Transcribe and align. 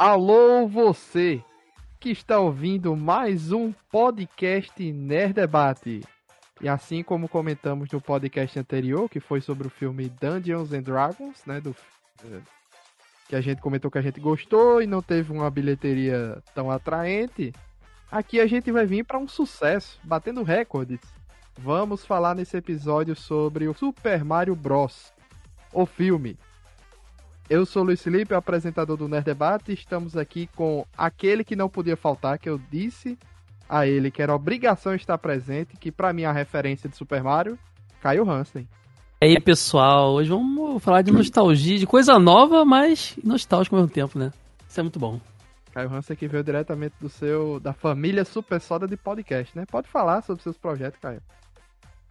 Alô, 0.00 0.68
você 0.68 1.42
que 1.98 2.10
está 2.10 2.38
ouvindo 2.38 2.94
mais 2.94 3.50
um 3.50 3.72
podcast 3.90 4.92
Nerd 4.92 5.32
Debate. 5.32 6.04
E 6.60 6.68
assim 6.68 7.02
como 7.02 7.28
comentamos 7.28 7.90
no 7.90 8.00
podcast 8.00 8.56
anterior, 8.60 9.08
que 9.08 9.18
foi 9.18 9.40
sobre 9.40 9.66
o 9.66 9.70
filme 9.70 10.08
Dungeons 10.08 10.72
and 10.72 10.82
Dragons, 10.82 11.44
né, 11.44 11.60
do 11.60 11.74
que 13.28 13.34
a 13.34 13.40
gente 13.40 13.60
comentou 13.60 13.90
que 13.90 13.98
a 13.98 14.00
gente 14.00 14.20
gostou 14.20 14.80
e 14.80 14.86
não 14.86 15.02
teve 15.02 15.32
uma 15.32 15.50
bilheteria 15.50 16.40
tão 16.54 16.70
atraente, 16.70 17.52
aqui 18.08 18.38
a 18.38 18.46
gente 18.46 18.70
vai 18.70 18.86
vir 18.86 19.04
para 19.04 19.18
um 19.18 19.26
sucesso, 19.26 19.98
batendo 20.04 20.44
recordes. 20.44 21.00
Vamos 21.58 22.06
falar 22.06 22.36
nesse 22.36 22.56
episódio 22.56 23.16
sobre 23.16 23.66
o 23.66 23.74
Super 23.74 24.24
Mario 24.24 24.54
Bros. 24.54 25.12
O 25.72 25.84
filme. 25.84 26.38
Eu 27.50 27.64
sou 27.64 27.80
o 27.80 27.86
Luiz 27.86 28.02
Felipe, 28.02 28.34
apresentador 28.34 28.94
do 28.94 29.08
Nerd 29.08 29.24
Debate, 29.24 29.72
estamos 29.72 30.18
aqui 30.18 30.50
com 30.54 30.84
aquele 30.94 31.42
que 31.42 31.56
não 31.56 31.66
podia 31.66 31.96
faltar, 31.96 32.38
que 32.38 32.46
eu 32.46 32.60
disse 32.70 33.18
a 33.66 33.86
ele 33.86 34.10
que 34.10 34.20
era 34.20 34.34
obrigação 34.34 34.94
estar 34.94 35.16
presente, 35.16 35.74
que 35.78 35.90
para 35.90 36.12
mim 36.12 36.22
é 36.22 36.26
a 36.26 36.32
referência 36.32 36.90
de 36.90 36.96
Super 36.96 37.22
Mario, 37.22 37.58
Caio 38.02 38.28
Hansen. 38.28 38.68
E 39.22 39.26
aí, 39.26 39.40
pessoal, 39.40 40.12
hoje 40.12 40.28
vamos 40.28 40.82
falar 40.82 41.00
de 41.00 41.10
nostalgia, 41.10 41.78
de 41.78 41.86
coisa 41.86 42.18
nova, 42.18 42.66
mas 42.66 43.18
nostálgico 43.24 43.76
ao 43.76 43.80
mesmo 43.80 43.94
tempo, 43.94 44.18
né? 44.18 44.30
Isso 44.68 44.78
é 44.78 44.82
muito 44.82 44.98
bom. 44.98 45.18
Caio 45.72 45.90
Hansen 45.90 46.16
que 46.16 46.28
veio 46.28 46.44
diretamente 46.44 46.96
do 47.00 47.08
seu 47.08 47.58
da 47.60 47.72
família 47.72 48.26
Super 48.26 48.60
Soda 48.60 48.86
de 48.86 48.96
podcast, 48.96 49.56
né? 49.56 49.64
Pode 49.64 49.88
falar 49.88 50.20
sobre 50.20 50.42
seus 50.42 50.58
projetos, 50.58 51.00
Caio. 51.00 51.22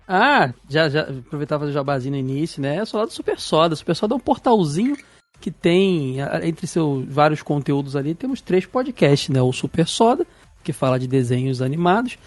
Ah, 0.08 0.52
já, 0.68 0.90
já 0.90 1.02
aproveitava 1.02 1.66
o 1.66 1.72
jabazinho 1.72 2.14
no 2.14 2.20
início, 2.20 2.60
né? 2.60 2.80
Eu 2.80 2.88
sou 2.88 3.00
lá 3.00 3.06
do 3.06 3.14
Super 3.14 3.40
Soda. 3.40 3.76
Super 3.76 3.96
Soda 3.96 4.16
é 4.16 4.18
um 4.18 4.20
portalzinho 4.20 4.98
que 5.40 5.52
tem, 5.52 6.18
entre 6.44 6.68
seus 6.68 7.06
vários 7.06 7.42
conteúdos 7.42 7.96
ali, 7.96 8.16
temos 8.16 8.42
três 8.42 8.66
podcasts, 8.66 9.30
né? 9.30 9.42
O 9.42 9.54
Super 9.54 9.88
Soda, 9.88 10.26
que 10.64 10.74
fala 10.74 11.00
de 11.00 11.08
desenhos 11.08 11.62
animados 11.62 12.18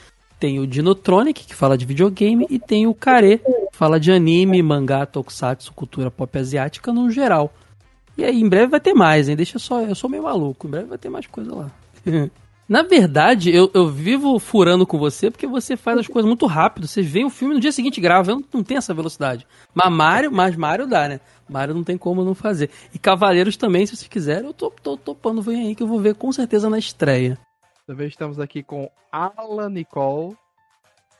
tem 0.40 0.58
o 0.58 0.66
Dinotronic, 0.66 1.46
que 1.46 1.54
fala 1.54 1.76
de 1.76 1.84
videogame, 1.84 2.46
e 2.48 2.58
tem 2.58 2.86
o 2.86 2.94
Kare, 2.94 3.38
que 3.38 3.76
fala 3.76 4.00
de 4.00 4.10
anime, 4.10 4.62
mangá, 4.62 5.04
tokusatsu, 5.04 5.70
cultura 5.74 6.10
pop 6.10 6.36
asiática 6.38 6.90
no 6.92 7.10
geral. 7.10 7.52
E 8.16 8.24
aí, 8.24 8.40
em 8.40 8.48
breve 8.48 8.68
vai 8.68 8.80
ter 8.80 8.94
mais, 8.94 9.28
hein? 9.28 9.36
Deixa 9.36 9.58
só, 9.58 9.82
eu 9.82 9.94
sou 9.94 10.08
meio 10.08 10.22
maluco, 10.22 10.66
em 10.66 10.70
breve 10.70 10.86
vai 10.86 10.98
ter 10.98 11.10
mais 11.10 11.26
coisa 11.26 11.54
lá. 11.54 11.70
Na 12.66 12.82
verdade, 12.84 13.50
eu, 13.54 13.68
eu 13.74 13.88
vivo 13.88 14.38
furando 14.38 14.86
com 14.86 14.96
você 14.96 15.28
porque 15.28 15.46
você 15.46 15.76
faz 15.76 15.98
as 15.98 16.06
coisas 16.06 16.28
muito 16.28 16.46
rápido. 16.46 16.86
Você 16.86 17.02
vê 17.02 17.24
o 17.24 17.28
filme 17.28 17.54
no 17.54 17.60
dia 17.60 17.72
seguinte 17.72 18.00
grava. 18.00 18.30
Eu 18.30 18.36
não, 18.36 18.44
não 18.54 18.62
tenho 18.62 18.78
essa 18.78 18.94
velocidade. 18.94 19.44
Mas 19.74 19.92
Mario, 19.92 20.30
mas 20.30 20.54
Mario 20.54 20.86
dá, 20.86 21.08
né? 21.08 21.18
Mario 21.50 21.74
não 21.74 21.84
tem 21.84 21.98
como 21.98 22.24
não 22.24 22.34
fazer. 22.34 22.70
E 22.94 22.98
Cavaleiros 22.98 23.56
também, 23.56 23.84
se 23.84 23.96
vocês 23.96 24.08
quiserem, 24.08 24.46
eu 24.46 24.54
tô, 24.54 24.70
tô 24.70 24.96
topando, 24.96 25.42
vem 25.42 25.68
aí 25.68 25.74
que 25.74 25.82
eu 25.82 25.86
vou 25.86 25.98
ver 25.98 26.14
com 26.14 26.30
certeza 26.32 26.70
na 26.70 26.78
estreia. 26.78 27.36
Também 27.86 28.06
estamos 28.06 28.38
aqui 28.38 28.62
com 28.62 28.88
Alan 29.10 29.70
Nicole. 29.70 30.36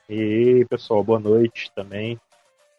E 0.09 0.65
pessoal, 0.71 1.03
boa 1.03 1.19
noite 1.19 1.71
também. 1.75 2.19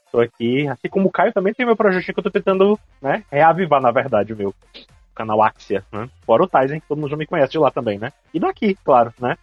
Estou 0.05 0.21
aqui. 0.21 0.67
Assim 0.67 0.89
como 0.89 1.07
o 1.07 1.11
Caio 1.11 1.33
também 1.33 1.53
tem 1.53 1.65
meu 1.65 1.75
projetinho 1.75 2.13
que 2.13 2.19
eu 2.19 2.27
estou 2.27 2.31
tentando 2.31 2.79
né, 3.01 3.23
reavivar, 3.31 3.81
na 3.81 3.91
verdade, 3.91 4.33
o 4.33 4.37
meu 4.37 4.53
canal 5.13 5.41
Axia, 5.41 5.83
né? 5.91 6.09
Fora 6.25 6.43
o 6.43 6.47
Tyson, 6.47 6.79
que 6.79 6.87
todo 6.87 6.97
mundo 6.97 7.11
já 7.11 7.17
me 7.17 7.27
conhece 7.27 7.51
de 7.51 7.57
lá 7.57 7.69
também, 7.69 7.99
né? 7.99 8.11
E 8.33 8.39
daqui, 8.39 8.75
claro, 8.83 9.13
né? 9.19 9.37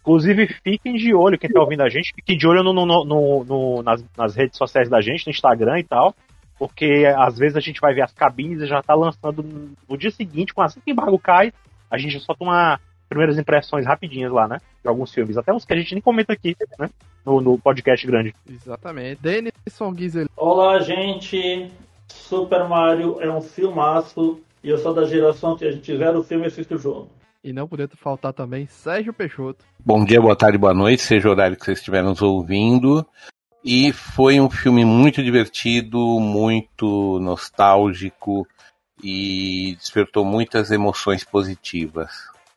Inclusive, 0.00 0.46
fiquem 0.62 0.94
de 0.94 1.12
olho, 1.12 1.36
quem 1.36 1.48
está 1.48 1.60
ouvindo 1.60 1.82
a 1.82 1.88
gente, 1.88 2.14
fiquem 2.14 2.38
de 2.38 2.46
olho 2.46 2.62
no, 2.62 2.72
no, 2.72 3.04
no, 3.04 3.44
no 3.44 3.82
nas, 3.82 4.04
nas, 4.16 4.36
redes 4.36 4.56
sociais 4.56 4.88
da 4.88 5.00
gente, 5.00 5.26
no 5.26 5.30
Instagram 5.30 5.80
e 5.80 5.84
tal, 5.84 6.14
porque 6.58 7.04
às 7.16 7.38
vezes 7.38 7.56
a 7.56 7.60
gente 7.60 7.80
vai 7.80 7.94
ver 7.94 8.02
as 8.02 8.12
cabines 8.12 8.62
e 8.62 8.66
já 8.66 8.80
está 8.80 8.94
lançando 8.94 9.44
no 9.88 9.96
dia 9.96 10.10
seguinte, 10.10 10.54
com 10.54 10.62
assim 10.62 10.80
que 10.80 10.90
o 10.90 10.92
embargo 10.92 11.18
cai, 11.18 11.52
a 11.90 11.98
gente 11.98 12.18
solta 12.20 12.42
uma, 12.42 12.80
primeiras 13.08 13.38
impressões 13.38 13.86
rapidinhas 13.86 14.32
lá, 14.32 14.48
né? 14.48 14.58
De 14.82 14.88
alguns 14.88 15.12
filmes, 15.12 15.36
até 15.36 15.52
uns 15.52 15.64
que 15.64 15.72
a 15.72 15.76
gente 15.76 15.94
nem 15.94 16.02
comenta 16.02 16.32
aqui, 16.32 16.56
né? 16.78 16.88
No, 17.24 17.40
no 17.40 17.58
podcast 17.58 18.06
grande. 18.06 18.34
Exatamente. 18.48 19.20
Denison 19.20 19.94
Gizel. 19.94 20.28
Olá, 20.36 20.78
gente. 20.80 21.70
Super 22.08 22.68
Mario 22.68 23.20
é 23.20 23.30
um 23.30 23.40
filmaço 23.40 24.40
e 24.62 24.70
eu 24.70 24.78
sou 24.78 24.94
da 24.94 25.04
geração 25.04 25.56
que 25.56 25.64
a 25.64 25.72
gente 25.72 25.94
vê 25.96 26.08
o 26.08 26.22
filme 26.22 26.44
e 26.44 26.46
assiste 26.46 26.74
o 26.74 26.78
jogo. 26.78 27.08
E 27.42 27.52
não 27.52 27.68
poderia 27.68 27.96
faltar 27.96 28.32
também 28.32 28.66
Sérgio 28.66 29.12
Peixoto. 29.12 29.64
Bom 29.84 30.04
dia, 30.04 30.20
boa 30.20 30.34
tarde, 30.34 30.58
boa 30.58 30.74
noite, 30.74 31.02
seja 31.02 31.28
o 31.28 31.30
horário 31.30 31.56
que 31.56 31.64
vocês 31.64 31.78
estiverem 31.78 32.08
nos 32.08 32.22
ouvindo. 32.22 33.06
E 33.66 33.92
foi 33.92 34.40
um 34.40 34.48
filme 34.48 34.84
muito 34.84 35.22
divertido, 35.22 35.98
muito 36.20 37.18
nostálgico 37.20 38.46
e 39.02 39.74
despertou 39.78 40.24
muitas 40.24 40.70
emoções 40.70 41.24
positivas 41.24 42.10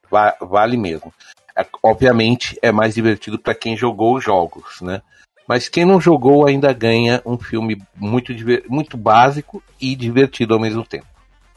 va 0.10 0.36
vale 0.42 0.78
mesmo. 0.78 1.14
É, 1.56 1.66
obviamente 1.84 2.58
é 2.62 2.72
mais 2.72 2.96
divertido 2.96 3.38
para 3.38 3.56
quem 3.56 3.78
jogou 3.78 4.18
os 4.18 4.24
jogos, 4.24 4.82
né? 4.82 5.02
Mas 5.48 5.68
quem 5.68 5.84
não 5.84 6.00
jogou 6.00 6.46
ainda 6.46 6.72
ganha 6.74 7.22
um 7.26 7.38
filme 7.38 7.82
muito, 7.96 8.32
muito 8.70 8.96
básico 8.96 9.64
e 9.82 9.96
divertido 9.96 10.54
ao 10.54 10.60
mesmo 10.60 10.86
tempo. 10.86 11.08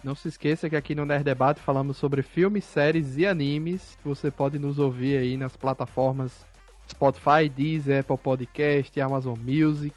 Não 0.02 0.14
se 0.14 0.28
esqueça 0.28 0.68
que 0.68 0.74
aqui 0.74 0.94
no 0.94 1.04
Nerd 1.04 1.22
Debate 1.22 1.60
falamos 1.60 1.96
sobre 1.96 2.22
filmes, 2.22 2.64
séries 2.64 3.18
e 3.18 3.26
animes. 3.26 3.96
Você 4.02 4.30
pode 4.30 4.58
nos 4.58 4.78
ouvir 4.78 5.18
aí 5.18 5.36
nas 5.36 5.56
plataformas 5.56 6.32
Spotify, 6.88 7.48
Deezer, 7.48 8.00
Apple 8.00 8.18
Podcast, 8.18 9.00
Amazon 9.00 9.38
Music. 9.38 9.94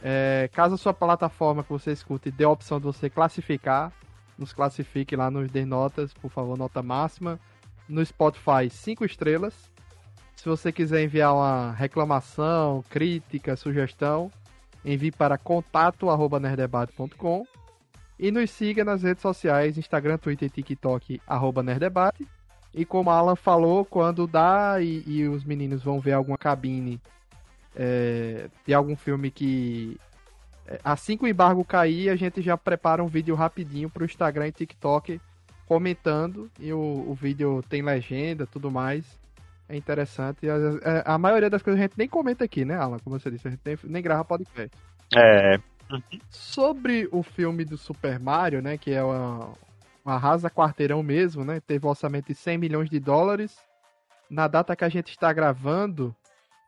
É, 0.00 0.50
caso 0.52 0.74
a 0.74 0.78
sua 0.78 0.92
plataforma 0.92 1.62
que 1.62 1.70
você 1.70 1.92
escute 1.92 2.30
dê 2.30 2.44
a 2.44 2.48
opção 2.48 2.78
de 2.78 2.86
você 2.86 3.08
classificar, 3.08 3.92
nos 4.36 4.52
classifique 4.52 5.14
lá 5.14 5.30
nos 5.30 5.50
dê 5.50 5.64
notas, 5.64 6.12
por 6.12 6.30
favor, 6.30 6.58
nota 6.58 6.82
máxima 6.82 7.38
no 7.88 8.04
Spotify 8.04 8.68
5 8.68 9.04
estrelas. 9.04 9.70
Se 10.34 10.48
você 10.48 10.72
quiser 10.72 11.04
enviar 11.04 11.34
uma 11.34 11.70
reclamação, 11.72 12.82
crítica, 12.90 13.54
sugestão, 13.54 14.32
envie 14.84 15.12
para 15.12 15.38
contato@nerdebate.com 15.38 17.46
e 18.18 18.30
nos 18.30 18.50
siga 18.50 18.84
nas 18.84 19.02
redes 19.02 19.22
sociais, 19.22 19.78
Instagram, 19.78 20.18
Twitter 20.18 20.48
e 20.48 20.50
TikTok 20.50 21.22
arroba 21.26 21.62
Nerdebate. 21.62 22.28
E 22.74 22.84
como 22.84 23.10
a 23.10 23.14
Alan 23.14 23.36
falou, 23.36 23.84
quando 23.84 24.26
dá 24.26 24.80
e, 24.80 25.02
e 25.06 25.28
os 25.28 25.44
meninos 25.44 25.82
vão 25.82 26.00
ver 26.00 26.12
alguma 26.12 26.38
cabine 26.38 27.00
é, 27.76 28.48
de 28.66 28.72
algum 28.72 28.96
filme 28.96 29.30
que 29.30 29.98
é, 30.66 30.80
assim 30.84 31.16
que 31.16 31.24
o 31.24 31.28
embargo 31.28 31.64
cair, 31.64 32.08
a 32.08 32.16
gente 32.16 32.40
já 32.40 32.56
prepara 32.56 33.02
um 33.02 33.08
vídeo 33.08 33.34
rapidinho 33.34 33.90
para 33.90 34.02
o 34.02 34.06
Instagram 34.06 34.48
e 34.48 34.52
TikTok 34.52 35.20
comentando 35.66 36.50
e 36.58 36.72
o, 36.72 36.78
o 36.78 37.14
vídeo 37.14 37.62
tem 37.68 37.82
legenda 37.82 38.46
tudo 38.46 38.70
mais. 38.70 39.04
É 39.68 39.76
interessante. 39.76 40.48
A, 40.48 40.54
é, 40.82 41.02
a, 41.04 41.18
maioria 41.18 41.48
das 41.48 41.62
coisas 41.62 41.80
a 41.80 41.82
gente 41.82 41.96
nem 41.96 42.08
comenta 42.08 42.44
aqui, 42.44 42.64
né, 42.64 42.76
Alan? 42.76 42.98
Como 42.98 43.18
você 43.18 43.30
disse, 43.30 43.48
a 43.48 43.50
gente 43.50 43.62
nem, 43.64 43.78
nem 43.84 44.02
grava 44.02 44.24
podcast. 44.24 44.70
É. 45.14 45.58
Sobre 46.30 47.08
o 47.10 47.22
filme 47.22 47.64
do 47.64 47.76
Super 47.76 48.18
Mario, 48.18 48.60
né? 48.62 48.76
Que 48.76 48.92
é 48.92 49.02
uma, 49.02 49.52
uma 50.04 50.18
rasa 50.18 50.50
quarteirão 50.50 51.02
mesmo, 51.02 51.44
né? 51.44 51.60
Teve 51.60 51.86
um 51.86 51.90
orçamento 51.90 52.26
de 52.26 52.34
100 52.34 52.58
milhões 52.58 52.90
de 52.90 52.98
dólares. 52.98 53.56
Na 54.28 54.48
data 54.48 54.74
que 54.74 54.84
a 54.84 54.88
gente 54.88 55.10
está 55.10 55.32
gravando, 55.32 56.14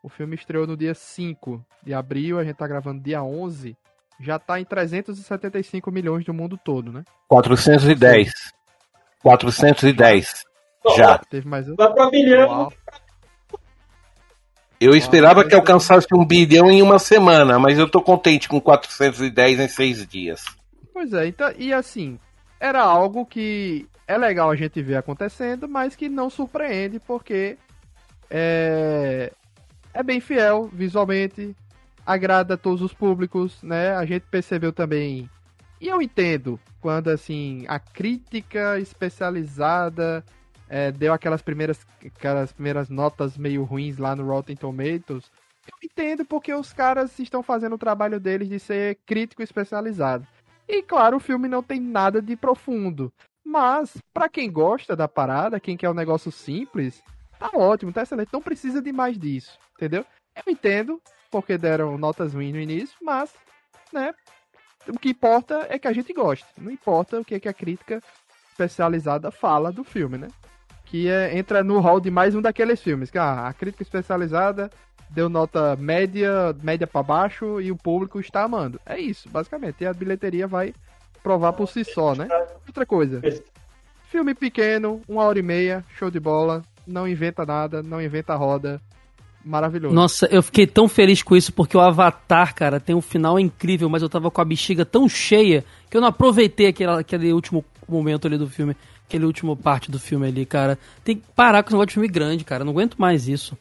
o 0.02 0.08
filme 0.08 0.34
estreou 0.34 0.66
no 0.66 0.76
dia 0.76 0.94
5 0.94 1.64
de 1.82 1.94
abril, 1.94 2.38
a 2.38 2.42
gente 2.42 2.52
está 2.52 2.66
gravando 2.66 3.02
dia 3.02 3.22
11. 3.22 3.76
Já 4.20 4.36
está 4.36 4.60
em 4.60 4.64
375 4.64 5.90
milhões 5.90 6.24
do 6.24 6.32
mundo 6.32 6.58
todo, 6.62 6.92
né? 6.92 7.04
410. 7.28 8.30
410. 9.22 10.44
Já. 10.96 11.18
Teve 11.18 11.48
mais 11.48 11.68
um? 11.68 11.74
Vai 11.74 11.92
pra 11.92 12.10
bilhão. 12.10 12.70
Eu 14.80 14.94
esperava 14.94 15.46
que 15.48 15.54
alcançasse 15.54 16.06
um 16.14 16.24
bilhão 16.24 16.70
em 16.70 16.82
uma 16.82 16.98
semana, 16.98 17.58
mas 17.58 17.78
eu 17.78 17.88
tô 17.88 18.02
contente 18.02 18.48
com 18.48 18.60
410 18.60 19.60
em 19.60 19.68
seis 19.68 20.06
dias. 20.06 20.44
Pois 20.92 21.12
é, 21.12 21.26
então, 21.26 21.50
e 21.56 21.72
assim, 21.72 22.18
era 22.64 22.82
algo 22.82 23.26
que 23.26 23.86
é 24.06 24.16
legal 24.16 24.50
a 24.50 24.56
gente 24.56 24.80
ver 24.80 24.96
acontecendo, 24.96 25.68
mas 25.68 25.94
que 25.94 26.08
não 26.08 26.30
surpreende, 26.30 26.98
porque 26.98 27.58
é, 28.30 29.30
é 29.92 30.02
bem 30.02 30.18
fiel 30.18 30.70
visualmente, 30.72 31.54
agrada 32.06 32.54
a 32.54 32.56
todos 32.56 32.80
os 32.80 32.94
públicos, 32.94 33.62
né? 33.62 33.94
A 33.94 34.06
gente 34.06 34.22
percebeu 34.30 34.72
também 34.72 35.28
e 35.78 35.88
eu 35.88 36.00
entendo 36.00 36.58
quando 36.80 37.08
assim 37.08 37.66
a 37.68 37.78
crítica 37.78 38.78
especializada 38.78 40.24
é, 40.66 40.90
deu 40.90 41.12
aquelas 41.12 41.42
primeiras, 41.42 41.86
aquelas 42.02 42.50
primeiras 42.50 42.88
notas 42.88 43.36
meio 43.36 43.62
ruins 43.62 43.98
lá 43.98 44.16
no 44.16 44.26
Rotten 44.26 44.56
Tomatoes. 44.56 45.30
Eu 45.66 45.76
entendo 45.82 46.24
porque 46.24 46.54
os 46.54 46.72
caras 46.72 47.18
estão 47.18 47.42
fazendo 47.42 47.74
o 47.74 47.78
trabalho 47.78 48.18
deles 48.18 48.48
de 48.48 48.58
ser 48.58 48.98
crítico 49.04 49.42
especializado. 49.42 50.26
E 50.68 50.82
claro, 50.82 51.16
o 51.16 51.20
filme 51.20 51.48
não 51.48 51.62
tem 51.62 51.80
nada 51.80 52.20
de 52.20 52.36
profundo. 52.36 53.12
Mas, 53.44 53.98
para 54.12 54.28
quem 54.28 54.50
gosta 54.50 54.96
da 54.96 55.06
parada, 55.06 55.60
quem 55.60 55.76
quer 55.76 55.90
um 55.90 55.94
negócio 55.94 56.32
simples, 56.32 57.02
tá 57.38 57.50
ótimo, 57.54 57.92
tá 57.92 58.02
excelente. 58.02 58.32
Não 58.32 58.40
precisa 58.40 58.80
de 58.80 58.92
mais 58.92 59.18
disso, 59.18 59.58
entendeu? 59.76 60.04
Eu 60.34 60.52
entendo 60.52 61.00
porque 61.30 61.58
deram 61.58 61.98
notas 61.98 62.32
ruins 62.32 62.54
no 62.54 62.60
início, 62.60 62.96
mas, 63.02 63.34
né, 63.92 64.14
o 64.88 64.98
que 64.98 65.10
importa 65.10 65.66
é 65.68 65.78
que 65.78 65.88
a 65.88 65.92
gente 65.92 66.12
goste. 66.12 66.46
Não 66.58 66.70
importa 66.70 67.20
o 67.20 67.24
que, 67.24 67.34
é 67.34 67.40
que 67.40 67.48
a 67.48 67.54
crítica 67.54 68.02
especializada 68.50 69.30
fala 69.30 69.72
do 69.72 69.84
filme, 69.84 70.18
né? 70.18 70.28
Que 70.84 71.08
é, 71.08 71.36
entra 71.36 71.64
no 71.64 71.80
hall 71.80 72.00
de 72.00 72.10
mais 72.10 72.34
um 72.34 72.42
daqueles 72.42 72.80
filmes. 72.80 73.10
Que 73.10 73.18
ah, 73.18 73.48
a 73.48 73.52
crítica 73.52 73.82
especializada 73.82 74.70
deu 75.14 75.28
nota 75.28 75.76
média, 75.76 76.54
média 76.62 76.86
para 76.86 77.02
baixo 77.02 77.60
e 77.60 77.70
o 77.70 77.76
público 77.76 78.18
está 78.18 78.44
amando. 78.44 78.80
É 78.84 78.98
isso, 78.98 79.28
basicamente. 79.28 79.76
E 79.80 79.86
a 79.86 79.92
bilheteria 79.92 80.46
vai 80.46 80.74
provar 81.22 81.52
por 81.52 81.68
si 81.68 81.84
só, 81.84 82.14
né? 82.14 82.28
Outra 82.66 82.84
coisa. 82.84 83.22
Filme 84.10 84.34
pequeno, 84.34 85.00
uma 85.08 85.22
hora 85.22 85.38
e 85.38 85.42
meia, 85.42 85.84
show 85.96 86.10
de 86.10 86.20
bola. 86.20 86.62
Não 86.86 87.08
inventa 87.08 87.46
nada, 87.46 87.82
não 87.82 88.02
inventa 88.02 88.34
roda. 88.34 88.80
Maravilhoso. 89.44 89.94
Nossa, 89.94 90.26
eu 90.26 90.42
fiquei 90.42 90.66
tão 90.66 90.88
feliz 90.88 91.22
com 91.22 91.36
isso 91.36 91.52
porque 91.52 91.76
o 91.76 91.80
Avatar, 91.80 92.54
cara, 92.54 92.80
tem 92.80 92.96
um 92.96 93.02
final 93.02 93.38
incrível, 93.38 93.90
mas 93.90 94.02
eu 94.02 94.08
tava 94.08 94.30
com 94.30 94.40
a 94.40 94.44
bexiga 94.44 94.86
tão 94.86 95.06
cheia 95.08 95.64
que 95.90 95.96
eu 95.96 96.00
não 96.00 96.08
aproveitei 96.08 96.66
aquele, 96.68 96.90
aquele 96.92 97.32
último 97.32 97.62
momento 97.86 98.26
ali 98.26 98.38
do 98.38 98.48
filme, 98.48 98.74
aquele 99.06 99.26
último 99.26 99.54
parte 99.54 99.90
do 99.90 99.98
filme 99.98 100.26
ali, 100.26 100.46
cara. 100.46 100.78
Tem 101.04 101.16
que 101.16 101.22
parar 101.36 101.62
com 101.62 101.68
esse 101.68 101.74
negócio 101.74 101.88
de 101.88 101.94
filme 101.94 102.08
grande, 102.08 102.42
cara. 102.42 102.62
Eu 102.62 102.64
não 102.64 102.72
aguento 102.72 102.96
mais 102.96 103.28
isso. 103.28 103.56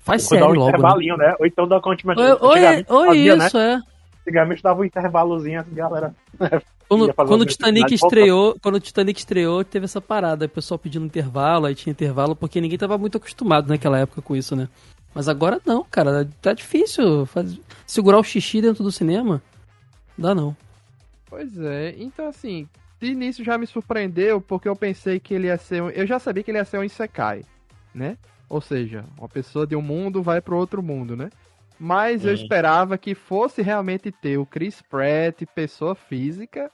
Faz 0.00 0.22
sério 0.22 0.46
um 0.46 0.48
logo. 0.50 0.64
Né? 0.64 0.68
intervalinho, 0.68 1.16
né? 1.16 1.34
Ou 1.38 1.46
então 1.46 1.68
dá 1.68 1.80
continuidade. 1.80 2.42
Oi, 2.42 2.58
oi, 2.58 2.84
oi 2.88 3.06
fazia, 3.06 3.36
isso, 3.36 3.58
né? 3.58 3.74
é. 3.74 3.90
Antigamente 4.20 4.62
dava 4.62 4.80
um 4.80 4.84
intervalozinho 4.84 5.60
assim, 5.60 5.74
galera. 5.74 6.14
Quando, 6.90 7.14
quando 7.14 7.42
o 7.42 7.46
Titanic 7.46 7.94
estreou, 7.94 8.56
quando 8.60 8.74
o 8.74 8.80
Titanic 8.80 9.20
estreou, 9.20 9.62
teve 9.62 9.84
essa 9.84 10.00
parada, 10.00 10.46
o 10.46 10.48
pessoal 10.48 10.76
pedindo 10.76 11.06
intervalo, 11.06 11.66
aí 11.66 11.74
tinha 11.76 11.92
intervalo, 11.92 12.34
porque 12.34 12.60
ninguém 12.60 12.76
tava 12.76 12.98
muito 12.98 13.16
acostumado 13.16 13.68
naquela 13.68 13.96
época 13.96 14.20
com 14.20 14.34
isso, 14.34 14.56
né? 14.56 14.68
Mas 15.14 15.28
agora 15.28 15.60
não, 15.64 15.84
cara, 15.84 16.28
tá 16.42 16.52
difícil 16.52 17.26
faz... 17.26 17.56
segurar 17.86 18.18
o 18.18 18.24
xixi 18.24 18.60
dentro 18.60 18.82
do 18.82 18.90
cinema. 18.90 19.40
Dá 20.18 20.34
não. 20.34 20.56
Pois 21.26 21.56
é, 21.60 21.94
então 21.96 22.26
assim, 22.26 22.68
de 23.00 23.12
início 23.12 23.44
já 23.44 23.56
me 23.56 23.68
surpreendeu, 23.68 24.40
porque 24.40 24.68
eu 24.68 24.74
pensei 24.74 25.20
que 25.20 25.32
ele 25.32 25.46
ia 25.46 25.58
ser 25.58 25.84
um... 25.84 25.90
Eu 25.90 26.08
já 26.08 26.18
sabia 26.18 26.42
que 26.42 26.50
ele 26.50 26.58
ia 26.58 26.64
ser 26.64 26.78
um 26.78 26.84
Isekai, 26.84 27.44
né? 27.94 28.18
Ou 28.50 28.60
seja, 28.60 29.04
uma 29.16 29.28
pessoa 29.28 29.64
de 29.64 29.76
um 29.76 29.80
mundo 29.80 30.24
vai 30.24 30.40
para 30.40 30.56
outro 30.56 30.82
mundo, 30.82 31.16
né? 31.16 31.30
Mas 31.78 32.26
eu 32.26 32.34
esperava 32.34 32.98
que 32.98 33.14
fosse 33.14 33.62
realmente 33.62 34.10
ter 34.10 34.36
o 34.38 34.44
Chris 34.44 34.82
Pratt, 34.82 35.44
pessoa 35.54 35.94
física, 35.94 36.70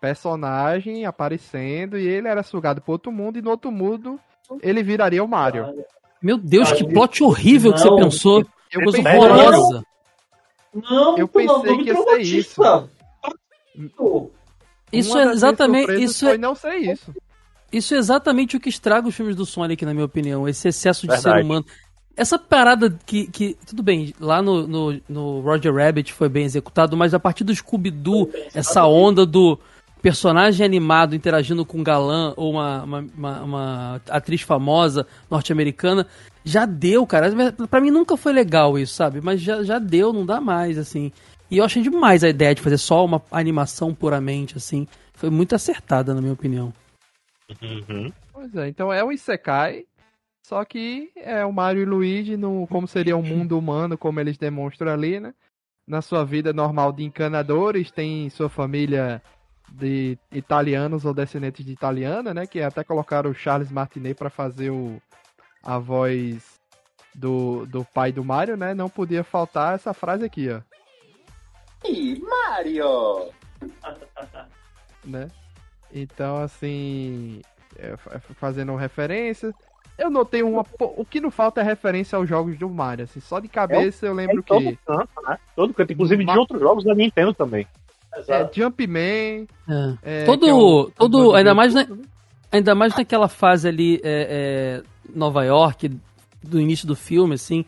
personagem 0.00 1.06
aparecendo, 1.06 1.96
e 1.96 2.06
ele 2.06 2.26
era 2.26 2.42
sugado 2.42 2.80
para 2.82 2.92
outro 2.92 3.12
mundo, 3.12 3.38
e 3.38 3.42
no 3.42 3.48
outro 3.48 3.70
mundo 3.70 4.18
ele 4.60 4.82
viraria 4.82 5.22
o 5.22 5.28
Mario. 5.28 5.84
Meu 6.20 6.36
Deus, 6.36 6.72
que 6.72 6.84
plot 6.84 7.22
horrível 7.22 7.70
não, 7.70 7.78
que 7.78 7.84
você 7.84 8.02
pensou. 8.02 8.46
Eu 8.72 8.82
Coisa 8.82 9.00
horrorosa. 9.00 9.84
Não, 10.74 11.16
eu 11.16 11.28
pensei 11.28 11.46
não, 11.46 11.64
não 11.64 11.78
que 11.78 11.90
ia 11.90 11.96
ser 11.96 12.18
isso. 12.20 12.62
Isso 14.92 15.16
é 15.18 15.32
exatamente. 15.32 15.92
Isso 16.02 16.28
é... 16.28 16.36
não 16.36 16.54
ser 16.54 16.74
isso. 16.76 17.14
Isso 17.72 17.94
é 17.94 17.98
exatamente 17.98 18.56
o 18.56 18.60
que 18.60 18.68
estraga 18.68 19.08
os 19.08 19.14
filmes 19.14 19.36
do 19.36 19.46
Sonic, 19.46 19.84
na 19.84 19.94
minha 19.94 20.04
opinião. 20.04 20.48
Esse 20.48 20.68
excesso 20.68 21.02
de 21.02 21.12
Verdade. 21.12 21.38
ser 21.38 21.44
humano. 21.44 21.64
Essa 22.16 22.38
parada 22.38 22.98
que, 23.06 23.26
que. 23.28 23.56
Tudo 23.66 23.82
bem, 23.82 24.12
lá 24.20 24.42
no, 24.42 24.66
no, 24.66 25.00
no 25.08 25.40
Roger 25.40 25.72
Rabbit 25.72 26.12
foi 26.12 26.28
bem 26.28 26.44
executado, 26.44 26.96
mas 26.96 27.14
a 27.14 27.20
partir 27.20 27.44
do 27.44 27.54
Scooby-Doo, 27.54 28.30
essa 28.54 28.84
onda 28.84 29.24
do 29.24 29.58
personagem 30.02 30.64
animado 30.64 31.14
interagindo 31.14 31.64
com 31.64 31.78
um 31.78 31.84
galã 31.84 32.32
ou 32.36 32.52
uma, 32.52 32.82
uma, 32.82 33.06
uma, 33.16 33.42
uma 33.42 34.00
atriz 34.08 34.42
famosa 34.42 35.06
norte-americana, 35.30 36.06
já 36.44 36.66
deu, 36.66 37.06
cara. 37.06 37.30
Pra 37.70 37.80
mim 37.80 37.90
nunca 37.90 38.16
foi 38.16 38.32
legal 38.32 38.78
isso, 38.78 38.94
sabe? 38.94 39.20
Mas 39.20 39.40
já, 39.40 39.62
já 39.62 39.78
deu, 39.78 40.12
não 40.12 40.26
dá 40.26 40.40
mais, 40.40 40.78
assim. 40.78 41.12
E 41.50 41.58
eu 41.58 41.64
achei 41.64 41.82
demais 41.82 42.22
a 42.24 42.28
ideia 42.28 42.54
de 42.54 42.62
fazer 42.62 42.78
só 42.78 43.04
uma 43.04 43.22
animação 43.30 43.94
puramente, 43.94 44.56
assim. 44.56 44.86
Foi 45.14 45.30
muito 45.30 45.54
acertada, 45.54 46.14
na 46.14 46.20
minha 46.20 46.32
opinião. 46.32 46.72
Uhum. 47.62 48.12
Pois 48.32 48.54
é, 48.54 48.68
então 48.68 48.92
é 48.92 49.02
um 49.04 49.12
Isekai, 49.12 49.86
só 50.42 50.64
que 50.64 51.12
é 51.16 51.44
o 51.44 51.52
Mario 51.52 51.82
e 51.82 51.84
Luigi, 51.84 52.36
no, 52.36 52.66
como 52.68 52.86
seria 52.86 53.16
um 53.16 53.22
mundo 53.22 53.58
humano, 53.58 53.98
como 53.98 54.20
eles 54.20 54.38
demonstram 54.38 54.92
ali, 54.92 55.20
né? 55.20 55.34
Na 55.86 56.00
sua 56.00 56.24
vida 56.24 56.52
normal 56.52 56.92
de 56.92 57.04
encanadores, 57.04 57.90
tem 57.90 58.30
sua 58.30 58.48
família 58.48 59.22
de 59.72 60.18
italianos 60.32 61.04
ou 61.04 61.14
descendentes 61.14 61.64
de 61.64 61.72
italiana, 61.72 62.32
né? 62.32 62.46
Que 62.46 62.60
até 62.62 62.82
colocaram 62.84 63.30
o 63.30 63.34
Charles 63.34 63.70
Martinet 63.70 64.14
para 64.14 64.30
fazer 64.30 64.70
o, 64.70 65.00
a 65.62 65.78
voz 65.78 66.60
do, 67.14 67.66
do 67.66 67.84
pai 67.84 68.12
do 68.12 68.24
Mario, 68.24 68.56
né? 68.56 68.74
Não 68.74 68.88
podia 68.88 69.24
faltar 69.24 69.74
essa 69.74 69.92
frase 69.92 70.24
aqui, 70.24 70.48
ó. 70.50 70.60
E 71.84 72.20
Mario! 72.20 73.30
né? 75.04 75.30
Então, 75.92 76.38
assim, 76.38 77.40
é, 77.76 77.96
fazendo 78.34 78.74
referência. 78.76 79.54
Eu 79.98 80.10
notei 80.10 80.42
uma. 80.42 80.64
O 80.78 81.04
que 81.04 81.20
não 81.20 81.30
falta 81.30 81.60
é 81.60 81.64
referência 81.64 82.16
aos 82.16 82.28
jogos 82.28 82.58
do 82.58 82.68
Mario. 82.68 83.04
Assim, 83.04 83.20
só 83.20 83.38
de 83.38 83.48
cabeça 83.48 84.06
é, 84.06 84.08
eu 84.08 84.14
lembro 84.14 84.40
é 84.40 84.42
todo 84.42 84.62
que. 84.62 84.78
Canto, 84.86 85.22
né? 85.26 85.38
Todo 85.54 85.74
canto, 85.74 85.92
inclusive 85.92 86.24
de 86.24 86.38
outros 86.38 86.60
jogos 86.60 86.84
da 86.84 86.94
Nintendo 86.94 87.34
também. 87.34 87.66
É, 88.26 88.48
Jumpman. 88.52 89.46
É. 90.02 90.24
todo. 90.24 90.48
É 90.48 90.52
o, 90.54 90.90
todo 90.90 91.34
ainda, 91.34 91.54
mais 91.54 91.74
na, 91.74 91.86
ainda 92.50 92.74
mais 92.74 92.96
naquela 92.96 93.28
fase 93.28 93.68
ali, 93.68 94.00
é, 94.02 94.82
Nova 95.14 95.44
York, 95.44 95.90
do 96.42 96.58
início 96.58 96.86
do 96.86 96.96
filme, 96.96 97.34
assim 97.34 97.64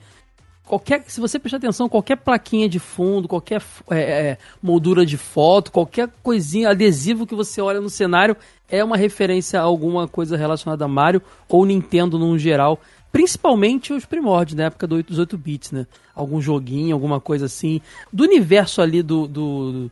qualquer, 0.73 1.05
se 1.07 1.21
você 1.21 1.39
prestar 1.39 1.59
atenção, 1.59 1.87
qualquer 1.87 2.17
plaquinha 2.17 2.67
de 2.67 2.79
fundo, 2.79 3.29
qualquer 3.29 3.63
é, 3.91 4.01
é, 4.01 4.39
moldura 4.63 5.05
de 5.05 5.19
foto, 5.19 5.71
qualquer 5.71 6.09
coisinha, 6.23 6.71
adesivo 6.71 7.27
que 7.27 7.35
você 7.35 7.61
olha 7.61 7.79
no 7.79 7.91
cenário 7.91 8.35
é 8.71 8.83
uma 8.83 8.97
referência 8.97 9.61
a 9.61 9.65
alguma 9.65 10.09
coisa 10.09 10.35
relacionada 10.35 10.83
a 10.83 10.89
Mario 10.89 11.21
ou 11.47 11.67
Nintendo 11.67 12.19
no 12.19 12.39
geral. 12.39 12.81
Principalmente 13.13 13.93
os 13.93 14.07
primórdios, 14.07 14.57
na 14.57 14.65
época 14.65 14.87
dos 14.87 15.19
8 15.19 15.37
bits, 15.37 15.73
né? 15.73 15.87
Algum 16.15 16.41
joguinho, 16.41 16.95
alguma 16.95 17.21
coisa 17.21 17.45
assim. 17.45 17.83
Do 18.11 18.25
universo 18.25 18.81
ali 18.81 19.03
do, 19.03 19.29
do 19.29 19.91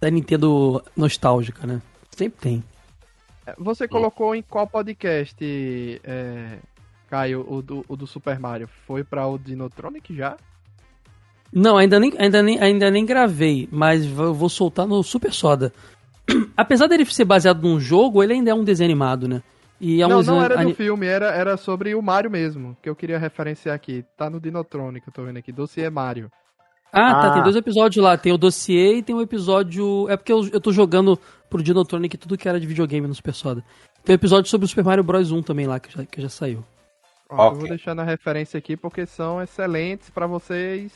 da 0.00 0.08
Nintendo 0.08 0.82
nostálgica, 0.96 1.66
né? 1.66 1.82
Sempre 2.10 2.40
tem. 2.40 2.64
Você 3.58 3.86
colocou 3.86 4.34
em 4.34 4.40
qual 4.40 4.66
podcast 4.66 5.36
é, 6.02 6.56
Caio, 7.12 7.44
o 7.46 7.60
do, 7.60 7.84
o 7.86 7.94
do 7.94 8.06
Super 8.06 8.40
Mario, 8.40 8.66
foi 8.86 9.04
para 9.04 9.26
o 9.26 9.36
Dinotronic 9.36 10.16
já? 10.16 10.34
Não, 11.52 11.76
ainda 11.76 12.00
nem, 12.00 12.10
ainda 12.16 12.42
nem, 12.42 12.58
ainda 12.58 12.90
nem 12.90 13.04
gravei, 13.04 13.68
mas 13.70 14.06
vou, 14.06 14.32
vou 14.32 14.48
soltar 14.48 14.86
no 14.86 15.02
Super 15.02 15.30
Soda. 15.30 15.74
Apesar 16.56 16.86
dele 16.86 17.04
ser 17.04 17.26
baseado 17.26 17.60
num 17.60 17.78
jogo, 17.78 18.22
ele 18.22 18.32
ainda 18.32 18.50
é 18.50 18.54
um 18.54 18.64
desenho 18.64 18.88
animado, 18.88 19.28
né? 19.28 19.42
E 19.78 20.00
é 20.00 20.06
um 20.06 20.08
não, 20.08 20.22
não 20.22 20.42
era 20.42 20.64
do 20.64 20.74
filme, 20.74 21.06
era, 21.06 21.26
era 21.26 21.58
sobre 21.58 21.94
o 21.94 22.00
Mario 22.00 22.30
mesmo, 22.30 22.74
que 22.80 22.88
eu 22.88 22.96
queria 22.96 23.18
referenciar 23.18 23.74
aqui. 23.74 24.02
Tá 24.16 24.30
no 24.30 24.40
Dinotronic, 24.40 25.06
eu 25.06 25.12
tô 25.12 25.22
vendo 25.22 25.36
aqui, 25.36 25.52
dossiê 25.52 25.90
Mario. 25.90 26.30
Ah, 26.90 27.10
ah, 27.10 27.20
tá, 27.20 27.34
tem 27.34 27.42
dois 27.42 27.56
episódios 27.56 28.02
lá. 28.02 28.16
Tem 28.16 28.32
o 28.32 28.38
dossiê 28.38 28.96
e 28.96 29.02
tem 29.02 29.14
um 29.14 29.20
episódio... 29.20 30.08
É 30.08 30.16
porque 30.16 30.32
eu, 30.32 30.48
eu 30.50 30.60
tô 30.60 30.72
jogando 30.72 31.18
pro 31.50 31.62
Dinotronic 31.62 32.16
tudo 32.16 32.38
que 32.38 32.48
era 32.48 32.58
de 32.58 32.66
videogame 32.66 33.06
no 33.06 33.14
Super 33.14 33.34
Soda. 33.34 33.64
Tem 34.02 34.14
um 34.14 34.16
episódio 34.16 34.50
sobre 34.50 34.64
o 34.64 34.68
Super 34.68 34.84
Mario 34.84 35.04
Bros 35.04 35.30
1 35.30 35.42
também 35.42 35.66
lá, 35.66 35.78
que 35.78 35.92
já, 35.92 36.06
que 36.06 36.22
já 36.22 36.28
saiu. 36.28 36.64
Ó, 37.32 37.46
okay. 37.46 37.56
Eu 37.56 37.60
vou 37.60 37.68
deixar 37.68 37.94
na 37.94 38.04
referência 38.04 38.58
aqui 38.58 38.76
porque 38.76 39.06
são 39.06 39.42
excelentes 39.42 40.10
para 40.10 40.26
vocês 40.26 40.92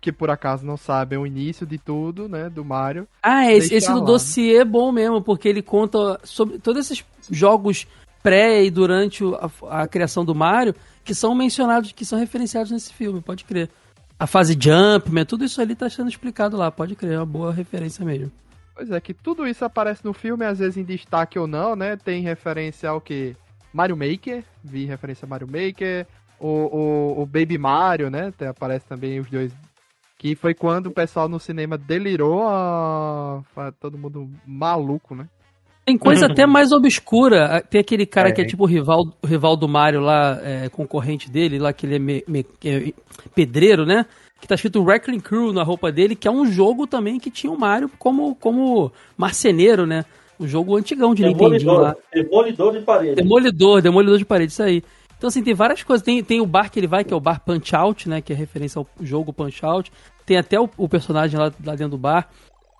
que 0.00 0.10
por 0.10 0.30
acaso 0.30 0.64
não 0.64 0.76
sabem 0.76 1.18
o 1.18 1.26
início 1.26 1.66
de 1.66 1.76
tudo, 1.76 2.26
né, 2.28 2.48
do 2.48 2.64
Mario. 2.64 3.06
Ah, 3.22 3.52
esse, 3.52 3.74
esse 3.74 3.92
do 3.92 4.00
dossiê 4.00 4.56
é 4.56 4.64
bom 4.64 4.90
mesmo, 4.90 5.20
porque 5.20 5.46
ele 5.46 5.60
conta 5.60 6.18
sobre 6.24 6.58
todos 6.58 6.90
esses 6.90 7.04
jogos 7.30 7.86
pré 8.22 8.64
e 8.64 8.70
durante 8.70 9.22
a, 9.34 9.82
a, 9.82 9.88
criação 9.88 10.24
do 10.24 10.34
Mario 10.34 10.74
que 11.04 11.14
são 11.14 11.34
mencionados, 11.34 11.92
que 11.92 12.04
são 12.04 12.18
referenciados 12.18 12.70
nesse 12.70 12.92
filme, 12.92 13.20
pode 13.20 13.44
crer. 13.44 13.68
A 14.18 14.26
fase 14.26 14.56
Jumpman, 14.58 15.24
tudo 15.24 15.44
isso 15.44 15.60
ali 15.60 15.74
tá 15.74 15.88
sendo 15.88 16.08
explicado 16.08 16.56
lá, 16.56 16.70
pode 16.70 16.94
crer, 16.94 17.12
é 17.12 17.18
uma 17.18 17.26
boa 17.26 17.52
referência 17.52 18.04
mesmo. 18.04 18.30
Pois 18.74 18.90
é, 18.90 19.00
que 19.00 19.12
tudo 19.12 19.46
isso 19.46 19.64
aparece 19.64 20.04
no 20.04 20.12
filme, 20.12 20.44
às 20.44 20.58
vezes 20.58 20.76
em 20.76 20.84
destaque 20.84 21.38
ou 21.38 21.46
não, 21.46 21.74
né? 21.74 21.96
Tem 21.96 22.22
referência 22.22 22.88
ao 22.88 23.00
que? 23.00 23.34
Mario 23.72 23.96
Maker, 23.96 24.44
vi 24.62 24.84
referência 24.84 25.26
a 25.26 25.28
Mario 25.28 25.46
Maker, 25.46 26.06
o, 26.40 26.48
o, 26.48 27.22
o 27.22 27.26
Baby 27.26 27.58
Mario, 27.58 28.10
né? 28.10 28.32
Tem, 28.36 28.48
aparece 28.48 28.86
também 28.86 29.20
os 29.20 29.28
dois. 29.30 29.52
Que 30.18 30.34
foi 30.34 30.54
quando 30.54 30.86
o 30.86 30.90
pessoal 30.90 31.28
no 31.28 31.38
cinema 31.38 31.78
delirou 31.78 32.46
a. 32.48 33.42
todo 33.80 33.96
mundo 33.98 34.28
maluco, 34.46 35.14
né? 35.14 35.28
Tem 35.84 35.96
coisa 35.96 36.26
até 36.30 36.46
mais 36.46 36.72
obscura. 36.72 37.62
Tem 37.68 37.80
aquele 37.80 38.04
cara 38.04 38.28
é, 38.28 38.32
que 38.32 38.42
é 38.42 38.44
tipo 38.44 38.64
o 38.64 38.66
rival, 38.66 39.04
rival 39.24 39.56
do 39.56 39.68
Mario 39.68 40.00
lá, 40.00 40.38
é, 40.42 40.68
concorrente 40.68 41.30
dele, 41.30 41.58
lá 41.58 41.72
que 41.72 41.86
ele 41.86 41.96
é, 41.96 41.98
me, 41.98 42.24
me, 42.26 42.46
é, 42.64 42.92
pedreiro, 43.34 43.86
né? 43.86 44.04
Que 44.40 44.48
tá 44.48 44.54
escrito 44.54 44.82
Wrecking 44.82 45.20
Crew 45.20 45.52
na 45.52 45.62
roupa 45.62 45.92
dele, 45.92 46.16
que 46.16 46.26
é 46.26 46.30
um 46.30 46.46
jogo 46.46 46.86
também 46.86 47.18
que 47.18 47.30
tinha 47.30 47.52
o 47.52 47.58
Mario 47.58 47.90
como, 47.98 48.34
como 48.34 48.90
marceneiro, 49.16 49.86
né? 49.86 50.04
O 50.40 50.48
jogo 50.48 50.74
antigão 50.74 51.14
de 51.14 51.22
Nintendo 51.22 51.72
lá. 51.74 51.94
Demolidor 52.10 52.72
de 52.72 52.80
parede. 52.80 53.14
Demolidor, 53.16 53.82
demolidor 53.82 54.16
de 54.16 54.24
parede, 54.24 54.52
isso 54.52 54.62
aí. 54.62 54.82
Então, 55.18 55.28
assim, 55.28 55.42
tem 55.42 55.52
várias 55.52 55.82
coisas. 55.82 56.02
Tem, 56.02 56.24
tem 56.24 56.40
o 56.40 56.46
bar 56.46 56.70
que 56.70 56.80
ele 56.80 56.86
vai, 56.86 57.04
que 57.04 57.12
é 57.12 57.16
o 57.16 57.20
bar 57.20 57.40
Punch 57.44 57.76
Out, 57.76 58.08
né? 58.08 58.22
Que 58.22 58.32
é 58.32 58.36
referência 58.36 58.78
ao 58.78 58.88
jogo 59.02 59.34
Punch 59.34 59.62
Out. 59.62 59.92
Tem 60.24 60.38
até 60.38 60.58
o, 60.58 60.66
o 60.78 60.88
personagem 60.88 61.38
lá, 61.38 61.52
lá, 61.62 61.74
dentro 61.74 61.90
do 61.90 61.98
bar. 61.98 62.30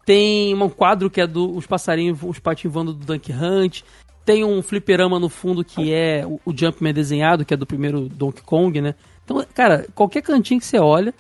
Tem 0.06 0.54
um 0.54 0.68
quadro 0.70 1.10
que 1.10 1.20
é 1.20 1.26
dos 1.26 1.52
do, 1.52 1.68
passarinhos, 1.68 2.18
os 2.22 2.38
patinhos 2.38 2.72
voando 2.72 2.94
do 2.94 3.04
Dunk 3.04 3.30
Hunt. 3.30 3.82
tem 4.24 4.42
um 4.42 4.62
fliperama 4.62 5.20
no 5.20 5.28
fundo 5.28 5.62
que 5.62 5.92
é 5.92 6.24
o, 6.26 6.40
o 6.46 6.56
Jumpman 6.56 6.94
desenhado, 6.94 7.44
que 7.44 7.52
é 7.52 7.58
do 7.58 7.66
primeiro 7.66 8.08
Donkey 8.08 8.42
Kong, 8.42 8.80
né? 8.80 8.94
Então, 9.22 9.44
cara, 9.52 9.86
qualquer 9.94 10.22
cantinho 10.22 10.60
que 10.60 10.66
você 10.66 10.78
olha, 10.78 11.12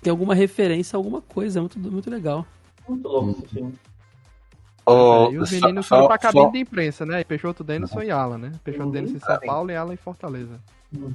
tem 0.00 0.12
alguma 0.12 0.32
referência 0.32 0.96
a 0.96 0.98
alguma 0.98 1.20
coisa. 1.20 1.58
É 1.58 1.60
muito, 1.60 1.76
muito 1.80 2.08
legal. 2.08 2.46
Muito 2.88 3.08
louco 3.08 3.30
esse 3.30 3.48
filme. 3.48 3.74
Oh, 4.90 5.30
e 5.32 5.38
os 5.38 5.50
meninos 5.50 5.86
só- 5.86 5.96
foram 5.96 6.08
pra 6.08 6.18
cabine 6.18 6.44
só- 6.44 6.50
de 6.50 6.58
imprensa, 6.58 7.04
né? 7.06 7.20
E 7.20 7.24
Peixoto 7.24 7.62
Denison 7.64 8.02
e 8.02 8.10
Alan, 8.10 8.38
né? 8.38 8.52
Peixoto 8.64 8.90
Denison 8.90 9.16
em 9.16 9.20
São 9.20 9.38
Paulo 9.40 9.70
e 9.70 9.76
Alan 9.76 9.92
em 9.94 9.96
Fortaleza. 9.98 10.60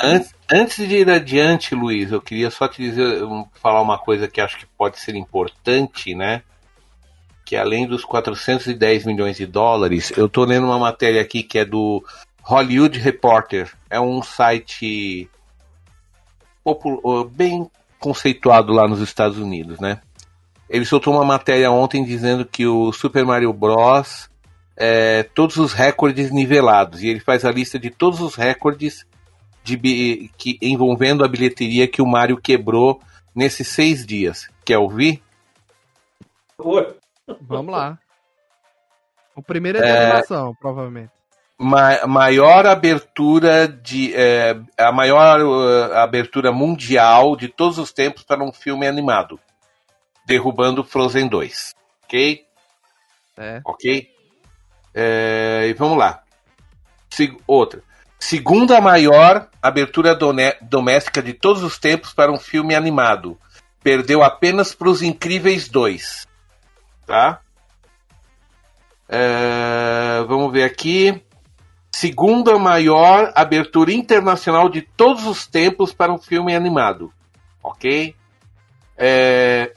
Antes, 0.02 0.36
antes 0.52 0.88
de 0.88 0.98
ir 0.98 1.10
adiante, 1.10 1.74
Luiz, 1.74 2.12
eu 2.12 2.22
queria 2.22 2.52
só 2.52 2.68
te 2.68 2.82
dizer, 2.84 3.22
falar 3.62 3.82
uma 3.82 3.98
coisa 3.98 4.28
que 4.28 4.40
acho 4.40 4.60
que 4.60 4.68
pode 4.78 5.00
ser 5.00 5.16
importante, 5.16 6.14
né? 6.14 6.44
Que 7.44 7.56
além 7.56 7.88
dos 7.88 8.06
410 8.06 9.04
milhões 9.06 9.38
de 9.38 9.48
dólares, 9.48 10.14
eu 10.16 10.30
tô 10.30 10.46
lendo 10.46 10.68
uma 10.68 10.78
matéria 10.78 11.20
aqui 11.22 11.42
que 11.42 11.58
é 11.58 11.66
do 11.66 12.04
Hollywood 12.44 13.00
Reporter. 13.00 13.72
É 13.90 14.00
um 14.00 14.22
site 14.22 15.28
bem 17.32 17.70
conceituado 18.00 18.72
lá 18.74 18.88
nos 18.88 19.00
Estados 19.02 19.38
Unidos, 19.38 19.80
né? 19.80 20.00
Ele 20.74 20.86
soltou 20.86 21.14
uma 21.14 21.24
matéria 21.24 21.70
ontem 21.72 22.04
dizendo 22.04 22.44
que 22.46 22.66
o 22.66 22.92
Super 22.92 23.24
Mario 23.24 23.54
Bros. 23.54 24.28
É, 24.76 25.22
todos 25.22 25.58
os 25.58 25.72
recordes 25.72 26.32
nivelados. 26.32 27.04
E 27.04 27.08
ele 27.08 27.20
faz 27.20 27.46
a 27.46 27.52
lista 27.52 27.78
de 27.78 27.92
todos 27.92 28.20
os 28.20 28.34
recordes 28.34 29.06
de 29.64 29.78
que, 30.36 30.58
envolvendo 30.60 31.24
a 31.24 31.28
bilheteria 31.28 31.88
que 31.88 32.02
o 32.02 32.08
Mario 32.08 32.38
quebrou 32.42 33.00
nesses 33.36 33.68
seis 33.68 34.04
dias. 34.04 34.50
Quer 34.66 34.80
ouvir? 34.80 35.22
Oi. 36.58 36.96
Vamos 37.42 37.72
lá. 37.72 38.00
O 39.36 39.44
primeiro 39.44 39.78
é 39.78 39.82
de 39.82 39.88
É. 39.88 40.06
animação, 40.08 40.56
provavelmente. 40.60 41.12
Ma- 41.58 42.06
maior 42.08 42.66
abertura 42.66 43.68
de 43.68 44.12
é, 44.16 44.60
a 44.78 44.92
maior 44.92 45.40
uh, 45.40 45.94
abertura 45.98 46.52
mundial 46.52 47.36
de 47.36 47.48
todos 47.48 47.78
os 47.78 47.94
tempos 47.94 48.24
para 48.24 48.44
um 48.44 48.52
filme 48.52 48.88
animado, 48.88 49.40
derrubando 50.26 50.84
Frozen 50.84 51.28
2. 51.28 51.74
Ok? 52.06 52.46
É. 53.38 53.62
Ok? 53.66 54.10
É, 54.94 55.68
e 55.70 55.74
vamos 55.74 55.98
lá. 55.98 56.24
Se- 57.10 57.38
outra. 57.48 57.82
Segunda 58.20 58.80
maior 58.80 59.50
abertura 59.62 60.18
doméstica 60.62 61.22
de 61.22 61.34
todos 61.34 61.62
os 61.64 61.78
tempos 61.78 62.14
para 62.14 62.32
um 62.32 62.38
filme 62.38 62.74
animado. 62.74 63.38
Perdeu 63.84 64.24
apenas 64.24 64.74
para 64.74 64.90
os 64.90 65.02
Incríveis 65.02 65.68
2. 65.68 66.26
Tá? 67.06 67.42
É, 69.10 70.24
vamos 70.28 70.52
ver 70.52 70.64
aqui. 70.64 71.22
Segunda 71.92 72.58
maior 72.58 73.32
abertura 73.36 73.92
internacional 73.92 74.70
de 74.70 74.82
todos 74.82 75.26
os 75.26 75.46
tempos 75.46 75.94
para 75.94 76.12
um 76.12 76.18
filme 76.18 76.56
animado. 76.56 77.14
Ok? 77.62 78.16
É, 78.98 79.74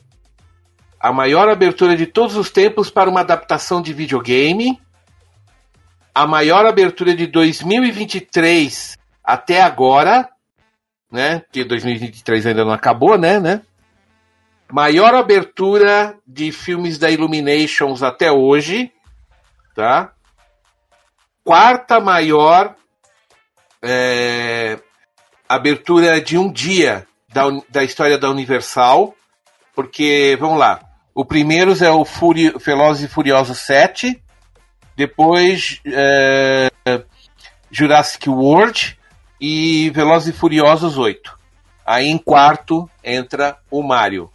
a 1.06 1.12
maior 1.12 1.48
abertura 1.48 1.96
de 1.96 2.04
todos 2.04 2.36
os 2.36 2.50
tempos 2.50 2.90
para 2.90 3.08
uma 3.08 3.20
adaptação 3.20 3.80
de 3.80 3.92
videogame. 3.92 4.76
A 6.12 6.26
maior 6.26 6.66
abertura 6.66 7.14
de 7.14 7.28
2023 7.28 8.98
até 9.22 9.62
agora, 9.62 10.28
né? 11.08 11.38
Porque 11.38 11.62
2023 11.62 12.46
ainda 12.46 12.64
não 12.64 12.72
acabou, 12.72 13.16
né, 13.16 13.38
né? 13.38 13.62
Maior 14.68 15.14
abertura 15.14 16.18
de 16.26 16.50
filmes 16.50 16.98
da 16.98 17.08
Illuminations 17.08 18.02
até 18.02 18.32
hoje, 18.32 18.92
tá? 19.76 20.12
Quarta 21.44 22.00
maior 22.00 22.74
é, 23.80 24.80
abertura 25.48 26.20
de 26.20 26.36
um 26.36 26.50
dia 26.50 27.06
da, 27.28 27.44
da 27.68 27.84
história 27.84 28.18
da 28.18 28.28
Universal, 28.28 29.14
porque, 29.72 30.36
vamos 30.40 30.58
lá, 30.58 30.85
o 31.16 31.24
primeiro 31.24 31.72
é 31.82 31.90
o 31.90 32.04
Furi, 32.04 32.52
Velozes 32.62 33.04
e 33.04 33.08
Furiosos 33.08 33.58
7, 33.60 34.22
depois 34.94 35.80
é, 35.86 36.68
Jurassic 37.70 38.28
World 38.28 38.98
e 39.40 39.90
Velozes 39.94 40.34
e 40.34 40.38
Furiosos 40.38 40.98
8. 40.98 41.34
Aí 41.86 42.06
em 42.06 42.18
quarto 42.18 42.86
entra 43.02 43.56
o 43.70 43.82
Mario. 43.82 44.30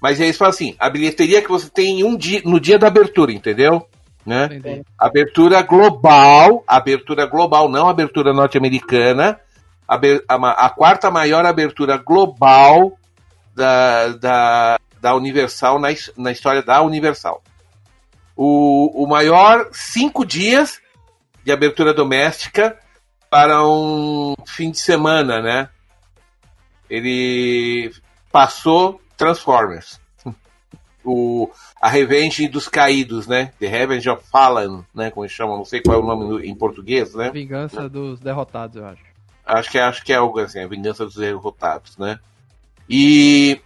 Mas 0.00 0.18
eles 0.18 0.36
falam 0.36 0.50
assim, 0.50 0.74
a 0.76 0.90
bilheteria 0.90 1.40
que 1.40 1.48
você 1.48 1.70
tem 1.70 2.00
em 2.00 2.04
um 2.04 2.16
dia, 2.16 2.42
no 2.44 2.58
dia 2.58 2.80
da 2.80 2.88
abertura, 2.88 3.32
entendeu? 3.32 3.86
Né? 4.26 4.46
Entendi. 4.46 4.82
Abertura 4.98 5.62
global, 5.62 6.64
abertura 6.66 7.26
global, 7.26 7.68
não 7.68 7.88
abertura 7.88 8.32
norte-americana. 8.32 9.38
A, 9.86 10.36
ma- 10.36 10.50
a 10.50 10.68
quarta 10.68 11.12
maior 11.12 11.46
abertura 11.46 11.96
global 11.96 12.98
da, 13.54 14.08
da, 14.08 14.78
da 15.04 15.14
Universal 15.14 15.78
na, 15.78 15.88
na 16.16 16.32
história 16.32 16.62
da 16.62 16.80
Universal. 16.80 17.42
O, 18.34 19.04
o 19.04 19.06
maior 19.06 19.68
cinco 19.70 20.24
dias 20.24 20.80
de 21.44 21.52
abertura 21.52 21.92
doméstica 21.92 22.78
para 23.28 23.62
um 23.68 24.34
fim 24.46 24.70
de 24.70 24.78
semana, 24.78 25.42
né? 25.42 25.68
Ele 26.88 27.92
passou 28.32 29.00
Transformers. 29.16 30.00
O, 31.06 31.50
a 31.82 31.90
Revenge 31.90 32.48
dos 32.48 32.66
Caídos, 32.66 33.26
né? 33.26 33.52
The 33.60 33.66
Revenge 33.68 34.08
of 34.08 34.24
Fallen, 34.32 34.86
né? 34.94 35.10
Como 35.10 35.22
eles 35.26 35.36
chamam, 35.36 35.58
não 35.58 35.64
sei 35.66 35.82
qual 35.82 35.98
é 35.98 36.02
o 36.02 36.06
nome 36.06 36.24
no- 36.24 36.42
em 36.42 36.54
português, 36.54 37.14
né? 37.14 37.30
Vingança 37.30 37.90
dos 37.90 38.20
derrotados, 38.20 38.76
eu 38.76 38.86
acho. 38.86 39.02
Acho 39.44 39.70
que, 39.70 39.78
acho 39.78 40.02
que 40.02 40.14
é 40.14 40.16
algo 40.16 40.40
assim, 40.40 40.60
a 40.60 40.66
vingança 40.66 41.04
dos 41.04 41.16
derrotados, 41.16 41.98
né? 41.98 42.18
E 42.88 43.60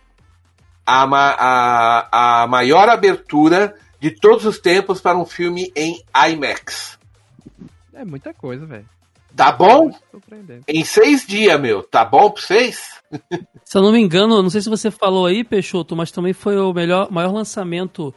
a, 0.96 2.08
a, 2.10 2.42
a 2.42 2.46
maior 2.46 2.88
abertura 2.88 3.74
de 4.00 4.10
todos 4.10 4.44
os 4.46 4.58
tempos 4.58 5.00
para 5.00 5.16
um 5.18 5.24
filme 5.26 5.72
em 5.76 6.00
IMAX. 6.30 6.98
É 7.92 8.04
muita 8.04 8.32
coisa, 8.32 8.64
velho. 8.64 8.86
Tá 9.34 9.52
bom? 9.52 9.90
Em 10.66 10.84
seis 10.84 11.26
dias, 11.26 11.60
meu. 11.60 11.82
Tá 11.82 12.04
bom 12.04 12.30
pra 12.30 12.42
vocês? 12.42 12.98
Se 13.64 13.76
eu 13.78 13.82
não 13.82 13.92
me 13.92 14.00
engano, 14.00 14.42
não 14.42 14.50
sei 14.50 14.60
se 14.60 14.68
você 14.70 14.90
falou 14.90 15.26
aí, 15.26 15.44
Peixoto, 15.44 15.94
mas 15.94 16.10
também 16.10 16.32
foi 16.32 16.56
o 16.58 16.72
melhor, 16.72 17.10
maior 17.10 17.32
lançamento 17.32 18.12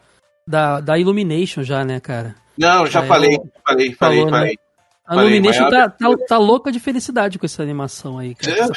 da, 0.47 0.79
da 0.79 0.97
Illumination 0.97 1.63
já, 1.63 1.83
né, 1.83 1.99
cara? 1.99 2.35
Não, 2.57 2.85
já 2.85 3.03
É, 3.03 3.07
falei, 3.07 3.35
eu- 3.35 3.49
falei, 3.65 3.93
falei, 3.93 4.19
falou, 4.19 4.25
né? 4.25 4.31
falei. 4.31 4.57
A 5.05 5.15
Falei, 5.15 5.29
Illumination 5.29 5.69
maior 5.69 5.89
tá, 5.91 6.09
tá, 6.09 6.15
tá 6.27 6.37
louca 6.37 6.71
de 6.71 6.79
felicidade 6.79 7.37
com 7.37 7.45
essa 7.45 7.61
animação 7.61 8.17
aí, 8.17 8.33
cara. 8.33 8.57
É. 8.57 8.67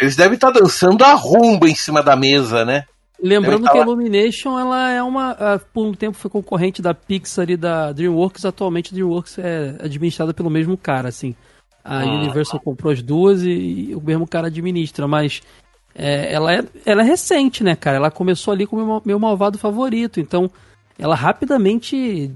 Eles 0.00 0.16
devem 0.16 0.34
estar 0.34 0.50
dançando 0.50 1.04
a 1.04 1.12
rumba 1.14 1.68
em 1.68 1.74
cima 1.74 2.02
da 2.02 2.16
mesa, 2.16 2.64
né? 2.64 2.84
Lembrando 3.22 3.64
tá 3.64 3.70
que 3.72 3.78
a 3.78 3.80
lá. 3.80 3.86
Illumination, 3.86 4.58
ela 4.58 4.90
é 4.90 5.02
uma. 5.02 5.60
Por 5.72 5.86
um 5.86 5.94
tempo 5.94 6.16
foi 6.16 6.30
concorrente 6.30 6.82
da 6.82 6.92
Pixar 6.92 7.48
e 7.50 7.56
da 7.56 7.92
DreamWorks. 7.92 8.44
Atualmente 8.44 8.90
a 8.90 8.94
DreamWorks 8.94 9.38
é 9.38 9.76
administrada 9.80 10.34
pelo 10.34 10.50
mesmo 10.50 10.76
cara, 10.76 11.08
assim. 11.08 11.34
A 11.82 12.00
Ah. 12.00 12.04
Universal 12.06 12.60
comprou 12.60 12.92
as 12.92 13.02
duas 13.02 13.42
e, 13.42 13.50
e 13.90 13.94
o 13.94 14.00
mesmo 14.00 14.26
cara 14.26 14.48
administra, 14.48 15.06
mas 15.06 15.42
é, 15.94 16.32
ela, 16.32 16.52
é, 16.54 16.64
ela 16.84 17.02
é 17.02 17.04
recente, 17.04 17.62
né, 17.62 17.76
cara? 17.76 17.96
Ela 17.98 18.10
começou 18.10 18.52
ali 18.52 18.66
com 18.66 18.76
o 18.76 18.84
meu, 18.84 19.02
meu 19.04 19.18
malvado 19.18 19.58
favorito, 19.58 20.18
então 20.18 20.50
ela 20.98 21.14
rapidamente 21.14 22.30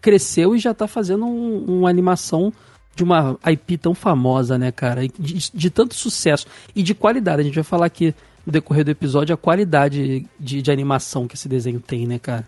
cresceu 0.00 0.54
e 0.54 0.58
já 0.58 0.72
tá 0.74 0.86
fazendo 0.86 1.24
um- 1.26 1.64
uma 1.80 1.90
animação 1.90 2.52
de 2.94 3.02
uma 3.02 3.36
IP 3.50 3.76
tão 3.78 3.94
famosa, 3.94 4.56
né, 4.56 4.70
cara? 4.70 5.06
De, 5.08 5.50
de 5.52 5.70
tanto 5.70 5.94
sucesso 5.94 6.46
e 6.74 6.82
de 6.82 6.94
qualidade. 6.94 7.40
A 7.40 7.44
gente 7.44 7.54
vai 7.56 7.64
falar 7.64 7.86
aqui 7.86 8.14
no 8.46 8.52
decorrer 8.52 8.84
do 8.84 8.90
episódio 8.90 9.34
a 9.34 9.38
qualidade 9.38 10.26
de, 10.38 10.62
de 10.62 10.70
animação 10.70 11.26
que 11.26 11.34
esse 11.34 11.48
desenho 11.48 11.80
tem, 11.80 12.06
né, 12.06 12.18
cara? 12.18 12.46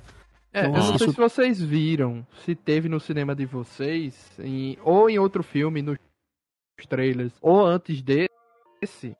É, 0.52 0.64
eu 0.64 0.70
Então, 0.70 0.72
não 0.80 0.86
sei 0.98 1.06
isso- 1.06 1.10
se 1.12 1.16
vocês 1.16 1.60
viram, 1.60 2.26
se 2.44 2.54
teve 2.54 2.88
no 2.88 2.98
cinema 3.00 3.34
de 3.34 3.44
vocês, 3.46 4.30
em- 4.38 4.78
ou 4.82 5.08
em 5.10 5.18
outro 5.18 5.42
filme, 5.42 5.82
nos 5.82 5.98
trailers, 6.88 7.32
ou 7.40 7.64
antes 7.64 8.02
desse. 8.02 9.16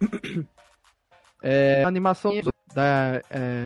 É, 1.42 1.82
a 1.84 1.88
animação 1.88 2.32
da, 2.74 3.22
é, 3.30 3.62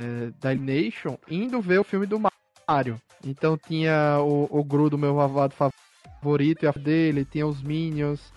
é, 0.00 0.30
da 0.40 0.52
Nation 0.52 1.16
indo 1.30 1.60
ver 1.60 1.78
o 1.78 1.84
filme 1.84 2.06
do 2.06 2.20
Mario. 2.68 3.00
Então 3.24 3.56
tinha 3.56 4.18
o, 4.20 4.48
o 4.50 4.64
Gru 4.64 4.90
do 4.90 4.98
meu 4.98 5.14
malvado 5.14 5.54
favorito 5.54 6.64
e 6.64 6.66
a 6.66 6.72
dele, 6.72 7.24
tinha 7.24 7.46
os 7.46 7.62
Minions, 7.62 8.32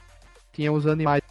tinha 0.53 0.71
os 0.71 0.85
animais 0.85 1.23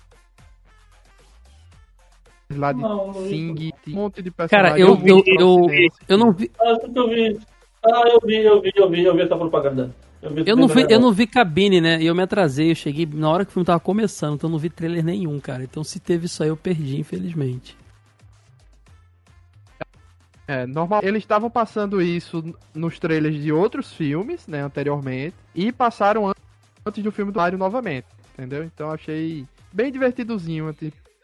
lá 2.57 2.73
de 2.73 2.81
Não. 2.81 3.15
Sing, 3.15 3.73
um 3.89 3.91
monte 3.93 4.23
de 4.23 4.31
Cara, 4.31 4.75
personagens. 4.75 4.81
eu, 4.81 4.97
vi 4.97 5.11
eu, 5.11 5.23
eu, 5.27 5.67
eu 6.09 6.19
não 6.19 6.33
vi. 6.33 6.51
Ah, 6.61 6.77
eu 6.95 7.09
vi. 7.09 7.39
Ah, 7.83 8.03
eu 8.09 8.21
vi, 8.25 8.37
eu 8.37 8.61
vi, 8.61 8.73
eu 8.75 8.91
vi, 8.91 9.05
eu 9.05 9.15
vi 9.15 9.23
essa 9.23 9.37
propaganda. 9.37 9.95
Eu, 10.23 10.55
não, 10.55 10.69
vi, 10.69 10.87
eu 10.91 11.01
não 11.01 11.13
vi 11.13 11.27
cabine, 11.27 11.81
né? 11.81 11.99
E 12.03 12.07
eu 12.07 12.15
me 12.15 12.23
atrasei, 12.23 12.71
eu 12.71 12.75
cheguei 12.75 13.09
na 13.11 13.31
hora 13.31 13.43
que 13.45 13.51
o 13.51 13.55
filme 13.55 13.65
tava 13.65 13.81
começando, 13.81 14.35
então 14.35 14.49
eu 14.49 14.53
não 14.53 14.59
vi 14.59 14.69
trailer 14.69 15.03
nenhum, 15.03 15.41
cara. 15.41 15.63
Então 15.63 15.83
se 15.83 15.99
teve 15.99 16.27
isso 16.27 16.43
aí, 16.43 16.51
eu 16.51 16.57
perdi, 16.59 17.01
infelizmente. 17.01 17.75
É, 20.47 20.67
normal. 20.67 21.01
Eles 21.03 21.23
estavam 21.23 21.49
passando 21.49 22.03
isso 22.03 22.43
nos 22.75 22.99
trailers 22.99 23.41
de 23.41 23.53
outros 23.53 23.93
filmes, 23.95 24.47
né, 24.49 24.61
anteriormente, 24.63 25.37
e 25.55 25.71
passaram 25.71 26.29
an- 26.29 26.35
antes 26.85 27.03
do 27.05 27.13
filme 27.13 27.31
do 27.33 27.37
Mario 27.39 27.57
novamente, 27.59 28.07
entendeu? 28.35 28.65
Então 28.65 28.91
achei 28.91 29.47
bem 29.73 29.93
divertidozinho, 29.93 30.69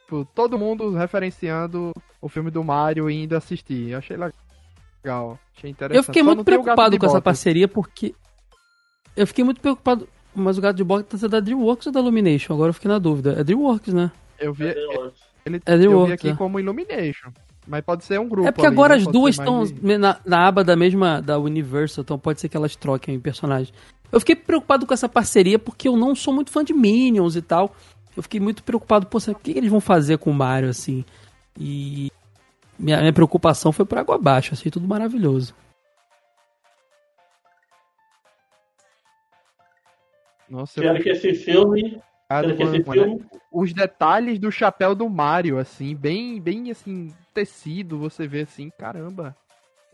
tipo, 0.07 0.27
todo 0.35 0.59
mundo 0.59 0.91
referenciando 0.95 1.93
o 2.23 2.29
filme 2.29 2.51
do 2.51 2.63
Mario 2.63 3.11
e 3.11 3.25
indo 3.25 3.37
assistir. 3.37 3.95
Achei 3.95 4.17
legal, 4.17 5.39
achei 5.57 5.71
interessante. 5.71 5.97
Eu 5.99 6.03
fiquei 6.05 6.23
Só 6.23 6.27
muito 6.27 6.45
preocupado 6.45 6.99
com 6.99 7.07
essa 7.07 7.21
parceria 7.21 7.69
porque. 7.69 8.15
Eu 9.17 9.27
fiquei 9.27 9.45
muito 9.45 9.61
preocupado. 9.61 10.09
Mas 10.39 10.59
o 10.59 10.61
gato 10.61 10.77
de 10.77 10.85
botas 10.85 11.25
é 11.25 11.29
da 11.29 11.41
Dreamworks 11.41 11.87
ou 11.87 11.93
da 11.95 12.01
Illumination? 12.01 12.53
Agora 12.53 12.69
eu 12.69 12.75
fiquei 12.75 12.91
na 12.91 12.99
dúvida. 12.99 13.37
É 13.41 13.43
Dreamworks, 13.43 13.95
né? 13.95 14.13
Eu 14.39 14.53
vi, 14.53 14.65
ele, 15.47 15.63
É 15.65 15.75
eu 15.77 16.05
vi 16.05 16.13
aqui 16.13 16.29
é. 16.29 16.35
como 16.35 16.61
Illumination, 16.61 17.31
mas 17.67 17.83
pode 17.83 18.05
ser 18.05 18.21
um 18.21 18.29
grupo 18.29 18.47
É 18.47 18.53
porque 18.53 18.67
ali, 18.67 18.75
agora 18.75 18.95
né? 18.95 19.01
as 19.01 19.07
duas 19.07 19.35
estão 19.39 19.65
de- 19.65 19.97
na, 19.97 20.19
na 20.27 20.47
aba 20.47 20.63
da 20.63 20.77
mesma 20.77 21.23
da 21.23 21.39
Universal, 21.39 22.03
então 22.03 22.19
pode 22.19 22.39
ser 22.39 22.51
que 22.51 22.57
elas 22.57 22.77
troquem 22.77 23.19
personagens. 23.19 23.73
Eu 24.13 24.21
fiquei 24.21 24.37
preocupado 24.37 24.85
com 24.87 24.93
essa 24.93 25.09
parceria 25.09 25.59
porque 25.59 25.89
eu 25.89 25.97
não 25.97 26.15
sou 26.15 26.35
muito 26.35 26.51
fã 26.51 26.63
de 26.63 26.75
Minions 26.75 27.35
e 27.35 27.41
tal. 27.41 27.75
Eu 28.17 28.23
fiquei 28.23 28.41
muito 28.41 28.65
preocupado, 28.65 29.07
pô, 29.07 29.19
o 29.19 29.35
que 29.35 29.51
eles 29.51 29.71
vão 29.71 29.81
fazer 29.81 30.19
com 30.19 30.31
o 30.31 30.35
Mario 30.35 30.71
assim? 30.71 31.05
E 31.59 32.11
minha, 32.79 32.99
minha 32.99 33.13
preocupação 33.13 33.73
foi 33.73 33.85
por 33.85 33.99
água 33.99 34.15
abaixo, 34.15 34.55
achei 34.55 34.71
tudo 34.71 34.89
maravilhoso. 34.89 35.55
Nossa, 40.49 40.81
eu 40.81 40.85
Quero 40.85 41.03
que 41.03 41.11
esse 41.11 41.35
filme. 41.35 42.01
Obrigado, 42.31 42.57
Quero 42.57 42.57
que 42.57 42.63
esse 42.63 42.89
mano, 42.89 43.01
né? 43.01 43.07
filme. 43.09 43.27
os 43.53 43.73
detalhes 43.73 44.39
do 44.39 44.51
chapéu 44.51 44.95
do 44.95 45.09
Mario, 45.09 45.59
assim, 45.59 45.95
bem, 45.95 46.41
bem 46.41 46.71
assim, 46.71 47.13
tecido, 47.35 47.99
você 47.99 48.27
vê 48.27 48.43
assim, 48.43 48.71
caramba. 48.79 49.37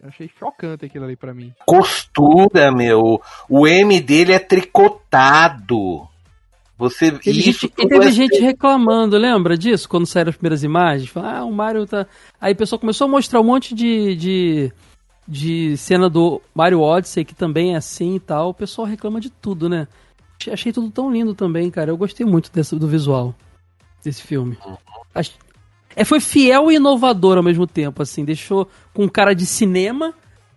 Eu 0.00 0.08
achei 0.08 0.28
chocante 0.28 0.84
aquilo 0.84 1.04
ali 1.04 1.16
pra 1.16 1.32
mim. 1.32 1.54
Costura, 1.64 2.72
meu. 2.72 3.22
O 3.48 3.68
M 3.68 4.00
dele 4.00 4.32
é 4.32 4.38
tricotado. 4.38 6.08
Você 6.82 7.12
Teve 7.12 7.38
isso 7.38 7.60
gente, 7.60 7.64
e 7.78 7.88
teve 7.88 8.04
é- 8.06 8.10
gente 8.10 8.40
reclamando, 8.40 9.16
lembra 9.16 9.56
disso? 9.56 9.88
Quando 9.88 10.04
saíram 10.06 10.30
as 10.30 10.36
primeiras 10.36 10.64
imagens? 10.64 11.08
Fala, 11.08 11.38
ah, 11.38 11.44
o 11.44 11.52
Mario 11.52 11.86
tá. 11.86 12.06
Aí 12.40 12.52
o 12.52 12.56
pessoal 12.56 12.78
começou 12.80 13.04
a 13.06 13.08
mostrar 13.10 13.40
um 13.40 13.44
monte 13.44 13.74
de, 13.74 14.16
de, 14.16 14.72
de 15.28 15.76
cena 15.76 16.10
do 16.10 16.42
Mario 16.54 16.80
Odyssey, 16.80 17.24
que 17.24 17.34
também 17.34 17.74
é 17.74 17.76
assim 17.76 18.16
e 18.16 18.20
tal. 18.20 18.48
O 18.50 18.54
pessoal 18.54 18.86
reclama 18.86 19.20
de 19.20 19.30
tudo, 19.30 19.68
né? 19.68 19.86
Achei- 20.40 20.52
Achei 20.52 20.72
tudo 20.72 20.90
tão 20.90 21.10
lindo 21.12 21.34
também, 21.34 21.70
cara. 21.70 21.90
Eu 21.90 21.96
gostei 21.96 22.26
muito 22.26 22.50
desse, 22.52 22.74
do 22.76 22.88
visual 22.88 23.34
desse 24.04 24.22
filme. 24.22 24.58
Ach- 25.14 25.30
É, 25.94 26.04
foi 26.04 26.18
fiel 26.20 26.72
e 26.72 26.76
inovador 26.76 27.36
ao 27.36 27.42
mesmo 27.44 27.66
tempo, 27.66 28.02
assim. 28.02 28.24
Deixou 28.24 28.66
com 28.94 29.08
cara 29.08 29.34
de 29.34 29.44
cinema, 29.46 30.12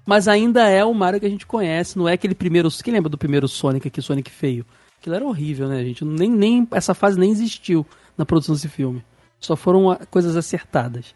mas 0.05 0.27
ainda 0.27 0.67
é 0.69 0.83
o 0.83 0.93
Mario 0.93 1.19
que 1.19 1.25
a 1.25 1.29
gente 1.29 1.45
conhece. 1.45 1.97
Não 1.99 2.07
é 2.09 2.13
aquele 2.13 2.33
primeiro. 2.33 2.69
Quem 2.83 2.93
lembra 2.93 3.09
do 3.09 3.17
primeiro 3.17 3.47
Sonic 3.47 3.87
aqui, 3.89 4.01
Sonic 4.01 4.31
feio? 4.31 4.65
Aquilo 5.05 5.17
era 5.17 5.25
horrível, 5.27 5.67
né, 5.67 5.83
gente? 5.83 6.03
Nem, 6.03 6.31
nem, 6.31 6.67
essa 6.71 6.95
fase 6.95 7.19
nem 7.19 7.29
existiu 7.29 7.85
na 8.17 8.25
produção 8.25 8.55
desse 8.55 8.67
filme. 8.67 9.05
Só 9.39 9.55
foram 9.55 9.95
coisas 10.09 10.35
acertadas. 10.35 11.13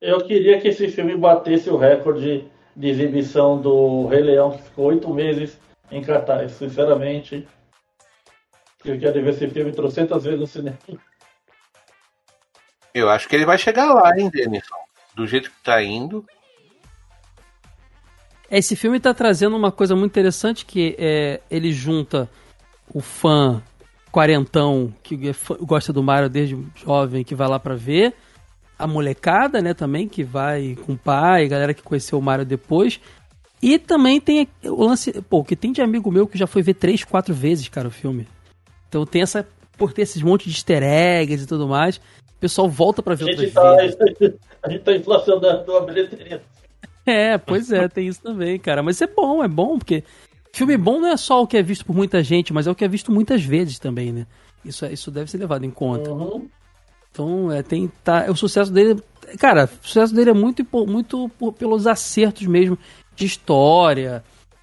Eu 0.00 0.26
queria 0.26 0.58
que 0.58 0.68
esse 0.68 0.88
filme 0.88 1.14
batesse 1.14 1.68
o 1.68 1.76
recorde 1.76 2.50
de 2.74 2.88
exibição 2.88 3.60
do 3.60 4.06
Rei 4.06 4.22
Leão, 4.22 4.52
que 4.52 4.62
ficou 4.62 4.86
oito 4.86 5.12
meses 5.12 5.60
em 5.90 6.00
cartaz. 6.02 6.52
Sinceramente, 6.52 7.46
eu 8.82 8.98
quero 8.98 9.22
ver 9.22 9.28
esse 9.28 9.46
filme 9.50 9.72
trocentas 9.72 10.24
vezes 10.24 10.40
no 10.40 10.46
cinema. 10.46 10.78
Eu 12.94 13.10
acho 13.10 13.28
que 13.28 13.36
ele 13.36 13.44
vai 13.44 13.58
chegar 13.58 13.92
lá, 13.92 14.10
hein, 14.18 14.30
Denison? 14.32 14.74
Do 15.14 15.26
jeito 15.26 15.50
que 15.50 15.62
tá 15.62 15.82
indo. 15.82 16.24
Esse 18.50 18.74
filme 18.74 18.98
tá 18.98 19.12
trazendo 19.12 19.54
uma 19.54 19.70
coisa 19.70 19.94
muito 19.94 20.12
interessante 20.12 20.64
que 20.64 20.96
é, 20.98 21.42
ele 21.50 21.70
junta 21.74 22.26
o 22.92 23.00
fã 23.00 23.62
quarentão 24.10 24.92
que 25.02 25.28
é 25.28 25.34
gosta 25.60 25.92
do 25.92 26.02
Mario 26.02 26.28
desde 26.28 26.58
jovem 26.74 27.24
que 27.24 27.34
vai 27.34 27.48
lá 27.48 27.58
pra 27.58 27.74
ver, 27.74 28.14
a 28.78 28.86
molecada, 28.86 29.60
né, 29.60 29.74
também 29.74 30.08
que 30.08 30.22
vai 30.22 30.76
com 30.86 30.92
o 30.92 30.98
pai, 30.98 31.48
galera 31.48 31.74
que 31.74 31.82
conheceu 31.82 32.18
o 32.18 32.22
Mario 32.22 32.44
depois. 32.44 33.00
E 33.60 33.78
também 33.78 34.20
tem 34.20 34.48
o 34.64 34.84
lance, 34.84 35.20
pô, 35.22 35.42
que 35.42 35.56
tem 35.56 35.72
de 35.72 35.82
amigo 35.82 36.12
meu 36.12 36.28
que 36.28 36.38
já 36.38 36.46
foi 36.46 36.62
ver 36.62 36.74
três, 36.74 37.02
quatro 37.02 37.34
vezes, 37.34 37.68
cara, 37.68 37.88
o 37.88 37.90
filme. 37.90 38.26
Então 38.88 39.04
tem 39.04 39.22
essa 39.22 39.46
por 39.76 39.92
ter 39.92 40.02
esses 40.02 40.22
monte 40.22 40.48
de 40.48 40.56
easter 40.56 40.82
eggs 40.82 41.44
e 41.44 41.46
tudo 41.46 41.68
mais, 41.68 41.96
o 41.96 42.40
pessoal 42.40 42.68
volta 42.68 43.02
pra 43.02 43.14
A 43.14 43.16
ver 43.16 43.24
gente 43.26 43.46
outras 43.46 43.54
tá, 43.54 43.76
vezes. 43.76 43.96
a 44.62 44.70
gente 44.70 44.82
tá 44.82 44.92
inflacionando 44.94 45.76
a 45.76 45.80
bilheteria. 45.80 46.42
É, 47.06 47.38
pois 47.38 47.72
é, 47.72 47.88
tem 47.88 48.06
isso 48.06 48.22
também, 48.22 48.58
cara. 48.58 48.82
Mas 48.82 49.00
é 49.00 49.06
bom, 49.06 49.42
é 49.42 49.48
bom, 49.48 49.78
porque 49.78 50.04
filme 50.58 50.76
bom 50.76 51.00
não 51.00 51.08
é 51.08 51.16
só 51.16 51.42
o 51.42 51.46
que 51.46 51.56
é 51.56 51.62
visto 51.62 51.84
por 51.84 51.94
muita 51.96 52.22
gente, 52.22 52.52
mas 52.52 52.66
é 52.66 52.70
o 52.70 52.74
que 52.74 52.84
é 52.84 52.88
visto 52.88 53.10
muitas 53.12 53.42
vezes 53.42 53.78
também, 53.78 54.12
né? 54.12 54.26
Isso, 54.64 54.84
é- 54.84 54.92
isso 54.92 55.10
deve 55.10 55.30
ser 55.30 55.38
levado 55.38 55.64
em 55.64 55.70
conta. 55.70 56.10
Uhum. 56.12 56.48
Então, 57.10 57.50
é, 57.52 57.62
tem, 57.62 57.90
tá, 58.04 58.26
o 58.30 58.36
sucesso 58.36 58.72
dele. 58.72 59.02
Cara, 59.38 59.68
o 59.82 59.86
sucesso 59.86 60.14
dele 60.14 60.30
é 60.30 60.34
muito, 60.34 60.66
muito 60.86 61.28
por- 61.38 61.52
pelos 61.52 61.86
acertos 61.86 62.46
mesmo 62.46 62.78
de 63.16 63.24
história, 63.26 64.22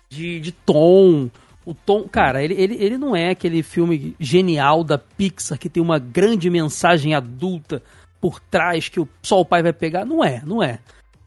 de, 0.10 0.40
de 0.40 0.52
tom. 0.52 1.30
O 1.66 1.74
tom, 1.74 2.08
cara, 2.08 2.44
ele, 2.44 2.54
ele, 2.54 2.76
ele 2.76 2.98
não 2.98 3.16
é 3.16 3.32
aquele 3.32 3.64
filme 3.64 4.16
genial 4.20 4.84
da 4.84 4.98
Pixar 5.00 5.58
que 5.58 5.68
tem 5.70 5.82
uma 5.82 5.98
grande 5.98 6.50
mensagem 6.50 7.16
adulta 7.16 7.82
por 8.22 8.40
trás 8.40 8.88
que 8.88 9.00
o, 9.00 9.10
só 9.22 9.40
o 9.42 9.46
pai 9.46 9.64
vai 9.64 9.74
pegar. 9.74 10.06
Não 10.06 10.24
é, 10.24 10.42
não 10.46 10.62
é. 10.62 10.80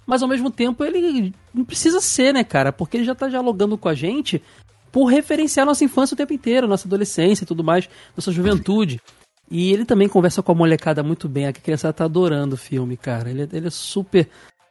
Mas 0.09 0.23
ao 0.23 0.29
mesmo 0.29 0.51
tempo 0.51 0.83
ele 0.83 1.35
não 1.53 1.67
precisa 1.67 2.01
ser, 2.01 2.33
né, 2.33 2.43
cara? 2.43 2.73
Porque 2.73 2.97
ele 2.97 3.05
já 3.05 3.15
tá 3.15 3.29
dialogando 3.29 3.77
com 3.77 3.91
a 3.91 3.95
gente 3.95 4.43
por 4.91 5.05
referenciar 5.05 5.67
nossa 5.67 5.85
infância 5.85 6.15
o 6.15 6.17
tempo 6.17 6.33
inteiro, 6.33 6.67
nossa 6.67 6.89
adolescência 6.89 7.45
e 7.45 7.47
tudo 7.47 7.63
mais, 7.63 7.87
nossa 8.17 8.33
juventude. 8.33 9.03
E 9.51 9.71
ele 9.71 9.85
também 9.85 10.09
conversa 10.09 10.43
com 10.43 10.51
a 10.51 10.55
molecada 10.55 11.03
muito 11.03 11.29
bem. 11.29 11.47
A 11.47 11.53
criança 11.53 11.93
tá 11.93 12.07
adorando 12.07 12.55
o 12.55 12.59
filme, 12.59 12.97
cara. 12.97 13.29
Ele, 13.29 13.43
é- 13.43 13.49
ele 13.53 13.67
é 13.67 13.71
super 13.71 14.27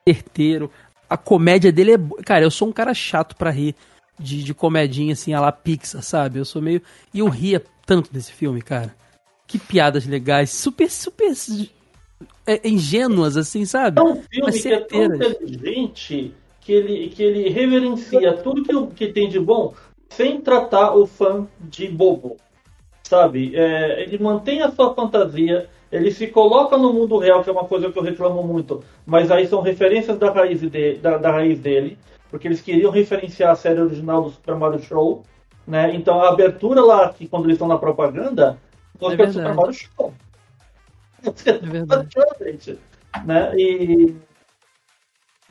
certeiro. 0.07 0.71
A 1.07 1.15
comédia 1.17 1.71
dele 1.71 1.93
é. 1.93 1.97
Cara, 2.25 2.43
eu 2.43 2.49
sou 2.49 2.67
um 2.67 2.71
cara 2.73 2.93
chato 2.95 3.35
pra 3.35 3.51
rir 3.51 3.75
de, 4.19 4.41
de 4.43 4.55
comedinha 4.55 5.13
assim, 5.13 5.33
a 5.35 5.39
la 5.39 5.51
Pixar, 5.51 6.01
sabe? 6.01 6.39
Eu 6.39 6.45
sou 6.45 6.63
meio. 6.63 6.81
E 7.13 7.19
eu 7.19 7.29
ria 7.29 7.63
tanto 7.85 8.11
desse 8.11 8.31
filme, 8.31 8.59
cara. 8.59 8.95
Que 9.45 9.59
piadas 9.59 10.07
legais. 10.07 10.49
Super, 10.49 10.89
super. 10.89 11.31
É, 12.45 12.67
ingênuas, 12.67 13.37
assim, 13.37 13.65
sabe? 13.65 13.99
É 13.99 14.03
um 14.03 14.15
filme 14.15 14.47
Mas 14.47 14.61
que 14.61 14.73
é 14.73 14.79
tão 14.79 15.03
inteligente 15.03 16.33
que 16.61 16.71
ele, 16.71 17.09
que 17.09 17.23
ele 17.23 17.49
reverencia 17.49 18.33
tudo 18.33 18.63
que, 18.63 18.95
que 18.95 19.13
tem 19.13 19.29
de 19.29 19.39
bom 19.39 19.73
sem 20.09 20.39
tratar 20.41 20.95
o 20.95 21.05
fã 21.05 21.47
de 21.59 21.87
bobo. 21.87 22.37
Sabe? 23.03 23.55
É, 23.55 24.03
ele 24.03 24.17
mantém 24.17 24.61
a 24.61 24.71
sua 24.71 24.93
fantasia, 24.93 25.69
ele 25.91 26.11
se 26.11 26.27
coloca 26.27 26.77
no 26.77 26.91
mundo 26.91 27.17
real, 27.17 27.43
que 27.43 27.49
é 27.49 27.53
uma 27.53 27.63
coisa 27.63 27.91
que 27.91 27.97
eu 27.97 28.03
reclamo 28.03 28.43
muito, 28.43 28.83
mas 29.05 29.31
aí 29.31 29.47
são 29.47 29.61
referências 29.61 30.17
da 30.17 30.29
raiz, 30.29 30.59
de, 30.59 30.95
da, 30.95 31.17
da 31.17 31.31
raiz 31.31 31.59
dele, 31.59 31.97
porque 32.29 32.47
eles 32.47 32.59
queriam 32.59 32.91
referenciar 32.91 33.51
a 33.51 33.55
série 33.55 33.79
original 33.79 34.23
do 34.23 34.31
Super 34.31 34.55
Mario 34.55 34.81
Show. 34.81 35.23
Né? 35.65 35.95
Então 35.95 36.21
a 36.21 36.29
abertura 36.29 36.81
lá, 36.81 37.09
que 37.09 37.27
quando 37.27 37.45
eles 37.45 37.55
estão 37.55 37.67
na 37.67 37.77
propaganda, 37.77 38.57
É 38.99 39.05
o 39.05 39.31
Super. 39.31 39.55
Mario 39.55 39.73
Show. 39.73 40.13
É 41.23 41.53
verdade. 41.53 42.09
Né? 43.25 43.51
E 43.57 44.15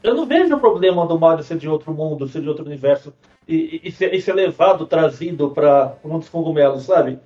eu 0.02 0.14
não 0.14 0.24
vejo 0.24 0.54
o 0.54 0.60
problema 0.60 1.04
do 1.04 1.18
Mario 1.18 1.42
ser 1.42 1.58
de 1.58 1.68
outro 1.68 1.92
mundo, 1.92 2.28
ser 2.28 2.42
de 2.42 2.48
outro 2.48 2.64
universo 2.64 3.12
e, 3.48 3.80
e, 3.82 3.90
ser, 3.90 4.14
e 4.14 4.20
ser 4.20 4.34
levado, 4.34 4.86
trazido 4.86 5.50
para 5.50 5.96
mundo 6.04 6.20
dos 6.20 6.28
cogumelos, 6.28 6.84
sabe? 6.84 7.18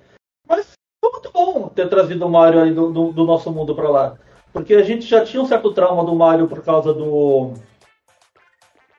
Mas 0.47 0.71
foi 0.99 1.11
muito 1.11 1.31
bom 1.31 1.67
ter 1.69 1.87
trazido 1.89 2.25
o 2.25 2.29
Mario 2.29 2.61
aí 2.61 2.73
do, 2.73 2.91
do, 2.91 3.11
do 3.11 3.23
nosso 3.23 3.51
mundo 3.51 3.75
para 3.75 3.89
lá. 3.89 4.17
Porque 4.51 4.73
a 4.73 4.83
gente 4.83 5.05
já 5.05 5.23
tinha 5.23 5.41
um 5.41 5.45
certo 5.45 5.73
trauma 5.73 6.03
do 6.03 6.15
Mario 6.15 6.47
por 6.47 6.63
causa 6.63 6.93
do 6.93 7.53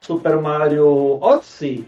Super 0.00 0.40
Mario 0.40 1.18
Odyssey. 1.20 1.86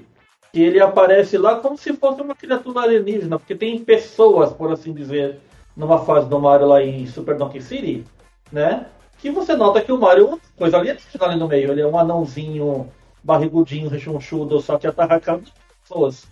Que 0.52 0.62
ele 0.62 0.80
aparece 0.80 1.36
lá 1.36 1.60
como 1.60 1.76
se 1.76 1.92
fosse 1.94 2.22
uma 2.22 2.34
criatura 2.34 2.82
alienígena, 2.82 3.38
porque 3.38 3.56
tem 3.56 3.84
pessoas, 3.84 4.52
por 4.52 4.70
assim 4.70 4.92
dizer, 4.92 5.40
numa 5.76 6.04
fase 6.04 6.28
do 6.28 6.40
Mario 6.40 6.66
lá 6.66 6.82
em 6.82 7.06
Super 7.06 7.36
Donkey 7.36 7.60
City, 7.60 8.04
né? 8.52 8.86
Que 9.18 9.30
você 9.30 9.56
nota 9.56 9.80
que 9.80 9.92
o 9.92 9.98
Mario 9.98 10.24
é 10.24 10.28
uma 10.28 10.40
coisa 10.56 10.78
alienígena 10.78 11.24
ali 11.24 11.38
no 11.38 11.48
meio. 11.48 11.72
Ele 11.72 11.80
é 11.80 11.86
um 11.86 11.98
anãozinho, 11.98 12.88
barrigudinho, 13.22 13.88
rechonchudo, 13.88 14.60
só 14.60 14.78
que 14.78 14.86
atarracado 14.86 15.42
de 15.42 15.52
pessoas, 15.82 16.26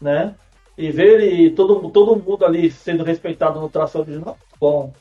né? 0.00 0.34
E 0.78 0.90
ver 0.90 1.20
ele, 1.20 1.50
todo, 1.50 1.90
todo 1.90 2.16
mundo 2.16 2.44
ali 2.44 2.70
sendo 2.70 3.02
respeitado 3.02 3.60
no 3.60 3.68
traço 3.68 3.98
original, 3.98 4.38
bom. 4.60 4.92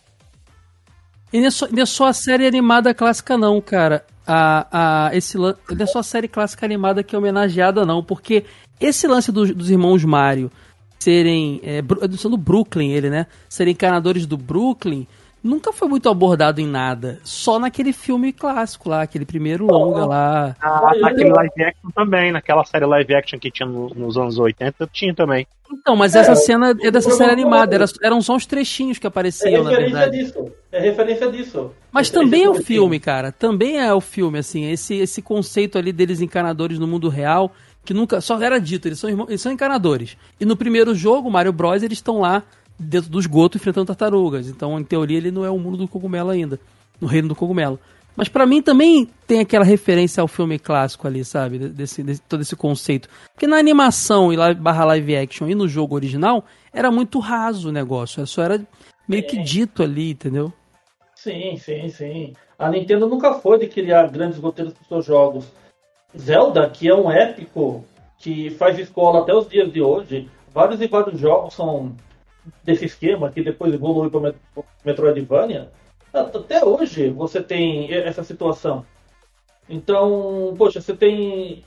E 1.31 1.39
não 1.39 1.47
é 1.47 1.51
só, 1.51 1.67
não 1.67 1.83
é 1.83 1.85
só 1.85 2.07
a 2.07 2.13
série 2.13 2.47
animada 2.47 2.93
clássica, 2.93 3.37
não, 3.37 3.59
cara. 3.59 4.05
A, 4.25 5.07
a, 5.07 5.15
esse, 5.15 5.37
não 5.37 5.53
é 5.77 5.85
só 5.85 5.99
a 5.99 6.03
série 6.03 6.27
clássica 6.27 6.65
animada 6.65 7.03
que 7.03 7.13
é 7.13 7.17
homenageada, 7.17 7.85
não. 7.85 8.03
Porque 8.03 8.45
esse 8.79 9.05
lance 9.05 9.31
dos, 9.31 9.53
dos 9.53 9.69
irmãos 9.69 10.03
Mario 10.03 10.49
serem. 10.99 11.59
É, 11.63 11.81
do 11.81 12.37
Brooklyn, 12.37 12.91
ele, 12.91 13.09
né? 13.09 13.27
Serem 13.49 13.73
encanadores 13.73 14.25
do 14.25 14.37
Brooklyn. 14.37 15.07
nunca 15.43 15.71
foi 15.71 15.87
muito 15.87 16.09
abordado 16.09 16.59
em 16.59 16.65
nada. 16.65 17.19
Só 17.23 17.59
naquele 17.59 17.93
filme 17.93 18.33
clássico 18.33 18.89
lá, 18.89 19.03
aquele 19.03 19.25
primeiro 19.25 19.67
longa 19.67 20.03
lá. 20.03 20.55
Ah, 20.59 20.91
naquele 20.99 21.29
live 21.29 21.63
action 21.63 21.89
também, 21.93 22.31
naquela 22.31 22.63
série 22.65 22.83
live 22.87 23.13
action 23.13 23.37
que 23.39 23.51
tinha 23.51 23.69
no- 23.69 23.89
nos 23.95 24.17
anos 24.17 24.39
80, 24.39 24.89
tinha 24.91 25.13
também. 25.13 25.45
Então, 25.71 25.95
mas 25.95 26.15
essa 26.15 26.33
cena 26.35 26.75
é 26.81 26.89
dessa 26.89 27.11
série 27.11 27.31
animada. 27.31 27.75
era- 27.75 27.85
eram 28.01 28.21
só 28.21 28.35
uns 28.35 28.47
trechinhos 28.47 28.97
que 28.97 29.05
É 29.05 29.09
apareciam, 29.09 29.63
na 29.63 29.69
referência 29.69 29.99
verdade. 29.99 30.17
disso. 30.17 30.51
É 30.71 30.79
referência 30.79 31.31
disso. 31.31 31.71
Mas 31.91 32.07
Referência 32.07 32.13
também 32.31 32.43
é 32.43 32.49
o 32.49 32.53
do 32.53 32.63
filme, 32.63 32.99
cara. 32.99 33.31
Também 33.31 33.77
é 33.79 33.93
o 33.93 34.01
filme, 34.01 34.39
assim. 34.39 34.65
Esse, 34.71 34.95
esse 34.95 35.21
conceito 35.21 35.77
ali 35.77 35.91
deles 35.91 36.21
encanadores 36.21 36.79
no 36.79 36.87
mundo 36.87 37.07
real, 37.07 37.51
que 37.85 37.93
nunca. 37.93 38.19
Só 38.19 38.41
era 38.41 38.59
dito, 38.59 38.87
eles 38.87 38.99
são, 38.99 39.09
irmãos, 39.09 39.27
eles 39.29 39.41
são 39.41 39.51
encanadores. 39.51 40.17
E 40.39 40.45
no 40.45 40.57
primeiro 40.57 40.93
jogo, 40.93 41.31
Mario 41.31 41.53
Bros, 41.53 41.83
eles 41.83 41.97
estão 41.99 42.19
lá 42.19 42.43
dentro 42.77 43.09
do 43.09 43.19
esgoto 43.19 43.57
enfrentando 43.57 43.85
tartarugas. 43.87 44.49
Então, 44.49 44.77
em 44.79 44.83
teoria, 44.83 45.17
ele 45.17 45.31
não 45.31 45.45
é 45.45 45.49
o 45.49 45.57
mundo 45.57 45.77
do 45.77 45.87
cogumelo 45.87 46.29
ainda. 46.31 46.59
No 46.99 47.07
reino 47.07 47.27
do 47.29 47.35
cogumelo. 47.35 47.79
Mas 48.17 48.29
pra 48.29 48.45
mim 48.45 48.61
também 48.61 49.09
tem 49.27 49.41
aquela 49.41 49.65
referência 49.65 50.21
ao 50.21 50.27
filme 50.27 50.57
clássico 50.57 51.05
ali, 51.05 51.23
sabe? 51.25 51.59
Desse, 51.59 52.01
desse- 52.01 52.21
todo 52.21 52.41
esse 52.41 52.55
conceito. 52.55 53.09
Porque 53.33 53.45
na 53.45 53.57
animação 53.57 54.31
e 54.31 54.37
lá, 54.37 54.53
barra 54.53 54.85
live 54.85 55.17
action 55.17 55.49
e 55.49 55.55
no 55.55 55.67
jogo 55.67 55.95
original, 55.95 56.45
era 56.71 56.89
muito 56.89 57.19
raso 57.19 57.67
o 57.67 57.71
negócio. 57.73 58.25
Só 58.25 58.41
era 58.43 58.65
meio 59.07 59.27
que 59.27 59.37
dito 59.43 59.83
ali, 59.83 60.11
entendeu? 60.11 60.53
Sim, 61.13 61.57
sim, 61.57 61.89
sim. 61.89 62.33
A 62.57 62.69
Nintendo 62.69 63.07
nunca 63.07 63.33
foi 63.33 63.59
de 63.59 63.67
criar 63.67 64.07
grandes 64.09 64.37
roteiros 64.39 64.73
para 64.73 64.87
seus 64.87 65.05
jogos. 65.05 65.45
Zelda, 66.17 66.69
que 66.69 66.87
é 66.87 66.95
um 66.95 67.11
épico 67.11 67.85
que 68.17 68.49
faz 68.51 68.79
escola 68.79 69.19
até 69.19 69.33
os 69.33 69.47
dias 69.47 69.71
de 69.71 69.81
hoje, 69.81 70.29
vários 70.53 70.81
e 70.81 70.87
vários 70.87 71.19
jogos 71.19 71.53
são 71.53 71.95
desse 72.63 72.85
esquema, 72.85 73.31
que 73.31 73.43
depois 73.43 73.73
evolui 73.73 74.09
para 74.09 74.33
Metroidvania. 74.83 75.71
Até 76.13 76.63
hoje 76.63 77.09
você 77.09 77.41
tem 77.41 77.93
essa 77.93 78.23
situação. 78.23 78.85
Então, 79.67 80.53
poxa, 80.57 80.79
você 80.79 80.95
tem 80.95 81.63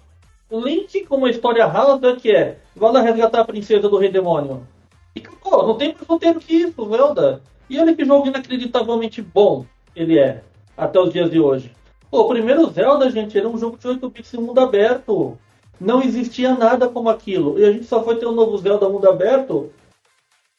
Link 0.51 1.05
com 1.05 1.17
uma 1.17 1.31
história 1.31 1.67
rasa 1.67 2.17
que 2.17 2.31
é 2.31 2.59
vai 2.75 2.93
lá 2.93 3.03
resgatar 3.03 3.41
a 3.41 3.45
princesa 3.45 3.89
do 3.89 3.99
Rei 3.99 4.11
Demônio. 4.11 4.67
E, 5.15 5.21
pô, 5.21 5.63
não 5.63 5.77
tem 5.77 5.93
mais 5.93 6.07
roteiro 6.07 6.41
que 6.41 6.55
isso, 6.55 6.89
Zelda. 6.89 7.43
E 7.69 7.79
olha 7.79 7.95
que 7.95 8.05
jogo 8.05 8.29
inacreditavelmente 8.29 9.21
bom 9.21 9.67
ele 9.95 10.19
é, 10.19 10.43
até 10.77 10.99
os 10.99 11.13
dias 11.13 11.31
de 11.31 11.39
hoje. 11.39 11.73
Pô, 12.11 12.23
o 12.23 12.29
primeiro 12.29 12.69
Zelda, 12.71 13.11
gente, 13.11 13.37
era 13.37 13.49
um 13.49 13.59
jogo 13.59 13.77
de 13.77 13.87
8 13.87 14.11
bits 14.11 14.35
em 14.35 14.41
mundo 14.41 14.61
aberto. 14.61 15.39
Não 15.81 16.03
existia 16.03 16.55
nada 16.55 16.89
como 16.89 17.09
aquilo. 17.09 17.59
E 17.59 17.65
a 17.65 17.73
gente 17.73 17.85
só 17.85 18.03
foi 18.03 18.17
ter 18.17 18.27
um 18.27 18.35
novo 18.35 18.57
Zelda 18.59 18.89
mundo 18.89 19.09
aberto 19.09 19.71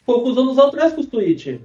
poucos 0.05 0.37
anos 0.37 0.57
atrás 0.57 0.93
com 0.93 1.01
o 1.01 1.03
Switch. 1.03 1.59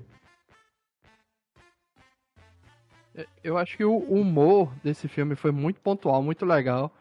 Eu 3.42 3.56
acho 3.56 3.76
que 3.76 3.84
o 3.84 3.96
humor 3.96 4.70
desse 4.82 5.06
filme 5.06 5.34
foi 5.34 5.50
muito 5.50 5.80
pontual, 5.80 6.22
muito 6.22 6.44
legal. 6.44 6.92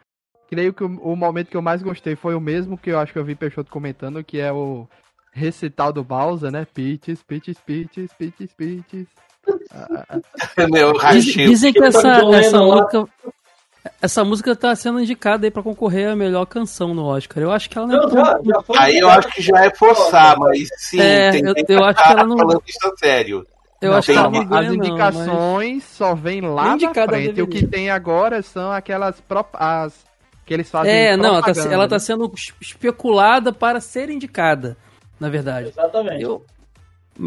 Creio 0.48 0.74
que 0.74 0.84
o, 0.84 0.88
o 0.88 1.16
momento 1.16 1.50
que 1.50 1.58
eu 1.58 1.62
mais 1.62 1.82
gostei 1.82 2.16
foi 2.16 2.36
o 2.36 2.40
mesmo 2.40 2.78
que 2.78 2.92
eu 2.92 3.00
acho 3.00 3.12
que 3.12 3.20
eu 3.20 3.26
vi 3.26 3.36
Peixoto 3.36 3.72
comentando, 3.72 4.24
que 4.24 4.40
é 4.40 4.52
o 4.52 4.88
recital 5.34 5.92
do 5.92 6.04
Bowser, 6.04 6.52
né? 6.52 6.66
Peaches, 6.74 7.22
Peaches, 7.24 7.58
Peaches, 7.66 8.12
Peaches, 8.18 8.54
Peaches. 8.56 9.08
Ah, 9.74 9.88
ah, 9.92 10.06
ah. 10.58 10.68
Meu, 10.72 10.94
Diz- 10.94 11.02
rachei. 11.02 11.46
dizem 11.48 11.74
que 11.74 11.80
Tá 11.80 11.88
essa, 11.88 12.20
John 12.22 12.34
essa 12.36 12.60
música. 12.60 13.06
Essa 14.02 14.24
música 14.24 14.56
tá 14.56 14.74
sendo 14.76 15.02
indicada 15.02 15.46
aí 15.46 15.52
pra 15.52 15.62
concorrer 15.62 16.10
a 16.10 16.16
melhor 16.16 16.46
canção 16.46 16.94
no 16.94 17.04
Oscar. 17.04 17.44
Eu 17.44 17.52
acho 17.52 17.70
que 17.70 17.78
ela 17.78 17.88
não 17.88 17.96
é 17.96 18.00
Não, 18.00 18.10
tão- 18.10 18.26
já, 18.26 18.40
já 18.46 18.82
Aí 18.82 18.98
eu 18.98 19.10
acho 19.10 19.28
que 19.30 19.42
já 19.42 19.66
é 19.66 19.76
forçar, 19.76 20.38
mas 20.40 20.70
sim, 20.78 21.02
É, 21.02 21.32
tem 21.32 21.44
eu- 21.46 21.54
eu 21.68 21.84
acho 21.84 22.00
tá 22.00 22.06
que 22.08 22.12
ela 22.14 22.26
não- 22.26 22.38
falando 22.38 22.64
isso 22.66 22.88
a 22.88 22.96
sério. 22.98 23.46
Eu 23.82 23.92
Não, 23.92 23.98
acho 23.98 24.06
que 24.06 24.12
ela 24.14 24.22
calma, 24.22 24.38
não 24.40 24.46
ganha, 24.48 24.62
as 24.62 24.68
não, 24.70 24.78
mas- 24.78 24.88
indicações 24.88 25.84
só 25.84 26.16
vêm 26.16 26.40
lá 26.40 26.78
na 26.78 26.94
frente. 26.94 27.42
O 27.42 27.48
que 27.48 27.68
tem 27.68 27.90
agora 27.90 28.42
são 28.42 28.72
aquelas 28.72 29.20
prop... 29.20 29.50
as 29.56 29.94
que 30.46 30.54
eles 30.54 30.70
fazem 30.70 30.90
É, 30.94 31.18
não, 31.18 31.36
ela 31.36 31.42
tá, 31.42 31.52
ela 31.70 31.88
tá 31.90 31.96
né? 31.96 32.00
sendo 32.00 32.32
es- 32.34 32.54
especulada 32.62 33.52
para 33.52 33.82
ser 33.82 34.10
indicada, 34.10 34.78
na 35.24 35.30
verdade. 35.30 35.70
Exatamente. 35.70 36.22
Eu, 36.22 36.46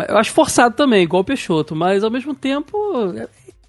eu 0.07 0.19
acho 0.19 0.33
forçado 0.33 0.77
também, 0.77 1.03
igual 1.03 1.23
o 1.23 1.25
Peixoto, 1.25 1.75
mas 1.75 2.05
ao 2.05 2.11
mesmo 2.11 2.35
tempo, 2.35 2.77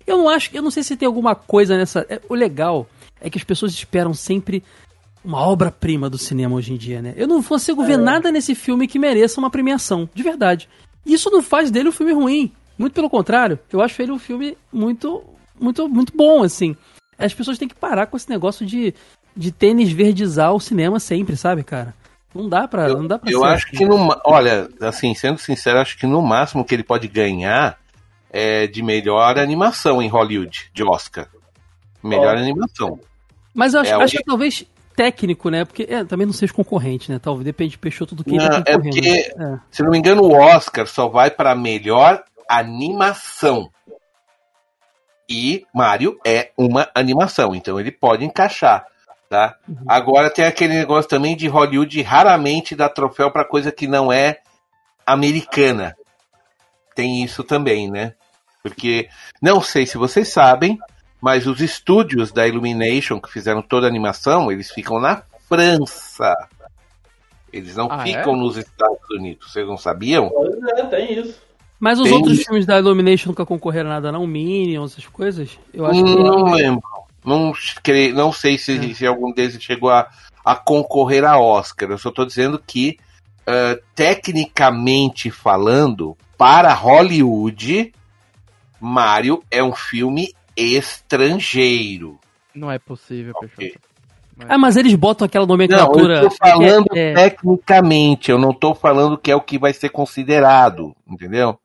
eu 0.06 0.18
não 0.18 0.28
acho, 0.28 0.50
eu 0.54 0.62
não 0.62 0.70
sei 0.70 0.84
se 0.84 0.98
tem 0.98 1.08
alguma 1.08 1.34
coisa 1.34 1.78
nessa. 1.78 2.06
é, 2.10 2.20
o 2.28 2.36
legal 2.36 2.88
é 3.22 3.30
que 3.30 3.38
as 3.38 3.44
pessoas 3.44 3.72
esperam 3.72 4.14
sempre 4.14 4.62
uma 5.24 5.48
obra-prima 5.48 6.10
do 6.10 6.18
cinema 6.18 6.56
hoje 6.56 6.74
em 6.74 6.78
dia, 6.78 7.02
né? 7.02 7.14
Eu 7.16 7.28
não 7.28 7.42
consigo 7.42 7.84
ver 7.84 7.98
nada 7.98 8.32
nesse 8.32 8.54
filme 8.54 8.88
que 8.88 9.00
mereça 9.00 9.40
uma 9.40 9.50
premiação, 9.50 10.10
de 10.14 10.24
verdade. 10.24 10.70
Isso 11.06 11.30
não 11.30 11.42
faz 11.42 11.72
dele 11.72 11.90
um 11.90 11.94
filme 11.94 12.12
ruim. 12.12 12.52
Muito 12.78 12.94
pelo 12.94 13.10
contrário, 13.10 13.58
eu 13.72 13.82
acho 13.82 14.02
ele 14.02 14.12
um 14.12 14.20
filme 14.20 14.58
muito, 14.72 15.24
muito, 15.60 15.88
muito 15.88 16.16
bom, 16.16 16.44
assim. 16.44 16.76
As 17.18 17.34
pessoas 17.34 17.58
têm 17.58 17.68
que 17.68 17.74
parar 17.76 18.08
com 18.08 18.18
esse 18.18 18.30
negócio 18.30 18.66
de, 18.66 18.94
de 19.36 19.52
tênis 19.52 19.90
verdizar 19.90 20.54
o 20.54 20.60
cinema 20.60 21.00
sempre, 21.00 21.36
sabe, 21.36 21.64
cara? 21.64 21.96
Não 22.36 22.48
dá 22.48 22.68
pra, 22.68 22.88
não 22.90 23.08
dá 23.08 23.18
pra 23.18 23.32
Eu 23.32 23.40
ser 23.42 23.46
acho 23.48 23.68
assim. 23.68 23.78
que 23.78 23.86
no. 23.86 24.16
Olha, 24.26 24.70
assim, 24.82 25.14
sendo 25.16 25.38
sincero, 25.40 25.80
acho 25.80 25.98
que 25.98 26.06
no 26.06 26.22
máximo 26.22 26.64
que 26.64 26.76
ele 26.76 26.84
pode 26.84 27.08
ganhar 27.08 27.78
é 28.30 28.68
de 28.68 28.84
melhor 28.84 29.40
animação 29.40 30.02
em 30.02 30.08
Hollywood, 30.08 30.70
de 30.74 30.84
Oscar. 30.84 31.28
Melhor 32.04 32.36
Ó. 32.36 32.40
animação. 32.40 33.00
Mas 33.54 33.74
eu 33.74 33.82
acho, 33.82 33.92
É, 33.92 34.04
acho 34.04 34.18
que 34.18 34.24
talvez 34.24 34.66
técnico, 34.96 35.50
né? 35.50 35.66
Porque 35.66 35.88
é, 35.90 36.04
também 36.04 36.26
não 36.28 36.34
seja 36.34 36.54
concorrente, 36.54 37.12
né? 37.12 37.18
Talvez 37.20 37.46
depende 37.46 37.72
de 37.72 37.78
Peixoto 37.80 38.14
do 38.14 38.24
que 38.24 38.32
ele 38.36 38.44
Não, 38.44 38.62
tá 38.64 38.72
é 38.72 38.78
porque- 38.78 39.32
É. 39.40 39.60
Se 39.72 39.82
não 39.82 39.90
me 39.92 39.98
engano, 39.98 40.22
o 40.24 40.34
Oscar 40.36 40.86
só 40.86 41.08
vai 41.08 41.32
para 41.32 41.56
melhor 41.56 42.24
animação. 42.50 43.70
E 45.30 45.66
Mario 45.74 46.18
é 46.26 46.52
uma 46.58 46.88
animação, 46.96 47.54
então 47.54 47.80
ele 47.80 47.92
pode 47.92 48.24
encaixar, 48.24 48.86
tá? 49.30 49.56
Uhum. 49.68 49.76
Agora 49.88 50.30
tem 50.30 50.46
aquele 50.46 50.74
negócio 50.76 51.10
também 51.10 51.36
de 51.36 51.48
Hollywood 51.48 52.02
raramente 52.02 52.76
dá 52.76 52.88
troféu 52.90 53.32
para 53.32 53.46
coisa 53.46 53.72
que 53.72 53.88
não 53.88 54.12
é 54.12 54.40
americana. 55.06 55.96
Tem 56.96 57.24
isso 57.24 57.44
também, 57.44 57.90
né? 57.90 58.14
Porque 58.64 59.08
não 59.42 59.62
sei 59.62 59.86
se 59.86 59.98
vocês 59.98 60.28
sabem, 60.30 60.78
mas 61.22 61.48
os 61.48 61.62
estúdios 61.62 62.32
da 62.32 62.48
Illumination 62.48 63.20
que 63.20 63.32
fizeram 63.32 63.62
toda 63.62 63.86
a 63.86 63.90
animação, 63.90 64.52
eles 64.52 64.72
ficam 64.72 65.00
na 65.00 65.24
França. 65.48 66.34
Eles 67.54 67.76
não 67.78 67.88
Ah, 67.90 68.00
ficam 68.00 68.36
nos 68.36 68.58
Estados 68.58 69.00
Unidos. 69.12 69.52
Vocês 69.52 69.66
não 69.66 69.78
sabiam? 69.78 70.30
Pois 70.30 70.56
é, 70.78 70.86
tem 70.88 71.20
isso. 71.20 71.42
Mas 71.80 72.00
os 72.00 72.06
Tem- 72.06 72.14
outros 72.14 72.44
filmes 72.44 72.66
da 72.66 72.78
Illumination 72.80 73.30
nunca 73.30 73.46
concorreram 73.46 73.90
a 73.90 73.94
nada, 73.94 74.12
não? 74.12 74.26
Minions, 74.28 74.94
essas 74.94 75.06
coisas? 75.08 75.58
Eu 75.74 75.86
acho 75.86 76.04
que. 76.04 76.16
Não 76.16 76.44
lembro. 76.54 76.82
Não, 77.28 77.52
cre- 77.84 78.14
não 78.14 78.32
sei 78.32 78.58
se, 78.58 78.96
se 78.96 79.06
algum 79.06 79.34
deles 79.34 79.62
chegou 79.62 79.90
a, 79.90 80.08
a 80.46 80.56
concorrer 80.56 81.26
a 81.26 81.38
Oscar. 81.38 81.90
Eu 81.92 81.98
só 81.98 82.08
estou 82.08 82.26
dizendo 82.26 82.58
que, 82.66 82.98
ah, 83.46 83.78
tecnicamente 83.94 85.30
falando, 85.30 86.16
para 86.38 86.74
Hollywood, 86.74 87.92
Mario 88.80 89.44
é 89.52 89.62
um 89.62 89.74
filme 89.74 90.34
estrangeiro. 90.56 92.18
Não 92.56 92.72
é 92.72 92.80
possível, 92.80 93.34
Ok. 93.36 93.50
Peixoto. 93.58 93.88
Ah, 94.48 94.58
mas 94.58 94.78
eles 94.78 94.94
botam 94.94 95.26
aquela 95.26 95.46
Não, 95.46 95.54
nomenclatura. 95.54 96.22
eu 96.22 96.30
tô 96.30 96.36
falando 96.36 96.86
é, 96.94 97.12
é, 97.12 97.14
tecnicamente, 97.16 98.30
eu 98.30 98.38
não 98.38 98.54
tô 98.54 98.76
falando 98.76 99.18
que 99.18 99.32
é 99.32 99.36
o 99.36 99.42
que 99.42 99.58
vai 99.58 99.74
ser 99.74 99.90
considerado, 99.90 100.96
entendeu? 101.08 101.60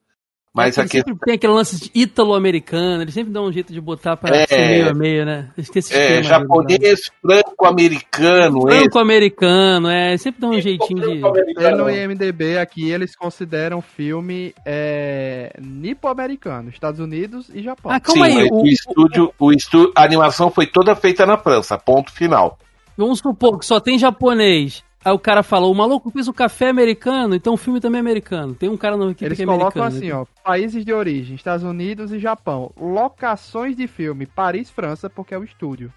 Mas 0.55 0.77
eles 0.77 0.79
a 0.79 0.83
questão. 0.83 1.13
sempre 1.15 1.25
tem 1.25 1.35
aquele 1.35 1.53
lance 1.55 1.81
de 1.81 1.91
ítalo-americano, 1.95 3.03
eles 3.03 3.15
sempre 3.15 3.33
dão 3.33 3.47
um 3.47 3.53
jeito 3.53 3.73
de 3.73 3.81
botar 3.81 4.19
pra 4.19 4.37
É. 4.37 4.47
ser 4.47 4.59
meio 4.69 4.91
a 4.91 4.95
meio, 4.95 5.25
né? 5.25 5.49
Eles 5.57 5.71
têm 5.71 5.81
esse 5.81 5.95
É, 5.95 6.23
japonês, 6.23 7.11
franco-americano, 7.23 8.69
esse. 8.69 8.79
Franco-americano, 8.81 9.89
é, 9.89 10.17
sempre 10.19 10.41
dão 10.41 10.51
um 10.51 10.61
jeitinho 10.61 11.01
de. 11.01 11.21
Pelo 11.55 11.89
IMDB 11.91 12.59
aqui, 12.59 12.91
eles 12.91 13.17
consideram 13.17 13.81
filme 13.81 14.55
é, 14.67 15.55
nipo-americano, 15.61 16.69
Estados 16.69 17.01
Unidos 17.01 17.51
e 17.55 17.63
Japão. 17.63 17.91
Ah, 17.91 18.01
calma 18.01 18.27
Sim, 18.27 18.33
aí, 18.39 18.43
mas 18.43 18.51
o- 18.51 18.63
o, 18.63 18.67
estúdio, 18.67 19.35
o 19.39 19.53
estúdio, 19.53 19.93
a 19.97 20.03
animação 20.05 20.51
foi 20.51 20.67
toda 20.67 20.95
feita 20.95 21.25
na 21.25 21.39
França, 21.39 21.79
ponto 21.79 22.13
final. 22.13 22.59
Vamos 22.97 23.21
supor 23.21 23.59
que 23.59 23.65
só 23.67 23.81
tem 23.81 23.99
japonês. 23.99 24.85
Aí 25.05 25.13
o 25.13 25.19
cara 25.19 25.43
fala, 25.43 25.67
o 25.67 25.75
maluco 25.75 26.11
fez 26.11 26.29
o 26.29 26.33
café 26.33 26.69
americano, 26.69 27.35
então 27.35 27.55
o 27.55 27.57
filme 27.57 27.81
também 27.81 27.99
é 27.99 28.01
americano. 28.01 28.55
Tem 28.55 28.69
um 28.69 28.77
cara 28.77 28.97
no 28.97 29.11
equipe 29.11 29.25
Eles 29.25 29.37
que 29.37 29.43
é 29.43 29.47
colocam 29.47 29.83
americano. 29.83 29.97
assim, 29.97 30.13
ó, 30.13 30.43
países 30.45 30.85
de 30.85 30.93
origem, 30.93 31.35
Estados 31.35 31.65
Unidos 31.65 32.13
e 32.13 32.19
Japão. 32.19 32.71
Locações 32.81 33.77
de 33.77 33.87
filme, 33.87 34.27
Paris, 34.27 34.71
França, 34.71 35.11
porque 35.11 35.35
é 35.35 35.39
o 35.39 35.45
estúdio. 35.45 35.93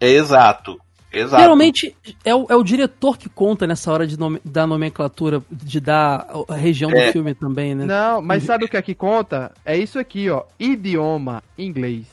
É 0.00 0.08
exato. 0.08 0.78
Exato. 1.12 1.40
Geralmente 1.42 1.96
é 2.24 2.34
o, 2.34 2.46
é 2.50 2.56
o 2.56 2.64
diretor 2.64 3.16
que 3.16 3.28
conta 3.28 3.68
nessa 3.68 3.92
hora 3.92 4.04
de 4.04 4.18
nome, 4.18 4.40
da 4.44 4.66
nomenclatura, 4.66 5.40
de 5.48 5.78
dar 5.78 6.26
a 6.48 6.54
região 6.56 6.90
do 6.90 6.96
É. 6.96 7.12
filme 7.12 7.32
também, 7.34 7.72
né? 7.74 7.84
Não, 7.86 8.20
mas 8.20 8.42
sabe 8.42 8.64
o 8.64 8.68
que 8.68 8.76
é 8.76 8.82
que 8.82 8.96
conta? 8.96 9.52
É 9.64 9.76
isso 9.76 9.96
aqui, 9.98 10.28
ó, 10.28 10.42
idioma 10.58 11.40
inglês. 11.56 12.06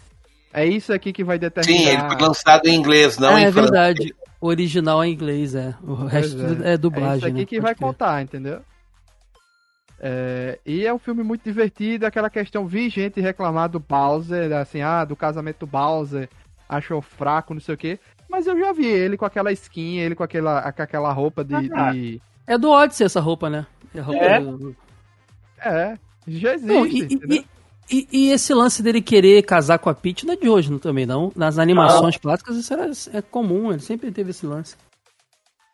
É 0.54 0.66
isso 0.68 0.94
aqui 0.94 1.12
que 1.14 1.24
vai 1.24 1.40
determinar. 1.40 1.80
Sim, 1.80 1.88
ele 1.88 2.08
foi 2.10 2.18
lançado 2.28 2.68
em 2.68 2.76
inglês, 2.76 3.18
não 3.18 3.36
Ah, 3.36 3.42
em 3.42 3.46
é 3.46 3.52
francês. 3.52 3.72
verdade. 3.72 4.16
Original 4.42 5.04
é 5.04 5.08
inglês, 5.08 5.54
é. 5.56 5.76
O 5.84 5.94
resto 5.94 6.38
é, 6.64 6.74
é. 6.74 6.78
dublagem. 6.78 7.14
É 7.14 7.18
isso 7.18 7.26
aqui 7.28 7.40
né? 7.42 7.46
que 7.46 7.56
Pode 7.58 7.62
vai 7.62 7.76
crer. 7.76 7.88
contar, 7.88 8.22
entendeu? 8.24 8.62
É, 10.00 10.58
e 10.66 10.86
é 10.86 10.92
um 10.94 10.98
filme 10.98 11.22
muito 11.24 11.44
divertido, 11.44 12.06
aquela 12.08 12.30
questão, 12.30 12.66
vi 12.66 12.90
gente 12.90 13.22
reclamar 13.22 13.70
do 13.70 13.80
Bowser, 13.80 14.52
assim, 14.54 14.82
ah, 14.82 15.06
do 15.06 15.16
casamento 15.16 15.60
do 15.60 15.68
Bowser, 15.68 16.28
achou 16.68 17.02
fraco, 17.02 17.54
não 17.54 17.62
sei 17.62 17.76
o 17.76 17.78
quê. 17.78 18.00
Mas 18.28 18.48
eu 18.48 18.58
já 18.58 18.74
vi 18.74 18.88
ele 18.88 19.16
com 19.16 19.26
aquela 19.26 19.52
skin, 19.52 19.98
ele 20.00 20.16
com 20.16 20.24
aquela, 20.24 20.72
com 20.72 20.82
aquela 20.82 21.12
roupa 21.14 21.44
de, 21.44 21.54
Ah, 21.74 21.92
de- 21.92 22.20
É 22.48 22.58
do 22.58 22.72
Odyssey 22.72 23.06
essa 23.06 23.20
roupa, 23.20 23.48
né? 23.50 23.68
É, 23.94 24.00
a 24.00 24.04
roupa 24.04 24.24
É? 24.24 24.40
do- 24.40 24.76
É, 25.60 25.98
já 26.28 26.56
existe, 26.56 26.74
Não, 26.74 26.88
e, 26.88 27.02
e- 27.38 27.46
e- 27.92 28.08
e 28.12 28.32
esse 28.32 28.54
lance 28.54 28.82
dele 28.82 29.02
querer 29.02 29.44
casar 29.44 29.78
com 29.80 29.90
a 29.90 29.94
Peach 29.94 30.26
não 30.26 30.34
é 30.34 30.38
de 30.38 30.48
hoje 30.50 30.72
não, 30.72 30.80
também, 30.80 31.06
não. 31.06 31.32
Nas 31.36 31.58
animações 31.60 32.18
clássicas 32.18 32.56
isso 32.56 32.74
era, 32.74 32.90
é 33.14 33.22
comum, 33.22 33.72
ele 33.72 33.82
sempre 33.82 34.12
teve 34.12 34.32
esse 34.32 34.46
lance. 34.46 34.76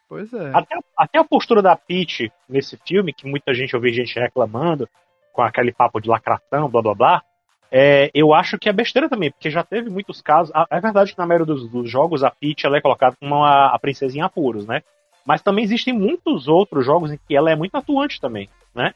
Pois 0.10 0.32
é. 0.34 0.52
Até, 0.54 0.78
até 0.98 1.20
a 1.20 1.24
postura 1.24 1.62
da 1.62 1.76
Peach 1.76 2.32
nesse 2.48 2.78
filme, 2.88 3.14
que 3.14 3.28
muita 3.28 3.54
gente 3.54 3.74
eu 3.74 3.82
vi 3.82 3.92
gente 3.92 4.18
reclamando, 4.20 4.88
com 5.34 5.42
aquele 5.42 5.72
papo 5.72 6.00
de 6.00 6.08
lacração, 6.10 6.70
blá 6.70 6.82
blá 6.82 6.96
blá, 6.96 7.22
é, 7.70 8.10
eu 8.14 8.34
acho 8.34 8.58
que 8.58 8.70
é 8.70 8.74
besteira 8.74 9.10
também, 9.10 9.30
porque 9.30 9.52
já 9.52 9.64
teve 9.64 9.90
muitos 9.90 10.22
casos. 10.22 10.52
a- 10.56 10.66
É 10.72 10.80
verdade 10.80 11.12
que 11.12 11.18
na 11.20 11.28
maioria 11.28 11.46
dos, 11.46 11.70
dos 11.70 11.90
jogos 11.90 12.24
a 12.24 12.32
Peach 12.32 12.66
ela 12.66 12.78
é 12.78 12.82
colocada 12.82 13.16
como 13.20 13.36
uma, 13.36 13.68
a 13.68 13.78
princesinha 13.78 14.24
em 14.24 14.26
apuros, 14.26 14.66
né? 14.66 14.82
Mas 15.26 15.42
também 15.42 15.66
existem 15.66 15.94
muitos 15.94 16.48
outros 16.48 16.86
jogos 16.86 17.12
em 17.12 17.20
que 17.28 17.36
ela 17.36 17.52
é 17.52 17.56
muito 17.56 17.76
atuante 17.76 18.22
também, 18.22 18.50
né? 18.74 18.94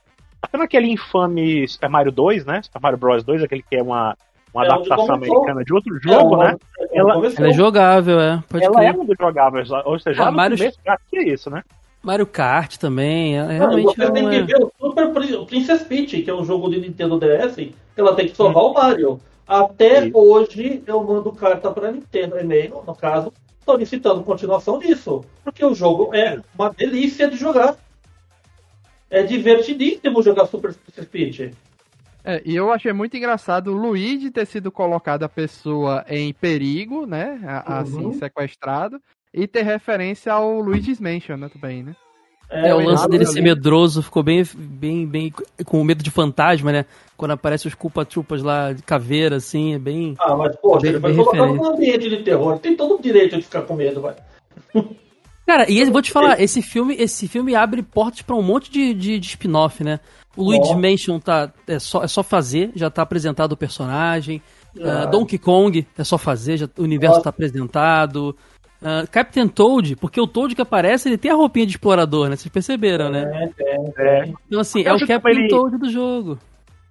Até 0.52 0.58
naquele 0.58 0.92
infame 0.92 1.66
Super 1.66 1.90
Mario 1.90 2.12
2, 2.12 2.46
né? 2.46 2.62
Super 2.62 2.82
Mario 2.82 2.98
Bros 2.98 3.24
2, 3.24 3.42
aquele 3.44 3.64
que 3.64 3.78
é 3.78 3.82
uma, 3.82 4.18
uma 4.54 4.66
É 4.66 4.68
adaptação 4.68 5.16
americana 5.16 5.64
de 5.64 5.74
outro 5.74 5.98
jogo, 6.02 6.36
né? 6.36 6.58
Ela- 6.92 7.14
Ela 7.16 7.48
é 7.48 7.54
jogável, 7.54 8.20
é. 8.20 8.44
Pode 8.50 8.66
Ela 8.66 8.76
crer. 8.76 8.88
é 8.90 8.92
um 9.00 9.06
dos 9.06 9.16
jogáveis, 9.18 9.70
ou 9.86 9.98
seja, 9.98 10.24
Ah, 10.28 10.32
Mario- 10.32 10.58
começo 10.58 10.78
já 10.86 10.98
tinha 11.10 11.34
isso, 11.34 11.50
né? 11.50 11.64
Mario 12.04 12.26
Kart 12.26 12.76
também, 12.78 13.38
é, 13.38 13.44
Não, 13.44 13.48
realmente 13.70 13.96
você 13.96 14.12
tem 14.12 14.28
que 14.30 14.36
é... 14.36 14.42
ver 14.42 14.58
o 14.64 14.72
Super 14.78 15.10
Prin- 15.14 15.46
Princess 15.46 15.84
Peach, 15.84 16.22
que 16.22 16.30
é 16.30 16.34
um 16.34 16.44
jogo 16.44 16.70
de 16.70 16.82
Nintendo 16.82 17.18
DS, 17.18 17.56
que 17.56 17.74
ela 17.96 18.14
tem 18.16 18.28
que 18.28 18.36
salvar 18.36 18.64
o 18.64 18.74
Mario. 18.74 19.22
Até 19.48 20.02
Sim. 20.02 20.12
hoje 20.14 20.82
eu 20.88 21.02
mando 21.04 21.32
carta 21.32 21.72
pra 21.72 21.92
Nintendo, 21.92 22.38
e-mail, 22.40 22.82
no 22.86 22.96
caso, 22.96 23.32
solicitando 23.64 24.24
continuação 24.24 24.80
disso. 24.80 25.24
Porque 25.44 25.64
o 25.64 25.76
jogo 25.76 26.14
é 26.16 26.40
uma 26.58 26.70
delícia 26.72 27.30
de 27.30 27.38
jogar. 27.38 27.76
É 29.12 29.22
divertidíssimo 29.24 30.24
jogar 30.24 30.46
Super 30.48 30.74
Peach. 31.12 31.52
É, 32.24 32.42
e 32.46 32.56
eu 32.56 32.72
achei 32.72 32.94
muito 32.94 33.18
engraçado 33.18 33.68
o 33.72 33.76
Luigi 33.78 34.32
ter 34.32 34.46
sido 34.46 34.72
colocado 34.72 35.24
a 35.24 35.30
pessoa 35.30 36.06
em 36.08 36.32
perigo, 36.34 37.06
né? 37.06 37.40
a- 37.46 37.74
Uhum. 37.74 37.80
Assim, 37.80 38.14
sequestrado. 38.14 39.00
E 39.34 39.48
ter 39.48 39.64
referência 39.64 40.32
ao 40.34 40.60
Luigi's 40.62 41.00
Mansion, 41.00 41.36
né? 41.38 41.50
Também, 41.50 41.84
né? 41.84 41.96
É, 42.50 42.76
o 42.76 42.80
lance 42.82 43.08
dele 43.10 43.26
ser 43.26 43.40
medroso 43.42 44.04
ficou 44.04 44.22
bem, 44.22 44.44
bem, 44.56 45.08
bem 45.08 45.34
com 45.66 45.82
medo 45.86 46.04
de 46.04 46.12
fantasma, 46.12 46.70
né? 46.72 46.86
Quando 47.16 47.32
aparecem 47.32 47.70
os 47.70 47.76
culpa-trupas 47.76 48.44
lá 48.44 48.74
de 48.74 48.84
caveira, 48.84 49.38
assim, 49.38 49.74
é 49.74 49.80
bem... 49.80 50.16
Ah, 50.20 50.36
mas 50.36 50.54
poxa, 50.58 50.82
Bem- 50.82 50.92
ele 50.92 51.00
vai 51.00 51.12
bem 51.14 51.24
colocar 51.24 51.38
referente. 51.46 51.64
num 51.64 51.74
ambiente 51.74 52.10
de 52.10 52.24
terror. 52.24 52.60
Tem 52.60 52.76
todo 52.76 52.96
o 52.96 53.02
direito 53.02 53.38
de 53.38 53.42
ficar 53.42 53.62
com 53.62 53.74
medo, 53.76 54.02
vai. 54.02 54.16
Cara, 55.52 55.70
e 55.70 55.84
vou 55.90 56.02
te 56.02 56.12
falar, 56.12 56.40
esse 56.40 56.62
filme, 56.62 56.96
esse 56.98 57.28
filme 57.28 57.54
abre 57.56 57.84
portas 57.84 58.22
pra 58.22 58.38
um 58.38 58.42
monte 58.42 58.72
de, 58.72 58.94
de, 58.94 59.20
de 59.20 59.28
spin-off, 59.28 59.84
né? 59.84 60.00
O 60.38 60.44
Luigi's 60.44 60.70
Ó. 60.72 60.78
Mansion 60.78 61.20
tá, 61.20 61.52
é, 61.68 61.78
só, 61.78 62.04
é 62.04 62.08
só 62.08 62.24
fazer, 62.24 62.72
já 62.74 62.90
tá 62.90 63.02
apresentado 63.02 63.52
o 63.52 63.58
personagem. 63.58 64.42
Ah. 64.82 65.04
Ah, 65.04 65.06
Donkey 65.08 65.38
Kong 65.38 65.86
é 65.98 66.04
só 66.06 66.18
fazer, 66.18 66.56
já, 66.56 66.70
o 66.78 66.84
universo 66.84 67.22
tá 67.22 67.30
apresentado. 67.32 68.34
Ah, 68.82 69.04
Captain 69.12 69.46
Toad, 69.50 69.98
porque 69.98 70.22
o 70.22 70.26
Toad 70.26 70.56
que 70.56 70.62
aparece, 70.62 71.10
ele 71.10 71.18
tem 71.18 71.30
a 71.30 71.36
roupinha 71.36 71.66
de 71.66 71.74
explorador, 71.74 72.30
né? 72.30 72.38
Vocês 72.38 72.48
perceberam, 72.52 73.10
né? 73.12 73.52
É, 73.60 73.64
é, 73.76 73.94
É. 73.98 74.34
Então, 74.48 74.62
assim, 74.62 74.84
é 74.86 74.94
o 74.94 75.06
Captain 75.06 75.38
ele- 75.38 75.50
Toad 75.50 75.78
do 75.78 75.90
jogo. 75.90 76.40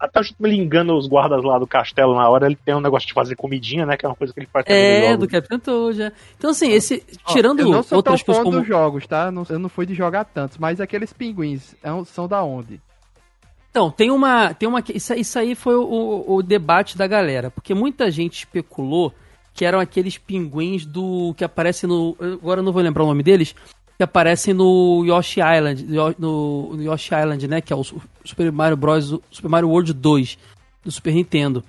Até 0.00 0.18
o 0.20 0.22
jeito 0.22 0.38
que 0.38 0.46
ele 0.46 0.56
engana 0.56 0.94
os 0.94 1.06
guardas 1.06 1.44
lá 1.44 1.58
do 1.58 1.66
castelo 1.66 2.14
na 2.14 2.26
hora, 2.28 2.46
ele 2.46 2.56
tem 2.56 2.74
um 2.74 2.80
negócio 2.80 3.06
de 3.06 3.12
fazer 3.12 3.36
comidinha, 3.36 3.84
né? 3.84 3.96
Que 3.98 4.06
é 4.06 4.08
uma 4.08 4.16
coisa 4.16 4.32
que 4.32 4.40
ele 4.40 4.48
faz 4.50 4.64
É, 4.66 5.02
jogos. 5.10 5.18
do 5.18 5.28
Captain 5.28 5.58
Toad. 5.58 6.12
Então, 6.38 6.50
assim, 6.50 6.70
esse, 6.72 7.04
Ó, 7.26 7.32
tirando 7.32 7.60
eu 7.60 7.68
não 7.70 7.82
sou 7.82 7.96
outras 7.96 8.22
tão 8.22 8.34
coisas 8.34 8.42
fã 8.42 8.50
como... 8.50 8.58
dos 8.60 8.66
jogos, 8.66 9.06
tá? 9.06 9.30
Não- 9.30 9.44
eu 9.50 9.58
não 9.58 9.68
fui 9.68 9.84
de 9.84 9.94
jogar 9.94 10.24
tantos, 10.24 10.56
mas 10.56 10.80
aqueles 10.80 11.12
pinguins 11.12 11.74
é 11.82 11.92
um- 11.92 12.04
são 12.04 12.26
da 12.26 12.42
onde? 12.42 12.80
Então, 13.70 13.90
tem 13.90 14.10
uma. 14.10 14.52
Tem 14.54 14.68
uma 14.68 14.82
isso, 14.92 15.14
isso 15.14 15.38
aí 15.38 15.54
foi 15.54 15.76
o, 15.76 15.82
o- 15.84 16.34
o 16.36 16.42
debate 16.42 16.96
da 16.98 17.06
galera. 17.06 17.50
Porque 17.50 17.72
muita 17.74 18.10
gente 18.10 18.38
especulou 18.38 19.12
que 19.54 19.64
eram 19.64 19.78
aqueles 19.78 20.16
pinguins 20.18 20.84
do. 20.86 21.34
que 21.36 21.44
aparecem 21.44 21.88
no. 21.88 22.16
Agora 22.18 22.60
eu 22.60 22.64
não 22.64 22.72
vou 22.72 22.82
lembrar 22.82 23.04
o 23.04 23.06
nome 23.06 23.22
deles. 23.22 23.54
Que 24.00 24.04
aparecem 24.04 24.54
no 24.54 25.04
Yoshi 25.04 25.40
Island. 25.42 25.84
No, 26.18 26.74
no 26.74 26.82
Yoshi 26.82 27.14
Island, 27.14 27.46
né? 27.46 27.60
Que 27.60 27.70
é 27.70 27.76
o 27.76 27.84
Su- 27.84 28.00
Super 28.24 28.50
Mario 28.50 28.74
Bros. 28.74 29.14
Super 29.30 29.48
Mario 29.50 29.68
World 29.68 29.92
2 29.92 30.38
do 30.82 30.90
Super 30.90 31.12
Nintendo. 31.12 31.62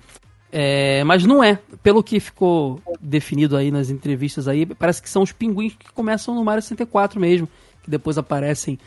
É, 0.50 1.04
mas 1.04 1.26
não 1.26 1.44
é. 1.44 1.58
Pelo 1.82 2.02
que 2.02 2.18
ficou 2.18 2.80
definido 3.02 3.54
aí 3.54 3.70
nas 3.70 3.90
entrevistas 3.90 4.48
aí, 4.48 4.64
parece 4.64 5.02
que 5.02 5.10
são 5.10 5.22
os 5.22 5.30
pinguins 5.30 5.74
que 5.78 5.92
começam 5.92 6.34
no 6.34 6.42
Mario 6.42 6.62
64 6.62 7.20
mesmo. 7.20 7.46
Que 7.82 7.90
depois 7.90 8.16
aparecem. 8.16 8.78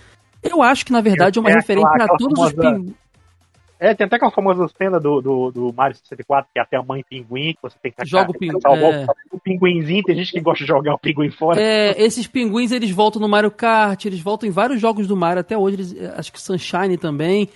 Eu 0.41 0.63
acho 0.63 0.84
que, 0.84 0.91
na 0.91 1.01
verdade, 1.01 1.38
é 1.38 1.39
uma 1.39 1.51
É 1.51 1.53
referência 1.53 1.88
a 2.03 2.17
todos 2.17 2.39
os 2.39 2.51
pinguins. 2.73 2.93
É, 3.86 3.93
tem 3.93 4.08
até 4.08 4.15
aquela 4.15 4.32
famosa 4.32 4.67
cena 4.76 5.00
do, 5.00 5.21
do, 5.21 5.52
do 5.52 5.71
Mario 5.71 5.95
64, 5.95 6.50
que 6.52 6.60
é 6.60 6.63
até 6.63 6.76
a 6.76 6.82
mãe 6.82 7.06
pinguim, 7.08 7.54
que 7.54 7.60
você 7.62 7.78
tem 7.84 7.91
que 7.91 8.04
Joga 8.04 8.32
o 8.32 8.34
pinguim, 8.34 8.58
é. 8.65 9.06
o 9.32 9.39
pinguinzinho, 9.39 10.04
tem 10.04 10.15
gente 10.15 10.32
que 10.32 10.41
gosta 10.41 10.63
de 10.63 10.67
jogar 10.67 10.95
o 10.95 10.98
pinguim 10.98 11.30
fora. 11.30 11.62
É, 11.62 11.93
esses 12.02 12.26
pinguins 12.26 12.71
eles 12.71 12.89
voltam 12.89 13.21
no 13.21 13.30
Mario 13.30 13.52
Kart, 13.52 14.04
eles 14.04 14.19
voltam 14.19 14.50
em 14.50 14.52
vários 14.52 14.82
jogos 14.82 15.06
do 15.06 15.15
Mario, 15.15 15.41
até 15.41 15.56
hoje, 15.56 15.76
eles, 15.76 15.95
eh, 15.95 16.15
acho 16.17 16.34
que 16.34 16.41
Sunshine 16.41 16.98
também. 16.98 17.48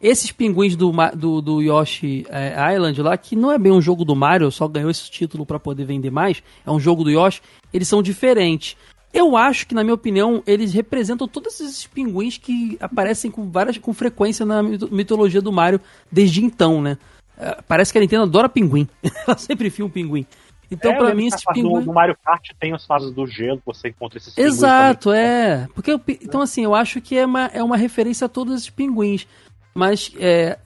Esses 0.00 0.32
pinguins 0.32 0.74
do, 0.74 0.90
do, 1.14 1.42
do 1.42 1.60
Yoshi 1.60 2.24
eh, 2.30 2.74
Island 2.74 3.02
lá, 3.02 3.14
que 3.18 3.36
não 3.36 3.52
é 3.52 3.58
bem 3.58 3.70
um 3.70 3.82
jogo 3.82 4.06
do 4.06 4.16
Mario, 4.16 4.50
só 4.50 4.66
ganhou 4.66 4.90
esse 4.90 5.10
título 5.10 5.44
pra 5.44 5.60
poder 5.60 5.84
vender 5.84 6.10
mais, 6.10 6.42
é 6.66 6.70
um 6.70 6.80
jogo 6.80 7.04
do 7.04 7.10
Yoshi, 7.10 7.42
eles 7.74 7.88
são 7.88 8.02
diferentes. 8.02 8.74
Eu 9.14 9.36
acho 9.36 9.66
que, 9.68 9.74
na 9.74 9.84
minha 9.84 9.94
opinião, 9.94 10.42
eles 10.44 10.74
representam 10.74 11.28
todos 11.28 11.60
esses 11.60 11.86
pinguins 11.86 12.36
que 12.36 12.76
aparecem 12.80 13.30
com 13.30 13.48
várias 13.48 13.78
com 13.78 13.94
frequência 13.94 14.44
na 14.44 14.60
mito- 14.62 14.92
mitologia 14.92 15.40
do 15.40 15.52
Mario 15.52 15.80
desde 16.10 16.44
então, 16.44 16.82
né? 16.82 16.98
Eh, 17.38 17.58
Parece 17.68 17.92
que 17.92 17.98
a 17.98 18.00
Nintendo 18.00 18.24
adora 18.24 18.48
pinguim. 18.48 18.88
Ela 19.26 19.38
sempre 19.38 19.68
enfia 19.68 19.84
um 19.86 19.88
pinguim. 19.90 20.26
Então, 20.70 20.90
É, 20.90 20.98
lembro 20.98 21.16
mim, 21.16 21.26
esses 21.28 21.44
pinguins. 21.44 21.86
No 21.86 21.92
Mario 21.92 22.16
Kart 22.24 22.48
tem 22.58 22.72
as 22.72 22.84
fases 22.84 23.12
do 23.12 23.24
gelo, 23.26 23.62
você 23.64 23.88
encontra 23.90 24.18
esses 24.18 24.34
pinguins 24.34 24.54
Exato, 24.54 25.10
também. 25.10 25.20
é. 25.20 25.68
Porque 25.74 25.92
eu 25.92 26.00
então 26.20 26.40
assim, 26.40 26.64
eu 26.64 26.74
acho 26.74 27.00
que 27.00 27.16
é 27.16 27.24
uma, 27.24 27.46
é 27.46 27.62
uma 27.62 27.76
referência 27.76 28.24
a 28.24 28.28
todos 28.28 28.54
esses 28.54 28.70
pinguins. 28.70 29.28
Mas 29.72 30.10
é, 30.18 30.58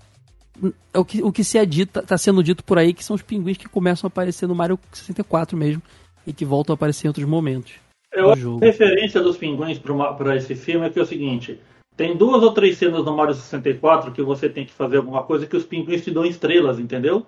é 0.94 0.98
o, 0.98 1.04
que, 1.04 1.22
o 1.22 1.30
que 1.30 1.44
se 1.44 1.58
é 1.58 1.66
dito, 1.66 2.00
tá 2.00 2.16
sendo 2.16 2.42
dito 2.42 2.64
por 2.64 2.78
aí 2.78 2.94
que 2.94 3.04
são 3.04 3.14
os 3.16 3.22
pinguins 3.22 3.58
que 3.58 3.68
começam 3.68 4.06
a 4.06 4.08
aparecer 4.08 4.46
no 4.48 4.54
Mario 4.54 4.78
64 4.92 5.56
mesmo 5.56 5.82
e 6.26 6.32
que 6.32 6.44
voltam 6.46 6.72
a 6.72 6.76
aparecer 6.76 7.06
em 7.06 7.08
outros 7.10 7.26
momentos. 7.26 7.72
Eu 8.12 8.32
acho 8.32 8.58
que 8.58 8.64
a 8.64 8.66
referência 8.68 9.20
dos 9.22 9.36
pinguins 9.36 9.78
para 9.78 10.36
esse 10.36 10.54
filme 10.54 10.86
é 10.86 10.90
que 10.90 10.98
é 10.98 11.02
o 11.02 11.06
seguinte: 11.06 11.60
tem 11.96 12.16
duas 12.16 12.42
ou 12.42 12.52
três 12.52 12.78
cenas 12.78 13.04
no 13.04 13.16
Mario 13.16 13.34
64 13.34 14.12
que 14.12 14.22
você 14.22 14.48
tem 14.48 14.64
que 14.64 14.72
fazer 14.72 14.96
alguma 14.98 15.22
coisa 15.24 15.46
que 15.46 15.56
os 15.56 15.64
pinguins 15.64 16.02
te 16.04 16.10
dão 16.10 16.24
estrelas, 16.24 16.78
entendeu? 16.78 17.26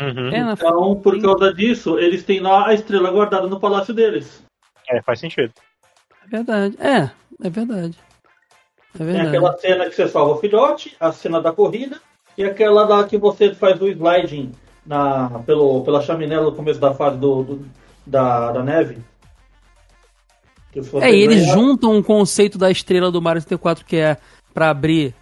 Uhum. 0.00 0.28
É, 0.28 0.52
Então, 0.52 0.96
por 1.00 1.20
causa 1.20 1.52
disso, 1.52 1.98
eles 1.98 2.22
têm 2.24 2.40
lá 2.40 2.68
a 2.68 2.74
estrela 2.74 3.10
guardada 3.10 3.46
no 3.48 3.58
palácio 3.60 3.92
deles. 3.94 4.42
É, 4.88 5.02
faz 5.02 5.20
sentido. 5.20 5.52
é 6.24 6.28
verdade. 6.28 6.76
É, 6.80 7.10
é 7.46 7.50
verdade. 7.50 7.98
É 8.94 8.98
Tem 8.98 9.06
verdade. 9.06 9.28
aquela 9.28 9.56
cena 9.58 9.86
que 9.88 9.94
você 9.94 10.08
salva 10.08 10.32
o 10.34 10.38
filhote, 10.38 10.96
a 10.98 11.12
cena 11.12 11.40
da 11.40 11.52
corrida, 11.52 12.00
e 12.36 12.44
aquela 12.44 12.86
lá 12.86 13.04
que 13.04 13.18
você 13.18 13.54
faz 13.54 13.80
o 13.82 13.88
sliding 13.88 14.52
na, 14.86 15.40
pelo, 15.44 15.82
pela 15.84 16.00
chaminé 16.00 16.40
no 16.40 16.52
começo 16.54 16.80
da 16.80 16.94
fase 16.94 17.18
do, 17.18 17.42
do- 17.42 17.68
da, 18.06 18.52
da 18.52 18.62
neve. 18.62 18.98
É, 21.00 21.10
e 21.12 21.20
eles 21.22 21.40
ganhar- 21.42 21.54
juntam 21.54 21.94
um 21.96 22.02
conceito 22.02 22.58
da 22.58 22.70
estrela 22.70 23.10
do 23.10 23.20
Mario 23.22 23.40
64 23.42 23.84
que 23.84 23.96
é 23.96 24.16
pra 24.54 24.70
abrir 24.70 25.14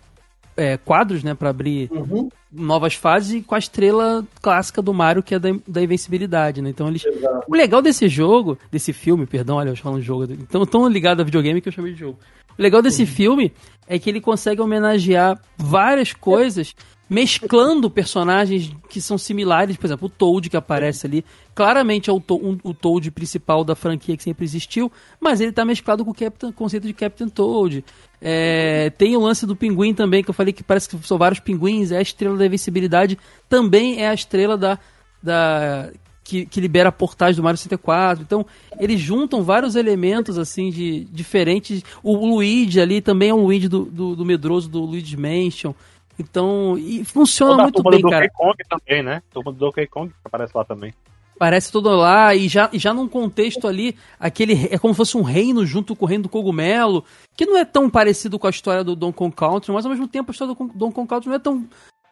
é, 0.56 0.76
quadros, 0.78 1.22
né? 1.22 1.34
Pra 1.34 1.50
abrir 1.50 1.88
Uhum, 1.92 2.28
novas 2.50 2.94
fases 2.94 3.44
com 3.44 3.54
a 3.54 3.58
estrela 3.58 4.24
clássica 4.40 4.80
do 4.80 4.94
Mario, 4.94 5.22
que 5.22 5.34
é 5.34 5.38
da, 5.38 5.50
da 5.68 5.82
invencibilidade, 5.82 6.62
né? 6.62 6.70
Então 6.70 6.88
eles. 6.88 7.04
exato. 7.04 7.44
O 7.46 7.54
legal 7.54 7.82
desse 7.82 8.08
jogo, 8.08 8.58
desse 8.70 8.92
filme, 8.92 9.26
perdão, 9.26 9.56
olha, 9.56 9.68
eu 9.70 9.76
falando 9.76 10.00
de 10.00 10.06
jogo, 10.06 10.24
então 10.24 10.64
tão 10.64 10.88
ligado 10.88 11.20
a 11.20 11.24
videogame 11.24 11.60
que 11.60 11.68
eu 11.68 11.72
chamei 11.72 11.92
de 11.92 12.00
jogo. 12.00 12.18
O 12.58 12.62
legal 12.62 12.80
desse 12.80 13.04
filme 13.04 13.52
é 13.86 13.98
que 13.98 14.08
ele 14.08 14.18
consegue 14.20 14.62
homenagear 14.62 15.38
várias 15.58 16.14
coisas, 16.14 16.74
mesclando 17.08 17.88
personagens 17.88 18.72
que 18.90 19.00
são 19.00 19.16
similares, 19.16 19.76
por 19.76 19.86
exemplo, 19.86 20.06
o 20.06 20.10
Toad 20.10 20.50
que 20.50 20.56
aparece 20.56 21.06
ali, 21.06 21.24
claramente 21.54 22.10
é 22.10 22.12
o, 22.12 22.20
To- 22.20 22.36
um- 22.36 22.58
o 22.64 22.74
Toad 22.74 23.10
principal 23.10 23.62
da 23.64 23.74
franquia 23.76 24.16
que 24.16 24.22
sempre 24.22 24.44
existiu, 24.44 24.90
mas 25.20 25.40
ele 25.40 25.52
tá 25.52 25.64
mesclado 25.64 26.04
com 26.04 26.10
o 26.10 26.14
Captain- 26.14 26.52
conceito 26.52 26.86
de 26.86 26.92
Captain 26.92 27.28
Toad. 27.28 27.84
É, 28.20 28.90
tem 28.98 29.16
o 29.16 29.20
lance 29.20 29.46
do 29.46 29.54
pinguim 29.54 29.94
também, 29.94 30.22
que 30.24 30.30
eu 30.30 30.34
falei 30.34 30.52
que 30.52 30.64
parece 30.64 30.88
que 30.88 30.98
são 31.06 31.16
vários 31.18 31.38
pinguins, 31.40 31.92
é 31.92 31.98
a 31.98 32.02
estrela 32.02 32.36
da 32.36 32.46
invencibilidade, 32.46 33.18
também 33.48 34.00
é 34.02 34.08
a 34.08 34.14
estrela 34.14 34.56
da, 34.56 34.78
da 35.22 35.90
que, 36.24 36.44
que 36.44 36.60
libera 36.60 36.90
portais 36.90 37.36
do 37.36 37.42
Mario 37.42 37.56
64. 37.56 38.20
Então, 38.24 38.44
eles 38.80 39.00
juntam 39.00 39.44
vários 39.44 39.76
elementos 39.76 40.36
assim 40.38 40.70
de 40.70 41.04
diferentes. 41.04 41.84
O 42.02 42.16
Luigi 42.16 42.80
ali 42.80 43.00
também 43.00 43.28
é 43.28 43.34
um 43.34 43.44
Luigi 43.44 43.68
do, 43.68 43.84
do, 43.84 44.16
do 44.16 44.24
medroso 44.24 44.68
do 44.68 44.80
Luigi 44.80 45.16
Mansion. 45.16 45.72
Então, 46.18 46.76
e 46.78 47.04
funciona 47.04 47.52
Toda 47.52 47.62
muito 47.64 47.82
bem, 47.82 48.00
do 48.00 48.08
cara. 48.08 48.26
Donkey 48.26 48.36
Kong 48.36 48.56
também, 48.68 49.02
né? 49.02 49.22
Turma 49.32 49.52
do 49.52 49.58
Donkey 49.58 49.86
Kong 49.86 50.12
aparece 50.24 50.52
lá 50.56 50.64
também. 50.64 50.94
Parece 51.38 51.70
tudo 51.70 51.90
lá, 51.90 52.34
e 52.34 52.48
já, 52.48 52.70
já 52.72 52.94
num 52.94 53.06
contexto 53.06 53.68
ali, 53.68 53.94
aquele. 54.18 54.68
É 54.70 54.78
como 54.78 54.94
se 54.94 54.96
fosse 54.96 55.16
um 55.18 55.22
reino 55.22 55.66
junto 55.66 55.94
com 55.94 56.06
o 56.06 56.08
reino 56.08 56.22
do 56.22 56.28
cogumelo, 56.30 57.04
que 57.36 57.44
não 57.44 57.58
é 57.58 57.64
tão 57.66 57.90
parecido 57.90 58.38
com 58.38 58.46
a 58.46 58.50
história 58.50 58.82
do 58.82 58.96
Donkey 58.96 59.18
Kong 59.18 59.34
Country, 59.36 59.70
mas 59.72 59.84
ao 59.84 59.90
mesmo 59.90 60.08
tempo 60.08 60.30
a 60.30 60.32
história 60.32 60.54
do 60.54 60.56
Con- 60.56 60.70
Donkey 60.74 60.94
Kong 60.94 61.06
Country 61.06 61.28
não 61.28 61.36
é 61.36 61.38
tão, 61.38 61.66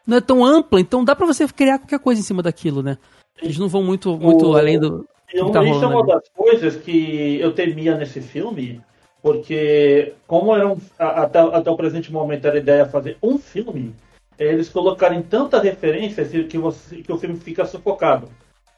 não 0.07 0.17
é 0.19 0.21
tão 0.21 0.45
ampla, 0.45 0.79
então 0.79 1.03
dá 1.03 1.17
pra 1.17 1.27
você 1.27 1.49
criar 1.49 1.79
qualquer 1.79 1.99
coisa 2.01 2.21
em 2.21 2.25
cima 2.25 2.43
daquilo, 2.43 2.83
né? 2.83 2.99
Eles 3.41 3.57
não 3.57 3.67
vão 3.67 3.83
muito, 3.83 4.15
muito 4.19 4.47
O- 4.47 4.57
além 4.59 4.79
do. 4.79 5.07
Eu, 5.33 5.47
que 5.47 5.53
tá 5.53 5.65
isso 5.65 5.83
é 5.83 5.87
uma 5.87 6.01
ali. 6.01 6.07
das 6.09 6.29
coisas 6.37 6.77
que 6.77 7.39
eu 7.41 7.53
temia 7.53 7.97
nesse 7.97 8.21
filme, 8.21 8.83
porque 9.25 10.13
como 10.27 10.55
era 10.55 10.69
um, 10.69 10.77
até, 10.99 11.39
até 11.39 11.71
o 11.71 11.77
presente 11.79 12.13
momento 12.13 12.47
era 12.47 12.57
a 12.57 12.61
ideia 12.61 12.85
fazer 12.85 13.17
um 13.23 13.39
filme, 13.39 13.95
eles 14.39 14.69
colocarem 14.69 15.23
tanta 15.23 15.59
referência 15.59 16.23
que, 16.45 16.59
você, 16.59 16.97
que 16.97 17.11
o 17.11 17.17
filme 17.17 17.35
fica 17.39 17.65
sufocado. 17.65 18.29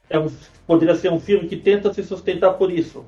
É 0.08 0.16
um, 0.16 0.28
poderia 0.64 0.94
ser 0.94 1.10
um 1.10 1.18
filme 1.18 1.48
que 1.48 1.56
tenta 1.56 1.92
se 1.92 2.04
sustentar 2.04 2.52
por 2.52 2.70
isso, 2.70 3.04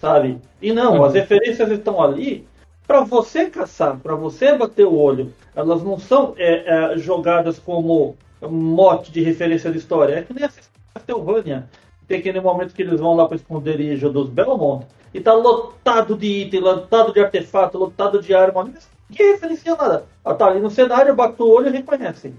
sabe? 0.00 0.38
E 0.62 0.72
não, 0.72 0.94
Uhum. 0.94 1.04
as 1.04 1.12
referências 1.12 1.70
estão 1.70 2.02
ali 2.02 2.48
para 2.86 3.02
você 3.02 3.50
caçar, 3.50 3.98
para 3.98 4.14
você 4.14 4.56
bater 4.56 4.86
o 4.86 4.96
olho. 4.96 5.30
Elas 5.54 5.82
não 5.82 5.98
são 5.98 6.32
é, 6.38 6.94
é, 6.94 6.96
jogadas 6.96 7.58
como 7.58 8.16
mote 8.40 9.12
de 9.12 9.20
referência 9.20 9.70
de 9.70 9.76
história. 9.76 10.14
É 10.14 10.22
que 10.22 10.32
nem 10.32 10.44
a 10.44 10.50
Castlevania. 10.94 11.68
Tem 12.08 12.18
aquele 12.18 12.40
momento 12.40 12.72
que 12.72 12.80
eles 12.80 12.98
vão 12.98 13.14
lá 13.14 13.26
para 13.26 13.34
o 13.34 13.36
esconderijo 13.36 14.08
dos 14.08 14.30
Belmont 14.30 14.86
e 15.14 15.20
tá 15.20 15.32
lotado 15.34 16.16
de 16.16 16.26
item, 16.42 16.60
lotado 16.60 17.12
de 17.12 17.20
artefato, 17.20 17.78
lotado 17.78 18.20
de 18.22 18.34
arma. 18.34 18.64
Mas 18.64 18.90
Ninguém 19.10 19.32
referencia 19.32 19.76
nada. 19.76 20.06
Ela 20.24 20.34
tá 20.34 20.46
ali 20.46 20.58
no 20.60 20.70
cenário, 20.70 21.14
bate 21.14 21.42
o 21.42 21.46
olho 21.48 21.68
e 21.68 21.72
reconhece. 21.72 22.34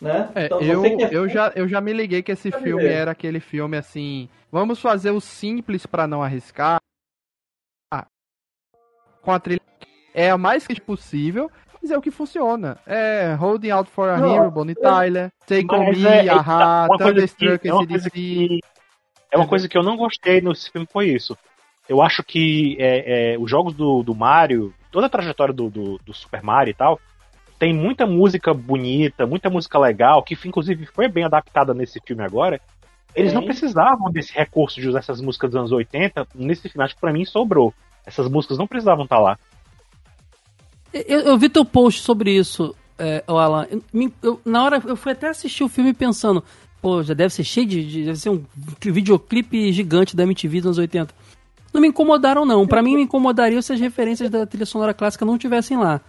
Né? 0.00 0.30
É, 0.34 0.44
Então, 0.46 0.60
eu, 0.60 0.84
é 0.84 1.08
eu, 1.10 1.28
já, 1.28 1.52
eu 1.56 1.66
já 1.66 1.80
me 1.80 1.92
liguei 1.92 2.22
que 2.22 2.32
esse 2.32 2.50
filme 2.50 2.82
liguei. 2.82 2.92
era 2.92 3.12
aquele 3.12 3.40
filme 3.40 3.76
assim. 3.76 4.28
Vamos 4.52 4.78
fazer 4.78 5.10
o 5.10 5.20
simples 5.20 5.86
pra 5.86 6.06
não 6.06 6.22
arriscar. 6.22 6.78
Ah, 7.90 8.06
Com 9.22 9.32
a 9.32 9.40
trilha. 9.40 9.60
É 10.12 10.30
a 10.30 10.36
mais 10.36 10.66
que 10.66 10.78
possível, 10.80 11.50
mas 11.80 11.90
é 11.90 11.96
o 11.96 12.02
que 12.02 12.10
funciona. 12.10 12.78
É 12.86 13.32
Holding 13.34 13.70
Out 13.70 13.90
for 13.90 14.10
a 14.10 14.18
Não, 14.18 14.34
Hero, 14.34 14.50
Bonnie 14.50 14.74
Tyler, 14.74 15.32
Take 15.46 15.66
On 15.74 15.90
Me, 15.90 16.04
é- 16.06 16.26
é 16.26 16.28
Aha, 16.28 16.88
que- 16.90 16.98
Thunderstruck, 16.98 17.54
é 17.54 17.58
que 17.58 18.60
é 19.30 19.36
uma 19.38 19.48
coisa 19.48 19.68
que 19.68 19.76
eu 19.78 19.82
não 19.82 19.96
gostei 19.96 20.40
nesse 20.42 20.70
filme 20.70 20.86
foi 20.92 21.08
isso. 21.08 21.36
Eu 21.88 22.02
acho 22.02 22.22
que 22.22 22.76
é, 22.78 23.34
é, 23.34 23.38
os 23.38 23.50
jogos 23.50 23.74
do, 23.74 24.02
do 24.02 24.14
Mario, 24.14 24.72
toda 24.90 25.06
a 25.06 25.10
trajetória 25.10 25.52
do, 25.52 25.68
do, 25.68 25.98
do 26.04 26.14
Super 26.14 26.42
Mario 26.42 26.70
e 26.70 26.74
tal, 26.74 26.98
tem 27.58 27.74
muita 27.74 28.06
música 28.06 28.52
bonita, 28.54 29.26
muita 29.26 29.50
música 29.50 29.78
legal, 29.78 30.22
que 30.22 30.36
inclusive 30.46 30.86
foi 30.86 31.08
bem 31.08 31.24
adaptada 31.24 31.74
nesse 31.74 32.00
filme 32.06 32.22
agora. 32.22 32.60
Eles 33.14 33.32
não 33.32 33.42
Sim. 33.42 33.46
precisavam 33.48 34.10
desse 34.10 34.32
recurso 34.32 34.80
de 34.80 34.88
usar 34.88 34.98
essas 34.98 35.20
músicas 35.20 35.50
dos 35.50 35.58
anos 35.58 35.72
80. 35.72 36.26
Nesse 36.34 36.68
filme, 36.68 36.84
acho 36.84 36.94
que 36.94 37.00
pra 37.00 37.12
mim 37.12 37.24
sobrou. 37.24 37.72
Essas 38.04 38.28
músicas 38.28 38.58
não 38.58 38.66
precisavam 38.66 39.04
estar 39.04 39.18
lá. 39.20 39.38
Eu, 40.92 41.20
eu 41.20 41.38
vi 41.38 41.48
teu 41.48 41.64
post 41.64 42.00
sobre 42.02 42.36
isso, 42.36 42.74
é, 42.98 43.22
Alan. 43.26 43.66
Eu- 43.70 44.12
eu- 44.22 44.40
na 44.44 44.64
hora 44.64 44.82
eu 44.84 44.96
fui 44.96 45.12
até 45.12 45.28
assistir 45.28 45.64
o 45.64 45.68
filme 45.68 45.92
pensando, 45.92 46.42
pô, 46.80 47.02
já 47.02 47.14
deve 47.14 47.32
ser 47.32 47.44
cheio 47.44 47.66
de. 47.66 47.84
de- 47.84 48.04
deve 48.04 48.18
ser 48.18 48.30
um 48.30 48.44
videoclipe 48.80 49.72
gigante 49.72 50.14
da 50.16 50.22
MTV 50.24 50.58
dos 50.60 50.66
anos 50.66 50.78
80. 50.78 51.14
Não 51.74 51.80
me 51.80 51.88
incomodaram, 51.88 52.46
não. 52.46 52.66
Pra 52.66 52.80
mim, 52.82 52.94
me 52.94 53.02
incomodariam 53.02 53.60
se 53.60 53.72
as 53.72 53.80
referências 53.80 54.30
da 54.30 54.46
trilha 54.46 54.64
sonora 54.64 54.94
clássica 54.94 55.24
não 55.24 55.36
tivessem 55.36 55.76
lá. 55.76 56.00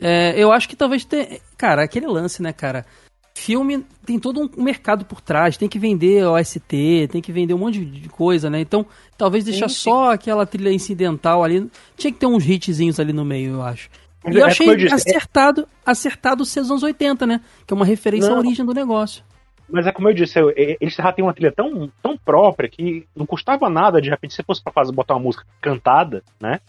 É, 0.00 0.32
eu 0.36 0.52
acho 0.52 0.68
que 0.68 0.76
talvez 0.76 1.04
tenha. 1.04 1.40
Cara, 1.58 1.82
aquele 1.82 2.06
lance, 2.06 2.40
né, 2.40 2.52
cara? 2.52 2.86
Filme 3.34 3.84
tem 4.04 4.18
todo 4.18 4.40
um 4.56 4.62
mercado 4.62 5.04
por 5.04 5.20
trás, 5.20 5.56
tem 5.56 5.68
que 5.68 5.78
vender 5.78 6.24
OST, 6.26 7.08
tem 7.10 7.20
que 7.22 7.32
vender 7.32 7.54
um 7.54 7.58
monte 7.58 7.84
de 7.84 8.08
coisa, 8.08 8.48
né? 8.50 8.60
Então, 8.60 8.84
talvez 9.16 9.44
deixar 9.44 9.68
só 9.68 10.12
aquela 10.12 10.44
trilha 10.46 10.72
incidental 10.72 11.42
ali. 11.42 11.68
Tinha 11.96 12.12
que 12.12 12.18
ter 12.18 12.26
uns 12.26 12.44
hitzinhos 12.46 13.00
ali 13.00 13.12
no 13.12 13.24
meio, 13.24 13.54
eu 13.54 13.62
acho. 13.62 13.88
Mas 14.24 14.34
E 14.34 14.38
eu 14.38 14.44
é 14.44 14.48
achei 14.48 14.66
como 14.66 14.78
eu 14.78 14.88
disse, 14.88 14.92
é- 15.08 15.16
acertado, 15.16 15.66
acertado 15.84 16.42
os 16.42 16.56
anos 16.56 16.82
80, 16.82 17.26
né? 17.26 17.40
Que 17.66 17.72
é 17.72 17.76
uma 17.76 17.84
referência 17.86 18.28
à 18.28 18.32
Não. 18.32 18.38
origem 18.38 18.64
do 18.64 18.74
negócio. 18.74 19.22
Mas 19.72 19.86
é 19.86 19.92
como 19.92 20.08
eu 20.08 20.14
disse, 20.14 20.38
eles 20.56 20.94
já 20.94 21.12
têm 21.12 21.24
uma 21.24 21.32
trilha 21.34 21.52
tão, 21.52 21.90
tão 22.02 22.16
própria 22.16 22.68
que 22.68 23.06
não 23.14 23.24
custava 23.26 23.68
nada, 23.70 24.00
de 24.00 24.10
repente, 24.10 24.34
se 24.34 24.42
fosse 24.42 24.62
pra 24.62 24.72
fazer, 24.72 24.92
botar 24.92 25.14
uma 25.14 25.20
música 25.20 25.44
cantada, 25.60 26.22
né? 26.40 26.60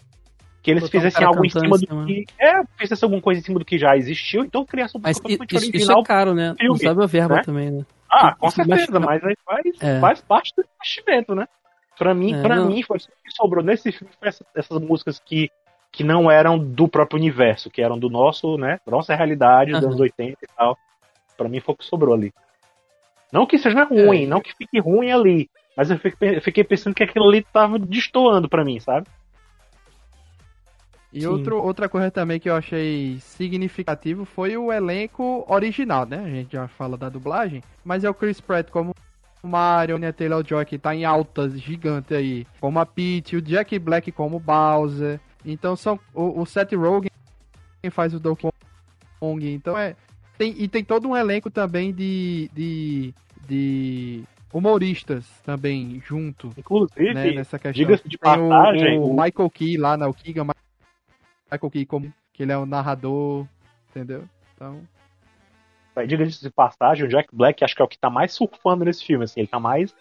Que 0.62 0.70
eles 0.70 0.84
Botar 0.84 0.96
um 0.96 1.00
fizessem 1.00 1.20
cara 1.20 1.26
algo 1.30 1.44
em 1.44 1.50
cima 1.50 1.66
em 1.66 1.70
do 1.70 1.78
cima. 1.78 2.06
que. 2.06 2.24
É, 2.38 2.62
fizessem 2.78 3.04
alguma 3.06 3.20
coisa 3.22 3.40
em 3.40 3.44
cima 3.44 3.58
do 3.58 3.64
que 3.64 3.76
já 3.78 3.96
existiu, 3.96 4.44
então 4.44 4.64
criasse 4.64 4.96
uma 4.96 5.02
Mas 5.02 5.20
música 5.20 5.44
isso, 5.44 5.64
isso 5.64 5.68
original. 5.70 6.00
é 6.00 6.04
caro, 6.04 6.34
né? 6.34 6.48
Não 6.50 6.56
filme, 6.56 6.78
sabe 6.78 7.02
a 7.02 7.06
verba 7.06 7.34
né? 7.36 7.42
também, 7.42 7.70
né? 7.70 7.84
Ah, 8.08 8.34
com 8.34 8.46
Isso 8.46 8.56
certeza, 8.56 9.00
mas 9.00 9.24
aí 9.24 9.34
faz, 9.44 9.64
É. 9.80 9.98
faz 10.00 10.20
parte 10.20 10.52
do 10.56 10.64
investimento, 10.76 11.34
né? 11.34 11.48
Pra 11.98 12.14
mim, 12.14 12.34
É, 12.34 12.42
pra 12.42 12.56
não. 12.56 12.66
mim 12.66 12.82
foi 12.82 12.98
isso 12.98 13.08
que 13.08 13.30
sobrou 13.32 13.64
nesse 13.64 13.90
filme 13.90 14.12
foi 14.18 14.28
essa- 14.28 14.44
essas 14.54 14.78
músicas 14.80 15.18
que, 15.18 15.50
que 15.90 16.04
não 16.04 16.30
eram 16.30 16.58
do 16.58 16.86
próprio 16.86 17.18
universo, 17.18 17.68
que 17.70 17.82
eram 17.82 17.98
do 17.98 18.08
nosso, 18.08 18.56
né? 18.56 18.78
Da 18.86 18.92
nossa 18.92 19.14
realidade, 19.16 19.72
dos 19.72 19.82
anos 19.84 19.98
80 20.00 20.38
e 20.42 20.46
tal. 20.56 20.78
Pra 21.36 21.48
mim 21.48 21.58
foi 21.60 21.74
o 21.74 21.76
que 21.78 21.84
sobrou 21.84 22.14
ali. 22.14 22.32
Não 23.32 23.46
que 23.46 23.58
seja 23.58 23.84
ruim, 23.84 24.26
não 24.26 24.40
que 24.40 24.54
fique 24.54 24.78
ruim 24.78 25.10
ali. 25.10 25.50
Mas 25.74 25.90
eu 25.90 25.98
fiquei, 25.98 26.62
pensando 26.62 26.94
que 26.94 27.02
aquilo 27.02 27.26
ali 27.26 27.42
tava 27.42 27.78
destoando 27.78 28.46
pra 28.48 28.64
mim, 28.64 28.78
sabe? 28.78 29.06
E 31.10 31.22
Sim. 31.22 31.26
outro, 31.26 31.62
outra 31.62 31.88
coisa 31.88 32.10
também 32.10 32.38
que 32.38 32.48
eu 32.48 32.54
achei 32.54 33.18
significativo 33.20 34.24
foi 34.24 34.56
o 34.56 34.72
elenco 34.72 35.44
original, 35.48 36.06
né? 36.06 36.18
A 36.18 36.28
gente 36.28 36.52
já 36.52 36.68
fala 36.68 36.96
da 36.96 37.08
dublagem, 37.08 37.62
mas 37.82 38.04
é 38.04 38.10
o 38.10 38.14
Chris 38.14 38.40
Pratt 38.40 38.70
como 38.70 38.94
o 39.42 39.48
Mario, 39.48 39.98
né? 39.98 40.12
Taylor-Joy 40.12 40.64
que 40.66 40.78
tá 40.78 40.94
em 40.94 41.04
altas 41.04 41.58
gigante 41.60 42.14
aí, 42.14 42.46
como 42.60 42.78
a 42.78 42.86
Peach, 42.86 43.36
o 43.36 43.42
Jack 43.42 43.78
Black 43.78 44.12
como 44.12 44.36
o 44.36 44.40
Bowser. 44.40 45.20
Então 45.44 45.74
são 45.74 45.98
o, 46.14 46.40
o 46.40 46.46
Seth 46.46 46.72
Rogen 46.72 47.10
quem 47.82 47.90
faz 47.90 48.14
o 48.14 48.20
Donkey 48.20 48.48
Kong, 49.18 49.52
então 49.52 49.76
é 49.76 49.96
tem, 50.38 50.54
e 50.58 50.68
tem 50.68 50.84
todo 50.84 51.08
um 51.08 51.16
elenco 51.16 51.50
também 51.50 51.92
de 51.92 52.50
de, 52.54 53.14
de 53.48 54.22
humoristas 54.52 55.26
também 55.44 56.02
junto, 56.04 56.50
Inclusive, 56.58 57.14
né, 57.14 57.32
nessa 57.32 57.58
questão. 57.58 57.72
diga-se 57.72 58.08
de 58.08 58.18
passagem, 58.18 58.98
o, 58.98 59.06
o- 59.06 59.10
Michael 59.12 59.50
Key 59.50 59.76
lá 59.76 59.96
na 59.96 60.08
o 60.08 60.14
Keegan 60.14 60.44
Michael 61.50 61.70
Key 61.70 61.86
como 61.86 62.12
que 62.32 62.42
ele 62.42 62.52
é 62.52 62.56
o 62.58 62.66
narrador, 62.66 63.46
entendeu? 63.90 64.24
Então, 64.54 64.80
diga-se 66.06 66.40
de 66.40 66.50
passagem, 66.50 67.04
o 67.04 67.08
Jack 67.08 67.28
Black 67.34 67.62
acho 67.64 67.74
que 67.74 67.82
é 67.82 67.84
o 67.84 67.88
que 67.88 67.98
tá 67.98 68.08
mais 68.10 68.32
surfando 68.32 68.84
nesse 68.84 69.04
filme, 69.04 69.24
assim, 69.24 69.40
ele 69.40 69.48
tá 69.48 69.60
mais 69.60 69.94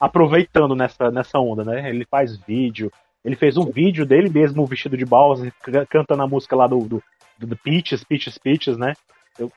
aproveitando 0.00 0.74
nessa, 0.74 1.10
nessa 1.10 1.38
onda, 1.38 1.64
né? 1.64 1.88
Ele 1.88 2.04
faz 2.10 2.36
vídeo, 2.38 2.90
ele 3.24 3.36
fez 3.36 3.56
um 3.56 3.70
vídeo 3.70 4.04
dele 4.04 4.28
mesmo 4.28 4.64
vestido 4.66 4.96
de 4.96 5.04
Bowser, 5.04 5.52
cantando 5.88 6.22
a 6.22 6.26
música 6.26 6.56
lá 6.56 6.66
do, 6.66 6.78
do, 6.80 7.02
do 7.38 7.56
Peaches, 7.56 8.02
Peaches, 8.04 8.36
Peaches, 8.38 8.76
né? 8.76 8.94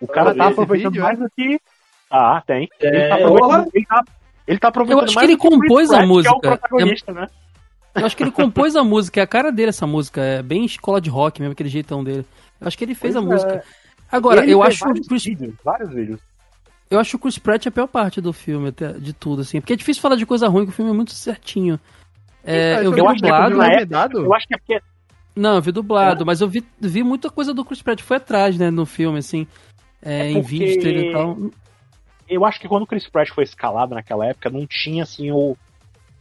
O 0.01 0.07
cara 0.07 0.33
tá 0.35 0.47
aproveitando 0.47 0.91
vídeo, 0.91 1.03
mais 1.03 1.19
do 1.19 1.29
que. 1.35 1.59
Ah, 2.09 2.41
tem. 2.45 2.67
Ele 2.79 2.97
É, 2.97 3.09
tá 3.09 3.15
aproveitando, 3.15 3.69
ele 3.73 3.85
tá, 3.85 4.03
ele 4.47 4.59
tá 4.59 4.67
aproveitando 4.69 4.99
Eu 5.01 5.05
acho 5.05 5.17
que 5.19 5.25
ele 5.25 5.37
compôs 5.37 5.91
a 5.91 5.97
Que 5.97 6.03
é 6.03 6.05
música. 6.05 6.35
o 6.35 6.39
protagonista, 6.41 7.11
né? 7.13 7.27
Eu 7.95 8.05
acho 8.05 8.15
que 8.15 8.23
ele 8.23 8.31
compôs 8.31 8.75
a 8.75 8.83
música, 8.83 9.19
é 9.19 9.23
a 9.23 9.27
cara 9.27 9.51
dele 9.51 9.69
essa 9.69 9.87
música, 9.87 10.21
é 10.21 10.41
bem 10.43 10.63
escola 10.65 11.01
de 11.01 11.09
rock 11.09 11.41
mesmo, 11.41 11.53
aquele 11.53 11.69
jeitão 11.69 12.03
dele. 12.03 12.25
Eu 12.61 12.67
acho 12.67 12.77
que 12.77 12.83
ele 12.85 12.93
fez 12.95 13.13
Pois 13.15 13.25
a 13.25 13.27
é. 13.27 13.33
música. 13.33 13.63
Agora, 14.11 14.41
Ele 14.43 14.53
eu 14.53 14.61
fez 14.61 14.75
acho, 14.75 14.83
o 14.83 14.87
vários 14.87 15.07
Chris, 15.07 15.23
vídeos, 15.25 15.53
vários 15.63 15.89
vídeos. 15.89 16.19
eu 16.89 16.99
acho 16.99 17.17
o 17.17 17.19
Chris 17.19 17.37
Pratt 17.39 17.65
a 17.67 17.71
pior 17.71 17.87
parte 17.87 18.21
do 18.21 18.31
filme, 18.31 18.69
até, 18.69 18.93
de 18.93 19.13
tudo, 19.13 19.41
assim. 19.41 19.59
Porque 19.59 19.73
é 19.73 19.75
difícil 19.75 20.01
falar 20.01 20.15
de 20.15 20.25
coisa 20.25 20.47
ruim, 20.47 20.63
que 20.65 20.69
o 20.71 20.73
filme 20.73 20.91
é 20.91 20.93
muito 20.93 21.11
certinho. 21.11 21.79
É, 22.43 22.85
eu 22.85 22.93
vi 22.93 22.99
eu 22.99 23.09
acho 23.09 23.15
que 23.21 23.27
dublado. 23.29 23.57
na 23.57 23.67
época-? 23.73 24.17
Eu 24.19 24.33
acho 24.33 24.47
que 24.47 24.53
é 24.53 24.57
porque 24.57 24.79
Não, 25.35 25.55
eu 25.55 25.61
vi 25.61 25.71
dublado, 25.71 26.25
mas 26.25 26.39
eu 26.39 26.47
vi, 26.47 26.63
vi 26.79 27.03
muita 27.03 27.29
coisa 27.29 27.53
do 27.53 27.65
Chris 27.65 27.81
Pratt. 27.81 28.01
Foi 28.01 28.17
atrás, 28.17 28.57
né, 28.57 28.69
no 28.71 28.85
filme, 28.85 29.17
assim. 29.19 29.45
É, 30.07 30.27
É 30.27 30.31
em 30.31 30.41
trailer 30.41 31.09
e 31.09 31.11
tal. 31.11 31.37
eu 32.29 32.45
acho 32.45 32.59
que 32.61 32.67
quando 32.67 32.83
o 32.83 32.87
Chris 32.87 33.07
Pratt 33.09 33.29
foi 33.29 33.43
escalado 33.43 33.93
naquela 33.93 34.25
época, 34.25 34.49
não 34.49 34.65
tinha 34.65 35.03
assim 35.03 35.31
o, 35.31 35.57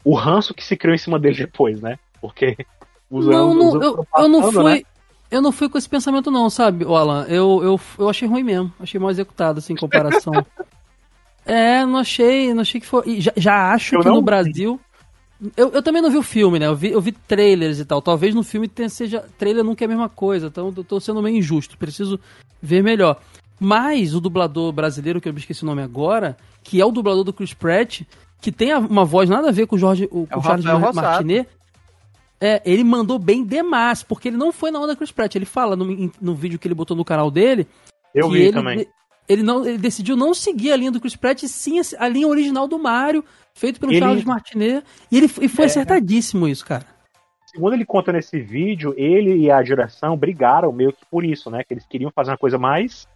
o 0.04 0.14
ranço 0.14 0.52
que 0.52 0.64
se 0.64 0.76
criou 0.76 0.94
em 0.94 0.98
cima 0.98 1.20
dele 1.20 1.36
depois, 1.36 1.80
né? 1.80 1.96
Porque 2.20 2.56
os 3.08 3.26
Não, 3.26 3.54
não, 3.54 3.68
os 3.68 3.74
anos 3.76 3.84
eu, 3.86 4.06
eu 4.18 4.28
não 4.28 4.52
fui. 4.52 4.74
né? 4.74 4.82
Eu 5.30 5.42
não 5.42 5.52
fui 5.52 5.68
com 5.68 5.78
esse 5.78 5.88
pensamento, 5.88 6.30
não, 6.30 6.48
sabe, 6.50 6.84
Alan? 6.84 7.26
Eu, 7.28 7.60
eu, 7.62 7.80
eu 7.98 8.08
achei 8.08 8.28
ruim 8.28 8.42
mesmo. 8.42 8.72
Achei 8.78 8.98
mal 8.98 9.10
executado, 9.10 9.58
assim, 9.58 9.72
em 9.72 9.76
comparação. 9.76 10.32
é, 11.44 11.84
não 11.84 11.98
achei, 11.98 12.52
não 12.54 12.62
achei 12.62 12.80
que 12.80 12.86
foi. 12.86 13.20
Já, 13.20 13.32
já 13.36 13.72
acho 13.72 13.96
Eu 13.96 14.00
que 14.00 14.08
no. 14.08 14.22
Brasil. 14.22 14.80
Eu, 15.56 15.70
eu 15.70 15.82
também 15.82 16.00
não 16.00 16.10
vi 16.10 16.16
o 16.16 16.22
filme, 16.22 16.58
né? 16.58 16.66
Eu 16.66 16.74
vi, 16.76 16.90
eu 16.92 17.00
vi 17.00 17.12
trailers 17.12 17.78
e 17.78 17.84
tal. 17.84 18.00
Talvez 18.00 18.34
no 18.34 18.42
filme 18.42 18.68
tenha, 18.68 18.88
seja. 18.88 19.24
Trailer 19.36 19.64
nunca 19.64 19.84
é 19.84 19.86
a 19.86 19.88
mesma 19.88 20.08
coisa, 20.08 20.46
então 20.46 20.72
eu 20.74 20.84
tô 20.84 20.98
sendo 21.00 21.20
meio 21.22 21.36
injusto. 21.36 21.76
Preciso 21.76 22.18
ver 22.62 22.82
melhor. 22.82 23.20
Mas 23.58 24.14
o 24.14 24.20
dublador 24.20 24.70
brasileiro, 24.72 25.20
que 25.20 25.28
eu 25.28 25.32
me 25.32 25.38
esqueci 25.40 25.62
o 25.62 25.66
nome 25.66 25.82
agora, 25.82 26.36
que 26.62 26.80
é 26.80 26.84
o 26.84 26.90
dublador 26.90 27.24
do 27.24 27.32
Chris 27.32 27.54
Pratt, 27.54 28.02
que 28.40 28.52
tem 28.52 28.74
uma 28.74 29.04
voz 29.04 29.30
nada 29.30 29.48
a 29.48 29.52
ver 29.52 29.66
com 29.66 29.76
o, 29.76 29.78
Jorge, 29.78 30.04
o, 30.10 30.26
com 30.26 30.34
É 30.34 30.36
o 30.36 30.40
o 30.40 30.42
Charles 30.42 30.64
Rafael. 30.64 30.92
Martinet. 30.94 31.48
É, 32.38 32.60
ele 32.66 32.84
mandou 32.84 33.18
bem 33.18 33.42
demais, 33.44 34.02
porque 34.02 34.28
ele 34.28 34.36
não 34.36 34.52
foi 34.52 34.70
na 34.70 34.78
onda 34.78 34.94
Chris 34.94 35.10
Pratt. 35.10 35.34
Ele 35.36 35.46
fala 35.46 35.74
no, 35.74 36.12
no 36.20 36.34
vídeo 36.34 36.58
que 36.58 36.68
ele 36.68 36.74
botou 36.74 36.94
no 36.96 37.04
canal 37.04 37.30
dele, 37.30 37.66
Eu 38.14 38.28
vi 38.28 38.42
ele, 38.42 38.52
também. 38.52 38.86
Ele, 39.26 39.42
não, 39.42 39.66
ele 39.66 39.78
decidiu 39.78 40.16
não 40.16 40.34
seguir 40.34 40.70
a 40.70 40.76
linha 40.76 40.92
do 40.92 41.00
Chris 41.00 41.16
Pratt, 41.16 41.42
e 41.42 41.48
sim 41.48 41.80
a, 41.80 41.82
a 42.04 42.08
linha 42.08 42.28
original 42.28 42.68
do 42.68 42.78
Mario, 42.78 43.24
feito 43.54 43.80
pelo 43.80 43.90
Ele- 43.90 44.00
Charles 44.00 44.24
Martinet. 44.24 44.84
E, 45.10 45.16
ele, 45.16 45.26
e 45.40 45.48
foi 45.48 45.64
É. 45.64 45.66
acertadíssimo 45.66 46.46
isso, 46.46 46.64
cara. 46.66 46.84
Segundo 47.46 47.72
ele 47.72 47.86
conta 47.86 48.12
nesse 48.12 48.38
vídeo, 48.38 48.92
ele 48.98 49.34
e 49.38 49.50
a 49.50 49.62
direção 49.62 50.14
brigaram 50.14 50.70
meio 50.70 50.92
que 50.92 51.06
por 51.10 51.24
isso, 51.24 51.50
né? 51.50 51.64
Que 51.66 51.72
eles 51.72 51.86
queriam 51.86 52.10
fazer 52.14 52.32
uma 52.32 52.36
coisa 52.36 52.58
mais. 52.58 53.08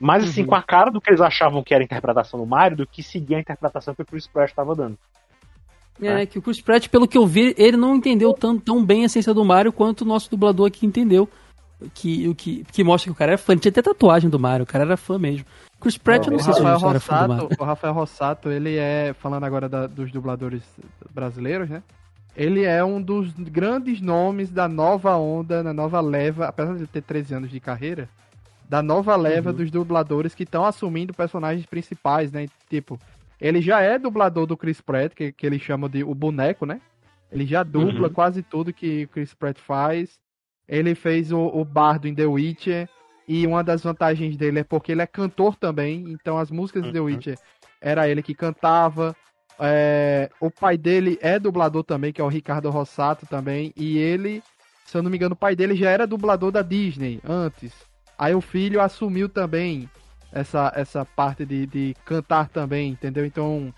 Mais 0.00 0.22
assim, 0.24 0.42
Uhum. 0.42 0.48
com 0.48 0.54
a 0.54 0.62
cara 0.62 0.90
do 0.90 1.00
que 1.00 1.10
eles 1.10 1.20
achavam 1.20 1.62
que 1.62 1.74
era 1.74 1.82
a 1.82 1.86
interpretação 1.86 2.38
do 2.38 2.46
Mario, 2.46 2.76
do 2.78 2.86
que 2.86 3.02
seguir 3.02 3.34
a 3.34 3.40
interpretação 3.40 3.94
que 3.94 4.02
o 4.02 4.06
Chris 4.06 4.26
Pratt 4.26 4.50
estava 4.50 4.74
dando. 4.74 4.96
É, 6.00 6.24
que 6.26 6.38
o 6.38 6.42
Chris 6.42 6.60
Pratt, 6.60 6.88
pelo 6.88 7.08
que 7.08 7.18
eu 7.18 7.26
vi, 7.26 7.54
ele 7.58 7.76
não 7.76 7.96
entendeu 7.96 8.32
tão, 8.32 8.56
tão 8.58 8.84
bem 8.84 9.02
a 9.02 9.06
essência 9.06 9.34
do 9.34 9.44
Mario 9.44 9.72
quanto 9.72 10.02
o 10.02 10.04
nosso 10.04 10.30
dublador 10.30 10.68
aqui 10.68 10.86
entendeu. 10.86 11.28
Que, 11.94 12.26
o 12.28 12.34
que, 12.34 12.64
que 12.72 12.82
mostra 12.82 13.08
que 13.08 13.12
o 13.12 13.18
cara 13.18 13.32
era 13.32 13.38
fã. 13.38 13.56
Tinha 13.56 13.70
até 13.70 13.80
tatuagem 13.82 14.28
do 14.28 14.38
Mario, 14.38 14.64
o 14.64 14.66
cara 14.66 14.84
era 14.84 14.96
fã 14.96 15.16
mesmo. 15.18 15.46
Chris 15.80 15.96
Pratt, 15.96 16.26
eu 16.26 16.32
não 16.32 16.38
o 16.38 16.42
sei 16.42 16.52
se 16.52 16.60
Rafael 16.60 16.76
ele 16.78 16.90
era 16.90 17.00
fã 17.00 17.22
do 17.22 17.28
Mario. 17.28 17.42
Rossato, 17.44 17.62
o 17.62 17.66
Rafael 17.66 17.92
Rossato, 17.94 18.48
ele 18.50 18.76
é, 18.76 19.12
falando 19.18 19.44
agora 19.44 19.68
da- 19.68 19.86
dos 19.86 20.10
dubladores 20.10 20.62
brasileiros, 21.12 21.68
né? 21.68 21.82
Ele 22.36 22.64
é 22.64 22.84
um 22.84 23.00
dos 23.00 23.32
grandes 23.32 24.00
nomes 24.00 24.50
da 24.50 24.68
nova 24.68 25.16
onda, 25.16 25.62
na 25.62 25.72
nova 25.72 26.00
leva, 26.00 26.46
apesar 26.46 26.72
de 26.74 26.80
ele 26.80 26.86
ter 26.88 27.02
13 27.02 27.34
anos 27.34 27.50
de 27.50 27.60
carreira, 27.60 28.08
da 28.68 28.82
nova 28.82 29.16
leva 29.16 29.50
Uhum. 29.50 29.56
dos 29.56 29.70
dubladores 29.70 30.34
que 30.34 30.42
estão 30.42 30.64
assumindo 30.64 31.14
personagens 31.14 31.64
principais, 31.66 32.30
né? 32.30 32.46
Tipo, 32.68 32.98
ele 33.40 33.60
já 33.62 33.80
é 33.80 33.98
dublador 33.98 34.46
do 34.46 34.56
Chris 34.56 34.80
Pratt, 34.80 35.14
que, 35.14 35.32
que 35.32 35.46
ele 35.46 35.58
chama 35.58 35.88
de 35.88 36.04
o 36.04 36.14
boneco, 36.14 36.66
né? 36.66 36.80
Ele 37.32 37.46
já 37.46 37.62
dubla 37.62 38.08
Uhum. 38.08 38.12
quase 38.14 38.42
tudo 38.42 38.72
que 38.72 39.04
o 39.04 39.08
Chris 39.08 39.32
Pratt 39.34 39.58
faz. 39.58 40.18
Ele 40.68 40.94
fez 40.94 41.32
o, 41.32 41.38
o 41.40 41.64
Bardo 41.64 42.06
em 42.08 42.14
The 42.14 42.26
Witcher. 42.26 42.88
E 43.26 43.46
uma 43.46 43.62
das 43.62 43.82
vantagens 43.82 44.36
dele 44.36 44.60
é 44.60 44.64
porque 44.64 44.92
ele 44.92 45.02
é 45.02 45.06
cantor 45.06 45.54
também. 45.56 46.04
Então 46.12 46.38
as 46.38 46.50
músicas 46.50 46.82
de 46.84 46.92
The 46.92 46.98
Uhum. 47.00 47.06
Witcher 47.06 47.38
era 47.80 48.08
ele 48.08 48.22
que 48.22 48.34
cantava. 48.34 49.14
É, 49.60 50.30
o 50.40 50.50
pai 50.50 50.76
dele 50.78 51.18
é 51.20 51.38
dublador 51.38 51.82
também, 51.84 52.12
que 52.12 52.20
é 52.20 52.24
o 52.24 52.28
Ricardo 52.28 52.70
Rossato 52.70 53.26
também. 53.26 53.72
E 53.76 53.98
ele, 53.98 54.42
se 54.86 54.96
eu 54.96 55.02
não 55.02 55.10
me 55.10 55.16
engano, 55.16 55.32
o 55.34 55.36
pai 55.36 55.54
dele 55.56 55.74
já 55.74 55.90
era 55.90 56.06
dublador 56.06 56.50
da 56.50 56.62
Disney 56.62 57.20
antes. 57.26 57.72
Aí 58.18 58.34
o 58.34 58.40
filho 58.40 58.80
assumiu 58.80 59.28
também 59.28 59.88
essa, 60.32 60.72
essa 60.74 61.04
parte 61.04 61.46
de, 61.46 61.66
de 61.66 61.96
cantar 62.04 62.48
também, 62.48 62.90
entendeu? 62.90 63.24
Então 63.24 63.72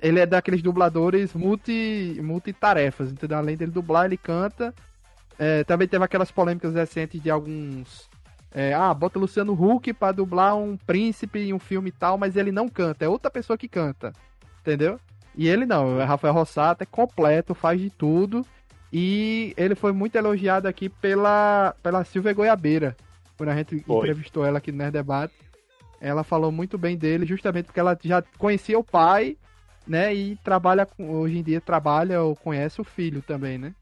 ele 0.00 0.20
é 0.20 0.26
daqueles 0.26 0.62
dubladores 0.62 1.34
multi, 1.34 2.18
multitarefas, 2.22 3.10
entendeu? 3.10 3.38
Além 3.38 3.56
dele 3.56 3.72
dublar, 3.72 4.06
ele 4.06 4.16
canta. 4.16 4.74
É, 5.38 5.64
também 5.64 5.88
teve 5.88 6.04
aquelas 6.04 6.30
polêmicas 6.30 6.74
recentes 6.74 7.20
de 7.20 7.30
alguns. 7.30 8.08
é, 8.54 8.72
ah, 8.74 8.92
bota 8.94 9.18
Luciano 9.18 9.52
Huck 9.52 9.92
pra 9.92 10.12
dublar 10.12 10.56
um 10.56 10.76
príncipe 10.76 11.40
em 11.40 11.52
um 11.52 11.58
filme 11.58 11.88
e 11.88 11.92
tal, 11.92 12.16
mas 12.16 12.36
ele 12.36 12.52
não 12.52 12.68
canta, 12.68 13.04
é 13.04 13.08
outra 13.08 13.30
pessoa 13.30 13.58
que 13.58 13.68
canta. 13.68 14.12
Entendeu? 14.60 15.00
E 15.34 15.48
ele 15.48 15.64
não, 15.64 16.00
é 16.00 16.04
Rafael 16.04 16.34
Rossato, 16.34 16.82
é 16.82 16.86
completo, 16.86 17.54
faz 17.54 17.80
de 17.80 17.90
tudo. 17.90 18.44
E 18.92 19.54
ele 19.56 19.74
foi 19.74 19.92
muito 19.92 20.16
elogiado 20.16 20.66
aqui 20.66 20.88
pela, 20.88 21.74
pela 21.82 22.04
Silvia 22.04 22.34
Goiabeira. 22.34 22.96
Quando 23.40 23.48
a 23.48 23.56
gente 23.56 23.80
Foi. 23.80 24.00
entrevistou 24.00 24.44
ela 24.44 24.58
aqui 24.58 24.70
no 24.70 24.76
Nerd 24.76 24.92
Debate. 24.92 25.32
Ela 25.98 26.22
falou 26.22 26.52
muito 26.52 26.76
bem 26.76 26.94
dele, 26.94 27.24
justamente 27.24 27.64
porque 27.64 27.80
ela 27.80 27.98
já 28.02 28.22
conhecia 28.36 28.78
o 28.78 28.84
pai, 28.84 29.34
né? 29.88 30.14
E 30.14 30.36
trabalha 30.44 30.84
com, 30.84 31.10
hoje 31.10 31.38
em 31.38 31.42
dia 31.42 31.58
trabalha 31.58 32.20
ou 32.20 32.36
conhece 32.36 32.82
o 32.82 32.84
filho 32.84 33.22
também, 33.22 33.56
né? 33.56 33.72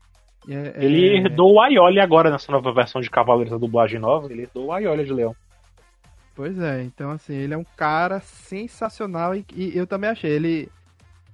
E 0.47 0.55
é- 0.55 0.75
Ele 0.77 1.09
é- 1.09 1.17
herdou 1.17 1.55
o 1.55 1.61
Aioli 1.61 1.99
agora 1.99 2.31
nessa 2.31 2.53
nova 2.53 2.73
versão 2.73 3.01
de 3.01 3.11
Cavaleiros 3.11 3.51
da 3.51 3.59
dublagem 3.59 3.99
nova. 3.99 4.31
Ele 4.33 4.43
herdou 4.43 4.67
o 4.67 4.73
Aioli 4.73 5.05
de 5.05 5.13
Leão. 5.13 5.35
Pois 6.37 6.57
é, 6.57 6.85
então 6.85 7.11
assim, 7.11 7.35
ele 7.35 7.53
é 7.53 7.59
um 7.59 7.67
cara 7.77 8.21
sensacional 8.21 9.35
e, 9.35 9.45
e 9.57 9.77
eu 9.77 9.89
também 9.89 10.11
achei. 10.11 10.31
Ele. 10.31 10.69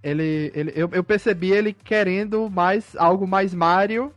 Ele. 0.02 0.50
ele 0.54 0.72
eu, 0.74 0.88
eu 0.94 1.04
percebi 1.04 1.52
ele 1.52 1.74
querendo 1.74 2.48
mais 2.48 2.96
algo 2.96 3.26
mais 3.26 3.52
Mario 3.52 4.10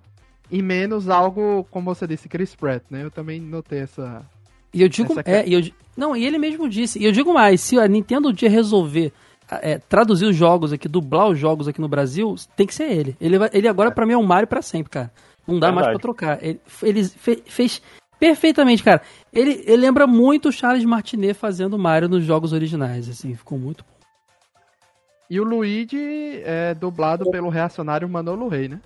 e 0.52 0.62
menos 0.62 1.10
algo, 1.10 1.66
como 1.72 1.94
você 1.94 2.08
disse, 2.08 2.30
Chris 2.30 2.56
Pratt, 2.56 2.84
né? 2.90 3.04
Eu 3.04 3.12
também 3.12 3.40
notei 3.42 3.80
essa. 3.80 4.26
E 4.74 4.82
eu 4.82 4.90
digo. 4.90 5.12
Essa 5.20 5.30
É, 5.30 5.48
e 5.48 5.54
eu, 5.54 5.62
não, 5.96 6.16
e 6.16 6.26
ele 6.26 6.38
mesmo 6.38 6.68
disse. 6.70 7.00
E 7.00 7.06
eu 7.06 7.12
digo 7.12 7.34
mais: 7.34 7.62
se 7.62 7.80
a 7.80 7.88
Nintendo 7.88 8.30
um 8.30 8.34
dia 8.34 8.50
resolver 8.50 9.12
é, 9.50 9.78
traduzir 9.78 10.26
os 10.26 10.36
jogos 10.36 10.72
aqui, 10.74 10.88
dublar 10.88 11.30
os 11.30 11.40
jogos 11.40 11.68
aqui 11.68 11.82
no 11.82 11.88
Brasil, 11.88 12.36
tem 12.56 12.68
que 12.68 12.74
ser 12.76 12.92
ele. 12.92 13.16
Ele, 13.20 13.38
vai- 13.38 13.50
ele 13.54 13.68
agora, 13.68 13.92
pra 13.92 14.06
mim, 14.06 14.14
é 14.14 14.18
um 14.18 14.24
Mario 14.24 14.48
pra 14.48 14.62
sempre, 14.62 14.90
cara. 14.90 15.12
Não 15.48 15.58
dá 15.60 15.68
mais 15.72 15.88
pra 15.88 15.98
Verdade. 15.98 16.02
trocar. 16.02 16.44
Ele, 16.44 16.60
ele 16.84 17.04
fe- 17.06 17.42
fez 17.46 17.82
perfeitamente, 18.20 18.84
cara. 18.84 19.02
Ele, 19.32 19.64
ele 19.66 19.78
lembra 19.78 20.06
muito 20.06 20.50
o 20.50 20.52
Charles 20.52 20.84
Martinet 20.84 21.34
fazendo 21.34 21.78
Mario 21.80 22.10
nos 22.10 22.24
jogos 22.26 22.52
originais, 22.52 23.08
assim, 23.08 23.34
ficou 23.36 23.58
muito 23.58 23.84
bom. 23.84 23.98
E 25.30 25.40
o 25.40 25.44
Luigi 25.44 26.42
é 26.44 26.74
dublado 26.74 27.30
pelo 27.32 27.50
reacionário 27.50 28.08
Manolo 28.10 28.48
Rey, 28.48 28.68
né? 28.70 28.80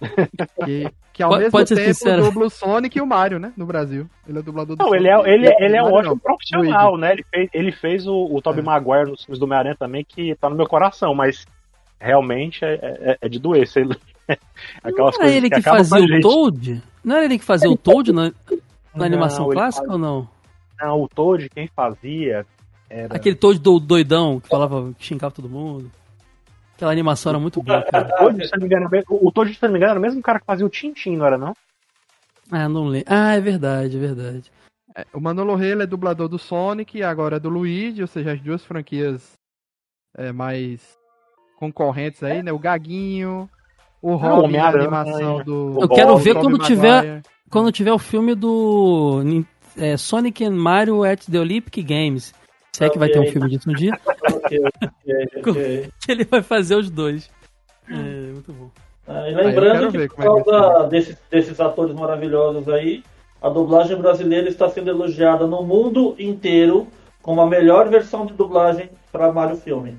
que, 0.64 0.90
que 1.12 1.22
ao 1.22 1.30
Pode- 1.30 1.40
mesmo 1.42 1.52
pode 1.52 1.74
tempo 1.74 1.80
sincero. 1.94 2.22
dubla 2.22 2.46
o 2.46 2.50
Sonic 2.50 2.96
e 2.98 3.00
o 3.00 3.06
Mario, 3.06 3.38
né? 3.38 3.52
No 3.56 3.66
Brasil. 3.66 4.08
Ele 4.28 4.38
é 4.38 4.42
dublador 4.42 4.76
do 4.76 4.82
Não, 4.82 4.88
Sonic. 4.90 5.04
ele 5.04 5.08
é, 5.08 5.34
ele, 5.34 5.56
ele 5.64 5.76
é 5.76 5.82
um 5.82 5.92
ótimo 5.92 6.10
não, 6.14 6.18
profissional, 6.18 6.90
Luigi. 6.94 7.00
né? 7.00 7.12
Ele 7.12 7.24
fez, 7.30 7.50
ele 7.52 7.72
fez 7.72 8.06
o, 8.06 8.14
o 8.34 8.40
Tobey 8.42 8.60
É. 8.60 8.64
Maguire 8.64 9.10
nos 9.10 9.24
filmes 9.24 9.38
do 9.38 9.44
Homem-Aranha 9.44 9.76
também, 9.78 10.04
que 10.04 10.34
tá 10.36 10.48
no 10.48 10.56
meu 10.56 10.66
coração, 10.66 11.14
mas 11.14 11.44
realmente 12.00 12.64
é, 12.64 12.74
é, 12.82 13.18
é 13.22 13.28
de 13.28 13.38
doer. 13.38 13.66
Você... 13.66 13.82
Aquelas 14.82 15.16
Não 15.18 15.24
era 15.24 15.34
ele 15.34 15.48
que, 15.50 15.56
a 15.58 15.62
fazia 15.62 15.98
o. 16.04 16.20
Toad? 16.20 16.82
Não 17.04 17.16
era 17.16 17.24
ele 17.24 17.38
que 17.38 17.44
fazia 17.44 17.70
o 17.70 17.76
Toad 17.76 18.12
na, 18.12 18.24
na 18.30 18.32
Não, 18.94 19.04
animação 19.04 19.46
ele 19.46 19.54
clássica 19.54 19.86
faz- 19.86 19.92
ou 19.94 19.98
não? 19.98 20.28
Não, 20.80 21.02
o 21.02 21.08
Toad, 21.08 21.48
quem 21.48 21.66
fazia 21.74 22.46
era... 22.88 23.16
Aquele 23.16 23.34
Toad 23.34 23.58
do, 23.58 23.80
doidão 23.80 24.38
que 24.38 24.48
falava 24.48 24.92
que 24.96 25.04
xingava 25.04 25.34
todo 25.34 25.48
mundo. 25.48 25.90
Aquela 26.78 26.92
animação 26.92 27.30
era 27.30 27.40
muito 27.40 27.60
boa, 27.60 27.82
cara. 27.82 28.06
O 28.06 28.18
Toad, 28.18 28.46
se 28.46 28.52
não 28.52 28.60
me 28.60 28.66
engano, 28.66 28.88
é 28.94 29.02
o 29.10 29.32
Toad, 29.32 29.52
se 29.52 29.58
eu 29.60 29.66
não 29.66 29.72
me 29.72 29.78
engano, 29.78 29.90
era 29.90 29.98
o 29.98 30.02
mesmo 30.02 30.22
cara 30.22 30.38
que 30.38 30.46
fazia 30.46 30.64
o 30.64 30.68
Tintin, 30.70 31.16
não 31.16 31.26
era 31.26 31.36
não? 31.36 31.52
Ah, 32.52 32.68
não 32.68 32.84
lembro. 32.86 33.06
Ah, 33.12 33.34
é 33.34 33.40
verdade, 33.40 33.96
é 33.96 34.00
verdade. 34.00 34.52
É, 34.96 35.04
o 35.12 35.20
Manolo 35.20 35.56
Rey 35.56 35.72
ele 35.72 35.82
é 35.82 35.86
dublador 35.86 36.28
do 36.28 36.38
Sonic 36.38 36.96
e 36.96 37.02
agora 37.02 37.36
é 37.36 37.40
do 37.40 37.48
Luigi, 37.48 38.00
ou 38.00 38.06
seja, 38.06 38.32
as 38.32 38.40
duas 38.40 38.64
franquias 38.64 39.32
é, 40.16 40.30
mais 40.30 40.96
concorrentes 41.58 42.22
aí, 42.22 42.44
né? 42.44 42.52
O 42.52 42.58
Gaguinho, 42.60 43.50
o 44.00 44.14
Robin, 44.14 44.56
a 44.58 44.68
animação 44.68 45.42
do. 45.42 45.78
Eu 45.80 45.88
quero 45.88 46.16
ver 46.16 46.34
quando 46.34 46.52
Maguire. 46.58 46.66
tiver- 46.66 47.22
Quando 47.50 47.72
tiver 47.72 47.92
o 47.92 47.98
filme 47.98 48.34
do 48.36 49.20
é, 49.76 49.96
Sonic 49.96 50.44
and 50.44 50.52
Mario 50.52 51.02
at 51.02 51.24
the 51.28 51.40
Olympic 51.40 51.82
Games. 51.82 52.32
Se 52.78 52.84
é 52.84 52.88
que 52.90 52.98
vai 52.98 53.08
ter 53.08 53.18
um 53.18 53.26
filme 53.26 53.48
disso 53.50 53.68
um 53.68 53.74
dia, 53.74 53.92
Ok, 54.32 54.60
ok, 54.64 55.28
ok. 55.44 55.90
que 56.00 56.12
ele 56.12 56.24
vai 56.24 56.42
fazer 56.42 56.76
os 56.76 56.88
dois. 56.88 57.28
É, 57.90 57.92
muito 57.94 58.52
bom. 58.52 58.70
Ah, 59.06 59.28
e 59.28 59.34
quero 59.34 59.46
lembrando 59.48 59.90
que 59.92 60.08
por 60.14 60.22
é 60.22 60.24
causa 60.26 60.86
desses, 60.88 61.16
desses 61.28 61.58
atores 61.58 61.92
maravilhosos 61.94 62.68
aí, 62.68 63.02
a 63.42 63.48
dublagem 63.48 63.96
brasileira 63.96 64.48
está 64.48 64.68
sendo 64.68 64.90
elogiada 64.90 65.46
no 65.46 65.62
mundo 65.62 66.14
inteiro 66.18 66.86
como 67.20 67.40
a 67.40 67.46
melhor 67.46 67.88
versão 67.88 68.24
de 68.26 68.34
dublagem 68.34 68.90
para 69.10 69.32
Mario 69.32 69.56
Filme. 69.56 69.98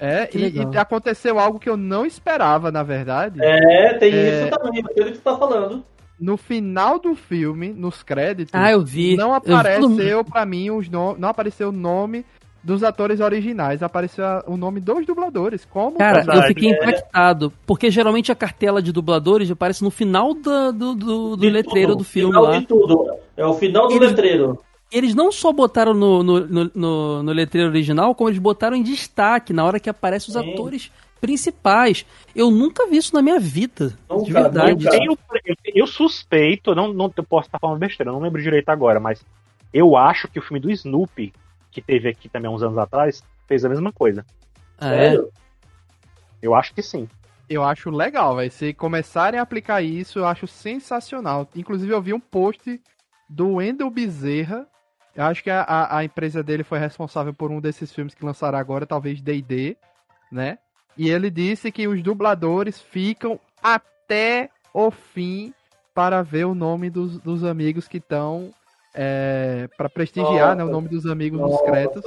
É, 0.00 0.26
Que 0.26 0.38
e, 0.38 0.56
e 0.56 0.76
aconteceu 0.78 1.38
algo 1.38 1.60
que 1.60 1.68
eu 1.68 1.76
não 1.76 2.06
esperava, 2.06 2.72
na 2.72 2.82
verdade. 2.82 3.38
É, 3.42 3.92
tem 3.94 4.12
É. 4.12 4.46
isso 4.46 4.56
também, 4.56 4.80
aquilo 4.80 5.06
que 5.06 5.12
você 5.12 5.18
está 5.18 5.36
falando. 5.36 5.84
No 6.22 6.36
final 6.36 7.00
do 7.00 7.16
filme, 7.16 7.72
nos 7.72 8.02
créditos, 8.04 8.54
Ah, 8.54 8.70
eu 8.70 8.80
vi. 8.84 9.16
não 9.16 9.30
Eu 9.30 9.34
apareceu 9.34 10.24
pra 10.24 10.46
mim 10.46 10.70
os 10.70 10.88
no... 10.88 11.16
não 11.18 11.28
apareceu 11.28 11.70
o 11.70 11.72
nome 11.72 12.24
dos 12.62 12.84
atores 12.84 13.18
originais, 13.18 13.82
apareceu 13.82 14.24
o 14.46 14.56
nome 14.56 14.78
dos 14.78 15.04
dubladores. 15.04 15.64
Como 15.64 15.98
Cara, 15.98 16.20
eu 16.20 16.24
Verdade, 16.24 16.46
fiquei 16.46 16.70
é. 16.70 16.76
impactado. 16.76 17.52
Porque 17.66 17.90
geralmente 17.90 18.30
a 18.30 18.36
cartela 18.36 18.80
de 18.80 18.92
dubladores 18.92 19.50
aparece 19.50 19.82
no 19.82 19.90
final 19.90 20.32
do, 20.32 20.72
do, 20.72 20.94
do 20.94 21.36
De 21.36 21.50
letreiro 21.50 21.90
tudo, 21.92 21.98
do 21.98 22.04
filme 22.04 22.30
final 22.32 22.44
lá. 22.44 22.58
de 22.58 22.66
tudo. 22.66 23.10
É 23.36 23.44
o 23.44 23.54
final 23.54 23.88
do 23.88 23.94
Eles- 23.94 24.10
letreiro. 24.10 24.58
Eles 24.92 25.14
não 25.14 25.32
só 25.32 25.52
botaram 25.52 25.92
no, 25.94 26.22
no, 26.22 26.40
no, 26.46 26.70
no- 26.74 27.22
no 27.24 27.32
letreiro 27.32 27.68
original, 27.70 28.14
como 28.14 28.28
eles 28.30 28.38
botaram 28.38 28.76
em 28.76 28.82
destaque 28.82 29.52
na 29.52 29.64
hora 29.64 29.80
que 29.80 29.90
aparecem 29.90 30.32
os 30.32 30.40
Sim. 30.40 30.52
atores 30.52 30.92
principais. 31.22 32.04
Eu 32.34 32.50
nunca 32.50 32.88
vi 32.88 32.96
isso 32.96 33.14
na 33.14 33.22
minha 33.22 33.38
vida. 33.38 33.96
Nunca, 34.10 34.24
de 34.24 34.32
verdade. 34.32 34.86
Eu, 34.86 35.16
eu, 35.46 35.56
eu 35.64 35.86
suspeito, 35.86 36.74
não, 36.74 36.92
não 36.92 37.10
eu 37.16 37.22
posso 37.22 37.46
estar 37.46 37.60
falando 37.60 37.78
besteira, 37.78 38.10
eu 38.10 38.14
não 38.14 38.20
lembro 38.20 38.42
direito 38.42 38.68
agora, 38.70 38.98
mas 38.98 39.24
eu 39.72 39.96
acho 39.96 40.26
que 40.26 40.40
o 40.40 40.42
filme 40.42 40.58
do 40.58 40.70
Snoopy, 40.70 41.32
que 41.70 41.80
teve 41.80 42.08
aqui 42.08 42.28
também 42.28 42.50
há 42.50 42.54
uns 42.54 42.62
anos 42.62 42.76
atrás, 42.76 43.22
fez 43.46 43.64
a 43.64 43.68
mesma 43.68 43.92
coisa. 43.92 44.26
Ah, 44.76 44.92
é? 44.92 45.10
Sério? 45.10 45.30
Eu 46.42 46.56
acho 46.56 46.74
que 46.74 46.82
sim. 46.82 47.08
Eu 47.48 47.62
acho 47.62 47.88
legal, 47.90 48.34
vai. 48.34 48.50
Se 48.50 48.74
começarem 48.74 49.38
a 49.38 49.44
aplicar 49.44 49.80
isso, 49.80 50.18
eu 50.18 50.26
acho 50.26 50.48
sensacional. 50.48 51.48
Inclusive, 51.54 51.92
eu 51.92 52.02
vi 52.02 52.12
um 52.12 52.20
post 52.20 52.80
do 53.28 53.54
Wendel 53.54 53.90
Bezerra. 53.90 54.66
Eu 55.14 55.24
acho 55.24 55.42
que 55.42 55.50
a, 55.50 55.62
a, 55.62 55.98
a 55.98 56.04
empresa 56.04 56.42
dele 56.42 56.64
foi 56.64 56.80
responsável 56.80 57.32
por 57.32 57.52
um 57.52 57.60
desses 57.60 57.92
filmes 57.92 58.14
que 58.14 58.24
lançaram 58.24 58.58
agora, 58.58 58.86
talvez 58.86 59.20
D&D, 59.20 59.76
né? 60.30 60.58
E 60.96 61.08
ele 61.08 61.30
disse 61.30 61.72
que 61.72 61.88
os 61.88 62.02
dubladores 62.02 62.80
ficam 62.80 63.38
até 63.62 64.50
o 64.74 64.90
fim 64.90 65.52
para 65.94 66.22
ver 66.22 66.44
o 66.44 66.54
nome 66.54 66.90
dos, 66.90 67.18
dos 67.18 67.44
amigos 67.44 67.86
que 67.88 67.98
estão 67.98 68.50
é, 68.94 69.68
para 69.76 69.88
prestigiar 69.88 70.56
né, 70.56 70.64
o 70.64 70.68
nome 70.68 70.88
dos 70.88 71.06
amigos 71.06 71.40
nos 71.40 71.60
créditos. 71.62 72.04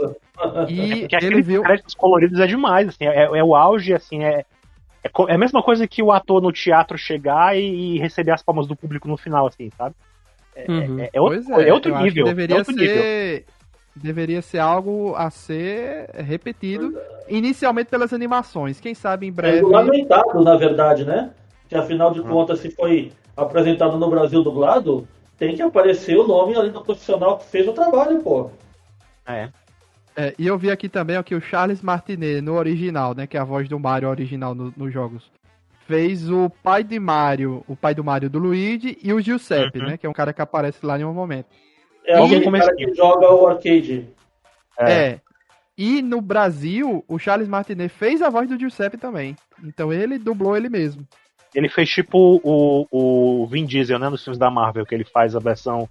E 0.68 1.08
Porque 1.10 1.26
ele 1.26 1.42
viu. 1.42 1.64
créditos 1.64 1.96
coloridos 1.96 2.40
é 2.40 2.48
demais, 2.48 2.88
assim, 2.90 3.06
é, 3.06 3.24
é 3.24 3.44
o 3.44 3.56
auge, 3.56 3.94
assim, 3.94 4.24
é, 4.24 4.46
é, 5.04 5.12
é 5.30 5.34
a 5.34 5.38
mesma 5.38 5.62
coisa 5.64 5.88
que 5.88 6.02
o 6.02 6.12
ator 6.12 6.42
no 6.42 6.52
teatro 6.52 6.98
chegar 6.98 7.58
e, 7.58 7.98
receber 8.00 8.32
as 8.32 8.44
palmas 8.44 8.68
do 8.68 8.76
público 8.76 9.08
no 9.08 9.18
final, 9.18 9.48
assim, 9.48 9.70
sabe? 9.78 9.96
É, 10.56 10.72
Uhum. 10.72 11.00
é- 11.00 11.10
é 11.14 11.22
outro, 11.22 11.44
Pois 11.44 11.68
é 11.68 11.74
outro 11.74 11.92
eu 11.92 11.96
acho 11.96 12.04
que 12.06 12.10
nível. 12.10 12.26
deveria 12.26 12.56
é 12.56 12.60
outro 12.60 12.76
nível. 12.76 13.04
Deveria 13.96 14.42
ser 14.42 14.60
algo 14.60 15.16
a 15.16 15.30
ser 15.30 16.10
repetido, 16.16 16.98
inicialmente 17.30 17.90
pelas 17.90 18.12
animações. 18.12 18.80
Quem 18.80 18.94
sabe 18.94 19.26
em 19.26 19.30
É 19.30 19.32
breve. 19.32 19.56
regulamentado, 19.58 20.44
na 20.44 20.58
verdade, 20.58 21.06
né? 21.06 21.32
Que 21.70 21.76
afinal 21.76 22.12
de 22.12 22.22
contas, 22.22 22.60
se 22.60 22.70
foi 22.72 23.12
apresentado 23.38 23.98
no 23.98 24.10
Brasil 24.10 24.44
dublado, 24.44 25.08
tem 25.38 25.56
que 25.56 25.62
aparecer 25.62 26.18
o 26.18 26.28
nome 26.28 26.56
ali 26.58 26.70
do 26.72 26.82
profissional 26.82 27.38
que 27.38 27.46
fez 27.46 27.68
o 27.68 27.74
trabalho, 27.74 28.20
pô. 28.22 28.50
É. 29.26 29.50
É, 30.18 30.34
e 30.38 30.46
eu 30.48 30.58
vi 30.58 30.70
aqui 30.72 30.88
também 30.88 31.18
ó, 31.18 31.24
que 31.24 31.36
o 31.36 31.42
Charles 31.42 31.82
Martinet, 31.82 32.42
no 32.42 32.54
original, 32.56 33.14
né? 33.16 33.26
Que 33.28 33.38
é 33.38 33.40
a 33.40 33.44
voz 33.46 33.68
do 33.68 33.80
Mario 33.80 34.10
original 34.10 34.54
no- 34.54 34.74
nos 34.76 34.94
jogos. 34.94 35.30
Fez 35.88 36.30
o 36.30 36.50
pai 36.50 36.84
de 36.84 37.00
Mario, 37.00 37.64
o 37.68 37.76
pai 37.76 37.94
do 37.96 38.04
Mario 38.04 38.30
do 38.30 38.40
Luigi 38.40 38.98
e 39.04 39.14
o 39.14 39.22
Giuseppe, 39.22 39.80
Uhum. 39.80 39.86
né? 39.88 39.98
Que 39.98 40.06
é 40.06 40.10
um 40.10 40.14
cara 40.14 40.34
que 40.34 40.42
aparece 40.42 40.86
lá 40.86 41.00
em 41.00 41.04
um 41.04 41.14
momento. 41.14 41.48
É 42.08 42.20
E- 42.20 42.24
aquele 42.26 42.52
cara 42.60 42.76
que 42.76 42.94
joga 42.94 43.34
o 43.34 43.48
arcade. 43.48 44.08
É. 44.80 44.92
É. 44.92 45.20
E 45.78 46.02
no 46.02 46.22
Brasil, 46.22 47.04
o 47.08 47.20
Charles 47.20 47.48
Martinet 47.48 47.90
fez 47.90 48.22
a 48.22 48.30
voz 48.30 48.48
do 48.48 48.58
Giuseppe 48.58 48.98
também. 48.98 49.36
Então 49.64 49.92
ele 49.92 50.18
dublou 50.18 50.56
ele 50.56 50.70
mesmo. 50.70 51.06
Ele 51.54 51.70
fez 51.70 51.90
tipo 51.90 52.40
o, 52.44 52.88
o 52.92 53.48
Vin 53.48 53.66
Diesel, 53.66 54.00
né, 54.00 54.10
nos 54.10 54.24
filmes 54.24 54.38
da 54.38 54.50
Marvel, 54.50 54.86
que 54.86 54.94
ele 54.94 55.06
faz 55.06 55.36
a 55.36 55.40
versão 55.40 55.88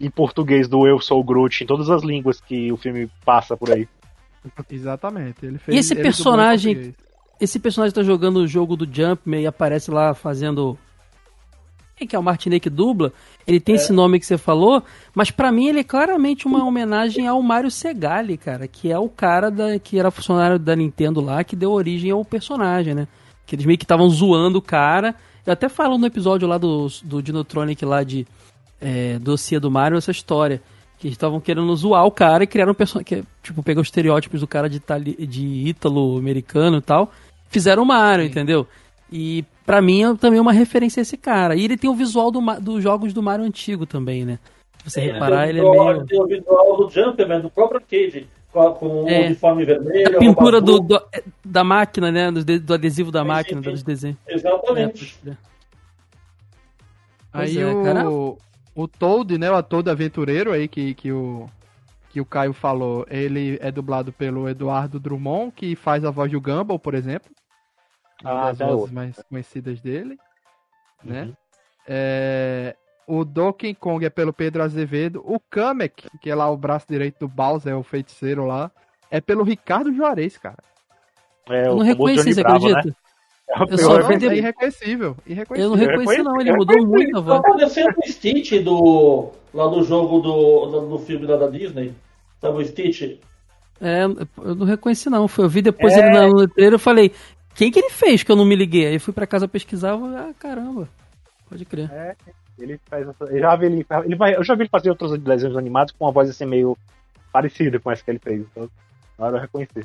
em 0.00 0.10
português 0.10 0.68
do 0.68 0.86
Eu 0.86 1.00
Sou 1.00 1.20
o 1.20 1.24
Groot, 1.24 1.64
em 1.64 1.66
todas 1.66 1.90
as 1.90 2.02
línguas 2.02 2.40
que 2.40 2.70
o 2.70 2.76
filme 2.76 3.10
passa 3.24 3.56
por 3.56 3.70
aí. 3.70 3.88
Exatamente. 4.70 5.44
Ele 5.44 5.58
fez, 5.58 5.76
E 5.76 5.80
esse 5.80 5.94
personagem-. 5.94 6.94
Esse 7.40 7.60
personagem 7.60 7.94
tá 7.94 8.02
jogando 8.02 8.38
o 8.38 8.48
jogo 8.48 8.76
do 8.76 8.84
Jumpman 8.90 9.42
e 9.42 9.46
aparece 9.46 9.90
lá 9.90 10.12
fazendo. 10.12 10.76
Que 12.06 12.14
é 12.14 12.18
o 12.18 12.22
Martinet 12.22 12.60
que 12.60 12.70
dubla? 12.70 13.12
Ele 13.46 13.60
tem 13.60 13.74
esse 13.74 13.92
nome 13.92 14.20
que 14.20 14.26
você 14.26 14.38
falou, 14.38 14.82
mas 15.14 15.30
pra 15.30 15.50
mim 15.50 15.68
ele 15.68 15.80
é 15.80 15.84
claramente 15.84 16.46
uma 16.46 16.64
homenagem 16.64 17.26
ao 17.26 17.42
Mario 17.42 17.70
Segali, 17.70 18.36
cara, 18.36 18.68
que 18.68 18.90
é 18.90 18.98
o 18.98 19.08
cara 19.08 19.50
da, 19.50 19.78
que 19.78 19.98
era 19.98 20.10
funcionário 20.10 20.58
da 20.58 20.76
Nintendo 20.76 21.20
lá, 21.20 21.42
que 21.42 21.56
deu 21.56 21.72
origem 21.72 22.10
ao 22.10 22.24
personagem, 22.24 22.94
né? 22.94 23.08
Que 23.46 23.54
eles 23.54 23.66
meio 23.66 23.78
que 23.78 23.84
estavam 23.84 24.08
zoando 24.10 24.58
o 24.58 24.62
cara. 24.62 25.14
Eu 25.46 25.52
até 25.54 25.68
falo 25.68 25.96
no 25.96 26.06
episódio 26.06 26.46
lá 26.46 26.58
do, 26.58 26.88
do 27.02 27.22
Dinotronic 27.22 27.82
lá 27.84 28.02
de 28.02 28.26
é, 28.80 29.18
dossiê 29.18 29.58
do 29.58 29.70
Mario 29.70 29.96
essa 29.96 30.10
história. 30.10 30.60
Que 30.98 31.06
eles 31.06 31.14
estavam 31.14 31.40
querendo 31.40 31.74
zoar 31.76 32.04
o 32.04 32.10
cara 32.10 32.44
e 32.44 32.46
criaram 32.46 32.72
um 32.72 32.74
personagem. 32.74 33.24
Tipo, 33.42 33.62
pegar 33.62 33.80
os 33.80 33.86
estereótipos 33.86 34.40
do 34.40 34.46
cara 34.46 34.68
de, 34.68 34.76
itali 34.76 35.14
de 35.26 35.46
ítalo-americano 35.68 36.78
e 36.78 36.82
tal. 36.82 37.12
Fizeram 37.48 37.84
o 37.84 37.86
Mario, 37.86 38.26
entendeu? 38.26 38.66
E 39.10 39.44
pra 39.68 39.82
mim 39.82 40.02
é 40.02 40.14
também 40.16 40.40
uma 40.40 40.52
referência 40.52 41.00
a 41.00 41.02
esse 41.02 41.16
cara. 41.18 41.54
E 41.54 41.62
ele 41.64 41.76
tem 41.76 41.90
o 41.90 41.94
visual 41.94 42.30
do, 42.30 42.40
dos 42.60 42.82
jogos 42.82 43.12
do 43.12 43.22
Mario 43.22 43.44
antigo 43.44 43.84
também, 43.84 44.24
né? 44.24 44.38
Se 44.78 44.90
você 44.90 45.00
reparar, 45.00 45.48
ele 45.48 45.60
é 45.60 45.62
meio. 45.62 46.06
Tem 46.06 46.20
o 46.20 46.26
visual 46.26 46.76
do 46.78 46.88
Jumpman, 46.88 47.40
do 47.40 47.50
próprio 47.50 47.78
arcade, 47.80 48.26
com, 48.50 48.72
com 48.72 49.04
o 49.04 49.08
É. 49.08 49.26
uniforme 49.26 49.64
vermelho. 49.66 50.16
A 50.16 50.18
pintura 50.18 50.60
do, 50.60 50.80
do- 50.80 51.02
da 51.44 51.62
máquina, 51.62 52.10
né? 52.10 52.30
Do, 52.30 52.42
do 52.60 52.74
adesivo 52.74 53.10
da 53.12 53.20
Sim, 53.22 53.28
máquina, 53.28 53.62
sim, 53.62 53.70
dos 53.70 53.82
desenhos. 53.82 54.16
É, 54.26 54.34
Exatamente. 54.34 55.18
crer. 55.22 55.36
Pois 57.30 57.56
Aí 57.56 57.62
é, 57.62 57.66
o, 57.66 57.82
cara. 57.84 58.10
o 58.10 58.88
Toad, 58.88 59.36
né? 59.38 59.50
O 59.50 59.62
Toad 59.62 59.90
aventureiro 59.90 60.52
aí 60.52 60.66
que, 60.66 60.94
que, 60.94 61.12
o, 61.12 61.46
que 62.10 62.20
o 62.20 62.24
Caio 62.24 62.52
falou, 62.54 63.06
ele 63.10 63.58
é 63.60 63.70
dublado 63.70 64.12
pelo 64.12 64.48
Eduardo 64.48 64.98
Drummond, 64.98 65.52
que 65.54 65.76
faz 65.76 66.04
a 66.04 66.10
voz 66.10 66.32
do 66.32 66.40
Gumball, 66.40 66.78
por 66.78 66.94
exemplo. 66.94 67.30
Uma 68.22 68.48
Ah, 68.48 68.52
das 68.52 68.58
vozes 68.58 68.90
mais 68.92 69.22
conhecidas 69.28 69.80
dele. 69.80 70.18
Né? 71.04 71.22
Uhum. 71.24 71.32
É, 71.86 72.76
o 73.06 73.24
Donkey 73.24 73.74
Kong 73.74 74.04
é 74.04 74.10
pelo 74.10 74.32
Pedro 74.32 74.62
Azevedo. 74.62 75.22
O 75.24 75.38
Kamek, 75.40 76.08
que 76.20 76.30
é 76.30 76.34
lá 76.34 76.50
o 76.50 76.56
braço 76.56 76.86
direito 76.88 77.20
do 77.20 77.28
Bowser, 77.28 77.72
é 77.72 77.76
o 77.76 77.82
feiticeiro 77.82 78.44
lá, 78.44 78.70
é 79.10 79.20
pelo 79.20 79.42
Ricardo 79.44 79.92
Juarez, 79.92 80.36
cara. 80.36 80.58
É, 81.48 81.66
Eu 81.68 81.76
não 81.76 81.82
reconheci, 81.84 82.34
você 82.34 82.42
Bravo, 82.42 82.66
acredita? 82.66 82.88
né? 82.88 82.94
É 83.50 83.62
Eu 83.72 83.78
só 83.78 84.02
vi 84.02 84.26
é 84.26 84.34
irreconhecível. 84.36 85.16
Eu 85.26 85.30
não 85.30 85.32
irreconhecível. 85.32 85.76
reconheci, 85.78 86.22
não. 86.22 86.38
Ele 86.40 86.52
mudou 86.52 86.86
muito 86.86 87.16
a 87.16 87.20
Tá 87.22 87.26
voz. 87.26 87.42
parecendo 87.42 87.94
o 88.04 88.06
Stitch 88.12 88.52
do, 88.62 89.30
lá 89.54 89.66
do 89.68 89.82
jogo 89.82 90.18
do, 90.20 90.66
do, 90.66 90.88
do 90.90 90.98
filme 90.98 91.24
lá 91.24 91.36
da 91.38 91.48
Disney. 91.48 91.94
Sabe 92.42 92.58
o 92.58 92.64
Stitch? 92.66 93.18
É, 93.80 94.02
eu 94.04 94.54
não 94.54 94.66
reconheci, 94.66 95.08
não. 95.08 95.26
Foi- 95.26 95.46
Eu 95.46 95.48
vi 95.48 95.62
depois 95.62 95.96
ele 95.96 96.10
na- 96.10 96.26
no 96.28 96.34
letreiro 96.36 96.76
e 96.76 96.78
falei, 96.78 97.10
quem 97.58 97.72
que 97.72 97.80
ele 97.80 97.90
fez 97.90 98.22
que 98.22 98.30
eu 98.30 98.36
não 98.36 98.44
me 98.44 98.54
liguei? 98.54 98.86
Aí 98.86 98.98
fui 99.00 99.12
pra 99.12 99.26
casa 99.26 99.48
pesquisar 99.48 99.96
e 99.96 99.98
falei, 100.00 100.16
ah, 100.16 100.34
caramba. 100.38 100.88
Pode 101.48 101.64
crer. 101.64 101.90
Ele 102.56 102.80
faz 102.88 103.08
essa- 103.08 103.24
eu 103.24 103.40
já 103.40 103.56
vi 103.56 103.66
ele, 103.66 103.86
ele 104.04 104.14
vai, 104.16 104.36
eu 104.36 104.44
já 104.44 104.54
vi 104.54 104.62
ele 104.62 104.68
fazer 104.68 104.90
outros 104.90 105.18
desenhos 105.18 105.56
animados 105.56 105.92
com 105.92 106.04
uma 106.04 106.12
voz 106.12 106.30
assim 106.30 106.46
meio 106.46 106.78
parecida 107.32 107.80
com 107.80 107.90
essa 107.90 108.04
que 108.04 108.10
ele 108.12 108.20
fez. 108.20 108.40
Então, 108.42 108.70
na 109.18 109.26
hora 109.26 109.36
eu 109.36 109.40
reconheci. 109.40 109.84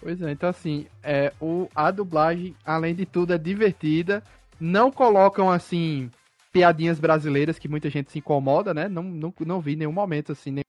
Pois 0.00 0.22
é, 0.22 0.30
então 0.30 0.48
assim, 0.48 0.86
é, 1.02 1.32
o, 1.40 1.68
a 1.74 1.90
dublagem, 1.90 2.54
além 2.64 2.94
de 2.94 3.04
tudo, 3.04 3.34
é 3.34 3.38
divertida. 3.38 4.22
Não 4.60 4.92
colocam, 4.92 5.50
assim, 5.50 6.08
piadinhas 6.52 7.00
brasileiras 7.00 7.58
que 7.58 7.68
muita 7.68 7.90
gente 7.90 8.12
se 8.12 8.18
incomoda, 8.20 8.72
né? 8.72 8.88
Não, 8.88 9.02
não, 9.02 9.34
não 9.44 9.60
vi 9.60 9.72
em 9.72 9.76
nenhum 9.76 9.92
momento, 9.92 10.32
assim, 10.32 10.50
nenhuma 10.50 10.64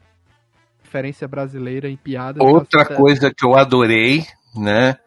referência 0.84 1.28
brasileira 1.28 1.88
em 1.90 1.96
piadas. 1.96 2.42
Outra 2.44 2.82
Então, 2.84 2.98
coisa 2.98 3.32
que 3.32 3.46
eu 3.46 3.56
adorei, 3.56 4.26
né? 4.56 4.98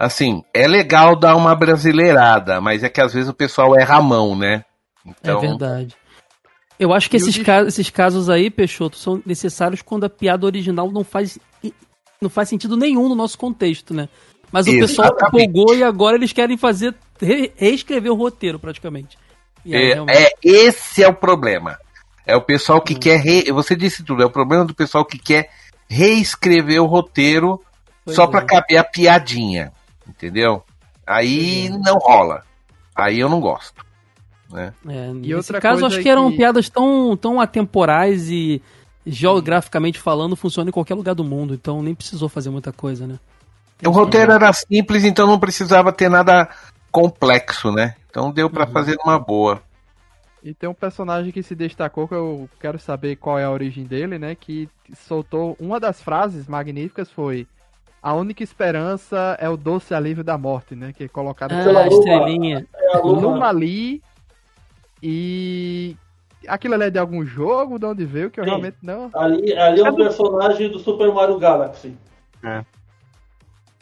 Assim, 0.00 0.42
é 0.54 0.66
legal 0.66 1.14
dar 1.14 1.36
uma 1.36 1.54
brasileirada, 1.54 2.58
mas 2.58 2.82
é 2.82 2.88
que 2.88 3.02
às 3.02 3.12
vezes 3.12 3.28
o 3.28 3.34
pessoal 3.34 3.78
erra 3.78 3.96
a 3.96 4.02
mão, 4.02 4.34
né? 4.34 4.64
Então, 5.04 5.36
É 5.38 5.40
verdade. 5.48 5.94
Eu 6.78 6.94
acho 6.94 7.10
que 7.10 7.18
esses, 7.18 7.34
dif- 7.34 7.44
ca- 7.44 7.64
esses 7.64 7.90
casos 7.90 8.30
aí, 8.30 8.48
Peixoto, 8.50 8.96
são 8.96 9.20
necessários 9.26 9.82
quando 9.82 10.04
a 10.04 10.08
piada 10.08 10.46
original 10.46 10.90
não 10.90 11.04
faz, 11.04 11.38
não 12.18 12.30
faz 12.30 12.48
sentido 12.48 12.78
nenhum 12.78 13.10
no 13.10 13.14
nosso 13.14 13.36
contexto, 13.36 13.92
né? 13.92 14.08
Mas 14.50 14.66
o 14.66 14.70
pessoal 14.70 15.08
Exatamente. 15.08 15.44
empolgou 15.50 15.76
e 15.76 15.82
agora 15.84 16.16
eles 16.16 16.32
querem 16.32 16.56
fazer, 16.56 16.94
re- 17.20 17.52
reescrever 17.54 18.10
o 18.10 18.16
roteiro, 18.16 18.58
praticamente. 18.58 19.18
E 19.66 19.76
aí, 19.76 19.90
é, 19.90 19.94
realmente, 19.94 20.16
é- 20.18 20.32
esse 20.42 21.02
é 21.02 21.08
o 21.08 21.12
problema. 21.14 21.78
É 22.26 22.34
o 22.34 22.40
pessoal 22.40 22.80
que 22.80 22.94
quer. 22.94 23.20
Re... 23.20 23.52
Você 23.52 23.76
disse 23.76 24.02
tudo, 24.02 24.22
é 24.22 24.26
o 24.26 24.30
problema 24.30 24.64
do 24.64 24.74
pessoal 24.74 25.04
que 25.04 25.18
quer 25.18 25.50
reescrever 25.86 26.82
o 26.82 26.86
roteiro 26.86 27.60
pois 28.04 28.16
só 28.16 28.24
é. 28.24 28.26
pra 28.28 28.40
caber 28.42 28.78
a 28.78 28.84
piadinha. 28.84 29.72
Entendeu? 30.20 30.62
Aí 31.06 31.70
não 31.70 31.94
rola. 31.98 32.44
Aí 32.94 33.18
eu 33.18 33.28
não 33.28 33.40
gosto. 33.40 33.82
Né? 34.50 34.74
É, 34.86 35.08
E 35.08 35.12
nesse 35.14 35.34
outra 35.34 35.60
caso, 35.60 35.80
coisa 35.80 35.94
acho 35.96 36.02
que 36.02 36.08
eram 36.10 36.30
que- 36.30 36.36
piadas 36.36 36.68
tão, 36.68 37.16
tão 37.16 37.40
atemporais 37.40 38.28
e 38.28 38.60
geograficamente 39.06 39.98
falando, 39.98 40.36
funcionam 40.36 40.68
em 40.68 40.72
qualquer 40.72 40.94
lugar 40.94 41.14
do 41.14 41.24
mundo. 41.24 41.54
Então 41.54 41.82
nem 41.82 41.94
precisou 41.94 42.28
fazer 42.28 42.50
muita 42.50 42.72
coisa, 42.72 43.06
né? 43.06 43.18
O 43.86 43.90
roteiro 43.90 44.32
era 44.32 44.52
simples, 44.52 45.04
então 45.04 45.26
não 45.26 45.38
precisava 45.38 45.90
ter 45.90 46.10
nada 46.10 46.48
complexo, 46.92 47.72
né? 47.72 47.94
Então 48.10 48.30
deu 48.30 48.50
pra 48.50 48.66
Uhum. 48.66 48.72
fazer 48.72 48.96
uma 49.02 49.18
boa. 49.18 49.62
E 50.42 50.52
tem 50.52 50.68
um 50.68 50.74
personagem 50.74 51.32
que 51.32 51.42
se 51.42 51.54
destacou, 51.54 52.06
que 52.08 52.14
eu 52.14 52.48
quero 52.60 52.78
saber 52.78 53.16
qual 53.16 53.38
é 53.38 53.44
a 53.44 53.50
origem 53.50 53.84
dele, 53.84 54.18
né? 54.18 54.34
Que 54.34 54.68
soltou 55.06 55.56
uma 55.58 55.80
das 55.80 56.02
frases 56.02 56.46
magníficas 56.46 57.10
foi 57.10 57.46
a 58.02 58.14
única 58.14 58.42
esperança 58.42 59.36
é 59.40 59.48
o 59.48 59.56
doce 59.56 59.94
alívio 59.94 60.24
da 60.24 60.36
morte, 60.38 60.74
né? 60.74 60.92
Que 60.96 61.04
é 61.04 61.08
colocado 61.08 61.52
Ah, 61.52 61.62
pela 61.64 61.86
estrelinha. 61.86 62.66
É 62.74 62.96
a 62.96 63.00
Luma. 63.00 63.20
Luma 63.20 63.50
Lee 63.50 64.02
e 65.02 65.96
aquilo 66.48 66.74
ali 66.74 66.84
é 66.84 66.90
de 66.90 66.98
algum 66.98 67.24
jogo, 67.24 67.78
de 67.78 67.86
onde 67.86 68.04
veio, 68.04 68.30
que 68.30 68.40
eu 68.40 68.44
Sim. 68.44 68.50
realmente 68.50 68.76
não. 68.82 69.10
Ali, 69.14 69.52
ali 69.56 69.80
é 69.80 69.90
um 69.90 69.94
personagem 69.94 70.70
do 70.70 70.78
Super 70.78 71.12
Mario 71.12 71.38
Galaxy. 71.38 71.96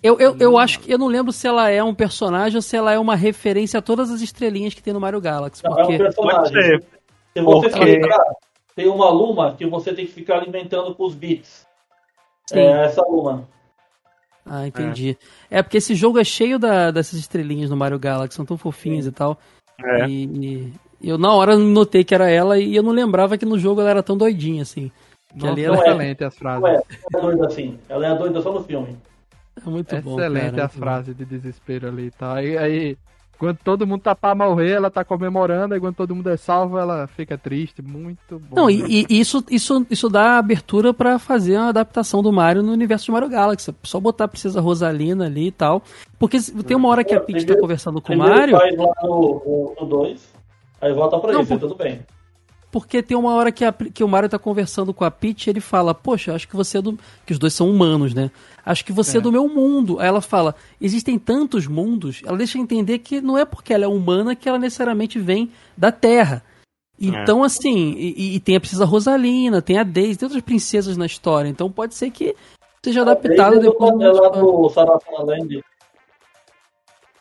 Eu, 0.03 0.19
eu, 0.21 0.37
eu 0.39 0.57
acho 0.59 0.79
que 0.81 0.93
eu 0.93 0.99
não 0.99 1.09
lembro 1.09 1.33
se 1.33 1.47
ela 1.47 1.69
é 1.71 1.83
um 1.83 1.95
personagem 1.95 2.57
ou 2.57 2.63
se 2.63 2.77
ela 2.77 2.93
é 2.93 2.99
uma 2.99 3.17
referência 3.17 3.79
a 3.79 3.83
todas 3.83 4.11
as 4.11 4.21
estrelinhas 4.21 4.75
que 4.75 4.83
tem 4.83 4.93
no 4.93 5.01
Mario 5.01 5.21
Galaxy. 5.21 5.63
Não, 5.65 5.73
é 5.73 5.75
um 5.83 5.87
Porque 5.87 5.99
personagem. 5.99 6.37
Pode 6.41 6.49
ser. 6.51 6.85
Se 7.37 7.43
você 7.43 7.69
Porque- 7.71 7.85
lembrar, 7.85 8.25
tem 8.77 8.89
uma 8.89 9.11
Luma 9.11 9.55
que 9.57 9.67
você 9.67 9.93
tem 9.93 10.07
que 10.07 10.13
ficar 10.13 10.37
alimentando 10.39 10.95
com 10.95 11.05
os 11.05 11.15
bits. 11.17 11.67
Sim. 12.47 12.61
É 12.61 12.85
essa 12.87 13.03
Luma. 13.03 13.49
Ah, 14.51 14.67
entendi. 14.67 15.17
É. 15.51 15.63
porque 15.63 15.77
esse 15.79 15.95
jogo 15.95 16.19
é 16.19 16.25
cheio 16.25 16.59
da- 16.59 16.91
dessas 16.91 17.19
estrelinhas 17.19 17.71
no 17.71 17.77
Mario 17.77 17.99
Galaxy, 17.99 18.37
são 18.37 18.45
tão 18.47 18.57
fofinhas 18.59 19.07
e 19.07 19.13
tal. 19.13 19.39
É. 19.85 20.09
E, 20.09 20.73
e 21.01 21.09
eu 21.09 21.17
na 21.19 21.33
hora 21.33 21.57
notei 21.57 22.03
que 22.03 22.15
era 22.15 22.29
ela 22.31 22.59
e 22.59 22.75
eu 22.75 22.83
não 22.83 22.93
lembrava 22.93 23.37
que 23.39 23.47
no 23.47 23.59
jogo 23.59 23.81
ela 23.81 23.91
era 23.91 24.03
tão 24.03 24.17
doidinha 24.17 24.63
assim. 24.63 24.91
Que 25.31 25.41
Nossa, 25.41 25.53
ali 25.53 25.65
ela 25.65 25.77
é. 25.77 25.81
excelente 25.81 26.25
as 26.25 26.37
frases. 26.37 26.63
Não 26.63 26.69
é, 26.69 26.83
não 27.13 27.21
é 27.21 27.23
doida 27.23 27.47
assim. 27.47 27.79
Ela 27.89 28.07
é 28.07 28.15
doida 28.19 28.41
só 28.41 28.53
no 28.53 28.65
filme. 28.65 28.97
é 29.65 29.69
muito 29.71 29.97
bom. 30.03 30.19
excelente 30.19 30.51
cara, 30.51 30.65
as 30.65 30.73
muito 30.73 30.73
bom. 30.75 30.81
frases 30.81 31.17
de 31.17 31.25
desespero 31.25 31.89
ali, 31.89 32.11
tá? 32.11 32.43
E 32.43 32.57
aí 32.59 32.97
Quando 33.39 33.57
todo 33.63 33.87
mundo 33.87 34.01
tá 34.03 34.17
pra 34.17 34.35
morrer, 34.35 34.73
ela 34.73 34.91
tá 34.91 35.05
comemorando, 35.05 35.77
e 35.77 35.79
quando 35.81 35.95
todo 35.95 36.13
mundo 36.15 36.29
é 36.29 36.37
salvo, 36.37 36.77
ela 36.77 37.07
fica 37.07 37.39
triste. 37.39 37.81
Muito 37.81 38.41
bom. 38.41 38.57
Não, 38.57 38.69
e, 38.71 39.07
e 39.09 39.21
isso, 39.21 39.45
isso, 39.49 39.87
isso 39.89 40.09
dá 40.09 40.39
abertura 40.39 40.93
pra 40.93 41.21
fazer 41.21 41.57
uma 41.57 41.69
adaptação 41.69 42.21
do 42.21 42.33
Mario 42.33 42.65
no 42.65 42.73
universo 42.73 43.05
de 43.07 43.13
Mario 43.13 43.29
Galaxy. 43.29 43.73
Só 43.85 44.01
botar 44.01 44.25
a 44.25 44.29
Princesa 44.29 44.61
Rosalina 44.61 45.27
ali 45.27 45.47
e 45.47 45.53
tal. 45.53 45.83
Porque 46.19 46.37
tem 46.67 46.77
uma 46.77 46.89
hora 46.89 47.05
que 47.05 47.15
a 47.15 47.21
Peach 47.21 47.47
tá 47.47 47.57
conversando 47.57 48.01
com 48.03 48.13
o 48.13 48.19
Mario. 48.19 48.57
faz 48.59 48.77
lá 48.77 48.93
no 49.05 49.87
2, 49.89 50.35
aí 50.81 50.93
volta 50.93 51.19
pra 51.21 51.33
Não, 51.33 51.43
isso, 51.43 51.49
por- 51.51 51.61
tudo 51.61 51.75
bem. 51.77 52.01
Porque 52.81 53.03
tem 53.03 53.17
uma 53.17 53.35
hora 53.35 53.51
que, 53.51 53.65
a- 53.65 53.73
que 53.73 54.05
o 54.05 54.09
Mario 54.09 54.29
tá 54.29 54.39
conversando 54.39 54.93
com 54.95 55.05
a 55.05 55.11
Peach 55.11 55.47
e 55.47 55.51
ele 55.51 55.61
fala, 55.61 55.95
poxa, 55.95 56.35
acho 56.35 56.47
que 56.49 56.55
você 56.57 56.79
é 56.79 56.83
do. 56.83 56.99
Que 57.27 57.33
os 57.33 57.39
dois 57.39 57.53
são 57.55 57.69
humanos, 57.71 58.15
né? 58.15 58.31
Acho 58.65 58.85
que 58.85 58.93
você 58.93 59.17
é. 59.17 59.21
É. 59.21 59.23
do 59.23 59.33
meu 59.33 59.49
mundo. 59.49 59.99
Aí 60.01 60.07
ela 60.09 60.21
fala, 60.21 60.55
existem 60.81 61.19
tantos 61.19 61.67
mundos. 61.67 62.21
Ela 62.25 62.37
deixa 62.39 62.59
entender 62.59 62.99
que 62.99 63.21
não 63.21 63.37
é 63.39 63.45
porque 63.45 63.73
ela 63.75 63.85
é 63.85 63.89
humana 63.89 64.37
que 64.37 64.49
ela 64.49 64.59
necessariamente 64.59 65.19
vem 65.19 65.51
da 65.77 65.91
Terra. 65.91 66.43
Então, 67.01 67.45
assim, 67.45 67.93
e, 67.97 68.35
e 68.35 68.41
tem 68.41 68.57
a 68.57 68.61
princesa 68.61 68.85
Rosalina, 68.85 69.63
tem 69.63 69.79
a 69.79 69.85
Daisy, 69.85 70.19
tem 70.19 70.27
outras 70.27 70.43
princesas 70.43 70.97
na 70.97 71.07
história. 71.07 71.49
Então 71.49 71.71
pode 71.71 71.95
ser 71.95 72.11
que 72.11 72.35
seja 72.85 73.03
adaptado 73.03 73.61
depois. 73.61 73.93
é 73.93 73.95
do. 74.39 75.63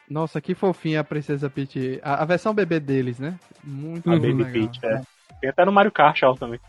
Nossa, 0.09 0.39
que 0.39 0.55
fofinha 0.55 1.01
a 1.01 1.03
Princesa 1.03 1.49
Peach. 1.49 1.99
A, 2.01 2.23
a 2.23 2.25
versão 2.25 2.53
bebê 2.53 2.79
deles, 2.79 3.19
né? 3.19 3.37
Muito 3.63 4.09
A 4.09 4.13
Uhum. 4.13 4.19
Baby 4.19 4.43
legal. 4.43 4.51
Peach, 4.53 4.79
é. 4.85 5.01
Tem 5.39 5.49
até 5.49 5.65
no 5.65 5.71
Mario 5.71 5.91
Kart 5.91 6.21
ela 6.21 6.35
também. 6.35 6.59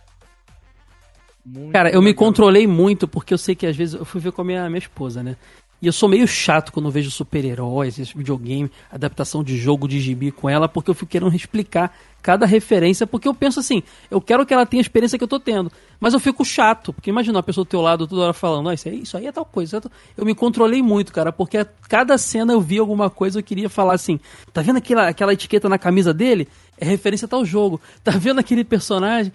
Muito 1.45 1.73
Cara, 1.73 1.91
eu 1.91 2.03
me 2.03 2.13
controlei 2.13 2.67
muito 2.67 3.09
porque 3.09 3.33
eu 3.33 3.39
sei 3.39 3.55
que 3.55 3.67
às 3.67 3.77
vezes 3.77 3.95
eu 3.95 4.05
fui 4.05 4.21
ver 4.21 4.33
com 4.33 4.43
a 4.43 4.45
minha, 4.45 4.69
minha 4.69 4.79
esposa, 4.79 5.23
né? 5.23 5.37
E 5.81 5.87
eu 5.87 5.93
sou 5.93 6.09
meio 6.09 6.27
chato 6.27 6.73
quando 6.73 6.91
vejo 6.91 7.11
super-heróis, 7.11 7.97
videogame, 8.15 8.71
adaptação 8.91 9.45
de 9.45 9.57
jogo 9.57 9.87
de 9.87 10.01
gibi 10.01 10.33
com 10.33 10.49
ela, 10.49 10.69
porque 10.69 10.91
eu 10.91 10.95
fico 10.95 11.11
querendo 11.11 11.35
explicar 11.35 11.97
cada 12.21 12.45
referência, 12.47 13.07
porque 13.07 13.29
eu 13.29 13.35
penso 13.35 13.61
assim, 13.61 13.83
eu 14.11 14.21
quero 14.21 14.45
que 14.45 14.53
ela 14.53 14.67
tenha 14.67 14.81
a 14.81 14.83
experiência 14.83 15.17
que 15.17 15.23
eu 15.23 15.29
tô 15.29 15.39
tendo. 15.39 15.71
Mas 16.01 16.15
eu 16.15 16.21
fico 16.21 16.45
chato, 16.45 16.93
porque 16.93 17.11
imagina 17.11 17.37
uma 17.37 17.43
pessoa 17.45 17.65
do 17.65 17.69
teu 17.69 17.81
lado 17.81 18.09
toda 18.09 18.23
hora 18.23 18.33
falando, 18.33 18.69
ah, 18.69 18.75
isso 18.75 18.89
aí, 18.89 19.03
isso 19.03 19.17
aí 19.17 19.27
é 19.27 19.33
tal 19.33 19.45
coisa. 19.45 19.69
isso 19.69 19.77
é 19.77 19.81
tal-" 19.81 19.93
Eu 20.17 20.25
me 20.27 20.35
controlei 20.35 20.83
muito, 20.83 21.13
cara, 21.13 21.33
porque 21.33 21.59
a 21.59 21.67
cada 21.89 22.19
cena 22.19 22.53
eu 22.53 22.61
vi 22.61 22.79
alguma 22.79 23.09
coisa 23.09 23.39
eu 23.39 23.43
queria 23.43 23.69
falar 23.69 23.95
assim, 23.95 24.19
tá 24.53 24.61
vendo 24.61 24.79
aquela, 24.79 25.09
aquela 25.09 25.33
etiqueta 25.33 25.69
na 25.69 25.79
camisa 25.79 26.13
dele? 26.13 26.49
É 26.77 26.85
referência 26.85 27.27
a 27.27 27.29
tal 27.29 27.45
jogo. 27.45 27.81
Tá 28.03 28.13
vendo 28.13 28.39
aquele 28.39 28.65
personagem? 28.65 29.33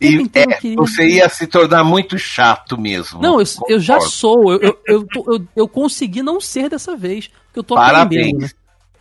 E 0.00 0.28
é, 0.34 0.46
queria- 0.58 0.76
você 0.76 1.06
ia 1.06 1.28
se 1.28 1.46
tornar 1.46 1.84
muito 1.84 2.18
chato 2.18 2.76
mesmo. 2.78 3.20
não, 3.22 3.40
eu, 3.40 3.46
eu 3.68 3.80
já 3.80 4.00
sou. 4.00 4.52
Eu, 4.52 4.60
eu, 4.60 4.78
eu, 4.86 5.06
eu, 5.26 5.46
eu 5.56 5.68
consegui 5.68 6.22
não 6.22 6.40
ser 6.40 6.68
dessa 6.68 6.96
vez. 6.96 7.28
Porque 7.46 7.60
eu 7.60 7.62
tô 7.62 7.76
aprendendo. 7.76 8.40
né? 8.40 8.48
Parabéns. 8.48 8.54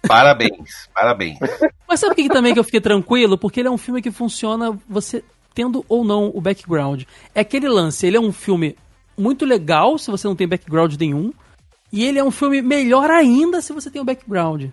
Parabéns. 0.07 0.89
Parabéns. 0.93 1.39
Mas 1.87 1.99
sabe 1.99 2.13
o 2.13 2.15
que, 2.15 2.23
que 2.23 2.29
também 2.29 2.53
que 2.53 2.59
eu 2.59 2.63
fiquei 2.63 2.81
tranquilo? 2.81 3.37
Porque 3.37 3.59
ele 3.59 3.67
é 3.69 3.71
um 3.71 3.77
filme 3.77 4.01
que 4.01 4.11
funciona 4.11 4.77
você 4.87 5.23
tendo 5.53 5.85
ou 5.87 6.03
não 6.03 6.31
o 6.33 6.41
background. 6.41 7.03
É 7.33 7.41
aquele 7.41 7.67
lance, 7.69 8.05
ele 8.05 8.17
é 8.17 8.19
um 8.19 8.31
filme 8.31 8.75
muito 9.17 9.45
legal 9.45 9.97
se 9.97 10.09
você 10.11 10.27
não 10.27 10.35
tem 10.35 10.47
background 10.47 10.95
nenhum. 10.99 11.31
E 11.91 12.03
ele 12.03 12.17
é 12.19 12.23
um 12.23 12.31
filme 12.31 12.61
melhor 12.61 13.09
ainda 13.11 13.61
se 13.61 13.71
você 13.71 13.89
tem 13.89 14.01
o 14.01 14.05
background. 14.05 14.65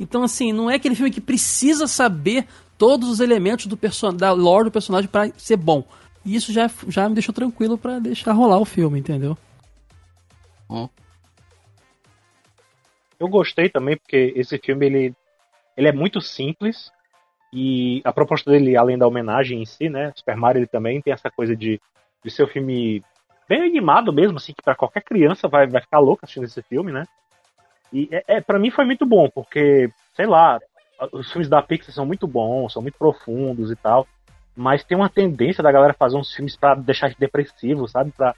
Então, 0.00 0.22
assim, 0.22 0.52
não 0.52 0.70
é 0.70 0.76
aquele 0.76 0.94
filme 0.94 1.10
que 1.10 1.20
precisa 1.20 1.86
saber 1.86 2.46
todos 2.82 3.08
os 3.08 3.20
elementos 3.20 3.66
do 3.66 3.76
person 3.76 4.12
da 4.12 4.32
lore 4.32 4.64
do 4.64 4.72
personagem 4.72 5.08
pra 5.08 5.28
ser 5.36 5.56
bom. 5.56 5.84
E 6.24 6.34
isso 6.34 6.52
já, 6.52 6.68
já 6.88 7.08
me 7.08 7.14
deixou 7.14 7.32
tranquilo 7.32 7.78
pra 7.78 8.00
deixar 8.00 8.32
rolar 8.32 8.58
o 8.58 8.64
filme, 8.64 8.98
entendeu? 8.98 9.38
Eu 13.20 13.28
gostei 13.28 13.68
também 13.68 13.96
porque 13.96 14.32
esse 14.34 14.58
filme 14.58 14.84
ele, 14.84 15.14
ele 15.76 15.86
é 15.86 15.92
muito 15.92 16.20
simples 16.20 16.90
e 17.52 18.02
a 18.04 18.12
proposta 18.12 18.50
dele, 18.50 18.76
além 18.76 18.98
da 18.98 19.06
homenagem 19.06 19.62
em 19.62 19.64
si, 19.64 19.88
né, 19.88 20.12
Super 20.16 20.36
Mario 20.36 20.58
ele 20.58 20.66
também 20.66 21.00
tem 21.00 21.12
essa 21.12 21.30
coisa 21.30 21.54
de, 21.54 21.80
de 22.24 22.30
ser 22.32 22.42
um 22.42 22.48
filme 22.48 23.00
bem 23.48 23.62
animado 23.62 24.12
mesmo, 24.12 24.38
assim, 24.38 24.52
que 24.52 24.62
para 24.62 24.74
qualquer 24.74 25.04
criança 25.04 25.46
vai, 25.46 25.68
vai 25.68 25.82
ficar 25.82 26.00
louca 26.00 26.24
assistindo 26.24 26.46
esse 26.46 26.62
filme, 26.62 26.90
né? 26.90 27.04
E 27.92 28.08
é, 28.10 28.24
é 28.26 28.40
para 28.40 28.58
mim 28.58 28.72
foi 28.72 28.84
muito 28.84 29.06
bom 29.06 29.30
porque, 29.30 29.88
sei 30.16 30.26
lá, 30.26 30.58
os 31.12 31.30
filmes 31.30 31.48
da 31.48 31.62
Pixar 31.62 31.94
são 31.94 32.06
muito 32.06 32.26
bons, 32.26 32.72
são 32.72 32.82
muito 32.82 32.98
profundos 32.98 33.70
e 33.70 33.76
tal, 33.76 34.06
mas 34.56 34.84
tem 34.84 34.96
uma 34.96 35.08
tendência 35.08 35.62
da 35.62 35.72
galera 35.72 35.94
fazer 35.94 36.16
uns 36.16 36.32
filmes 36.34 36.56
pra 36.56 36.74
deixar 36.74 37.14
depressivo, 37.18 37.88
sabe? 37.88 38.12
Pra 38.12 38.34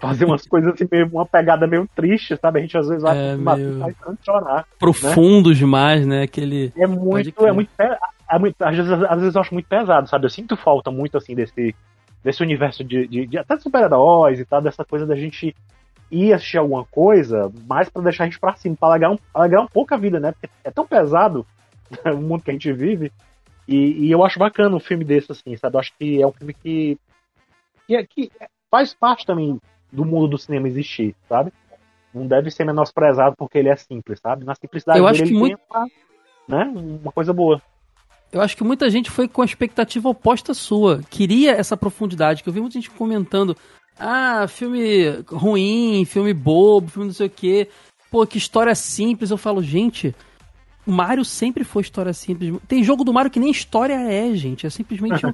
fazer 0.00 0.24
umas 0.24 0.46
coisas 0.46 0.72
assim, 0.72 0.86
meio, 0.90 1.08
uma 1.08 1.26
pegada 1.26 1.66
meio 1.66 1.88
triste, 1.94 2.36
sabe? 2.36 2.58
A 2.58 2.62
gente 2.62 2.76
às 2.78 2.88
vezes 2.88 3.02
vai 3.02 3.16
É, 3.16 3.36
meio- 3.36 3.96
tanto 4.04 4.18
chorar. 4.24 4.64
Profundos 4.78 5.58
demais, 5.58 6.06
né? 6.06 6.22
Aquele. 6.22 6.72
É 6.76 6.86
muito, 6.86 7.46
é 7.46 7.52
muito, 7.52 7.70
é 7.78 8.38
muito 8.38 8.56
às, 8.62 8.76
vezes, 8.76 8.92
às 8.92 9.20
vezes 9.20 9.34
eu 9.34 9.40
acho 9.40 9.54
muito 9.54 9.68
pesado, 9.68 10.08
sabe? 10.08 10.26
Eu 10.26 10.30
sinto 10.30 10.56
falta 10.56 10.90
muito 10.90 11.16
assim 11.16 11.34
desse, 11.34 11.74
desse 12.22 12.42
universo 12.42 12.84
de, 12.84 13.06
de, 13.06 13.26
de 13.26 13.38
até 13.38 13.56
de 13.56 13.62
super-heróis 13.62 14.38
e 14.38 14.44
tal, 14.44 14.60
dessa 14.60 14.84
coisa 14.84 15.06
da 15.06 15.16
gente 15.16 15.54
ir 16.10 16.32
assistir 16.32 16.56
alguma 16.58 16.84
coisa, 16.84 17.52
mais 17.66 17.88
pra 17.88 18.02
deixar 18.02 18.24
a 18.24 18.26
gente 18.26 18.40
pra 18.40 18.54
cima, 18.56 18.76
pra 18.78 18.88
alegrar 18.88 19.12
um, 19.12 19.18
alegrar 19.34 19.62
um 19.62 19.66
pouco 19.68 19.92
a 19.92 19.96
vida, 19.96 20.18
né? 20.18 20.32
Porque 20.32 20.48
é 20.64 20.70
tão 20.70 20.86
pesado 20.86 21.44
o 22.14 22.16
mundo 22.18 22.42
que 22.42 22.50
a 22.50 22.54
gente 22.54 22.72
vive. 22.72 23.12
E, 23.66 24.06
e 24.06 24.10
eu 24.10 24.24
acho 24.24 24.38
bacana 24.38 24.74
um 24.74 24.80
filme 24.80 25.04
desse, 25.04 25.30
assim, 25.30 25.56
sabe? 25.56 25.76
Eu 25.76 25.80
acho 25.80 25.92
que 25.98 26.22
é 26.22 26.26
um 26.26 26.32
filme 26.32 26.54
que, 26.54 26.98
que, 27.86 27.96
é- 27.96 28.06
que 28.06 28.30
faz 28.70 28.94
parte 28.94 29.26
também 29.26 29.58
do 29.92 30.04
mundo 30.04 30.28
do 30.28 30.38
cinema 30.38 30.68
existir, 30.68 31.14
sabe? 31.28 31.52
Não 32.14 32.26
deve 32.26 32.50
ser 32.50 32.64
menosprezado 32.64 33.36
porque 33.36 33.58
ele 33.58 33.68
é 33.68 33.76
simples, 33.76 34.18
sabe? 34.20 34.44
Na 34.44 34.54
simplicidade 34.54 34.98
Eu 34.98 35.04
dele 35.04 35.14
acho 35.14 35.22
que 35.24 35.28
ele 35.30 35.38
muito- 35.38 35.60
uma, 35.70 35.86
né? 36.48 36.64
uma 37.02 37.12
coisa 37.12 37.32
boa. 37.32 37.60
Eu 38.32 38.40
acho 38.42 38.56
que 38.56 38.64
muita 38.64 38.90
gente 38.90 39.10
foi 39.10 39.26
com 39.28 39.40
a 39.40 39.44
expectativa 39.44 40.08
oposta 40.08 40.52
à 40.52 40.54
sua. 40.54 41.00
Queria 41.10 41.52
essa 41.52 41.76
profundidade, 41.76 42.42
que 42.42 42.48
eu 42.48 42.52
vi 42.52 42.60
muita 42.60 42.74
gente 42.74 42.90
comentando. 42.90 43.56
Ah, 43.98 44.46
filme 44.46 45.24
ruim, 45.28 46.04
filme 46.04 46.32
bobo, 46.34 46.88
filme 46.88 47.06
não 47.08 47.14
sei 47.14 47.26
o 47.26 47.30
quê. 47.30 47.68
Pô, 48.10 48.26
que 48.26 48.38
história 48.38 48.74
simples. 48.74 49.30
Eu 49.30 49.38
falo, 49.38 49.62
gente, 49.62 50.14
Mario 50.90 51.24
sempre 51.24 51.64
foi 51.64 51.82
história 51.82 52.12
simples. 52.12 52.54
Tem 52.66 52.82
jogo 52.82 53.04
do 53.04 53.12
Mario 53.12 53.30
que 53.30 53.38
nem 53.40 53.50
história 53.50 53.94
é, 53.94 54.34
gente. 54.34 54.66
É 54.66 54.70
simplesmente 54.70 55.24
um, 55.26 55.30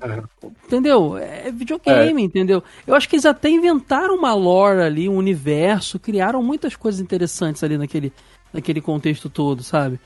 Entendeu? 0.66 1.16
É 1.18 1.50
videogame, 1.50 2.22
entendeu? 2.22 2.62
Eu 2.86 2.94
acho 2.94 3.08
que 3.08 3.16
eles 3.16 3.26
até 3.26 3.48
inventaram 3.48 4.16
uma 4.16 4.34
lore 4.34 4.80
ali, 4.82 5.08
um 5.08 5.16
universo, 5.16 5.98
criaram 5.98 6.42
muitas 6.42 6.74
coisas 6.76 7.00
interessantes 7.00 7.62
ali 7.62 7.78
naquele, 7.78 8.12
naquele 8.52 8.80
contexto 8.80 9.28
todo, 9.28 9.62
sabe? 9.62 9.98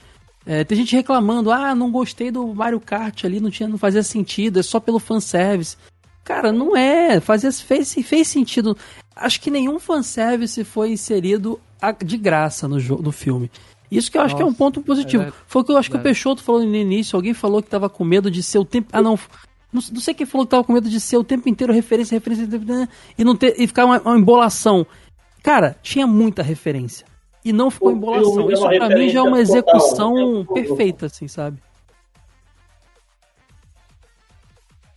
É, 0.45 0.63
tem 0.63 0.77
gente 0.77 0.95
reclamando, 0.95 1.51
ah, 1.51 1.75
não 1.75 1.91
gostei 1.91 2.31
do 2.31 2.53
Mario 2.53 2.79
Kart 2.79 3.25
ali, 3.25 3.39
não, 3.39 3.49
tinha, 3.49 3.67
não 3.67 3.77
fazia 3.77 4.01
sentido, 4.01 4.59
é 4.59 4.63
só 4.63 4.79
pelo 4.79 4.97
fanservice. 4.99 5.75
Cara, 6.23 6.51
não 6.51 6.75
é, 6.77 7.19
fazia, 7.19 7.51
fez, 7.51 7.93
fez 7.93 8.27
sentido. 8.27 8.77
Acho 9.15 9.41
que 9.41 9.51
nenhum 9.51 9.79
fanservice 9.79 10.63
foi 10.63 10.91
inserido 10.91 11.59
de 12.05 12.17
graça 12.17 12.67
no, 12.67 12.79
jo- 12.79 13.01
no 13.01 13.11
filme. 13.11 13.49
Isso 13.91 14.11
que 14.11 14.17
eu 14.17 14.21
acho 14.21 14.35
que 14.35 14.41
é 14.41 14.45
um 14.45 14.49
Nossa, 14.49 14.57
ponto 14.57 14.81
positivo. 14.81 15.23
é 15.23 15.33
Foi 15.47 15.61
o 15.61 15.65
que 15.65 15.71
eu 15.71 15.77
acho 15.77 15.89
que 15.89 15.95
o 15.95 15.99
verdade. 15.99 16.15
Peixoto 16.15 16.43
falou 16.43 16.63
no 16.63 16.75
início, 16.75 17.15
alguém 17.15 17.33
falou 17.33 17.61
que 17.63 17.69
tava 17.69 17.89
com 17.89 18.03
medo 18.03 18.29
de 18.29 18.43
ser 18.43 18.59
o 18.59 18.65
tempo... 18.65 18.89
Ah, 18.93 19.01
não, 19.01 19.17
não, 19.73 19.81
não 19.91 20.01
sei 20.01 20.13
quem 20.13 20.25
falou 20.27 20.45
que 20.45 20.51
tava 20.51 20.63
com 20.63 20.73
medo 20.73 20.89
de 20.89 20.99
ser 20.99 21.17
o 21.17 21.23
tempo 21.23 21.49
inteiro 21.49 21.73
referência, 21.73 22.15
referência, 22.15 22.45
referência, 22.45 22.89
e 23.17 23.23
não 23.23 23.35
ter 23.35 23.55
e 23.57 23.65
ficar 23.65 23.85
uma, 23.85 23.99
uma 24.01 24.17
embolação. 24.17 24.85
Cara, 25.41 25.75
tinha 25.81 26.05
muita 26.05 26.43
referência. 26.43 27.05
E 27.43 27.51
não 27.53 27.71
ficou 27.71 27.89
O 27.89 27.91
embolação. 27.95 28.49
é 28.49 28.53
Isso 28.53 28.67
pra 28.67 28.89
mim 28.89 29.09
já 29.09 29.19
é 29.19 29.23
uma 29.23 29.37
total, 29.37 29.41
execução 29.41 30.13
tempo 30.13 30.45
todo. 30.45 30.53
perfeita, 30.53 31.05
assim, 31.07 31.27
sabe? 31.27 31.57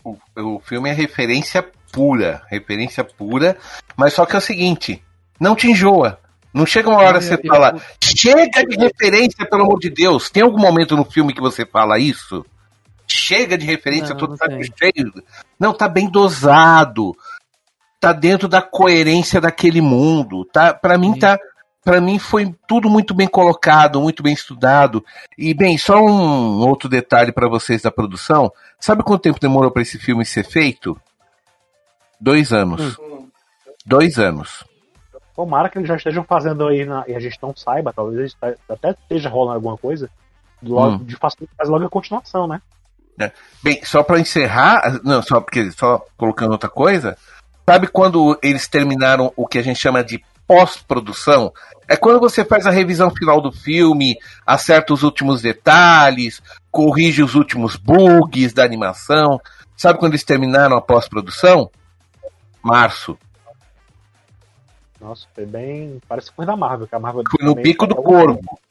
O, 0.04 0.16
o 0.36 0.60
filme 0.60 0.90
é 0.90 0.92
referência 0.92 1.64
pura, 1.92 2.42
referência 2.48 3.04
pura, 3.04 3.56
mas 3.96 4.14
só 4.14 4.26
que 4.26 4.34
é 4.34 4.38
o 4.38 4.42
seguinte, 4.42 5.02
não 5.38 5.54
te 5.54 5.68
enjoa. 5.70 6.18
Não 6.52 6.66
chega 6.66 6.88
uma 6.90 6.98
hora 6.98 7.18
Eu- 7.18 7.22
você 7.22 7.34
eu- 7.34 7.40
fala, 7.48 7.80
chega 8.02 8.64
de 8.66 8.76
referência, 8.76 9.46
pelo 9.48 9.62
amor 9.62 9.78
de 9.78 9.88
Deus. 9.90 10.28
Tem 10.30 10.42
algum 10.42 10.58
momento 10.60 10.96
no 10.96 11.04
filme 11.04 11.32
que 11.32 11.40
você 11.40 11.64
fala 11.64 11.98
isso? 11.98 12.44
Chega 13.06 13.56
de 13.58 13.64
referência, 13.66 14.10
Não, 14.10 14.16
todo 14.16 14.36
tem. 14.36 14.62
cheio. 14.62 15.12
Não, 15.58 15.72
tá 15.72 15.88
bem 15.88 16.08
dosado. 16.10 17.16
Tá 18.00 18.12
dentro 18.12 18.48
da 18.48 18.60
coerência 18.60 19.40
daquele 19.40 19.80
mundo. 19.80 20.44
Tá, 20.46 20.74
para 20.74 20.98
mim 20.98 21.14
Sim. 21.14 21.20
tá, 21.20 21.38
para 21.84 22.00
mim 22.00 22.18
foi 22.18 22.54
tudo 22.66 22.88
muito 22.90 23.14
bem 23.14 23.28
colocado, 23.28 24.00
muito 24.00 24.22
bem 24.22 24.32
estudado. 24.34 25.04
E 25.38 25.54
bem, 25.54 25.78
só 25.78 26.00
um 26.02 26.66
outro 26.66 26.88
detalhe 26.88 27.32
para 27.32 27.48
vocês 27.48 27.82
da 27.82 27.90
produção. 27.90 28.52
Sabe 28.80 29.02
quanto 29.02 29.22
tempo 29.22 29.40
demorou 29.40 29.70
para 29.70 29.82
esse 29.82 29.98
filme 29.98 30.24
ser 30.24 30.44
feito? 30.44 30.98
Dois 32.20 32.52
anos. 32.52 32.96
Dois 33.86 34.18
anos. 34.18 34.64
Tomara 35.42 35.68
que 35.68 35.76
eles 35.76 35.88
já 35.88 35.96
estejam 35.96 36.22
fazendo 36.22 36.68
aí 36.68 36.84
na, 36.84 37.02
e 37.08 37.16
a 37.16 37.18
gente 37.18 37.36
não 37.42 37.52
saiba, 37.56 37.92
talvez 37.92 38.36
até 38.68 38.90
esteja 38.90 39.28
rolando 39.28 39.56
alguma 39.56 39.76
coisa. 39.76 40.08
Logo, 40.62 40.98
Hum. 40.98 41.04
de 41.04 41.16
faz 41.16 41.34
logo 41.66 41.84
a 41.84 41.90
continuação, 41.90 42.46
né? 42.46 42.62
Bem, 43.60 43.84
só 43.84 44.04
para 44.04 44.20
encerrar, 44.20 45.00
não, 45.02 45.20
só 45.20 45.40
porque 45.40 45.72
só 45.72 46.04
colocando 46.16 46.52
outra 46.52 46.70
coisa, 46.70 47.16
sabe 47.68 47.88
quando 47.88 48.38
eles 48.40 48.68
terminaram 48.68 49.32
o 49.34 49.44
que 49.44 49.58
a 49.58 49.62
gente 49.62 49.80
chama 49.80 50.04
de 50.04 50.24
pós-produção. 50.46 51.52
É 51.88 51.96
quando 51.96 52.20
você 52.20 52.44
faz 52.44 52.64
a 52.64 52.70
revisão 52.70 53.10
final 53.10 53.40
do 53.40 53.50
filme, 53.50 54.16
acerta 54.46 54.94
os 54.94 55.02
últimos 55.02 55.42
detalhes, 55.42 56.40
corrige 56.70 57.20
os 57.20 57.34
últimos 57.34 57.74
bugs 57.74 58.52
da 58.52 58.62
animação. 58.62 59.40
Sabe 59.76 59.98
quando 59.98 60.12
eles 60.12 60.24
terminaram 60.24 60.76
a 60.76 60.80
pós-produção? 60.80 61.68
Março. 62.62 63.18
Nossa, 65.02 65.26
foi 65.34 65.44
bem. 65.44 66.00
Parece 66.08 66.30
coisa 66.30 66.52
da 66.52 66.56
Marvel, 66.56 66.86
que 66.86 66.94
a 66.94 67.00
Marvel. 67.00 67.24
Foi 67.28 67.44
no 67.44 67.54
bico 67.54 67.86
do 67.86 67.94
tá- 67.96 68.02
corvo. 68.02 68.40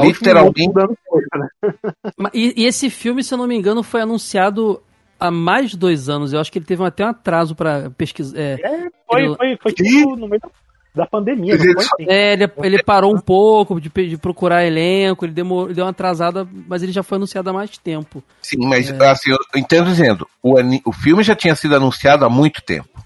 Literalmente. 0.00 0.72
dando 0.72 0.98
coisa, 1.06 1.28
né? 1.36 1.48
E, 2.34 2.62
e 2.62 2.66
esse 2.66 2.90
filme, 2.90 3.22
se 3.22 3.32
eu 3.32 3.38
não 3.38 3.46
me 3.46 3.54
engano, 3.56 3.82
foi 3.82 4.00
anunciado 4.00 4.82
há 5.20 5.30
mais 5.30 5.70
de 5.70 5.76
dois 5.76 6.08
anos. 6.08 6.32
Eu 6.32 6.40
acho 6.40 6.50
que 6.50 6.58
ele 6.58 6.66
teve 6.66 6.84
até 6.84 7.04
um 7.04 7.10
atraso 7.10 7.54
pra 7.54 7.90
pesquisar. 7.90 8.36
É, 8.36 8.54
É, 8.60 8.88
foi, 9.08 9.36
foi, 9.36 9.58
foi 9.62 9.72
tipo 9.72 10.16
no 10.16 10.26
meio 10.26 10.40
da, 10.40 10.48
da 10.96 11.06
pandemia, 11.06 11.56
não 11.56 11.64
foi 11.64 11.74
assim? 11.84 12.06
é, 12.08 12.32
ele, 12.32 12.50
ele 12.62 12.82
parou 12.82 13.14
um 13.14 13.20
pouco 13.20 13.80
de, 13.80 13.88
de 13.88 14.16
procurar 14.16 14.64
elenco, 14.64 15.24
ele 15.24 15.32
demorou, 15.32 15.72
deu 15.72 15.84
uma 15.84 15.90
atrasada, 15.92 16.48
mas 16.66 16.82
ele 16.82 16.90
já 16.92 17.02
foi 17.04 17.16
anunciado 17.16 17.50
há 17.50 17.52
mais 17.52 17.78
tempo. 17.78 18.22
Sim, 18.42 18.66
mas 18.66 18.90
assim, 19.00 19.30
eu 19.30 19.38
entendo 19.54 19.86
dizendo, 19.86 20.26
o, 20.42 20.54
o 20.86 20.92
filme 20.92 21.22
já 21.22 21.36
tinha 21.36 21.54
sido 21.54 21.76
anunciado 21.76 22.24
há 22.24 22.28
muito 22.28 22.60
tempo. 22.62 23.03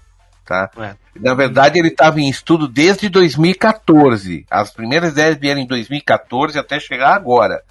Tá? 0.49 0.67
É. 0.79 0.95
Na 1.21 1.35
verdade, 1.35 1.77
ele 1.77 1.89
estava 1.89 2.19
em 2.19 2.27
estudo 2.27 2.67
desde 2.67 3.07
2014. 3.07 4.47
As 4.49 4.71
primeiras 4.71 5.11
ideias 5.11 5.37
vieram 5.37 5.61
em 5.61 5.67
2014 5.67 6.57
até 6.57 6.79
chegar 6.79 7.13
agora. 7.13 7.61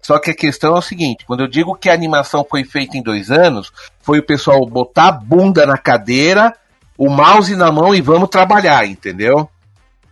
Só 0.00 0.20
que 0.20 0.30
a 0.30 0.36
questão 0.36 0.76
é 0.76 0.78
o 0.78 0.82
seguinte: 0.82 1.24
quando 1.26 1.40
eu 1.40 1.48
digo 1.48 1.74
que 1.74 1.90
a 1.90 1.92
animação 1.92 2.46
foi 2.48 2.62
feita 2.62 2.96
em 2.96 3.02
dois 3.02 3.32
anos, 3.32 3.72
foi 4.00 4.20
o 4.20 4.22
pessoal 4.22 4.64
botar 4.64 5.08
a 5.08 5.12
bunda 5.12 5.66
na 5.66 5.76
cadeira, 5.76 6.54
o 6.96 7.10
mouse 7.10 7.56
na 7.56 7.72
mão 7.72 7.92
e 7.92 8.00
vamos 8.00 8.28
trabalhar, 8.28 8.86
entendeu? 8.86 9.50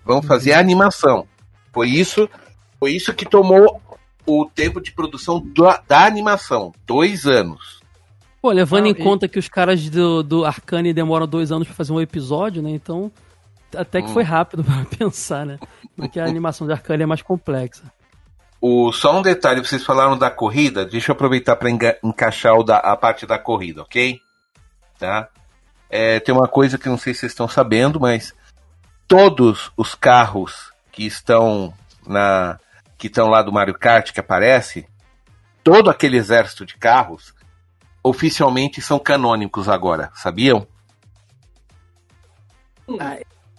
Vamos 0.04 0.26
fazer 0.26 0.52
a 0.54 0.58
animação. 0.58 1.28
Foi 1.72 1.88
isso, 1.88 2.28
foi 2.80 2.90
isso 2.90 3.14
que 3.14 3.24
tomou 3.24 3.80
o 4.26 4.46
tempo 4.52 4.80
de 4.80 4.90
produção 4.90 5.40
da, 5.56 5.80
da 5.86 6.04
animação, 6.04 6.74
dois 6.84 7.24
anos. 7.24 7.75
Pô, 8.46 8.52
levando 8.52 8.82
Não, 8.84 8.90
em 8.90 8.92
e- 8.92 8.94
conta 9.02 9.26
que 9.26 9.40
os 9.40 9.48
caras 9.48 9.90
do, 9.90 10.22
do 10.22 10.44
Arcane 10.44 10.92
demoram 10.94 11.26
dois 11.26 11.50
anos 11.50 11.66
pra 11.66 11.74
fazer 11.74 11.92
um 11.92 12.00
episódio, 12.00 12.62
né? 12.62 12.70
Então, 12.70 13.10
até 13.74 14.00
que 14.00 14.08
Hum. 14.08 14.12
foi 14.14 14.22
rápido 14.22 14.62
pra 14.62 14.84
pensar, 14.96 15.44
né? 15.44 15.58
Porque 15.96 16.20
a 16.20 16.24
animação 16.26 16.64
de 16.64 16.72
Arcane 16.72 17.02
é 17.02 17.06
mais 17.06 17.22
complexa. 17.22 17.82
O, 18.60 18.92
só 18.92 19.18
um 19.18 19.20
detalhe, 19.22 19.60
vocês 19.66 19.84
falaram 19.84 20.16
da 20.16 20.30
corrida, 20.30 20.86
deixa 20.86 21.10
eu 21.10 21.14
aproveitar 21.14 21.56
para 21.56 21.68
encaixar 22.04 22.54
o 22.54 22.62
da, 22.62 22.76
a 22.76 22.96
parte 22.96 23.26
da 23.26 23.36
corrida, 23.36 23.82
ok? 23.82 24.20
Tá? 24.96 25.28
É, 25.90 26.20
tem 26.20 26.32
uma 26.32 26.46
coisa 26.46 26.78
que 26.78 26.88
não 26.88 26.96
sei 26.96 27.14
se 27.14 27.20
vocês 27.20 27.32
estão 27.32 27.48
sabendo, 27.48 27.98
mas 27.98 28.32
todos 29.08 29.72
os 29.76 29.96
carros 29.96 30.70
que 30.92 31.04
estão 31.04 31.74
na 32.06 32.60
que 32.96 33.08
estão 33.08 33.26
lá 33.28 33.42
do 33.42 33.52
Mario 33.52 33.74
Kart 33.76 34.12
que 34.12 34.20
aparece, 34.20 34.86
todo 35.64 35.90
aquele 35.90 36.16
exército 36.16 36.64
de 36.64 36.76
carros 36.76 37.34
oficialmente 38.08 38.80
são 38.80 38.98
canônicos 38.98 39.68
agora, 39.68 40.10
sabiam? 40.14 40.66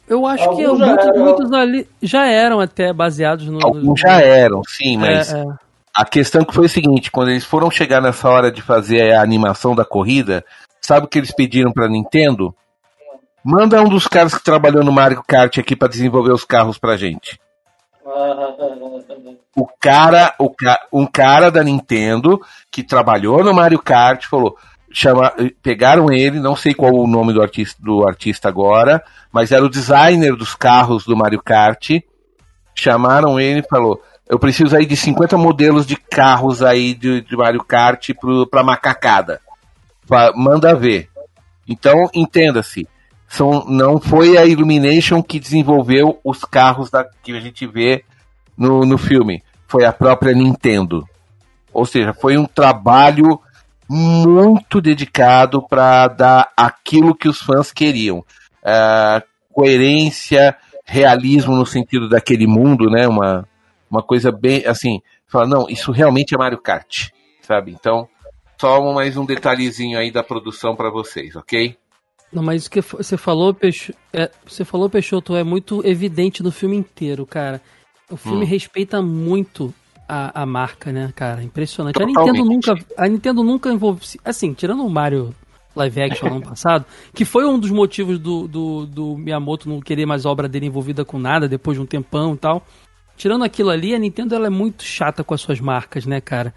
Eu 0.08 0.26
acho 0.26 0.50
que 0.56 0.64
Alguns 0.64 0.80
já 0.80 0.86
muitos, 0.88 1.06
eram. 1.08 1.20
muitos 1.26 1.54
ali 1.54 1.88
já 2.02 2.26
eram 2.28 2.60
até 2.60 2.94
baseados 2.94 3.48
no. 3.48 3.60
Alguns 3.62 4.00
já 4.00 4.22
eram, 4.22 4.62
sim, 4.66 4.98
mas 4.98 5.34
É, 5.34 5.42
é. 5.42 5.46
A 5.94 6.06
questão 6.06 6.46
que 6.46 6.54
foi 6.54 6.68
o 6.68 6.70
seguinte, 6.70 7.10
quando 7.12 7.30
eles 7.30 7.44
foram 7.44 7.72
chegar 7.72 8.00
nessa 8.00 8.30
hora 8.30 8.52
de 8.52 8.62
fazer 8.62 9.14
a 9.14 9.22
animação 9.22 9.76
da 9.76 9.84
corrida, 9.84 10.46
sabe 10.80 11.06
o 11.06 11.10
que 11.10 11.18
eles 11.18 11.34
pediram 11.34 11.72
pra 11.74 11.90
Nintendo? 11.90 12.54
Manda 13.44 13.82
um 13.82 13.90
dos 13.90 14.08
caras 14.08 14.36
que 14.36 14.44
trabalhou 14.44 14.84
no 14.84 14.92
Mario 14.92 15.24
Kart 15.28 15.58
aqui 15.58 15.76
pra 15.76 15.88
desenvolver 15.88 16.32
os 16.32 16.44
carros 16.46 16.78
pra 16.78 16.96
gente. 16.98 17.40
O 19.56 19.68
cara, 19.80 20.34
o 20.40 20.50
ca- 20.50 20.80
um 20.94 21.06
cara 21.06 21.50
da 21.52 21.64
Nintendo 21.64 22.42
que 22.72 22.84
trabalhou 22.84 23.44
no 23.44 23.54
Mario 23.54 23.80
Kart 23.80 24.26
falou, 24.26 24.56
chama, 24.92 25.34
pegaram 25.62 26.12
ele, 26.12 26.40
não 26.40 26.56
sei 26.56 26.74
qual 26.74 26.94
o 26.94 27.08
nome 27.08 27.34
do 27.34 27.42
artista, 27.42 27.82
do 27.84 28.08
artista 28.08 28.48
agora, 28.48 29.04
mas 29.32 29.52
era 29.52 29.64
o 29.66 29.70
designer 29.70 30.36
dos 30.36 30.56
carros 30.56 31.06
do 31.06 31.16
Mario 31.18 31.42
Kart. 31.44 31.90
Chamaram 32.76 33.40
ele 33.40 33.60
e 33.62 33.68
falou: 33.68 34.02
Eu 34.30 34.38
preciso 34.40 34.76
aí 34.76 34.86
de 34.86 34.96
50 34.96 35.38
modelos 35.38 35.86
de 35.86 35.96
carros 35.96 36.62
aí 36.62 36.94
de, 36.94 37.22
de 37.22 37.36
Mario 37.36 37.64
Kart 37.64 38.10
pro, 38.20 38.46
pra 38.48 38.64
macacada. 38.64 39.42
Fa- 40.06 40.32
Manda 40.36 40.76
ver. 40.76 41.10
Então, 41.68 42.10
entenda-se. 42.14 42.88
São, 43.28 43.66
não 43.68 44.00
foi 44.00 44.38
a 44.38 44.46
Illumination 44.46 45.22
que 45.22 45.40
desenvolveu 45.40 46.20
os 46.24 46.46
carros 46.46 46.90
da, 46.90 47.06
que 47.22 47.32
a 47.34 47.40
gente 47.40 47.68
vê 47.68 48.04
no, 48.58 48.86
no 48.86 48.98
filme. 48.98 49.44
Foi 49.68 49.84
a 49.86 49.92
própria 49.92 50.34
Nintendo. 50.34 51.08
Ou 51.74 51.86
seja, 51.86 52.14
foi 52.14 52.38
um 52.38 52.46
trabalho 52.46 53.40
muito 53.90 54.82
dedicado 54.82 55.62
para 55.62 56.08
dar 56.08 56.52
aquilo 56.56 57.16
que 57.16 57.28
os 57.28 57.42
fãs 57.42 57.72
queriam. 57.72 58.24
Ah, 58.64 59.22
coerência, 59.52 60.56
realismo 60.86 61.56
no 61.56 61.66
sentido 61.66 62.08
daquele 62.08 62.48
mundo, 62.48 62.90
né? 62.90 63.08
Uma, 63.08 63.48
uma 63.90 64.04
coisa 64.04 64.32
bem 64.32 64.66
assim, 64.66 65.02
fala, 65.28 65.48
não, 65.48 65.70
isso 65.70 65.92
realmente 65.92 66.34
é 66.34 66.38
Mario 66.38 66.62
Kart, 66.62 67.10
sabe? 67.42 67.72
Então, 67.72 68.08
só 68.60 68.82
mais 68.94 69.18
um 69.18 69.26
detalhezinho 69.26 69.98
aí 69.98 70.12
da 70.12 70.24
produção 70.24 70.76
para 70.76 70.90
vocês, 70.90 71.36
ok? 71.36 71.78
Não, 72.32 72.44
mas 72.44 72.64
isso 72.64 72.72
que 72.72 72.82
você 72.82 73.16
falou, 73.18 73.54
Peixoto, 73.54 73.98
é, 74.14 74.30
você 74.46 74.66
falou, 74.66 74.90
Peixoto, 74.90 75.36
é 75.36 75.44
muito 75.44 75.86
evidente 75.86 76.44
no 76.44 76.52
filme 76.52 76.76
inteiro, 76.76 77.26
cara. 77.26 77.62
O 78.10 78.18
filme 78.18 78.46
Hum. 78.46 78.48
respeita 78.48 79.02
muito 79.02 79.74
a, 80.08 80.42
a 80.44 80.46
marca, 80.46 80.92
né, 80.92 81.12
cara? 81.16 81.42
Impressionante. 81.44 82.02
A. 82.02 82.06
Nintendo 82.06 82.44
nunca, 82.46 82.76
a 82.98 83.08
Nintendo 83.08 83.44
nunca 83.44 83.70
envolve, 83.72 84.02
assim, 84.24 84.54
tirando 84.54 84.86
o 84.86 84.90
Mario 84.90 85.34
live 85.76 86.02
action 86.02 86.28
ano 86.28 86.42
passado, 86.48 86.86
que 87.14 87.24
foi 87.24 87.46
um 87.46 87.60
dos 87.60 87.72
motivos 87.72 88.18
do, 88.20 88.48
do, 88.48 88.86
do 88.86 89.18
Miyamoto 89.18 89.70
não 89.70 89.80
querer 89.80 90.06
mais 90.06 90.26
obra 90.26 90.48
dele 90.50 90.66
envolvida 90.66 91.06
com 91.06 91.20
nada 91.20 91.48
depois 91.48 91.78
de 91.78 91.84
um 91.84 91.86
tempão 91.86 92.34
e 92.34 92.38
tal. 92.38 92.66
Tirando 93.16 93.44
aquilo 93.44 93.70
ali, 93.70 93.96
a 93.96 94.00
Nintendo 94.00 94.36
ela 94.36 94.48
é 94.48 94.50
muito 94.50 94.84
chata 94.84 95.24
com 95.24 95.34
as 95.34 95.42
suas 95.42 95.60
marcas, 95.60 96.06
né, 96.06 96.20
cara? 96.22 96.54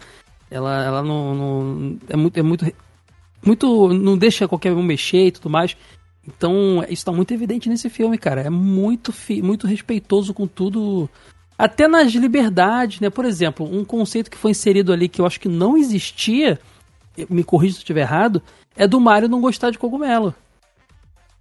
Ela, 0.49 0.83
ela 0.83 1.01
não, 1.03 1.33
não- 1.35 1.97
é 2.09 2.15
muito 2.15 2.37
é 2.37 2.41
muito 2.43 2.65
muito 3.45 3.89
não 3.93 4.17
deixa 4.17 4.47
qualquer 4.47 4.73
um 4.73 4.83
mexer 4.83 5.27
e 5.27 5.31
tudo 5.31 5.49
mais. 5.49 5.75
Então, 6.27 6.83
isso 6.87 7.05
tá 7.05 7.11
muito 7.11 7.33
evidente 7.33 7.67
nesse 7.67 7.89
filme, 7.89 8.17
cara. 8.17 8.41
É 8.41 8.49
muito 8.49 9.13
muito 9.43 9.65
respeitoso 9.65 10.33
com 10.33 10.45
tudo, 10.45 11.09
até 11.57 11.87
nas 11.87 12.11
liberdades, 12.11 12.99
né? 12.99 13.09
Por 13.09 13.25
exemplo, 13.25 13.65
um 13.65 13.83
conceito 13.83 14.29
que 14.29 14.37
foi 14.37 14.51
inserido 14.51 14.93
ali 14.93 15.09
que 15.09 15.19
eu 15.19 15.25
acho 15.25 15.39
que 15.39 15.49
não 15.49 15.75
existia, 15.77 16.59
me 17.29 17.43
corrija 17.43 17.73
se 17.73 17.79
eu 17.79 17.83
estiver 17.83 18.01
errado, 18.01 18.41
é 18.75 18.87
do 18.87 18.99
Mario 18.99 19.29
não 19.29 19.41
gostar 19.41 19.71
de 19.71 19.79
cogumelo. 19.79 20.33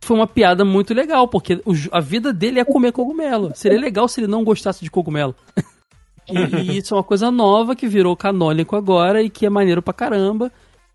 Foi 0.01 0.17
uma 0.17 0.27
piada 0.27 0.65
muito 0.65 0.95
legal, 0.95 1.29
porque 1.29 1.63
a 1.93 2.01
vida 2.01 2.33
dele 2.33 2.59
é 2.59 2.65
comer 2.65 2.91
cogumelo. 2.91 3.53
Seria 3.55 3.79
legal 3.79 4.09
se 4.09 4.21
ele 4.21 4.27
não 4.27 4.43
gostasse 4.43 4.83
de 4.83 4.91
cogumelo. 4.91 5.35
E, 6.29 6.73
e 6.73 6.79
isso 6.79 6.95
é 6.95 6.97
uma 6.97 7.03
coisa 7.03 7.29
nova 7.29 7.75
que 7.75 7.89
virou 7.89 8.17
canônico 8.17 8.77
agora 8.77 9.21
e 9.21 9.29
que 9.29 9.47
é 9.47 9.51
maneiro 9.51 9.83
pra 9.83 9.93
caramba. 9.93 10.53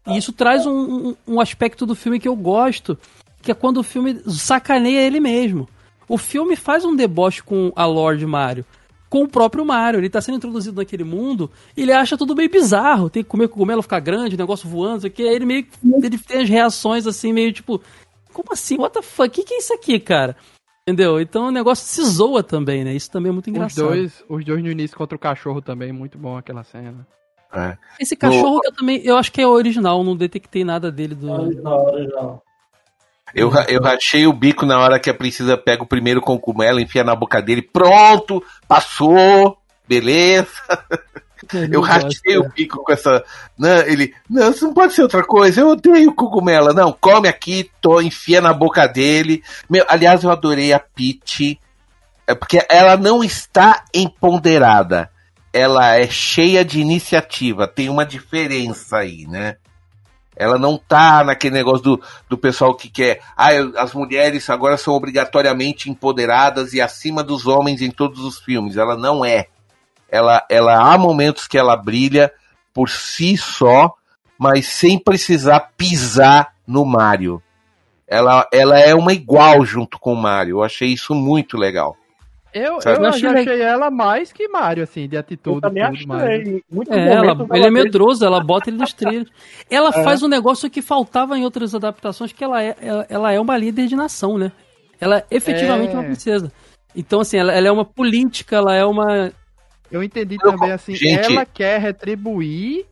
E 0.08 0.18
isso 0.18 0.32
traz 0.32 0.66
um, 0.66 1.10
um- 1.10 1.16
um 1.28 1.40
aspecto 1.42 1.86
do 1.86 1.96
filme 1.96 2.20
que 2.20 2.28
eu 2.28 2.36
gosto, 2.36 2.98
que 3.42 3.52
é 3.52 3.56
quando 3.56 3.78
o 3.78 3.84
filme 3.84 4.20
sacaneia 4.28 5.02
ele 5.02 5.20
mesmo. 5.20 5.68
O 6.08 6.18
filme 6.18 6.56
faz 6.56 6.86
um 6.86 6.96
deboche 6.96 7.42
com 7.42 7.72
a 7.76 7.86
Lord 7.86 8.24
Mario, 8.26 8.64
com 9.10 9.24
o 9.24 9.28
próprio 9.28 9.66
Mario. 9.66 10.00
Ele 10.00 10.10
tá 10.10 10.22
sendo 10.22 10.36
introduzido 10.38 10.78
naquele 10.78 11.04
mundo 11.04 11.50
e 11.76 11.82
ele 11.82 11.92
acha 11.92 12.16
tudo 12.18 12.36
meio 12.36 12.50
bizarro. 12.50 13.10
Tem 13.10 13.24
que 13.24 13.30
comer 13.30 13.48
cogumelo, 13.48 13.82
ficar 13.82 14.00
grande, 14.00 14.36
o 14.36 14.38
negócio 14.38 14.70
voando, 14.70 14.94
não 14.94 15.00
sei 15.02 15.10
o 15.10 15.14
que. 15.14 15.24
Aí 15.24 15.36
ele 15.36 15.46
meio 15.46 15.66
ele 16.04 16.18
tem 16.20 16.42
as 16.44 16.50
reações 16.50 17.08
assim, 17.08 17.34
meio 17.34 17.52
tipo, 17.52 17.82
como 18.32 18.50
assim? 18.54 18.78
What 18.78 18.94
the 18.94 19.02
fuck? 19.02 19.28
O 19.28 19.32
que, 19.32 19.44
que 19.44 19.54
é 19.56 19.58
isso 19.58 19.74
aqui, 19.74 20.00
cara? 20.00 20.36
Entendeu? 20.88 21.20
Então 21.20 21.48
o 21.48 21.52
negócio 21.52 21.88
se 21.88 22.04
zoa 22.04 22.44
também, 22.44 22.84
né? 22.84 22.94
Isso 22.94 23.10
também 23.10 23.30
é 23.32 23.34
muito 23.34 23.46
Os 23.48 23.50
engraçado. 23.56 23.88
dois, 23.88 24.24
os 24.30 24.46
dois 24.46 24.62
no 24.62 24.70
início 24.70 24.96
contra 24.96 25.16
o 25.16 25.20
cachorro 25.20 25.60
também, 25.60 25.92
muito 25.92 26.16
bom 26.20 26.38
aquela 26.38 26.64
cena. 26.64 27.08
É. 27.56 27.78
Esse 28.00 28.16
cachorro 28.16 28.60
que 28.62 28.68
eu 28.68 28.74
também, 28.74 29.02
eu 29.04 29.18
acho 29.18 29.32
que 29.32 29.42
é 29.42 29.48
original, 29.48 30.04
não 30.04 30.16
detectei 30.16 30.64
nada 30.64 30.92
dele 30.92 31.16
do. 31.16 31.32
Original, 31.32 31.86
original. 31.86 32.44
Eu, 33.34 33.52
eu 33.68 33.82
rachei 33.82 34.26
o 34.26 34.34
bico 34.34 34.66
na 34.66 34.80
hora 34.80 35.00
que 35.00 35.10
a 35.10 35.14
princesa 35.14 35.58
pega 35.58 35.84
o 35.84 35.88
primeiro 35.88 36.22
cogumelo, 36.22 36.80
enfia 36.80 37.04
na 37.04 37.16
boca 37.16 37.42
dele, 37.42 37.62
pronto, 37.62 38.42
passou, 38.68 39.58
beleza. 39.88 40.48
Ele 41.54 41.76
Eu 41.76 41.82
rachei 41.82 42.38
o 42.38 42.50
bico 42.50 42.84
com 42.84 42.92
essa. 42.92 43.24
Não, 43.58 43.78
ele. 43.82 44.14
Não, 44.30 44.50
isso 44.50 44.66
não 44.66 44.74
pode 44.74 44.94
ser 44.94 45.04
outra 45.04 45.24
coisa. 45.24 45.62
Eu 45.62 45.70
odeio 45.70 46.16
cogumela. 46.16 46.74
Não, 46.74 46.92
come 46.92 47.28
aqui, 47.28 47.70
tô, 47.82 48.02
enfia 48.02 48.42
na 48.42 48.54
boca 48.54 48.88
dele. 48.88 49.44
Meu, 49.70 49.86
aliás, 49.88 50.24
eu 50.24 50.32
adorei 50.32 50.74
a 50.74 50.80
Peach. 50.80 51.60
É 52.26 52.34
porque 52.34 52.66
ela 52.70 52.98
não 52.98 53.24
está 53.24 53.84
empoderada. 53.94 55.12
Ela 55.58 55.96
é 55.96 56.06
cheia 56.08 56.66
de 56.66 56.82
iniciativa. 56.82 57.66
Tem 57.66 57.88
uma 57.88 58.06
diferença 58.06 58.98
aí, 58.98 59.26
né? 59.26 59.56
Ela 60.36 60.60
não 60.60 60.78
tá 60.78 61.24
naquele 61.24 61.56
negócio 61.56 61.82
do, 61.82 62.02
do 62.28 62.38
pessoal 62.38 62.76
que 62.76 62.90
quer. 62.90 63.22
Ah, 63.38 63.52
as 63.78 63.94
mulheres 63.94 64.50
agora 64.50 64.76
são 64.76 64.94
obrigatoriamente 64.94 65.90
empoderadas 65.90 66.74
e 66.74 66.82
acima 66.82 67.24
dos 67.24 67.48
homens 67.48 67.82
em 67.82 67.90
todos 67.90 68.20
os 68.20 68.38
filmes. 68.38 68.76
Ela 68.76 68.98
não 68.98 69.24
é. 69.24 69.48
Ela, 70.10 70.46
ela 70.50 70.94
há 70.94 70.98
momentos 70.98 71.48
que 71.48 71.58
ela 71.58 71.78
brilha 71.78 72.34
por 72.74 72.90
si 72.90 73.38
só, 73.38 73.94
mas 74.38 74.68
sem 74.68 75.00
precisar 75.00 75.72
pisar 75.78 76.54
no 76.68 76.84
Mario. 76.84 77.42
Ela, 78.06 78.46
ela 78.52 78.78
é 78.78 78.94
uma 78.94 79.14
igual 79.14 79.66
junto 79.66 79.98
com 79.98 80.12
o 80.12 80.22
Mario. 80.22 80.58
Eu 80.58 80.64
achei 80.64 80.90
isso 80.90 81.16
muito 81.16 81.56
legal. 81.56 81.96
Eu, 82.58 82.80
Sabe? 82.80 83.00
eu 83.00 83.04
Eu 83.04 83.10
achei, 83.10 83.28
achei 83.30 83.62
ela 83.62 83.92
mais 83.92 84.32
que 84.32 84.48
Mario, 84.48 84.84
assim, 84.84 85.10
de 85.10 85.18
atitude. 85.18 85.58
Eu 85.58 85.62
também 85.62 85.84
acho 85.84 86.08
mais. 86.08 86.42
que 86.42 86.64
muito 86.72 86.94
É, 86.94 87.14
ela, 87.14 87.46
ele 87.54 87.66
é 87.66 87.70
medroso, 87.70 88.26
ela 88.26 88.42
bota 88.42 88.70
ele 88.70 88.78
nos 88.78 88.94
trilhos. 88.96 89.30
Ela 89.70 89.92
faz 89.92 90.24
um 90.24 90.30
negócio 90.30 90.70
que 90.70 90.82
faltava 90.82 91.38
em 91.38 91.44
outras 91.44 91.76
adaptações, 91.76 92.32
que 92.32 92.42
ela 92.42 92.64
é, 92.64 92.74
ela, 92.82 93.06
ela 93.10 93.32
é 93.34 93.40
uma 93.42 93.58
líder 93.58 93.88
de 93.88 93.96
nação, 93.98 94.38
né? 94.38 94.54
Ela 95.02 95.18
é 95.18 95.26
efetivamente 95.32 95.92
É. 95.92 95.94
uma 95.96 96.04
princesa. 96.06 96.50
Então, 96.96 97.20
assim, 97.20 97.38
ela, 97.38 97.52
ela 97.52 97.68
é 97.68 97.72
uma 97.72 97.84
política, 97.84 98.56
ela 98.56 98.74
é 98.74 98.86
uma. 98.86 99.34
Eu 99.92 100.02
entendi 100.02 100.38
Eu- 100.42 100.52
também, 100.52 100.72
assim, 100.72 100.96
gente- 100.96 101.34
ela 101.34 101.46
quer 101.46 101.78
retribuir 101.82 102.86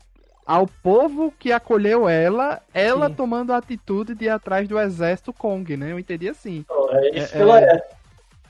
ao 0.45 0.67
povo 0.67 1.33
que 1.39 1.53
acolheu 1.53 2.09
ela, 2.09 2.59
ela 2.73 3.07
Sim. 3.07 3.13
tomando 3.15 3.53
a 3.53 3.57
atitude 3.57 4.13
de 4.13 4.25
ir 4.25 4.29
atrás 4.29 4.67
do 4.67 4.77
exército 4.77 5.31
Kong, 5.31 5.77
né? 5.77 5.93
Eu 5.93 5.99
entendi 5.99 6.27
assim. 6.27 6.65
É 6.91 7.17
isso 7.17 7.33
É, 7.33 7.37
que 7.37 7.41
ela 7.41 7.61
é. 7.61 7.81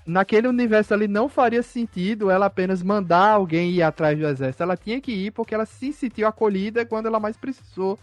Naquele 0.06 0.48
universo 0.48 0.94
ali 0.94 1.08
não 1.08 1.30
faria 1.30 1.64
sentido 1.64 2.30
ela 2.30 2.48
apenas 2.48 2.84
mandar 2.84 3.30
alguém 3.32 3.72
ir 3.72 3.82
atrás 3.82 4.18
do 4.18 4.28
exército. 4.28 4.64
Ela 4.64 4.76
tinha 4.76 5.00
que 5.00 5.12
ir 5.12 5.32
porque 5.32 5.56
ela 5.56 5.66
se 5.66 5.94
sentiu 5.94 6.28
acolhida 6.28 6.86
quando 6.86 7.06
ela 7.06 7.20
mais 7.20 7.38
precisou, 7.38 7.98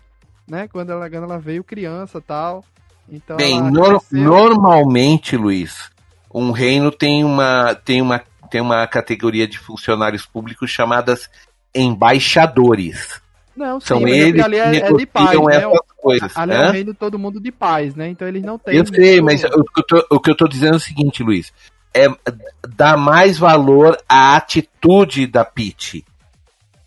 né? 0.48 0.66
Quando 0.68 0.90
ela, 0.90 1.10
quando 1.10 1.24
ela 1.24 1.38
veio 1.38 1.62
criança 1.62 2.18
e 2.18 2.22
tal. 2.22 2.64
Então 3.08 3.36
Bem, 3.36 3.60
cresceu- 3.72 4.22
normalmente, 4.22 5.36
Luiz, 5.36 5.90
um 6.32 6.52
reino 6.52 6.90
tem 6.90 7.22
uma, 7.22 7.74
tem, 7.74 8.00
uma, 8.00 8.22
tem 8.50 8.60
uma 8.62 8.86
categoria 8.86 9.46
de 9.46 9.58
funcionários 9.58 10.24
públicos 10.24 10.70
chamadas 10.70 11.28
embaixadores. 11.74 13.20
Não, 13.54 13.78
sim, 13.78 13.86
São 13.88 14.00
mas 14.00 14.12
eles 14.12 14.42
ali 14.42 14.56
que 14.56 14.62
é, 14.62 14.76
é 14.76 14.92
de 14.92 15.06
paz, 15.06 15.38
né? 15.38 15.62
coisas. 16.00 16.34
Ali 16.36 16.52
é 16.52 16.56
Hã? 16.56 16.68
um 16.68 16.72
reino 16.72 16.94
todo 16.94 17.18
mundo 17.18 17.38
de 17.38 17.52
paz, 17.52 17.94
né? 17.94 18.08
Então 18.08 18.26
eles 18.26 18.42
não 18.42 18.58
têm. 18.58 18.76
Eu 18.76 18.86
sei, 18.86 19.20
mas 19.20 19.44
o 19.44 19.64
que 19.64 19.80
eu, 19.80 19.86
tô, 19.86 20.06
o 20.16 20.20
que 20.20 20.30
eu 20.30 20.34
tô 20.34 20.48
dizendo 20.48 20.74
é 20.74 20.76
o 20.76 20.80
seguinte, 20.80 21.22
Luiz. 21.22 21.52
É 21.92 22.06
dar 22.76 22.96
mais 22.96 23.38
valor 23.38 23.98
à 24.08 24.36
atitude 24.36 25.26
da 25.26 25.44
Pete. 25.44 26.04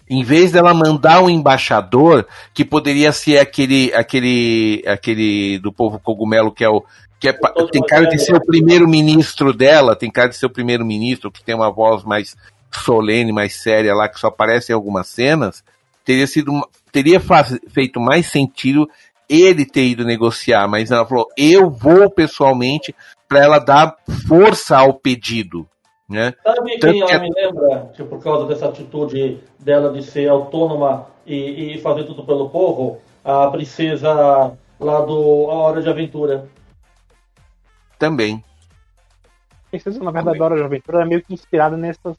Em 0.10 0.24
vez 0.24 0.52
dela 0.52 0.74
mandar 0.74 1.22
um 1.24 1.30
embaixador, 1.30 2.26
que 2.54 2.64
poderia 2.64 3.12
ser 3.12 3.40
aquele, 3.40 3.94
aquele, 3.94 4.84
aquele 4.86 5.60
do 5.60 5.72
povo 5.74 6.00
cogumelo, 6.00 6.52
que 6.52 6.64
é 6.64 6.70
o. 6.70 6.84
Que 7.20 7.30
é, 7.30 7.34
tem 7.72 7.82
cara 7.82 8.06
de 8.06 8.20
ser 8.20 8.36
o 8.36 8.46
primeiro-ministro 8.46 9.54
dela, 9.54 9.96
tem 9.96 10.12
cara 10.12 10.28
de 10.30 10.36
ser 10.36 10.46
o 10.46 10.50
primeiro-ministro, 10.50 11.32
que 11.32 11.44
tem 11.44 11.56
uma 11.56 11.72
voz 11.72 12.04
mais 12.04 12.36
solene, 12.72 13.32
mais 13.32 13.56
séria 13.56 13.94
lá, 13.96 14.10
que 14.10 14.20
só 14.20 14.28
aparece 14.28 14.72
em 14.72 14.76
algumas 14.76 15.08
cenas, 15.08 15.64
teria 16.04 16.28
sido. 16.28 16.52
teria 16.92 17.20
faz- 17.20 17.58
feito 17.70 18.00
mais 18.00 18.28
sentido 18.28 18.90
ele 19.30 19.66
ter 19.66 19.86
ido 19.88 20.04
negociar, 20.04 20.68
mas 20.68 20.92
ela 20.92 21.06
falou: 21.06 21.28
eu 21.38 21.70
vou 21.70 22.10
pessoalmente 22.10 22.94
para 23.34 23.44
ela 23.44 23.58
dar 23.58 23.96
força 24.28 24.78
ao 24.78 24.94
pedido, 24.94 25.68
né? 26.08 26.34
Sabe 26.44 26.78
Tanto 26.78 26.92
quem 26.94 27.02
ela 27.02 27.10
que- 27.10 27.20
me 27.20 27.30
lembra? 27.36 27.92
Tipo, 27.96 28.10
por 28.10 28.24
causa 28.24 28.46
dessa 28.46 28.68
atitude 28.70 29.40
dela 29.60 29.92
de 29.92 30.04
ser 30.04 30.30
autônoma 30.30 31.08
e, 31.26 31.74
e 31.74 31.82
fazer 31.82 32.04
tudo 32.04 32.24
pelo 32.24 32.50
povo? 32.50 33.00
A 33.26 33.48
princesa 33.48 34.14
lá 34.80 35.02
do 35.02 35.50
A 35.50 35.54
Hora 35.56 35.82
de 35.82 35.90
Aventura. 35.90 36.48
Também. 37.98 38.44
Princesa, 39.72 40.04
na 40.04 40.12
verdade, 40.12 40.38
da 40.38 40.46
Hora 40.46 40.56
de 40.58 40.62
Aventura 40.64 41.02
é 41.02 41.06
meio 41.06 41.24
que 41.24 41.34
inspirada 41.34 41.76
nessas, 41.76 42.16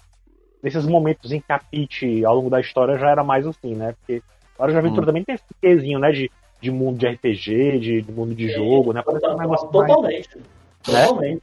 nesses 0.60 0.84
momentos 0.84 1.30
em 1.30 1.38
que 1.40 1.52
a 1.52 1.60
Peach, 1.60 2.24
ao 2.24 2.34
longo 2.34 2.50
da 2.50 2.60
história, 2.60 2.98
já 2.98 3.08
era 3.10 3.22
mais 3.22 3.46
assim, 3.46 3.76
né? 3.76 3.94
Porque 4.00 4.20
a 4.58 4.62
Hora 4.64 4.72
de 4.72 4.78
Aventura 4.78 5.02
Hum. 5.02 5.06
também 5.06 5.22
tem 5.24 5.36
esse 5.36 5.44
quezinho, 5.62 6.00
né? 6.00 6.10
De, 6.10 6.28
de 6.60 6.70
mundo 6.72 6.98
de 6.98 7.06
RPG, 7.06 7.78
de, 7.78 8.02
de 8.02 8.10
mundo 8.12 8.34
de 8.34 8.48
jogo, 8.48 8.92
né? 8.92 9.00
Parece 9.04 9.24
um 9.28 9.36
negócio 9.36 9.70
mais... 9.72 10.26
Totalmente. 10.84 11.34
Né? 11.34 11.40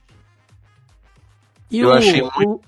E 1.69 1.79
Eu 1.79 1.89
o, 1.89 1.93
achei 1.93 2.21
o, 2.21 2.61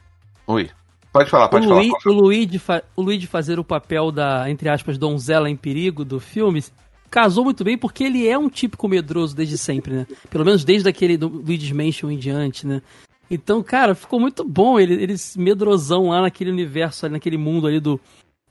Ui. 0.47 0.69
Pode 1.11 1.29
falar, 1.29 1.45
o, 1.45 1.49
pode 1.49 1.67
falar. 1.67 1.79
Luí- 1.81 1.89
pode 1.91 2.09
o 2.09 2.11
Luigi, 2.13 2.59
fa- 2.59 2.83
o 2.95 3.01
Luigi 3.01 3.27
fazer 3.27 3.59
o 3.59 3.63
papel 3.63 4.11
da, 4.11 4.49
entre 4.49 4.67
aspas, 4.69 4.97
donzela 4.97 5.49
em 5.49 5.55
perigo 5.55 6.03
do 6.03 6.19
filme 6.19 6.63
casou 7.11 7.43
muito 7.43 7.63
bem 7.63 7.77
porque 7.77 8.03
ele 8.03 8.27
é 8.27 8.35
um 8.35 8.49
típico 8.49 8.87
medroso 8.87 9.35
desde 9.35 9.55
sempre, 9.55 9.93
né? 9.93 10.07
Pelo 10.31 10.43
menos 10.43 10.63
desde 10.65 10.89
aquele 10.89 11.15
do 11.15 11.27
Luigi's 11.27 11.71
Mansion 11.71 12.09
em 12.09 12.17
diante, 12.17 12.65
né? 12.65 12.81
Então, 13.29 13.61
cara, 13.61 13.93
ficou 13.93 14.19
muito 14.19 14.43
bom 14.43 14.79
ele, 14.79 14.95
ele 14.95 15.13
medrosão 15.37 16.09
lá 16.09 16.21
naquele 16.21 16.49
universo, 16.49 17.05
ali, 17.05 17.13
naquele 17.13 17.37
mundo 17.37 17.67
ali 17.67 17.79
do, 17.79 17.99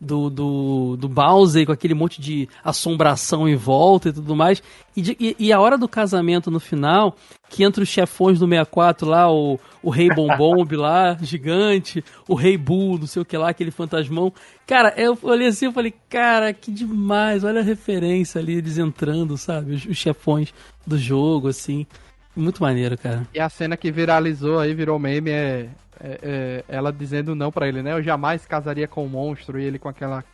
do, 0.04 0.28
do, 0.28 0.96
do 0.96 1.08
Bowser, 1.08 1.64
com 1.64 1.70
aquele 1.72 1.94
monte 1.94 2.20
de 2.20 2.48
assombração 2.64 3.48
em 3.48 3.54
volta 3.54 4.08
e 4.08 4.12
tudo 4.12 4.34
mais. 4.34 4.60
E, 4.96 5.00
de- 5.00 5.16
e- 5.20 5.36
e 5.38 5.52
a 5.52 5.60
hora 5.60 5.78
do 5.78 5.86
casamento 5.88 6.50
no 6.50 6.58
final, 6.58 7.16
que 7.48 7.62
entre 7.62 7.84
os 7.84 7.88
chefões 7.88 8.40
do 8.40 8.46
64 8.48 9.08
lá, 9.08 9.30
o, 9.32 9.60
o 9.80 9.90
Rei 9.90 10.08
Bombomb 10.08 10.72
lá, 10.76 11.16
gigante, 11.22 12.04
o 12.28 12.34
Rei 12.34 12.58
Bull, 12.58 12.98
não 12.98 13.06
sei 13.06 13.22
o 13.22 13.24
que 13.24 13.36
lá, 13.36 13.50
aquele 13.50 13.70
fantasmão. 13.70 14.32
Cara, 14.66 14.92
eu 14.96 15.16
olhei 15.22 15.46
assim 15.46 15.68
e 15.68 15.72
falei, 15.72 15.94
cara, 16.08 16.52
que 16.52 16.72
demais, 16.72 17.44
olha 17.44 17.60
a 17.60 17.64
referência 17.64 18.40
ali, 18.40 18.54
eles 18.56 18.78
entrando, 18.78 19.38
sabe? 19.38 19.74
Os, 19.74 19.84
os 19.86 19.96
chefões 19.96 20.52
do 20.84 20.98
jogo, 20.98 21.46
assim. 21.48 21.86
Muito 22.34 22.62
maneiro, 22.62 22.96
cara. 22.98 23.28
E 23.32 23.38
a 23.38 23.48
cena 23.48 23.76
que 23.76 23.92
viralizou 23.92 24.58
aí, 24.58 24.74
virou 24.74 24.98
meme, 24.98 25.30
é, 25.30 25.68
é- 26.02 26.18
é 26.22 26.64
ela 26.68 26.92
dizendo 26.92 27.34
não 27.34 27.52
pra 27.52 27.68
ele, 27.68 27.82
né? 27.82 27.92
Eu 27.92 28.02
jamais 28.02 28.44
casaria 28.46 28.88
com 28.88 29.04
um 29.04 29.08
monstro 29.08 29.58
e 29.58 29.64
ele 29.64 29.78
com 29.78 29.88
aquela 29.88 30.24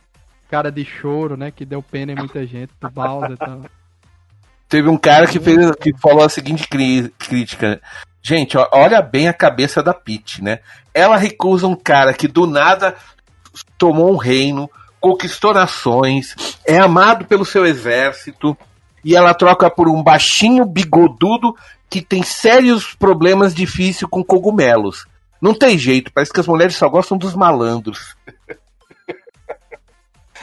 cara 0.49 0.71
de 0.71 0.83
choro, 0.83 1.37
né? 1.37 1.51
Que 1.51 1.65
deu 1.65 1.81
pena 1.81 2.11
em 2.11 2.15
muita 2.15 2.45
gente, 2.45 2.71
do 2.79 2.89
Bowser 2.89 3.31
e 3.31 3.37
tal. 3.37 3.61
Teve 4.67 4.87
um 4.87 4.97
cara 4.97 5.25
que 5.27 5.39
fez 5.39 5.71
que 5.81 5.91
falou 5.97 6.23
a 6.23 6.29
seguinte 6.29 6.67
crítica. 6.67 7.81
Gente, 8.21 8.57
ó, 8.57 8.67
olha 8.71 9.01
bem 9.01 9.27
a 9.27 9.33
cabeça 9.33 9.81
da 9.81 9.93
Peach, 9.93 10.43
né? 10.43 10.59
Ela 10.93 11.17
recusa 11.17 11.65
um 11.65 11.75
cara 11.75 12.13
que 12.13 12.27
do 12.27 12.45
nada 12.45 12.95
tomou 13.77 14.11
um 14.11 14.17
reino, 14.17 14.69
conquistou 14.99 15.53
nações, 15.53 16.35
é 16.67 16.77
amado 16.77 17.25
pelo 17.25 17.45
seu 17.45 17.65
exército, 17.65 18.55
e 19.03 19.15
ela 19.15 19.33
troca 19.33 19.69
por 19.69 19.87
um 19.87 20.03
baixinho 20.03 20.65
bigodudo 20.65 21.55
que 21.89 22.01
tem 22.01 22.21
sérios 22.21 22.93
problemas 22.93 23.55
difíceis 23.55 24.07
com 24.09 24.23
cogumelos. 24.23 25.07
Não 25.41 25.53
tem 25.53 25.77
jeito, 25.77 26.11
parece 26.13 26.33
que 26.33 26.39
as 26.39 26.47
mulheres 26.47 26.75
só 26.75 26.89
gostam 26.89 27.17
dos 27.17 27.35
malandros. 27.35 28.15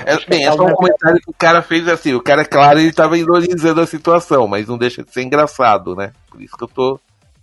É, 0.04 0.16
bem, 0.26 0.46
é 0.46 0.52
só 0.52 0.62
um 0.62 0.74
comentário 0.74 1.20
que 1.20 1.30
o 1.30 1.34
cara 1.34 1.62
fez 1.62 1.88
assim. 1.88 2.12
O 2.12 2.22
cara, 2.22 2.44
claro, 2.44 2.78
ele 2.78 2.92
tava 2.92 3.16
ironizando 3.16 3.80
a 3.80 3.86
situação, 3.86 4.46
mas 4.46 4.68
não 4.68 4.76
deixa 4.76 5.02
de 5.02 5.10
ser 5.10 5.22
engraçado, 5.22 5.94
né? 5.94 6.12
Por 6.30 6.42
isso 6.42 6.56
que 6.56 6.64
eu 6.64 6.68
tô 6.68 7.00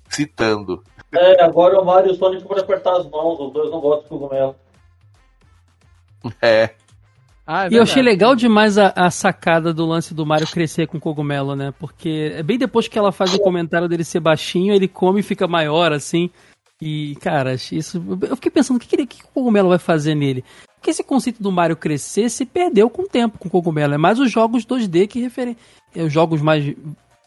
citando. 0.08 0.84
É, 1.12 1.43
agora 1.43 1.80
o 1.80 1.86
Mario 1.86 2.12
e 2.12 2.14
o 2.14 2.16
Sonic 2.16 2.43
podem 2.43 2.64
apertar 2.64 2.97
as 2.97 3.10
mãos, 3.10 3.39
os 3.39 3.54
dois 3.54 3.72
não 3.72 3.80
gostam 3.80 4.04
de 4.04 4.10
cogumelo. 4.10 4.56
É. 6.41 6.70
Ah, 7.45 7.66
é 7.66 7.70
E 7.72 7.76
eu 7.76 7.84
achei 7.84 8.01
legal 8.01 8.36
demais 8.36 8.78
a, 8.78 8.93
a 8.95 9.12
sacada 9.12 9.74
do 9.74 9.86
lance 9.86 10.14
do 10.14 10.26
Mario 10.26 10.47
crescer 10.47 10.88
com 10.88 10.99
cogumelo, 10.99 11.56
né? 11.56 11.74
Porque 11.78 12.34
é 12.36 12.41
bem 12.41 12.58
depois 12.58 12.88
que 12.88 12.97
ela 12.97 13.12
faz 13.12 13.34
o 13.34 13.39
comentário 13.39 13.89
dele 13.89 14.04
ser 14.04 14.20
baixinho, 14.20 14.74
ele 14.74 14.88
come 14.88 15.20
e 15.20 15.24
fica 15.24 15.47
maior, 15.47 15.91
assim. 15.91 16.30
E, 16.82 17.15
cara, 17.21 17.53
isso. 17.53 18.03
Eu 18.21 18.36
fiquei 18.36 18.51
pensando, 18.51 18.78
o 18.78 18.80
que, 18.80 18.88
que, 18.88 18.95
ele- 18.95 19.07
que 19.07 19.24
o 19.24 19.28
cogumelo 19.34 19.69
vai 19.69 19.80
fazer 19.80 20.15
nele? 20.15 20.43
Porque 20.76 20.89
esse 20.89 21.03
conceito 21.03 21.41
do 21.41 21.51
Mario 21.51 21.78
crescer 21.78 22.30
se 22.30 22.45
perdeu 22.45 22.89
com 22.89 23.03
o 23.03 23.07
tempo 23.07 23.38
com 23.38 23.47
o 23.47 23.51
cogumelo. 23.51 23.93
É 23.93 23.97
mais 23.97 24.19
os 24.19 24.30
jogos 24.32 24.65
2D 24.65 25.07
que 25.07 25.19
referem. 25.21 25.55
É 25.95 26.03
os 26.03 26.11
jogos 26.11 26.41
mais. 26.41 26.76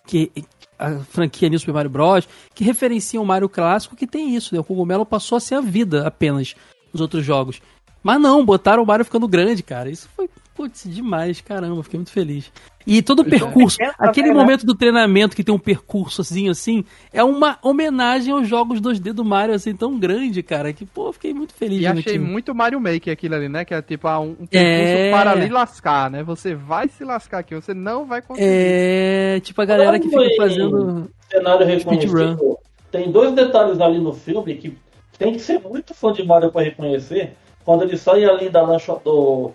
que 0.07 0.31
A 0.79 0.99
franquia 0.99 1.49
New 1.49 1.59
Super 1.59 1.73
Mario 1.73 1.91
Bros. 1.91 2.29
que 2.55 2.63
referenciam 2.65 3.23
o 3.23 3.27
Mario 3.27 3.49
clássico 3.49 3.97
que 3.97 4.07
tem 4.07 4.35
isso, 4.37 4.55
né? 4.55 4.61
O 4.61 4.65
cogumelo 4.65 5.07
passou 5.07 5.37
a 5.37 5.41
ser 5.41 5.55
a 5.55 5.61
vida 5.63 6.07
apenas 6.07 6.55
nos 6.93 7.01
outros 7.01 7.25
jogos. 7.25 7.63
Mas 8.03 8.21
não, 8.21 8.45
botaram 8.45 8.83
o 8.83 8.87
Mario 8.87 9.05
ficando 9.07 9.27
grande, 9.27 9.63
cara. 9.63 9.89
Isso 9.91 10.07
foi, 10.15 10.29
putz, 10.57 10.85
demais, 10.87 11.41
caramba, 11.41 11.83
fiquei 11.83 11.99
muito 11.99 12.11
feliz. 12.13 12.51
E 12.87 13.03
todo 13.03 13.21
o 13.21 13.25
percurso, 13.25 13.77
Pensa 13.79 13.95
aquele 13.99 14.29
né? 14.29 14.35
momento 14.35 14.65
do 14.65 14.75
treinamento 14.75 15.35
que 15.35 15.43
tem 15.43 15.53
um 15.55 15.59
percursozinho 15.59 16.53
assim, 16.53 16.85
é 17.13 17.23
uma 17.23 17.59
homenagem 17.61 18.33
aos 18.33 18.47
jogos 18.49 18.81
2D 18.81 19.13
do 19.13 19.25
Mario, 19.25 19.55
assim, 19.57 19.75
tão 19.75 19.99
grande, 19.99 20.41
cara, 20.43 20.73
que, 20.73 20.87
pô, 20.87 21.13
fiquei 21.13 21.35
muito 21.35 21.53
feliz. 21.53 21.81
E 21.83 21.87
achei 21.87 22.15
aquilo. 22.15 22.25
muito 22.25 22.55
Mario 22.55 22.81
Maker 22.81 23.13
aquilo 23.13 23.35
ali, 23.35 23.49
né? 23.49 23.65
Que 23.65 23.75
é 23.75 23.83
tipo 23.83 24.07
ah, 24.07 24.21
um, 24.21 24.31
um 24.41 24.47
percurso 24.47 24.55
É. 24.55 25.11
para 25.11 25.35
lhe 25.35 25.49
lascar, 25.49 26.11
né? 26.11 26.23
Você 26.23 26.55
vai 26.55 26.87
se 26.89 27.05
lascar 27.05 27.39
aqui, 27.39 27.55
você 27.55 27.75
não 27.75 28.07
vai 28.07 28.23
conseguir. 28.23 28.49
É, 28.49 29.41
tipo 29.41 29.61
a 29.61 29.65
galera 29.65 29.99
que 29.99 30.09
fica 30.09 30.17
Foi- 30.23 30.37
fazendo. 30.37 31.11
cenário 31.29 31.81
Speedrun. 31.81 31.97
reconhecido. 32.21 32.59
Tem 32.93 33.11
dois 33.11 33.33
detalhes 33.35 33.81
ali 33.81 33.99
no 33.99 34.13
filme 34.13 34.55
que 34.55 34.79
tem 35.19 35.33
que 35.33 35.41
ser 35.41 35.61
muito 35.61 35.93
fã 35.93 36.13
de 36.13 36.23
Mario 36.25 36.53
para 36.53 36.63
reconhecer. 36.65 37.33
Quando 37.65 37.83
ele 37.83 37.97
sai 37.99 38.25
ali 38.25 38.49
da, 38.49 38.63
lancho, 38.63 39.01
do- 39.05 39.51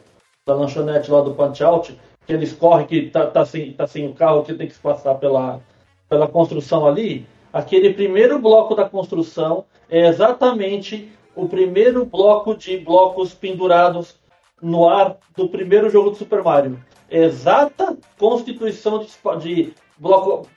da 0.45 0.55
lanchonete 0.55 1.11
lá 1.11 1.21
do 1.21 1.33
Punch 1.33 1.63
Out 1.63 1.99
que 2.25 2.33
eles 2.33 2.53
correm, 2.53 2.87
que 2.87 3.09
tá, 3.09 3.27
tá, 3.27 3.45
sem, 3.45 3.73
tá 3.73 3.87
sem 3.87 4.07
o 4.07 4.13
carro, 4.13 4.43
que 4.43 4.53
tem 4.53 4.67
que 4.67 4.73
se 4.73 4.79
passar 4.79 5.15
pela, 5.15 5.59
pela 6.07 6.27
construção 6.27 6.85
ali. 6.85 7.27
Aquele 7.51 7.93
primeiro 7.93 8.39
bloco 8.39 8.75
da 8.75 8.87
construção 8.87 9.65
é 9.89 10.07
exatamente 10.07 11.11
o 11.35 11.47
primeiro 11.47 12.05
bloco 12.05 12.55
de 12.55 12.77
blocos 12.77 13.33
pendurados 13.33 14.15
no 14.61 14.87
ar 14.87 15.17
do 15.35 15.49
primeiro 15.49 15.89
jogo 15.89 16.11
do 16.11 16.15
Super 16.15 16.43
Mario. 16.43 16.79
Exata 17.09 17.97
constituição 18.17 18.99
de, 18.99 19.09
de 19.39 19.73
bloco, 19.97 20.47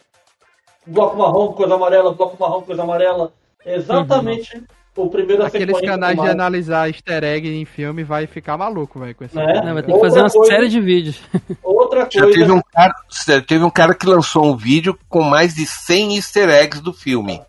bloco 0.87 1.17
marrom, 1.17 1.53
coisa 1.53 1.75
amarela, 1.75 2.13
bloco 2.13 2.37
marrom, 2.39 2.63
coisa 2.63 2.83
amarela. 2.83 3.33
Exatamente 3.65 4.59
uhum. 4.59 4.65
O 4.97 5.09
primeiro 5.09 5.45
Aqueles 5.45 5.81
canais 5.81 6.21
de 6.21 6.29
analisar 6.29 6.89
easter 6.89 7.25
egg 7.25 7.49
em 7.49 7.65
filme 7.65 8.05
vai 8.05 8.27
ficar 8.27 8.57
maluco, 8.57 8.99
velho, 9.01 9.15
com 9.15 9.25
esse 9.25 9.39
é? 9.39 9.65
Não, 9.65 9.75
vai 9.75 9.83
ter 9.83 9.93
que 9.93 9.99
fazer 9.99 10.21
uma 10.21 10.31
coisa, 10.31 10.53
série 10.53 10.69
de 10.69 10.81
vídeos. 10.81 11.21
Outra 11.63 12.07
coisa. 12.07 12.27
Já 12.27 12.33
teve 12.33 12.53
um, 12.53 12.61
cara, 12.61 12.95
teve 13.47 13.65
um 13.65 13.71
cara 13.71 13.95
que 13.95 14.07
lançou 14.07 14.45
um 14.45 14.57
vídeo 14.57 14.97
com 15.09 15.23
mais 15.23 15.55
de 15.55 15.67
100 15.67 16.17
easter 16.17 16.49
eggs 16.49 16.81
do 16.81 16.93
filme. 16.93 17.41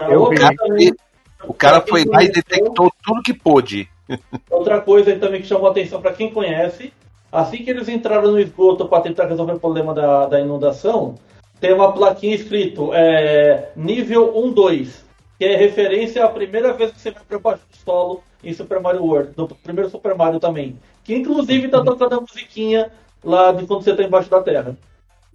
Eu 0.00 0.30
vi. 0.74 0.94
O 1.46 1.52
cara 1.52 1.82
foi 1.82 2.04
lá 2.04 2.22
e 2.22 2.30
detectou 2.30 2.90
tudo 3.04 3.22
que 3.22 3.34
pôde. 3.34 3.88
Outra 4.50 4.80
coisa 4.80 5.14
também 5.16 5.42
que 5.42 5.46
chamou 5.46 5.68
a 5.68 5.70
atenção 5.70 6.00
para 6.00 6.12
quem 6.12 6.30
conhece, 6.30 6.92
assim 7.30 7.58
que 7.58 7.70
eles 7.70 7.88
entraram 7.88 8.32
no 8.32 8.40
esgoto 8.40 8.88
para 8.88 9.02
tentar 9.02 9.26
resolver 9.26 9.52
o 9.52 9.60
problema 9.60 9.92
da, 9.92 10.26
da 10.26 10.40
inundação, 10.40 11.16
tem 11.60 11.72
uma 11.72 11.92
plaquinha 11.92 12.34
escrito 12.34 12.90
é, 12.92 13.70
nível 13.76 14.32
1-2, 14.34 15.03
que 15.44 15.48
é 15.48 15.56
referência 15.56 16.24
à 16.24 16.28
primeira 16.28 16.72
vez 16.72 16.90
que 16.92 17.00
você 17.00 17.10
vai 17.10 17.22
para 17.22 17.38
baixo 17.38 17.62
do 17.70 17.76
solo 17.76 18.24
em 18.42 18.54
Super 18.54 18.80
Mario 18.80 19.02
World, 19.04 19.32
no 19.36 19.46
primeiro 19.46 19.90
Super 19.90 20.14
Mario 20.14 20.40
também. 20.40 20.78
Que 21.02 21.14
inclusive 21.14 21.68
tá 21.68 21.84
tocando 21.84 22.14
a 22.14 22.20
musiquinha 22.20 22.90
lá 23.22 23.52
de 23.52 23.66
quando 23.66 23.84
você 23.84 23.94
tá 23.94 24.02
embaixo 24.02 24.30
da 24.30 24.42
terra. 24.42 24.74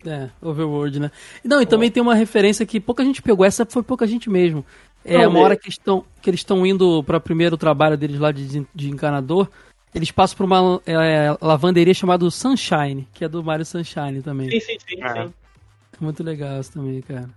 É, 0.03 0.29
Overworld, 0.41 0.99
né? 0.99 1.11
Não, 1.43 1.61
e 1.61 1.65
também 1.65 1.91
tem 1.91 2.01
uma 2.01 2.15
referência 2.15 2.65
que 2.65 2.79
pouca 2.79 3.03
gente 3.03 3.21
pegou, 3.21 3.45
essa 3.45 3.67
foi 3.67 3.83
pouca 3.83 4.07
gente 4.07 4.31
mesmo. 4.31 4.65
É 5.05 5.27
uma 5.27 5.41
hora 5.41 5.55
que, 5.55 5.69
estão, 5.69 6.03
que 6.21 6.29
eles 6.29 6.39
estão 6.39 6.65
indo 6.65 7.03
para 7.03 7.17
o 7.17 7.21
primeiro 7.21 7.55
trabalho 7.55 7.95
deles 7.95 8.19
lá 8.19 8.31
de, 8.31 8.65
de 8.73 8.89
encanador. 8.89 9.47
Eles 9.93 10.09
passam 10.09 10.37
por 10.37 10.45
uma 10.45 10.81
é, 10.87 11.37
lavanderia 11.39 11.93
chamada 11.93 12.27
Sunshine, 12.31 13.07
que 13.13 13.23
é 13.23 13.29
do 13.29 13.43
Mario 13.43 13.65
Sunshine 13.65 14.23
também. 14.23 14.49
Sim, 14.49 14.59
sim, 14.59 14.77
sim. 14.87 15.03
É. 15.03 15.27
sim. 15.27 15.33
Muito 15.99 16.23
legal 16.23 16.59
isso 16.59 16.73
também, 16.73 17.01
cara. 17.01 17.29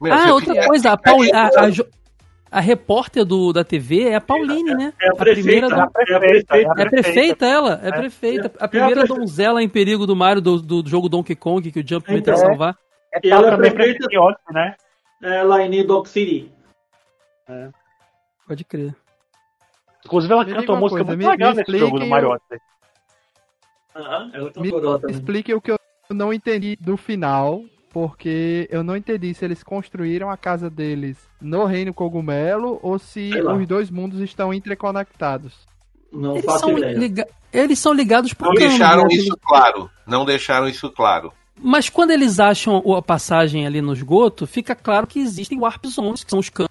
Meu, 0.00 0.12
ah, 0.12 0.32
outra 0.32 0.54
queria... 0.54 0.68
coisa, 0.68 0.92
a, 0.92 0.96
Paul, 0.96 1.22
a, 1.32 1.46
a, 1.46 2.58
a, 2.58 2.60
repórter 2.60 3.24
do, 3.24 3.52
da 3.52 3.64
TV 3.64 4.04
é 4.04 4.14
a 4.14 4.20
Pauline, 4.20 4.74
né? 4.74 4.92
É 5.00 5.08
a, 5.08 5.14
prefeita, 5.14 5.20
a 5.20 5.34
primeira 5.34 5.66
é, 5.66 5.80
a 5.80 6.20
prefeita, 6.20 6.56
é, 6.56 6.66
a 6.66 6.88
prefeita 6.88 7.46
ela? 7.46 7.80
É, 7.82 7.90
prefeita. 7.90 8.52
A 8.60 8.68
primeira 8.68 9.04
donzela 9.04 9.62
em 9.62 9.68
perigo 9.68 10.06
do 10.06 10.14
Mario 10.14 10.40
do, 10.40 10.62
do 10.62 10.88
jogo 10.88 11.08
Donkey 11.08 11.34
Kong, 11.34 11.70
que 11.72 11.80
o 11.80 11.86
Jump 11.86 12.04
então, 12.12 12.14
tenta 12.14 12.36
salvar. 12.36 12.76
É, 13.12 13.26
é, 13.26 13.30
ela 13.30 13.52
é 13.52 13.56
prefeita, 13.56 14.06
né? 14.52 14.76
é, 15.22 15.42
lá 15.42 15.62
em 15.62 15.86
Dock 15.86 16.08
City. 16.08 16.50
É. 17.48 17.70
Pode 18.46 18.64
crer. 18.64 18.94
Inclusive 20.04 20.32
ela 20.32 20.44
canta 20.44 20.72
uma 20.72 20.80
música 20.80 21.04
coisa, 21.04 21.16
muito 21.16 21.26
me, 21.26 21.30
legal 21.30 21.50
me 21.50 21.56
nesse 21.56 21.78
jogo 21.78 21.98
do 21.98 22.06
Mario 22.06 22.30
Odyssey. 22.30 22.58
Aham, 23.94 24.30
ela 24.32 24.52
me 24.54 25.10
explique 25.10 25.52
o 25.52 25.60
que 25.60 25.72
eu 25.72 25.78
não 26.10 26.32
entendi 26.32 26.76
do 26.76 26.96
final, 26.96 27.62
porque 27.90 28.68
eu 28.70 28.82
não 28.82 28.96
entendi 28.96 29.32
se 29.34 29.44
eles 29.44 29.62
construíram 29.62 30.30
a 30.30 30.36
casa 30.36 30.68
deles 30.68 31.16
no 31.40 31.64
Reino 31.64 31.94
Cogumelo 31.94 32.78
ou 32.82 32.98
se 32.98 33.30
os 33.34 33.66
dois 33.66 33.90
mundos 33.90 34.20
estão 34.20 34.52
interconectados. 34.52 35.66
Não 36.12 36.32
eles 36.32 36.44
faço 36.44 36.60
são 36.60 36.78
ideia. 36.78 37.26
Eles 37.52 37.78
são 37.78 37.92
ligados 37.92 38.34
por 38.34 38.48
Não 38.48 38.54
deixaram 38.54 39.04
né? 39.04 39.14
isso 39.14 39.36
claro. 39.42 39.90
Não 40.06 40.24
deixaram 40.24 40.68
isso 40.68 40.90
claro. 40.90 41.32
Mas 41.60 41.88
quando 41.88 42.10
eles 42.10 42.38
acham 42.38 42.76
a 42.94 43.02
passagem 43.02 43.66
ali 43.66 43.80
no 43.80 43.92
esgoto, 43.92 44.46
fica 44.46 44.74
claro 44.74 45.06
que 45.06 45.18
existem 45.18 45.58
warp 45.58 45.84
zones, 45.86 46.22
que 46.22 46.30
são 46.30 46.38
os 46.38 46.48
canos 46.48 46.70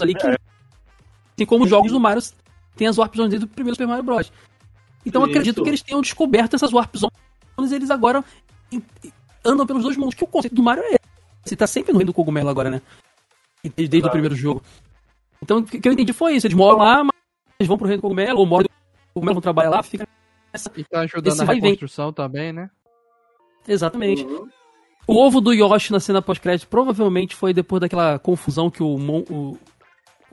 ali 0.00 0.14
que. 0.14 0.26
É. 0.26 0.36
Assim 1.34 1.46
como 1.46 1.64
os 1.64 1.70
jogos 1.70 1.90
do 1.90 1.98
Mario 1.98 2.22
tem 2.76 2.86
as 2.86 2.98
warp 2.98 3.16
zones 3.16 3.30
desde 3.30 3.46
o 3.46 3.48
primeiro 3.48 3.74
Super 3.74 3.88
Mario 3.88 4.04
Bros. 4.04 4.30
Então 5.04 5.24
acredito 5.24 5.62
que 5.62 5.68
eles 5.68 5.82
tenham 5.82 6.02
descoberto 6.02 6.54
essas 6.54 6.72
warp 6.72 6.94
zones 6.96 7.72
e 7.72 7.74
eles 7.74 7.90
agora 7.90 8.22
andam 9.44 9.66
pelos 9.66 9.82
dois 9.82 9.96
mundos. 9.96 10.14
Que 10.14 10.24
o 10.24 10.26
conceito 10.26 10.54
do 10.54 10.62
Mario 10.62 10.82
é 10.84 10.88
esse. 10.88 11.10
Você 11.44 11.56
tá 11.56 11.66
sempre 11.66 11.92
no 11.92 11.98
reino 11.98 12.12
do 12.12 12.14
cogumelo 12.14 12.48
agora, 12.48 12.70
né? 12.70 12.82
Desde 13.62 14.00
claro. 14.00 14.08
o 14.08 14.10
primeiro 14.10 14.34
jogo. 14.34 14.62
Então 15.42 15.58
o 15.58 15.64
que 15.64 15.86
eu 15.86 15.92
entendi 15.92 16.12
foi 16.12 16.34
isso. 16.34 16.46
Eles 16.46 16.56
moram 16.56 16.78
lá, 16.78 17.04
mas 17.04 17.66
vão 17.68 17.78
pro 17.78 17.86
reino 17.86 18.00
do 18.00 18.02
cogumelo, 18.02 18.38
ou 18.38 18.46
moram 18.46 18.64
no 18.64 19.14
cogumelo, 19.14 19.34
vão 19.34 19.42
trabalhar 19.42 19.70
lá, 19.70 19.82
fica 19.82 20.06
nessa. 20.52 20.70
E 20.76 20.84
tá 20.84 21.00
ajudando 21.00 21.36
na 21.36 21.44
reconstrução 21.44 22.12
também, 22.12 22.52
né? 22.52 22.70
Exatamente. 23.66 24.24
Uhum. 24.24 24.48
O 25.06 25.16
ovo 25.16 25.40
do 25.40 25.52
Yoshi 25.52 25.92
na 25.92 26.00
cena 26.00 26.22
pós-crédito 26.22 26.68
provavelmente 26.68 27.34
foi 27.34 27.52
depois 27.52 27.80
daquela 27.80 28.18
confusão 28.18 28.70
que 28.70 28.82
o, 28.82 28.96
o, 28.96 29.58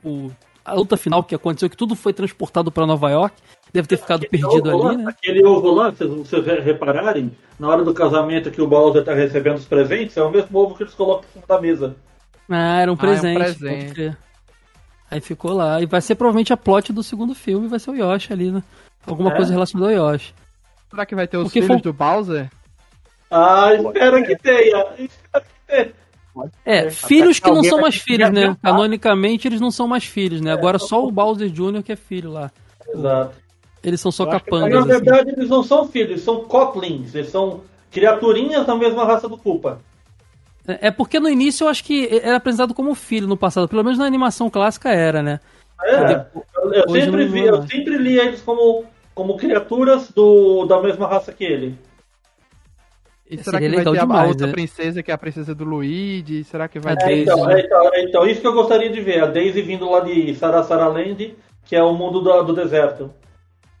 o 0.04 0.30
a 0.68 0.74
luta 0.74 0.96
final 0.96 1.22
que 1.24 1.34
aconteceu, 1.34 1.70
que 1.70 1.76
tudo 1.76 1.94
foi 1.94 2.12
transportado 2.12 2.70
para 2.70 2.86
Nova 2.86 3.10
York, 3.10 3.34
deve 3.72 3.88
ter 3.88 3.96
ficado 3.96 4.24
aquele 4.24 4.42
perdido 4.42 4.70
ali, 4.70 4.78
lá, 4.78 4.92
né? 4.92 5.04
Aquele 5.08 5.44
ovo 5.44 5.70
lá, 5.70 5.92
se 5.92 6.04
vocês 6.04 6.44
repararem, 6.64 7.32
na 7.58 7.68
hora 7.68 7.84
do 7.84 7.94
casamento 7.94 8.50
que 8.50 8.60
o 8.60 8.66
Bowser 8.66 9.04
tá 9.04 9.14
recebendo 9.14 9.56
os 9.56 9.64
presentes, 9.64 10.16
é 10.16 10.22
o 10.22 10.30
mesmo 10.30 10.58
ovo 10.58 10.74
que 10.74 10.82
eles 10.82 10.94
colocam 10.94 11.24
em 11.28 11.32
cima 11.32 11.44
da 11.48 11.60
mesa. 11.60 11.96
Ah, 12.50 12.80
era 12.80 12.92
um 12.92 12.96
presente. 12.96 13.42
Ah, 13.42 13.46
é 13.46 13.50
um 13.50 13.54
presente. 13.54 14.16
Aí 15.10 15.20
ficou 15.20 15.52
lá. 15.52 15.80
E 15.80 15.86
vai 15.86 16.00
ser 16.00 16.14
provavelmente 16.14 16.52
a 16.52 16.56
plot 16.56 16.92
do 16.92 17.02
segundo 17.02 17.34
filme, 17.34 17.68
vai 17.68 17.78
ser 17.78 17.90
o 17.90 17.94
Yoshi 17.94 18.32
ali, 18.32 18.50
né? 18.50 18.62
Alguma 19.06 19.32
é? 19.32 19.36
coisa 19.36 19.52
relacionada 19.52 19.98
ao 19.98 20.12
Yoshi. 20.12 20.34
Será 20.90 21.06
que 21.06 21.14
vai 21.14 21.26
ter 21.26 21.36
os 21.36 21.44
Porque 21.44 21.62
filhos 21.62 21.82
foi... 21.82 21.92
do 21.92 21.92
Bowser? 21.92 22.50
Ah, 23.30 23.74
espero 23.74 24.24
que 24.24 24.36
tenha. 24.36 24.86
Espero 24.98 25.44
que 25.44 25.66
tenha. 25.66 25.92
É, 26.64 26.90
filhos 26.90 27.38
que 27.38 27.50
não 27.50 27.62
são 27.62 27.80
mais 27.80 27.96
filhos, 27.96 28.30
né? 28.30 28.56
Canonicamente 28.62 29.48
eles 29.48 29.60
não 29.60 29.70
são 29.70 29.88
mais 29.88 30.04
filhos, 30.04 30.40
né? 30.40 30.52
Agora 30.52 30.78
só 30.78 31.04
o 31.04 31.10
Bowser 31.10 31.48
Jr. 31.48 31.82
que 31.82 31.92
é 31.92 31.96
filho 31.96 32.30
lá. 32.30 32.50
Exato. 32.88 33.36
Eles 33.82 34.00
são 34.00 34.10
só 34.10 34.26
capangas. 34.26 34.70
Na 34.70 34.78
assim. 34.80 34.88
verdade, 34.88 35.30
eles 35.30 35.48
não 35.48 35.62
são 35.62 35.86
filhos, 35.86 36.10
eles 36.10 36.22
são 36.22 36.44
cotlings, 36.44 37.14
eles 37.14 37.30
são 37.30 37.60
criaturinhas 37.90 38.66
da 38.66 38.74
mesma 38.74 39.04
raça 39.04 39.28
do 39.28 39.38
Koopa. 39.38 39.80
É, 40.66 40.88
é 40.88 40.90
porque 40.90 41.18
no 41.18 41.28
início 41.28 41.64
eu 41.64 41.68
acho 41.68 41.84
que 41.84 42.08
era 42.22 42.36
apresentado 42.36 42.74
como 42.74 42.94
filho 42.94 43.26
no 43.26 43.36
passado, 43.36 43.68
pelo 43.68 43.84
menos 43.84 43.98
na 43.98 44.04
animação 44.04 44.50
clássica 44.50 44.90
era, 44.90 45.22
né? 45.22 45.40
É, 45.82 46.26
eu, 46.34 46.72
eu 46.72 46.90
sempre 46.90 47.26
vi, 47.26 47.46
eu 47.46 47.62
sempre 47.62 47.96
li 47.96 48.18
eles 48.18 48.42
como, 48.42 48.84
como 49.14 49.36
criaturas 49.36 50.10
do, 50.10 50.66
da 50.66 50.82
mesma 50.82 51.06
raça 51.06 51.32
que 51.32 51.44
ele. 51.44 51.78
E 53.30 53.36
será 53.42 53.58
que 53.58 53.68
vai 53.68 53.84
ter 53.84 53.92
demais, 53.92 54.24
a 54.24 54.28
outra 54.28 54.46
né? 54.46 54.52
princesa, 54.52 55.02
que 55.02 55.10
é 55.10 55.14
a 55.14 55.18
princesa 55.18 55.54
do 55.54 55.64
Luigi? 55.64 56.44
Será 56.44 56.66
que 56.66 56.78
vai 56.78 56.94
é, 56.94 56.96
ter... 56.96 57.22
Então, 57.22 57.44
né? 57.44 57.60
então, 57.60 57.90
então, 57.94 58.26
isso 58.26 58.40
que 58.40 58.46
eu 58.46 58.54
gostaria 58.54 58.90
de 58.90 59.00
ver. 59.00 59.22
A 59.22 59.26
Daisy 59.26 59.60
vindo 59.60 59.90
lá 59.90 60.00
de 60.00 60.34
Sarasara 60.34 60.88
Land, 60.88 61.34
que 61.64 61.76
é 61.76 61.82
o 61.82 61.92
mundo 61.92 62.20
do, 62.20 62.42
do 62.42 62.54
deserto. 62.54 63.12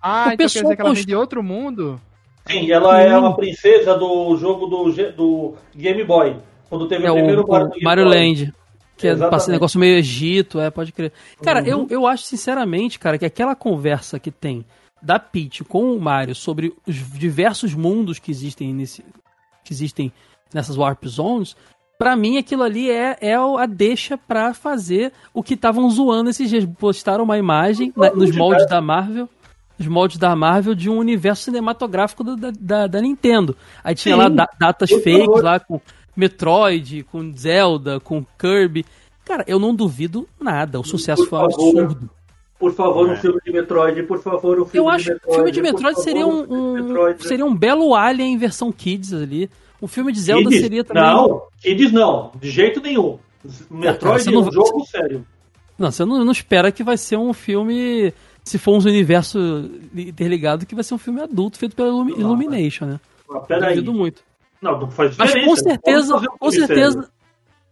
Ah, 0.02 0.26
o 0.28 0.32
então 0.32 0.46
quer 0.46 0.62
dizer 0.62 0.76
que 0.76 0.82
ela 0.82 0.94
vem 0.94 1.04
de 1.04 1.16
outro 1.16 1.42
mundo? 1.42 2.00
Sim, 2.46 2.70
ela 2.70 2.96
hum. 2.96 3.00
é 3.00 3.18
uma 3.18 3.36
princesa 3.36 3.96
do 3.96 4.36
jogo 4.36 4.66
do, 4.66 5.12
do 5.12 5.54
Game 5.74 6.04
Boy. 6.04 6.36
Quando 6.68 6.86
teve 6.86 7.06
é 7.06 7.10
o 7.10 7.14
primeiro 7.14 7.44
o, 7.44 7.48
Mario, 7.48 7.70
Mario 7.82 8.04
Land. 8.04 8.54
Que 8.96 9.08
é 9.08 9.12
esse 9.12 9.50
negócio 9.50 9.78
meio 9.78 9.96
Egito, 9.96 10.60
é, 10.60 10.70
pode 10.70 10.92
crer. 10.92 11.12
Cara, 11.42 11.60
uhum. 11.60 11.66
eu, 11.66 11.86
eu 11.88 12.06
acho 12.06 12.24
sinceramente, 12.24 12.98
cara, 12.98 13.16
que 13.16 13.24
aquela 13.24 13.54
conversa 13.54 14.18
que 14.18 14.30
tem 14.30 14.64
da 15.00 15.20
Peach 15.20 15.62
com 15.62 15.92
o 15.94 16.00
Mario 16.00 16.34
sobre 16.34 16.74
os 16.84 16.96
diversos 17.16 17.74
mundos 17.74 18.18
que 18.18 18.32
existem 18.32 18.74
nesse, 18.74 19.04
que 19.68 19.74
existem 19.74 20.10
nessas 20.52 20.76
Warp 20.76 21.04
Zones, 21.06 21.54
para 21.98 22.16
mim 22.16 22.38
aquilo 22.38 22.62
ali 22.62 22.90
é, 22.90 23.18
é 23.20 23.34
a 23.34 23.66
deixa 23.66 24.16
para 24.16 24.54
fazer 24.54 25.12
o 25.34 25.42
que 25.42 25.54
estavam 25.54 25.88
zoando 25.90 26.30
esses 26.30 26.48
dias. 26.48 26.66
Postaram 26.78 27.24
uma 27.24 27.36
imagem 27.36 27.92
na, 27.94 28.10
nos 28.10 28.34
moldes 28.34 28.66
da 28.66 28.80
Marvel, 28.80 29.28
nos 29.78 29.86
moldes 29.86 30.16
da 30.16 30.34
Marvel 30.34 30.74
de 30.74 30.88
um 30.88 30.96
universo 30.96 31.44
cinematográfico 31.44 32.24
da, 32.24 32.50
da, 32.58 32.86
da 32.86 33.00
Nintendo. 33.00 33.54
Aí 33.84 33.94
tinha 33.94 34.14
Sim, 34.14 34.22
lá 34.22 34.28
da, 34.28 34.48
datas 34.58 34.90
fakes 34.90 35.26
favor. 35.26 35.44
lá 35.44 35.60
com 35.60 35.80
Metroid, 36.16 37.02
com 37.04 37.32
Zelda, 37.36 38.00
com 38.00 38.24
Kirby. 38.38 38.86
Cara, 39.24 39.44
eu 39.46 39.58
não 39.58 39.74
duvido 39.74 40.26
nada. 40.40 40.80
O 40.80 40.84
sucesso 40.84 41.26
foi 41.26 41.38
um 41.38 41.44
absurdo. 41.44 42.10
Por 42.58 42.72
favor, 42.72 43.08
um 43.08 43.12
é. 43.12 43.16
filme 43.16 43.38
de 43.44 43.52
Metroid, 43.52 44.02
por 44.02 44.20
favor, 44.20 44.60
um 44.60 44.64
filme 44.64 44.86
Eu 44.86 44.92
acho 44.92 45.04
de 45.04 45.12
Metroid. 45.12 45.36
filme 45.36 45.50
de 45.52 45.62
Metroid 45.62 46.02
seria 46.02 46.26
um, 46.26 46.52
um 46.52 46.72
Metroid, 46.72 47.22
seria 47.24 47.46
um 47.46 47.54
belo 47.54 47.94
Alien 47.94 48.32
em 48.32 48.38
versão 48.38 48.72
Kids 48.72 49.12
ali. 49.12 49.48
Um 49.80 49.86
filme 49.86 50.12
de 50.12 50.20
Zelda 50.20 50.48
Kids? 50.48 50.60
seria 50.60 50.82
também. 50.82 51.02
Não, 51.02 51.42
Kids 51.62 51.92
não, 51.92 52.32
de 52.34 52.50
jeito 52.50 52.80
nenhum. 52.80 53.18
Metroid 53.70 54.22
ah, 54.22 54.24
cara, 54.24 54.36
é 54.36 54.38
um 54.38 54.52
jogo 54.52 54.84
sério. 54.86 55.24
Não, 55.78 55.92
você 55.92 56.04
não, 56.04 56.24
não, 56.24 56.32
espera 56.32 56.72
que 56.72 56.82
vai 56.82 56.96
ser 56.96 57.16
um 57.16 57.32
filme, 57.32 58.12
se 58.42 58.58
for 58.58 58.72
um 58.72 58.78
universo 58.78 59.70
interligado, 59.94 60.66
que 60.66 60.74
vai 60.74 60.82
ser 60.82 60.94
um 60.94 60.98
filme 60.98 61.20
adulto 61.22 61.56
feito 61.56 61.76
pela 61.76 61.88
Illumi 61.88 62.12
não, 62.12 62.20
Illumination, 62.20 62.86
né? 62.86 63.00
Mas 63.28 63.46
peraí. 63.46 63.80
muito. 63.82 64.22
Não, 64.60 64.80
não 64.80 64.90
faz 64.90 65.12
diferença. 65.12 65.38
Mas 65.38 65.46
com 65.46 65.56
certeza, 65.56 66.16
um 66.16 66.38
com 66.38 66.50
certeza, 66.50 66.90
sério. 66.90 67.08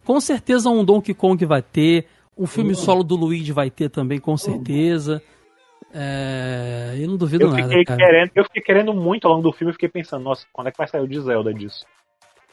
com 0.05 0.20
certeza 0.20 0.70
um 0.70 0.84
Donkey 0.84 1.14
Kong 1.14 1.45
vai 1.45 1.62
ter, 1.62 2.07
o 2.37 2.47
filme 2.47 2.70
uhum. 2.70 2.76
solo 2.76 3.03
do 3.03 3.16
Luigi 3.16 3.53
vai 3.53 3.70
ter 3.70 3.89
também, 3.89 4.20
com 4.20 4.37
certeza. 4.37 5.22
É... 5.93 6.95
Eu 6.99 7.09
não 7.09 7.16
duvido 7.16 7.45
Eu 7.45 7.51
nada, 7.51 7.62
fiquei, 7.62 7.84
cara. 7.84 7.99
querendo, 7.99 8.30
eu 8.34 8.45
fiquei 8.45 8.62
querendo 8.62 8.93
muito 8.93 9.26
ao 9.26 9.34
longo 9.34 9.49
do 9.49 9.53
filme, 9.53 9.70
eu 9.70 9.74
fiquei 9.74 9.89
pensando, 9.89 10.22
nossa, 10.22 10.47
quando 10.53 10.66
é 10.66 10.70
que 10.70 10.78
vai 10.78 10.87
sair 10.87 11.01
o 11.01 11.09
de 11.09 11.20
Zelda 11.20 11.55
disso? 11.55 11.87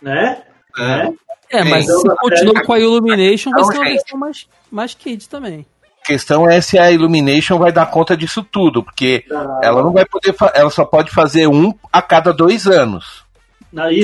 Né? 0.02 0.42
Né? 0.78 1.14
É, 1.50 1.64
mas 1.64 1.84
Então, 1.84 2.00
se 2.00 2.08
continuar 2.18 2.66
com 2.66 2.74
a 2.74 2.80
Illumination, 2.80 3.52
vai 3.52 3.62
Então, 3.62 3.72
ser 3.72 3.78
uma 3.78 3.90
versão 3.90 4.20
mais, 4.20 4.48
mais 4.72 4.94
kids 4.94 5.28
também. 5.28 5.66
A 6.02 6.06
questão 6.06 6.50
é 6.50 6.60
se 6.62 6.78
a 6.78 6.92
Illumination 6.92 7.58
vai 7.58 7.72
dar 7.72 7.86
conta 7.86 8.16
disso 8.16 8.44
tudo, 8.44 8.84
porque 8.84 9.24
Ah, 9.32 9.60
ela 9.64 9.84
não 9.84 9.92
vai 9.92 10.06
poder, 10.06 10.36
ela 10.54 10.70
só 10.70 10.84
pode 10.86 11.12
fazer 11.12 11.48
um 11.48 11.74
a 11.92 12.02
cada 12.02 12.34
dois 12.34 12.68
anos. 12.68 13.24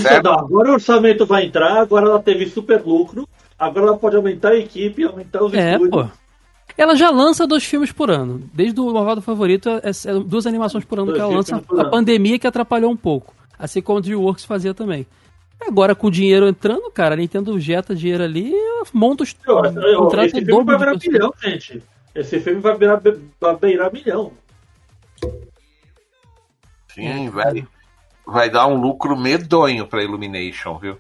Certo. 0.02 0.26
não. 0.26 0.40
Agora 0.40 0.70
o 0.70 0.74
orçamento 0.74 1.26
vai 1.26 1.46
entrar, 1.46 1.82
agora 1.82 2.08
ela 2.08 2.22
teve 2.22 2.48
super 2.50 2.82
lucro, 2.82 3.28
agora 3.60 3.88
ela 3.88 3.98
pode 3.98 4.16
aumentar 4.16 4.50
a 4.50 4.56
equipe, 4.58 5.04
aumentar 5.04 5.44
os 5.44 5.54
É, 5.54 5.74
estúdios. 5.74 5.90
pô. 6.08 6.12
Ela 6.78 6.96
já 6.96 7.10
lança 7.10 7.46
dois 7.46 7.64
filmes 7.66 7.92
por 7.92 8.10
ano. 8.10 8.42
Desde 8.54 8.80
o 8.80 8.94
Malvado 8.94 9.22
Favorito, 9.22 9.68
é, 9.70 9.82
é 9.90 10.14
duas 10.24 10.48
animações 10.48 10.86
por 10.86 10.98
ano 11.00 11.08
Dois 11.08 11.18
que 11.18 11.22
ela 11.24 11.36
lança. 11.36 11.56
A 11.56 11.82
ano. 11.82 11.92
pandemia 11.92 12.40
que 12.40 12.48
atrapalhou 12.48 12.90
um 12.92 12.96
pouco. 12.98 13.34
Assim 13.58 13.82
como 13.82 14.00
o 14.00 14.02
DreamWorks 14.02 14.46
fazia 14.46 14.74
também. 14.74 15.06
Agora, 15.60 15.94
com 15.94 16.08
o 16.08 16.12
dinheiro 16.12 16.48
entrando, 16.48 16.90
cara, 16.90 17.16
a 17.16 17.18
Nintendo 17.18 17.60
jeta 17.60 17.94
dinheiro 17.94 18.24
ali, 18.24 18.54
monta 18.94 19.24
os 19.24 19.36
Eu, 19.46 19.58
eu, 19.58 20.00
contrata 20.04 20.28
esse 20.28 20.46
filme 20.46 20.64
vai 20.64 20.78
virar 20.78 20.92
pessoas. 20.94 21.14
milhão, 21.14 21.34
gente. 21.44 21.84
Esse 22.16 22.40
filme 22.40 22.62
vai 22.62 22.78
virar, 22.78 23.02
vai 23.42 23.58
beirar 23.58 23.92
milhão. 23.92 24.32
Sim, 26.94 27.30
vai, 27.30 27.68
vai 28.26 28.50
dar 28.50 28.68
um 28.68 28.80
lucro 28.80 29.18
medonho 29.18 29.86
pra 29.88 30.04
Illumination, 30.04 30.78
viu? 30.80 30.98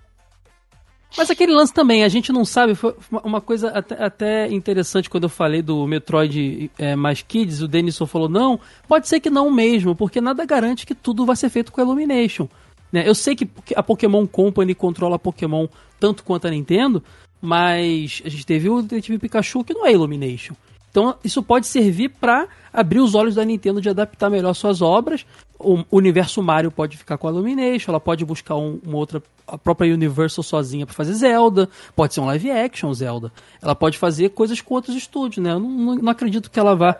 Mas 1.18 1.30
aquele 1.30 1.52
lance 1.54 1.74
também, 1.74 2.04
a 2.04 2.08
gente 2.08 2.32
não 2.32 2.46
sabe, 2.46 2.76
foi 2.76 2.96
uma- 3.24 3.42
coisa 3.42 3.70
até, 3.70 4.04
até 4.04 4.48
interessante 4.52 5.10
quando 5.10 5.24
eu 5.24 5.30
falei 5.30 5.62
do 5.62 5.88
Metroid 5.88 6.70
é, 6.78 6.96
mais 6.96 7.22
Kids, 7.22 7.62
o 7.62 7.68
Denison 7.68 8.06
falou, 8.06 8.30
não, 8.30 8.60
pode 8.88 9.08
ser 9.08 9.20
que 9.20 9.30
não 9.30 9.50
mesmo, 9.50 9.96
porque 9.96 10.22
nada 10.22 10.46
garante 10.46 10.86
que 10.86 10.94
tudo 10.94 11.26
vai 11.26 11.36
ser 11.36 11.50
feito 11.50 11.72
com 11.72 11.82
a 11.82 11.84
Illumination. 11.84 12.48
Né? 12.92 13.08
Eu 13.08 13.16
sei 13.16 13.36
que 13.36 13.50
a 13.76 13.82
Pokémon 13.82 14.26
Company 14.28 14.76
controla 14.76 15.16
a 15.16 15.20
Pokémon 15.20 15.68
tanto 16.00 16.24
quanto 16.24 16.48
a 16.48 16.52
Nintendo, 16.52 17.04
mas 17.42 18.22
a 18.24 18.30
gente 18.30 18.46
teve 18.46 18.70
o 18.70 18.82
Detetive 18.82 19.18
Pikachu 19.18 19.64
que 19.64 19.74
não 19.74 19.86
é 19.86 19.92
Illumination. 19.92 20.54
Então 20.92 21.16
isso 21.24 21.42
pode 21.42 21.68
servir 21.68 22.10
para 22.10 22.48
abrir 22.74 23.00
os 23.00 23.16
olhos 23.16 23.36
da 23.36 23.46
Nintendo 23.46 23.82
de 23.82 23.90
adaptar 23.90 24.30
melhor 24.30 24.54
suas 24.54 24.82
obras. 24.82 25.26
O 25.60 25.84
universo 25.92 26.42
Mario 26.42 26.72
pode 26.72 26.96
ficar 26.96 27.18
com 27.18 27.28
a 27.28 27.32
Illumination, 27.32 27.92
ela 27.92 28.00
pode 28.00 28.24
buscar 28.24 28.56
um- 28.56 28.80
uma 28.86 28.96
outra, 28.98 29.22
a 29.46 29.58
própria 29.58 29.94
Universal 29.94 30.42
sozinha 30.42 30.86
para 30.86 30.96
fazer 30.96 31.14
Zelda, 31.14 31.68
pode 31.96 32.14
ser 32.14 32.22
um 32.22 32.26
live 32.28 32.50
action 32.50 32.94
Zelda. 32.94 33.30
Ela 33.62 33.76
pode 33.76 33.98
fazer 33.98 34.30
coisas 34.30 34.62
com 34.62 34.76
outros 34.76 34.96
estúdios, 34.96 35.44
né? 35.44 35.52
Eu 35.52 35.60
não, 35.60 35.70
não- 35.70 35.96
não 35.96 36.12
acredito 36.12 36.50
que 36.50 36.60
ela 36.60 36.76
vá 36.76 36.96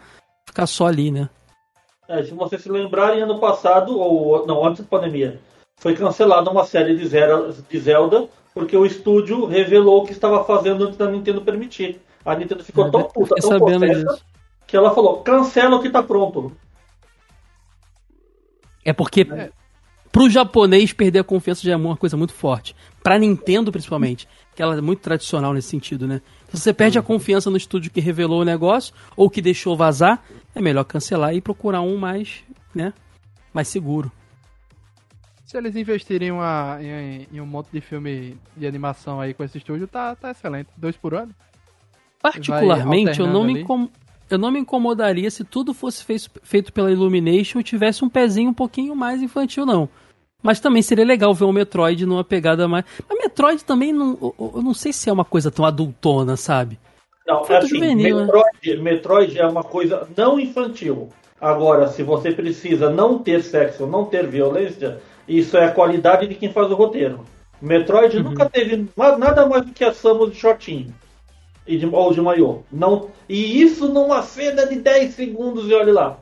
ficar 0.46 0.68
só 0.68 0.88
ali, 0.88 1.10
né? 1.10 1.30
É, 2.10 2.22
se 2.24 2.34
vocês 2.34 2.62
se 2.62 2.70
lembrarem, 2.70 3.22
ano 3.22 3.40
passado, 3.40 3.98
ou 3.98 4.46
não, 4.46 4.66
antes 4.66 4.82
da 4.84 4.88
pandemia, 4.90 5.40
foi 5.78 5.96
cancelada 5.96 6.50
uma 6.50 6.66
série 6.66 6.98
de, 6.98 7.08
de 7.08 7.80
Zelda, 7.80 8.28
porque 8.54 8.76
o 8.76 8.86
estúdio 8.86 9.46
revelou 9.46 10.02
o 10.02 10.06
que 10.06 10.12
estava 10.12 10.44
fazendo 10.44 10.84
antes 10.86 10.98
da 10.98 11.10
Nintendo 11.10 11.40
permitir. 11.42 12.02
A 12.26 12.36
Nintendo 12.36 12.64
ficou 12.64 12.86
tão 12.92 13.04
puta, 13.04 13.36
tão 13.36 13.60
possessa, 13.60 14.20
que 14.68 14.76
ela 14.76 14.94
falou, 14.94 15.18
cancela 15.22 15.78
o 15.78 15.82
que 15.82 15.90
tá 15.90 16.04
pronto. 16.04 16.52
É 18.90 18.94
porque 18.94 19.26
pro 20.12 20.30
japonês 20.30 20.92
perder 20.94 21.20
a 21.20 21.24
confiança 21.24 21.62
já 21.64 21.74
é 21.74 21.76
uma 21.76 21.96
coisa 21.96 22.18
muito 22.18 22.34
forte. 22.34 22.76
Pra 23.04 23.18
Nintendo, 23.20 23.72
principalmente, 23.72 24.28
que 24.56 24.62
ela 24.62 24.76
é 24.78 24.82
muito 24.82 25.00
tradicional 25.02 25.54
nesse 25.54 25.70
sentido, 25.70 26.08
né? 26.08 26.22
Se 26.50 26.58
você 26.60 26.74
perde 26.74 26.98
a 26.98 27.02
confiança 27.02 27.50
no 27.50 27.58
estúdio 27.58 27.92
que 27.92 28.00
revelou 28.02 28.42
o 28.42 28.46
negócio 28.46 28.94
ou 29.16 29.30
que 29.30 29.42
deixou 29.42 29.78
vazar, 29.78 30.24
é 30.56 30.62
melhor 30.62 30.84
cancelar 30.84 31.34
e 31.36 31.42
procurar 31.42 31.82
um 31.82 31.96
mais, 31.98 32.44
né, 32.74 32.92
mais 33.54 33.68
seguro. 33.68 34.12
Se 35.46 35.58
eles 35.58 35.76
investirem 35.76 36.32
uma- 36.32 36.78
em, 36.82 37.28
em 37.32 37.40
um 37.42 37.46
monte 37.46 37.70
de 37.72 37.82
filme 37.82 38.38
de 38.58 38.68
animação 38.68 39.20
aí 39.22 39.34
com 39.34 39.44
esse 39.44 39.58
estúdio, 39.60 39.88
tá, 39.88 40.16
tá 40.16 40.32
excelente. 40.32 40.70
Dois 40.78 40.96
por 40.98 41.14
ano. 41.14 41.34
Particularmente, 42.22 43.20
eu 43.20 43.28
não, 43.28 43.44
me 43.46 43.54
incom- 43.62 43.90
eu 44.30 44.38
não 44.38 44.52
me 44.52 44.60
incomodaria 44.60 45.30
se 45.32 45.44
tudo 45.44 45.74
fosse 45.74 46.04
feito 46.44 46.74
pela 46.74 46.92
Illumination 46.92 47.60
e 47.60 47.64
tivesse 47.64 48.04
um 48.04 48.10
pezinho 48.10 48.50
um 48.50 48.54
pouquinho 48.54 48.96
mais 48.96 49.22
infantil, 49.22 49.66
não. 49.66 49.90
Mas 50.42 50.60
também 50.60 50.82
seria 50.82 51.06
legal 51.06 51.34
ver 51.34 51.44
o 51.46 51.52
Metroid 51.52 52.06
numa 52.06 52.24
pegada 52.24 52.68
mais. 52.68 52.86
Mas 53.10 53.20
Metroid 53.20 53.64
também 53.66 53.92
não. 53.92 54.34
Eu 54.40 54.62
não 54.62 54.74
sei 54.74 54.94
se 54.94 55.10
é 55.10 55.14
uma 55.14 55.26
coisa 55.26 55.52
tão 55.52 55.66
adultona, 55.66 56.38
sabe? 56.38 56.80
Não, 57.28 57.46
é 57.48 57.58
assim, 57.58 57.68
juvenil, 57.68 58.18
né? 58.18 58.24
Metroid, 58.24 58.82
Metroid 58.82 59.40
é 59.40 59.46
uma 59.46 59.64
coisa 59.64 60.08
não 60.16 60.40
infantil. 60.40 61.10
Agora, 61.42 61.88
se 61.88 62.04
você 62.04 62.32
precisa 62.32 62.90
não 62.90 63.20
ter 63.20 63.44
sexo, 63.44 63.86
não 63.86 64.06
ter 64.06 64.28
violência, 64.28 65.00
isso 65.28 65.58
é 65.58 65.66
a 65.66 65.72
qualidade 65.72 66.28
de 66.28 66.36
quem 66.36 66.52
faz 66.52 66.72
o 66.72 66.76
roteiro. 66.76 67.26
Metroid 67.62 68.18
Uhum. 68.18 68.24
nunca 68.24 68.50
teve 68.50 68.88
nada 68.96 69.46
mais 69.46 69.66
do 69.66 69.74
que 69.74 69.84
a 69.84 69.94
Samus 69.94 70.32
de 70.32 70.38
shortinho. 70.38 70.94
E 71.70 71.78
de, 71.78 71.86
ou 71.86 72.12
de 72.12 72.20
maiô. 72.20 72.64
Não, 72.72 73.10
e 73.30 73.62
isso 73.62 73.88
numa 73.88 74.24
cena 74.24 74.66
de 74.66 74.78
10 74.78 75.14
segundos 75.14 75.70
e 75.70 75.74
olhe 75.76 75.92
lá. 75.92 76.18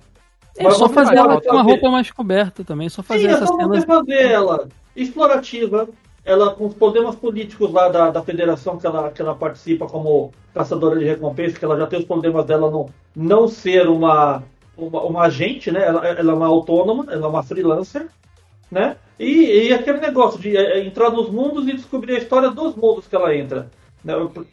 É 0.57 0.63
Mas 0.63 0.75
só 0.75 0.89
fazer 0.89 1.15
ela 1.15 1.39
com 1.39 1.51
uma 1.51 1.61
roupa 1.61 1.89
mais 1.89 2.11
coberta 2.11 2.65
também, 2.65 2.89
só 2.89 3.01
fazer 3.01 3.21
Sim, 3.21 3.27
é 3.27 3.31
essas 3.31 3.47
só 3.47 3.55
cenas. 3.55 3.79
você 3.79 3.85
fazer 3.87 4.29
ela 4.29 4.67
explorativa, 4.93 5.87
ela 6.25 6.53
com 6.53 6.65
os 6.65 6.73
problemas 6.73 7.15
políticos 7.15 7.71
lá 7.71 7.87
da, 7.87 8.09
da 8.09 8.21
federação 8.21 8.77
que 8.77 8.85
ela, 8.85 9.09
que 9.09 9.21
ela 9.21 9.35
participa 9.35 9.87
como 9.87 10.33
caçadora 10.53 10.99
de 10.99 11.05
recompensa, 11.05 11.57
que 11.57 11.63
ela 11.63 11.77
já 11.77 11.87
tem 11.87 11.99
os 11.99 12.05
problemas 12.05 12.45
dela 12.45 12.69
não, 12.69 12.89
não 13.15 13.47
ser 13.47 13.87
uma, 13.87 14.43
uma, 14.75 15.03
uma 15.03 15.21
agente, 15.21 15.71
né? 15.71 15.85
Ela, 15.85 16.05
ela 16.05 16.31
é 16.33 16.35
uma 16.35 16.47
autônoma, 16.47 17.05
ela 17.09 17.25
é 17.25 17.29
uma 17.29 17.43
freelancer, 17.43 18.07
né? 18.69 18.97
E, 19.17 19.67
e 19.69 19.73
aquele 19.73 19.99
negócio 19.99 20.39
de 20.39 20.57
é, 20.57 20.79
é, 20.79 20.85
entrar 20.85 21.09
nos 21.09 21.29
mundos 21.29 21.65
e 21.67 21.73
descobrir 21.73 22.15
a 22.15 22.17
história 22.17 22.49
dos 22.51 22.75
mundos 22.75 23.07
que 23.07 23.15
ela 23.15 23.33
entra. 23.33 23.69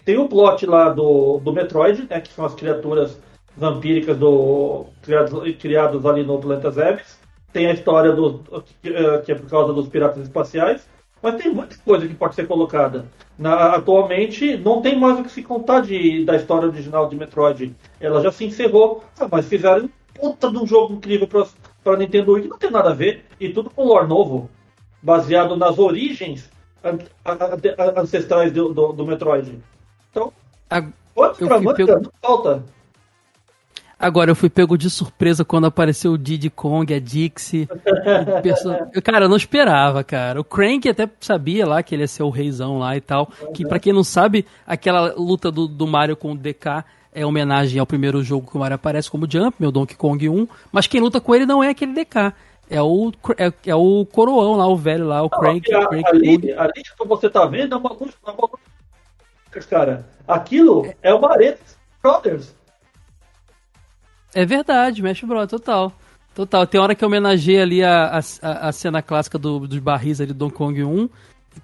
Tem 0.05 0.19
o 0.19 0.29
plot 0.29 0.67
lá 0.67 0.89
do, 0.91 1.39
do 1.39 1.53
Metroid, 1.53 2.07
né? 2.09 2.21
Que 2.21 2.33
são 2.33 2.45
as 2.45 2.55
criaturas 2.55 3.21
vampíricas 3.57 4.17
do 4.19 4.87
criados, 5.03 5.57
criados 5.57 6.05
ali 6.07 6.25
no 6.25 6.39
planeta 6.39 6.71
Zebes. 6.71 7.19
Tem 7.53 7.67
a 7.67 7.73
história 7.73 8.13
do 8.13 8.41
que 8.83 8.89
é- 8.89 9.19
que 9.19 9.33
é 9.33 9.35
por 9.35 9.49
causa 9.49 9.73
dos 9.73 9.89
piratas 9.89 10.23
espaciais, 10.25 10.89
mas 11.23 11.37
tem 11.37 11.53
muita 11.53 11.77
coisa 11.85 12.07
que 12.09 12.15
pode 12.15 12.35
ser 12.35 12.47
colocada. 12.49 13.07
Na- 13.39 13.75
atualmente 13.77 14.57
não 14.57 14.83
tem 14.83 14.99
mais 14.99 15.21
o 15.21 15.23
que 15.23 15.31
se 15.31 15.43
contar 15.43 15.81
de, 15.83 16.25
da 16.25 16.35
história 16.37 16.69
original 16.69 17.09
de 17.09 17.17
Metroid. 17.17 17.75
Ela 18.01 18.21
já 18.21 18.33
se 18.33 18.45
encerrou, 18.45 19.05
ah, 19.21 19.29
mas 19.31 19.47
fizeram 19.47 19.89
puta 20.15 20.51
de 20.51 20.59
um 20.59 20.67
jogo 20.67 20.95
incrível 20.95 21.29
para 21.29 21.97
Nintendo 21.97 22.33
Wii 22.33 22.43
que 22.45 22.49
não 22.49 22.59
tem 22.59 22.71
nada 22.71 22.91
a 22.91 22.95
ver 22.95 23.25
e 23.39 23.49
tudo 23.51 23.71
com 23.71 23.85
lore 23.85 24.09
novo, 24.09 24.51
baseado 25.03 25.57
nas 25.57 25.79
origens 25.79 26.51
ancestrais 27.97 28.53
do, 28.53 28.73
do, 28.73 28.93
do 28.93 29.07
Metroid. 29.07 29.59
Então, 30.11 30.33
A- 30.71 30.79
eu 30.79 31.49
pra 31.49 31.57
fui 31.57 31.61
manga, 31.61 31.75
pego- 31.87 32.13
falta. 32.21 32.63
Agora 33.99 34.31
eu 34.31 34.35
fui 34.35 34.51
pego 34.51 34.77
de 34.77 34.91
surpresa 34.91 35.45
quando 35.45 35.67
apareceu 35.67 36.13
o 36.13 36.19
Diddy 36.19 36.51
Kong, 36.51 36.93
a 36.93 36.99
Dixie. 36.99 37.69
o 37.71 38.43
perso- 38.43 38.69
Eu, 38.93 39.01
Cara, 39.01 39.25
eu 39.25 39.29
não 39.29 39.37
esperava, 39.37 40.03
cara. 40.05 40.41
O 40.41 40.45
Crank 40.45 40.89
até 40.89 41.09
sabia 41.21 41.65
lá 41.67 41.83
que 41.83 41.95
ele 41.95 42.03
ia 42.03 42.09
ser 42.09 42.23
o 42.23 42.29
reizão 42.29 42.79
lá 42.79 42.97
e 42.97 43.01
tal. 43.01 43.29
Que 43.55 43.67
pra 43.67 43.79
quem 43.79 43.93
não 43.93 44.05
sabe, 44.05 44.45
aquela 44.67 45.15
luta 45.17 45.51
do, 45.51 45.67
do 45.69 45.87
Mario 45.87 46.17
com 46.17 46.33
o 46.33 46.37
DK 46.37 46.85
é 47.15 47.25
homenagem 47.25 47.79
ao 47.79 47.87
primeiro 47.87 48.23
jogo 48.23 48.51
que 48.51 48.57
o 48.57 48.61
Mario 48.61 48.75
aparece 48.75 49.09
como 49.11 49.31
Jump, 49.31 49.57
meu 49.61 49.71
Donkey 49.71 49.95
Kong 49.95 50.29
1. 50.29 50.49
Mas 50.73 50.87
quem 50.89 51.01
luta 51.01 51.21
com 51.21 51.35
ele 51.35 51.47
não 51.47 51.63
é 51.63 51.71
aquele 51.71 51.95
DK. 51.95 52.33
É 52.71 52.81
o, 52.83 53.13
é, 53.37 53.53
é 53.71 53.75
o 53.75 54.07
coroão 54.07 54.57
lá, 54.57 54.67
o 54.67 54.77
velho 54.77 55.07
lá, 55.07 55.23
o 55.23 55.29
Não, 55.31 55.39
Crank. 55.39 55.73
a- 55.73 55.81
o 55.81 55.89
Crank 55.89 56.09
ali, 56.09 56.53
ali 56.53 56.73
que 56.83 57.07
você 57.07 57.29
tá 57.29 57.45
vendo 57.47 57.75
é 57.75 57.79
uma 57.79 57.91
é 57.91 58.31
uma 58.31 58.49
luz. 58.51 59.67
Cara, 59.69 60.07
aquilo 60.27 60.93
é 61.03 61.15
uma 61.15 61.31
arena 61.33 61.57
Brothers. 62.03 62.55
É 64.35 64.45
verdade, 64.45 64.99
Smash 64.99 65.23
Bros, 65.23 65.47
total. 65.49 65.93
Total. 66.35 66.67
Tem 66.67 66.81
hora 66.81 66.95
que 66.97 67.05
homenageia 67.05 67.63
ali 67.63 67.85
a, 67.85 68.19
a, 68.43 68.69
a 68.69 68.73
cena 68.73 69.01
clássica 69.01 69.39
do, 69.39 69.61
dos 69.69 69.79
barris 69.79 70.21
ali 70.21 70.33
do 70.33 70.39
Donkey 70.39 70.57
Kong 70.57 70.83
1. 70.83 71.09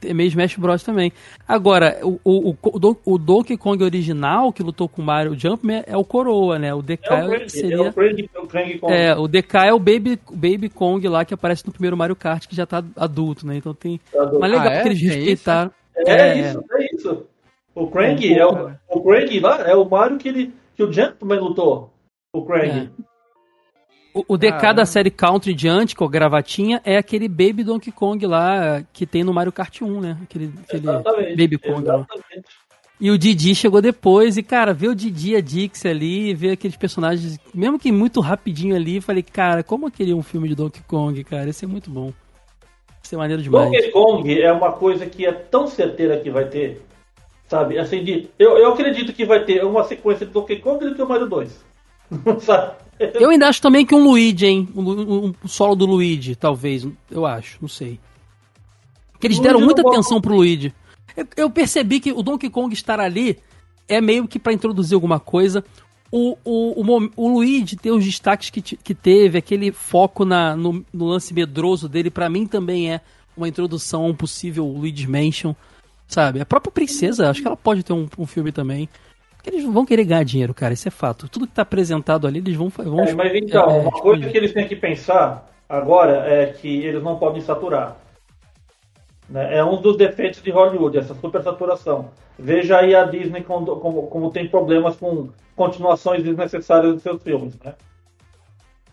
É 0.05 0.15
meio 0.15 0.29
Smash 0.29 0.57
Bros 0.57 0.83
também. 0.83 1.13
Agora, 1.47 1.99
o, 2.03 2.19
o, 2.25 2.51
o, 2.51 2.97
o 3.05 3.19
Donkey 3.19 3.57
Kong 3.57 3.83
original, 3.83 4.53
que 4.53 4.63
lutou 4.63 4.89
com 4.89 5.03
o 5.03 5.05
Mario 5.05 5.39
Jumpman, 5.39 5.83
é 5.87 5.97
o 5.97 6.05
Coroa, 6.05 6.59
né? 6.59 6.73
O 6.75 6.83
DK 6.83 7.07
É 7.09 7.15
o 7.25 7.29
Krang, 7.29 7.43
é 7.45 7.49
seria. 7.49 7.83
o 7.89 7.93
Krang, 7.93 8.31
é 8.35 8.39
o 8.39 8.79
Kong. 8.81 8.93
É, 8.93 9.15
o 9.17 9.29
DK 9.29 9.57
é 9.67 9.73
o 9.73 9.79
Baby, 9.79 10.19
Baby 10.33 10.69
Kong 10.69 11.07
lá 11.09 11.25
que 11.25 11.35
aparece 11.35 11.67
no 11.67 11.73
primeiro 11.73 11.97
Mario 11.97 12.17
Kart, 12.17 12.47
que 12.47 12.57
já 12.57 12.67
tá 12.67 12.83
adulto, 12.97 13.47
né? 13.47 13.57
Então 13.57 13.75
tem. 13.75 14.01
Mas 14.15 14.51
legal 14.51 14.69
Ah, 14.69 14.73
é? 14.75 14.83
que 14.83 14.89
eles 14.89 15.01
respeitaram. 15.03 15.71
É, 15.97 16.13
É. 16.13 16.39
isso, 16.51 16.65
é 16.73 16.95
isso. 16.95 17.27
O 17.75 17.87
Krang 17.89 18.35
é 18.35 18.47
o, 18.47 18.71
o 18.89 19.03
Krang 19.03 19.41
lá 19.41 19.61
é 19.69 19.75
o 19.75 19.89
Mario 19.89 20.19
que, 20.19 20.29
ele, 20.29 20.53
que 20.77 20.83
o 20.83 20.93
Jumpman 20.93 21.39
lutou. 21.41 21.91
O 22.33 22.45
Krang. 22.45 22.91
O, 24.13 24.35
o 24.35 24.37
DK 24.37 24.53
Caramba. 24.53 24.75
da 24.75 24.87
série 24.87 25.11
Country 25.11 25.55
diante, 25.55 25.95
com 25.95 26.05
a 26.05 26.09
gravatinha, 26.09 26.81
é 26.85 26.97
aquele 26.97 27.29
Baby 27.29 27.63
Donkey 27.63 27.93
Kong 27.93 28.27
lá 28.27 28.83
que 28.93 29.07
tem 29.07 29.23
no 29.23 29.33
Mario 29.33 29.53
Kart 29.53 29.83
1, 29.83 30.01
né? 30.01 30.19
Aquele, 30.23 30.53
aquele 30.63 30.89
Exatamente. 30.89 31.37
Baby 31.37 31.59
Kong. 31.59 31.87
E 33.01 33.11
o 33.11 33.17
Didi 33.17 33.55
chegou 33.55 33.81
depois, 33.81 34.37
e, 34.37 34.43
cara, 34.43 34.75
ver 34.75 34.89
o 34.89 34.95
Didi 34.95 35.31
e 35.31 35.37
a 35.37 35.41
Dixie 35.41 35.89
ali, 35.89 36.35
ver 36.35 36.53
aqueles 36.53 36.77
personagens, 36.77 37.39
mesmo 37.55 37.79
que 37.79 37.91
muito 37.91 38.21
rapidinho 38.21 38.77
ali, 38.77 39.01
falei, 39.01 39.23
cara, 39.23 39.63
como 39.63 39.87
eu 39.87 39.91
queria 39.91 40.15
um 40.15 40.23
filme 40.23 40.49
de 40.49 40.55
Donkey 40.55 40.83
Kong, 40.87 41.25
cara, 41.25 41.49
esse 41.49 41.65
é 41.65 41.69
muito 41.69 41.89
bom. 41.89 42.13
Isso 43.03 43.15
é 43.15 43.19
maneiro 43.19 43.43
demais. 43.43 43.71
Donkey 43.71 43.91
Kong 43.91 44.43
é 44.43 44.53
uma 44.53 44.73
coisa 44.73 45.07
que 45.07 45.25
é 45.25 45.33
tão 45.33 45.67
certeira 45.67 46.21
que 46.21 46.31
vai 46.31 46.45
ter, 46.47 46.83
sabe? 47.49 47.79
Assim, 47.79 48.05
de, 48.05 48.29
eu, 48.39 48.59
eu 48.59 48.73
acredito 48.73 49.15
que 49.15 49.25
vai 49.25 49.45
ter 49.45 49.65
uma 49.65 49.85
sequência 49.85 50.27
de 50.27 50.33
Donkey 50.33 50.57
Kong 50.57 50.85
e 50.85 50.93
do 50.93 51.09
Mario 51.09 51.27
2. 51.27 51.65
sabe? 52.43 52.75
Eu 53.15 53.31
ainda 53.31 53.49
acho 53.49 53.63
também 53.63 53.87
que 53.87 53.95
um 53.95 54.05
Luigi, 54.05 54.47
hein? 54.47 54.69
Um, 54.77 55.27
um- 55.27 55.35
solo 55.49 55.75
do 55.75 55.87
Luigi, 55.87 56.35
talvez. 56.35 56.87
Eu 57.11 57.25
acho, 57.25 57.57
não 57.61 57.69
sei. 57.69 57.99
Que 59.19 59.27
eles 59.27 59.39
Luigi 59.39 59.49
deram 59.49 59.65
muita 59.65 59.83
atenção 59.83 60.21
pro 60.21 60.35
Luigi. 60.37 60.75
Eu, 61.17 61.27
eu 61.37 61.51
percebi 61.51 61.99
que 62.01 62.13
o 62.13 62.23
Donkey 62.23 62.51
Kong 62.51 62.73
estar 62.73 63.01
ali 63.01 63.39
é 63.89 64.01
meio 64.01 64.29
que 64.29 64.39
pra 64.39 64.53
introduzir 64.53 64.95
alguma 64.95 65.19
coisa. 65.19 65.65
O, 66.13 66.37
o, 66.45 66.83
o, 66.83 67.11
o 67.17 67.29
Luigi 67.29 67.77
ter 67.77 67.91
os 67.91 68.05
destaques 68.05 68.51
que, 68.51 68.61
que 68.61 68.95
teve, 68.95 69.39
aquele 69.39 69.73
foco 69.73 70.25
na, 70.25 70.57
no, 70.57 70.85
no 70.93 71.07
lance 71.07 71.33
medroso 71.33 71.89
dele, 71.89 72.11
pra 72.11 72.29
mim 72.29 72.47
também 72.47 72.93
é 72.93 73.01
uma 73.37 73.49
introdução 73.49 74.05
a 74.05 74.09
um 74.09 74.15
possível 74.15 74.67
Luigi's 74.67 75.07
Mansion, 75.07 75.55
sabe? 76.07 76.41
A 76.41 76.47
própria 76.47 76.73
princesa, 76.73 77.31
acho 77.31 77.41
que 77.41 77.47
ela 77.47 77.57
pode 77.57 77.83
ter 77.83 77.93
um, 77.93 78.09
um 78.19 78.27
filme 78.27 78.51
também. 78.53 78.89
Porque 79.41 79.57
eles 79.57 79.65
vão 79.65 79.87
querer 79.87 80.05
ganhar 80.05 80.23
dinheiro, 80.23 80.53
cara, 80.53 80.75
isso 80.75 80.87
é 80.87 80.91
fato. 80.91 81.27
Tudo 81.27 81.47
que 81.47 81.55
tá 81.55 81.63
apresentado 81.63 82.27
ali, 82.27 82.41
eles 82.41 82.55
vão... 82.55 82.69
vão 82.69 83.01
É, 83.01 83.15
mas 83.15 83.35
então, 83.35 83.71
é, 83.71 83.73
uma 83.79 83.91
coisa 83.91 84.19
expandir. 84.19 84.31
que 84.31 84.37
eles 84.37 84.53
têm 84.53 84.69
que 84.69 84.77
pensar 84.77 85.51
agora 85.67 86.27
é 86.31 86.47
que 86.49 86.85
eles 86.85 87.03
não 87.03 87.19
podem 87.19 87.41
saturar. 87.41 87.97
Né? 89.31 89.57
É 89.57 89.65
um 89.65 89.81
dos 89.81 89.97
defeitos 89.97 90.43
de 90.43 90.51
Hollywood, 90.51 90.99
essa 90.99 91.15
supersaturação. 91.15 92.11
Veja 92.39 92.81
aí 92.81 92.95
a 92.95 93.05
Disney 93.05 93.43
como, 93.43 93.77
como, 93.77 94.03
como 94.09 94.31
tem 94.31 94.47
problemas 94.47 94.97
com 94.97 95.31
continuações 95.57 96.23
desnecessárias 96.23 96.93
dos 96.93 97.03
seus 97.03 97.23
filmes. 97.23 97.59
Né? 97.65 97.75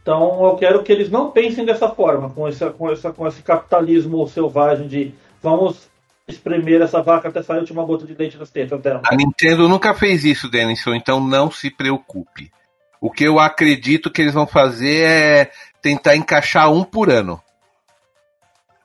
Então 0.01 0.45
eu 0.45 0.55
quero 0.55 0.81
que 0.81 0.93
eles 0.93 1.11
não 1.11 1.29
pensem 1.29 1.65
dessa 1.65 1.89
forma, 1.89 2.29
com, 2.29 2.47
essa, 2.47 2.69
com, 2.69 2.89
essa, 2.89 3.11
com 3.11 3.27
esse 3.27 3.41
capitalismo 3.41 4.25
selvagem 4.29 4.87
de 4.87 5.13
vamos 5.41 5.89
espremer 6.27 6.81
essa 6.81 7.01
vaca 7.01 7.29
até 7.29 7.41
sair 7.41 7.57
a 7.57 7.61
última 7.61 7.85
gota 7.85 8.05
de 8.05 8.13
leite 8.13 8.37
das 8.37 8.49
tetas 8.49 8.81
dela. 8.81 9.01
A 9.05 9.15
Nintendo 9.15 9.69
nunca 9.69 9.93
fez 9.93 10.25
isso, 10.25 10.49
Denison, 10.49 10.93
então 10.93 11.19
não 11.19 11.49
se 11.49 11.69
preocupe. 11.71 12.51
O 12.99 13.09
que 13.11 13.23
eu 13.23 13.39
acredito 13.39 14.11
que 14.11 14.21
eles 14.21 14.33
vão 14.33 14.47
fazer 14.47 15.03
é 15.03 15.51
tentar 15.81 16.15
encaixar 16.15 16.71
um 16.71 16.83
por 16.83 17.09
ano. 17.09 17.41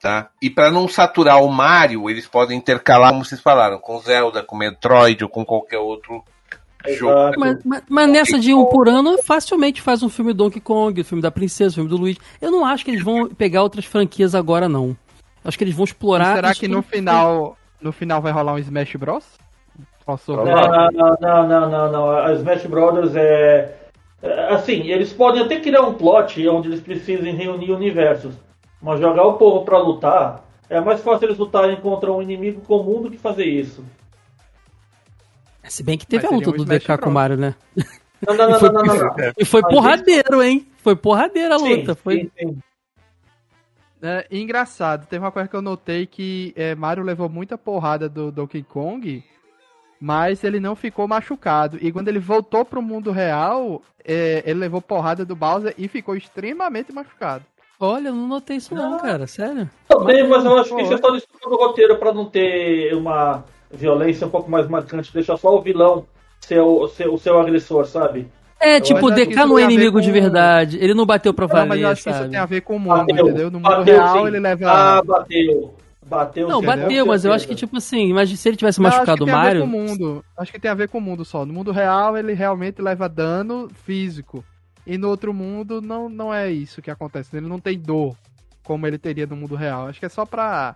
Tá? 0.01 0.31
E 0.41 0.51
para 0.51 0.71
não 0.71 0.89
saturar 0.89 1.43
o 1.43 1.49
Mario, 1.49 2.11
eles 2.11 2.27
podem 2.27 2.59
intercalar, 2.59 3.11
como 3.13 3.25
vocês 3.25 3.41
falaram, 3.41 3.79
com 3.79 3.99
Zelda, 4.01 4.43
com 4.43 4.57
Metroid 4.57 5.23
ou 5.23 5.31
com 5.31 5.45
qualquer 5.45 5.79
outro 5.79 6.23
jogo. 6.97 7.13
Exato. 7.19 7.41
Mas, 7.41 7.59
mas- 7.65 7.83
mas 7.89 8.11
nessa 8.11 8.39
de 8.39 8.53
um 8.53 8.65
por 8.67 8.89
ano, 8.89 9.17
facilmente 9.23 9.81
faz 9.81 10.03
um 10.03 10.09
filme 10.09 10.33
Donkey 10.33 10.61
Kong, 10.61 11.01
o 11.01 11.05
filme 11.05 11.23
da 11.23 11.31
Princesa, 11.31 11.71
o 11.71 11.75
filme 11.75 11.89
do 11.91 11.97
Luigi. 11.97 12.19
Eu 12.41 12.51
não 12.51 12.67
acho 12.67 12.85
que 12.85 12.91
eles 12.91 13.03
vão 13.05 13.29
pegar 13.29 13.63
outras 13.63 13.85
franquias 13.85 14.35
agora, 14.35 14.69
não. 14.69 14.97
Acho 15.45 15.59
que 15.59 15.65
eles 15.65 15.75
vão 15.75 15.85
explorar. 15.85 16.37
Será 16.37 16.51
isso 16.51 16.61
que 16.61 16.67
tudo 16.67 16.77
no 16.77 16.83
final, 16.83 17.57
no 17.81 17.93
final 17.93 18.23
vai 18.23 18.33
rolar 18.33 18.55
um 18.55 18.59
Smash 18.59 18.95
Bros? 18.97 19.25
Não, 20.07 20.91
não, 20.91 21.17
não, 21.21 21.49
não, 21.49 21.71
não, 21.71 21.93
não. 21.93 22.11
A 22.11 22.33
Smash 22.35 22.67
Brothers 22.67 23.15
é. 23.15 23.77
é, 24.23 24.55
Assim, 24.55 24.89
eles 24.89 25.13
podem 25.13 25.43
até 25.43 25.61
criar 25.61 25.83
um 25.83 25.95
plot 25.95 26.47
onde 26.49 26.69
eles 26.69 26.81
precisem 26.81 27.35
reunir 27.35 27.71
universos. 27.71 28.35
Mas 28.81 29.01
jogar 29.01 29.25
o 29.25 29.35
povo 29.35 29.65
pra 29.65 29.79
lutar 29.79 30.45
é 30.69 30.81
mais 30.81 31.01
fácil 31.01 31.29
eles 31.29 31.39
lutarem 31.39 31.77
contra 31.77 32.13
um 32.13 32.21
inimigo 32.21 32.61
comum 32.63 33.03
do 33.03 33.11
que 33.11 33.19
fazer 33.19 33.45
isso. 33.45 33.85
Se 35.65 35.83
bem 35.85 35.97
que 35.97 36.07
teve 36.07 36.25
Mas 36.25 36.33
a 36.33 36.37
luta 36.37 36.51
um 36.51 36.53
do 36.53 36.63
Smash 36.65 36.83
DK 36.83 36.87
com 36.87 36.95
o 36.95 36.97
Bros. 36.99 37.15
Mario, 37.15 37.37
né? 37.37 37.55
Não, 38.27 38.35
não, 38.35 38.49
E 38.49 38.53
não, 38.53 38.59
foi, 38.59 38.71
não, 38.71 38.83
não, 38.83 38.95
não. 38.95 39.05
não. 39.05 39.33
e 39.39 39.45
foi 39.45 39.63
porradeiro, 39.63 40.43
hein? 40.43 40.67
Foi 40.79 40.97
porradeira 40.97 41.55
a 41.55 41.59
Sim, 41.59 41.77
luta. 41.77 41.95
Foi... 41.95 42.21
sim, 42.21 42.31
sim. 42.39 42.59
É, 44.03 44.27
engraçado, 44.31 45.07
teve 45.07 45.25
uma 45.25 45.31
coisa 45.31 45.49
que 45.49 45.55
eu 45.55 45.63
notei 45.63 46.07
que 46.07 46.53
é, 46.57 46.75
Mario 46.75 47.05
levou 47.05 47.29
muita 47.29 47.57
porrada 47.57 48.09
do 48.09 48.33
Donkey 48.33 48.65
Kong, 48.65 49.23
mas 50.01 50.43
ele 50.43 50.59
não 50.59 50.75
ficou 50.75 51.07
machucado. 51.07 51.79
E 51.81 51.93
quando 51.93 52.09
ele 52.09 52.19
voltou 52.19 52.65
pro 52.65 52.83
mundo 52.83 53.13
real, 53.13 53.81
é, 54.05 54.43
ele 54.45 54.59
levou 54.59 54.83
porrada 54.83 55.25
do 55.25 55.37
Bowser 55.37 55.73
e 55.79 55.87
ficou 55.87 56.17
extremamente 56.17 56.93
machucado. 56.93 57.45
Olha, 57.79 58.09
eu 58.09 58.15
não 58.15 58.27
notei 58.27 58.57
isso 58.57 58.75
não, 58.75 58.99
cara. 58.99 59.27
Sério. 59.27 59.71
Também, 59.89 60.29
mas 60.29 60.45
eu 60.45 60.59
acho 60.59 60.75
que 60.75 60.83
isso 60.83 60.95
é 60.95 60.99
só 60.99 61.11
desculpa 61.11 61.49
do 61.49 61.57
roteiro 61.57 61.97
pra 61.97 62.13
não 62.13 62.27
ter 62.27 62.95
uma 62.95 63.45
violência 63.71 64.27
um 64.27 64.31
pouco 64.31 64.51
mais 64.51 64.69
marcante, 64.69 65.13
deixar 65.13 65.37
só 65.37 65.57
o 65.57 65.63
vilão 65.63 66.07
ser 66.41 66.61
o, 66.61 66.89
ser 66.89 67.09
o 67.09 67.17
seu 67.17 67.39
agressor, 67.39 67.87
sabe? 67.87 68.31
É, 68.63 68.81
tipo, 68.81 69.07
o 69.07 69.11
não 69.11 69.59
é 69.59 69.63
inimigo 69.65 70.01
de 70.01 70.07
com- 70.09 70.13
verdade. 70.13 70.79
Ele 70.81 70.95
não 70.95 71.05
bateu 71.05 71.35
pra 71.35 71.47
Não, 71.47 71.55
mas 71.55 71.63
eu 71.63 71.69
valer, 71.69 71.85
acho 71.87 72.03
que 72.05 72.11
isso 72.11 72.19
sabe? 72.19 72.31
tem 72.31 72.39
a 72.39 72.47
ver 72.47 72.61
com 72.61 72.77
o 72.77 72.79
mundo, 72.81 72.99
Bateu, 73.07 73.27
entendeu? 73.27 73.51
No 73.51 73.59
mundo 73.59 73.69
bateu, 73.69 73.95
real 73.95 74.19
sim. 74.21 74.27
ele 74.29 74.41
leva. 74.41 74.71
Ah, 74.71 75.03
bateu. 75.05 75.75
Bateu 76.05 76.49
Não, 76.49 76.61
bateu, 76.61 77.07
mas 77.07 77.25
eu 77.25 77.33
acho 77.33 77.49
que, 77.49 77.55
tipo 77.55 77.77
assim, 77.77 78.09
imagina 78.09 78.37
se 78.37 78.49
ele 78.49 78.57
tivesse 78.57 78.81
Não, 78.81 78.89
acho 78.89 78.99
machucado 78.99 79.19
que 79.19 79.23
o 79.23 79.27
tem 79.27 79.35
a 79.35 79.39
ver 79.39 79.45
Mario. 79.47 79.61
com 79.63 79.67
o 79.67 79.71
mundo. 79.71 80.25
Acho 80.37 80.53
que 80.53 80.61
tem 80.61 80.71
a 80.71 80.75
ver 80.75 80.89
com 80.89 80.99
o 80.99 81.01
mundo 81.01 81.25
só. 81.25 81.47
No 81.47 81.53
mundo 81.55 81.73
real 81.73 82.17
ele 82.17 82.35
realmente 82.35 82.83
leva 82.83 83.09
dano 83.09 83.69
físico. 83.85 84.45
E 84.87 84.99
no 84.99 85.09
outro 85.09 85.33
mundo 85.33 85.81
não, 85.81 86.09
não 86.09 86.35
é 86.35 86.51
isso 86.51 86.83
que 86.83 86.91
acontece. 86.91 87.37
Ele 87.37 87.47
não 87.49 87.59
tem 87.59 87.79
dor 87.79 88.15
como 88.65 88.87
ele 88.87 88.99
teria 88.99 89.27
no 89.27 89.37
mundo 89.37 89.55
real. 89.55 89.89
Acho 89.89 90.01
que 90.01 90.07
é 90.07 90.09
só 90.09 90.27
pra 90.27 90.75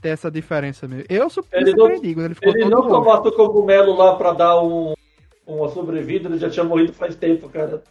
ter 0.00 0.10
essa 0.10 0.30
diferença 0.30 0.86
mesmo. 0.88 1.04
Eu 1.08 1.26
me 1.26 1.42
Ele 1.52 1.70
ele 2.24 2.34
ficou 2.34 2.52
Ele 2.54 2.64
não 2.70 2.88
tomasse 2.88 3.28
o 3.28 3.32
cogumelo 3.32 3.94
lá 3.96 4.14
pra 4.14 4.32
dar 4.32 4.62
um, 4.62 4.94
uma 5.48 5.68
sobrevida, 5.70 6.28
ele 6.28 6.38
já 6.38 6.50
tinha 6.50 6.64
morrido 6.64 6.92
faz 6.92 7.16
tempo, 7.16 7.48
cara. 7.48 7.82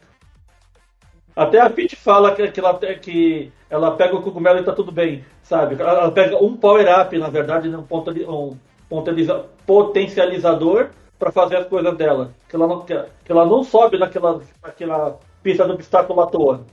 Até 1.36 1.60
a 1.60 1.70
Peach 1.70 1.96
fala 1.96 2.34
que, 2.34 2.48
que, 2.50 2.60
ela, 2.60 2.78
que 2.78 3.52
ela 3.70 3.92
pega 3.92 4.16
o 4.16 4.22
cogumelo 4.22 4.60
e 4.60 4.64
tá 4.64 4.74
tudo 4.74 4.92
bem, 4.92 5.24
sabe? 5.44 5.76
Ela, 5.80 6.12
pega 6.12 6.44
um 6.44 6.56
power-up, 6.56 7.18
na 7.18 7.30
verdade, 7.30 7.70
né? 7.70 7.78
um, 7.78 7.84
ponto, 7.84 8.12
um 8.12 8.58
potencializador 9.66 10.90
pra 11.20 11.32
fazer 11.32 11.58
as 11.58 11.68
coisas 11.68 11.96
dela. 11.96 12.34
Que 12.50 12.56
ela 12.56 12.68
não, 12.68 12.82
que, 12.82 12.94
que 13.24 13.32
ela 13.32 13.46
não 13.46 13.64
sobe 13.64 14.00
naquela, 14.00 14.42
naquela 14.64 15.20
pista 15.44 15.66
do 15.68 15.74
obstáculo 15.74 16.22
à 16.22 16.28
toa. 16.28 16.66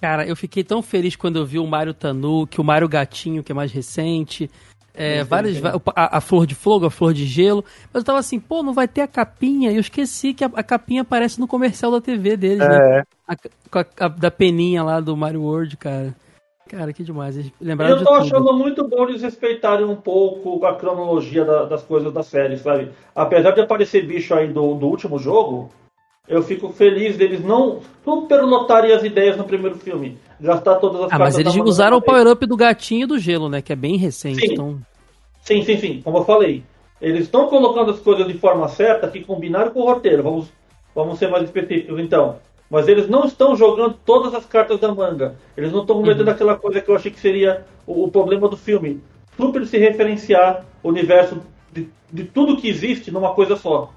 Cara, 0.00 0.26
eu 0.26 0.34
fiquei 0.34 0.64
tão 0.64 0.80
feliz 0.80 1.14
quando 1.14 1.36
eu 1.36 1.44
vi 1.44 1.58
o 1.58 1.66
Mario 1.66 1.92
Tanuki, 1.92 2.58
o 2.58 2.64
Mario 2.64 2.88
Gatinho, 2.88 3.42
que 3.42 3.52
é 3.52 3.54
mais 3.54 3.70
recente. 3.70 4.50
É, 5.02 5.24
várias, 5.24 5.56
a, 5.64 6.18
a 6.18 6.20
flor 6.20 6.46
de 6.46 6.54
fogo, 6.54 6.86
a 6.86 6.90
flor 6.90 7.14
de 7.14 7.24
gelo. 7.26 7.64
Mas 7.92 8.02
eu 8.02 8.04
tava 8.06 8.18
assim, 8.18 8.38
pô, 8.38 8.62
não 8.62 8.72
vai 8.74 8.86
ter 8.86 9.00
a 9.00 9.08
capinha. 9.08 9.70
E 9.72 9.76
eu 9.76 9.80
esqueci 9.80 10.34
que 10.34 10.44
a, 10.44 10.50
a 10.54 10.62
capinha 10.62 11.02
aparece 11.02 11.40
no 11.40 11.48
comercial 11.48 11.90
da 11.90 12.00
TV 12.00 12.36
deles, 12.36 12.58
né? 12.58 12.98
É, 12.98 13.02
A- 13.26 13.36
com 13.70 13.78
a, 13.78 13.86
a- 14.00 14.08
da 14.08 14.30
peninha 14.30 14.82
lá 14.82 15.00
do 15.00 15.16
Mario 15.16 15.42
World, 15.42 15.76
cara. 15.76 16.14
Cara, 16.68 16.92
que 16.92 17.02
demais. 17.02 17.36
Eles 17.36 17.50
E 17.60 17.64
lembraram 17.64 17.94
eu 17.94 17.98
de 17.98 18.04
tô 18.04 18.10
tudo. 18.12 18.22
achando 18.22 18.52
muito 18.52 18.86
bom 18.86 19.08
eles 19.08 19.22
respeitarem 19.22 19.84
um 19.84 19.96
pouco 19.96 20.64
a 20.64 20.76
cronologia 20.76 21.44
da- 21.44 21.64
das 21.64 21.82
coisas 21.82 22.12
da 22.12 22.22
série, 22.22 22.56
sabe? 22.58 22.90
Apesar 23.14 23.50
de 23.52 23.60
aparecer 23.60 24.06
bicho 24.06 24.34
aí 24.34 24.46
do, 24.52 24.74
do 24.74 24.86
último 24.86 25.18
jogo, 25.18 25.70
eu 26.28 26.42
fico 26.44 26.68
feliz 26.68 27.16
deles 27.16 27.42
não 27.44 27.80
superlotarem 28.04 28.92
as 28.92 29.02
ideias 29.02 29.36
no 29.36 29.42
primeiro 29.44 29.76
filme. 29.78 30.16
Gastar 30.40 30.76
todas 30.76 31.02
as 31.02 31.12
Ah, 31.12 31.18
mas 31.18 31.36
eles 31.36 31.54
usaram 31.56 31.96
o 31.96 32.02
power-up 32.02 32.46
do 32.46 32.56
gatinho 32.56 33.02
e 33.02 33.06
do 33.06 33.18
gelo, 33.18 33.48
né? 33.48 33.60
Que 33.60 33.72
é 33.72 33.76
bem 33.76 33.96
recente. 33.96 34.46
Sim. 34.46 34.52
Então, 34.52 34.78
Sim, 35.40 35.62
sim, 35.62 35.76
sim. 35.78 36.00
Como 36.02 36.18
eu 36.18 36.24
falei. 36.24 36.64
Eles 37.00 37.22
estão 37.22 37.48
colocando 37.48 37.90
as 37.90 37.98
coisas 38.00 38.26
de 38.26 38.34
forma 38.34 38.68
certa 38.68 39.08
que 39.08 39.24
combinaram 39.24 39.72
com 39.72 39.80
o 39.80 39.86
roteiro. 39.86 40.22
Vamos, 40.22 40.52
vamos 40.94 41.18
ser 41.18 41.28
mais 41.28 41.44
específicos 41.44 41.98
então. 41.98 42.38
Mas 42.70 42.86
eles 42.88 43.08
não 43.08 43.24
estão 43.24 43.56
jogando 43.56 43.94
todas 44.04 44.34
as 44.34 44.46
cartas 44.46 44.78
da 44.78 44.94
manga. 44.94 45.36
Eles 45.56 45.72
não 45.72 45.80
estão 45.80 45.96
cometendo 45.96 46.28
Uhum. 46.28 46.32
aquela 46.34 46.56
coisa 46.56 46.80
que 46.80 46.88
eu 46.90 46.94
achei 46.94 47.10
que 47.10 47.18
seria 47.18 47.66
o, 47.86 48.04
o 48.04 48.10
problema 48.10 48.48
do 48.48 48.56
filme. 48.56 49.02
Super 49.36 49.66
se 49.66 49.78
referenciar 49.78 50.64
o 50.82 50.88
universo 50.90 51.40
de, 51.72 51.88
de 52.12 52.24
tudo 52.24 52.56
que 52.58 52.68
existe 52.68 53.10
numa 53.10 53.34
coisa 53.34 53.56
só. 53.56 53.90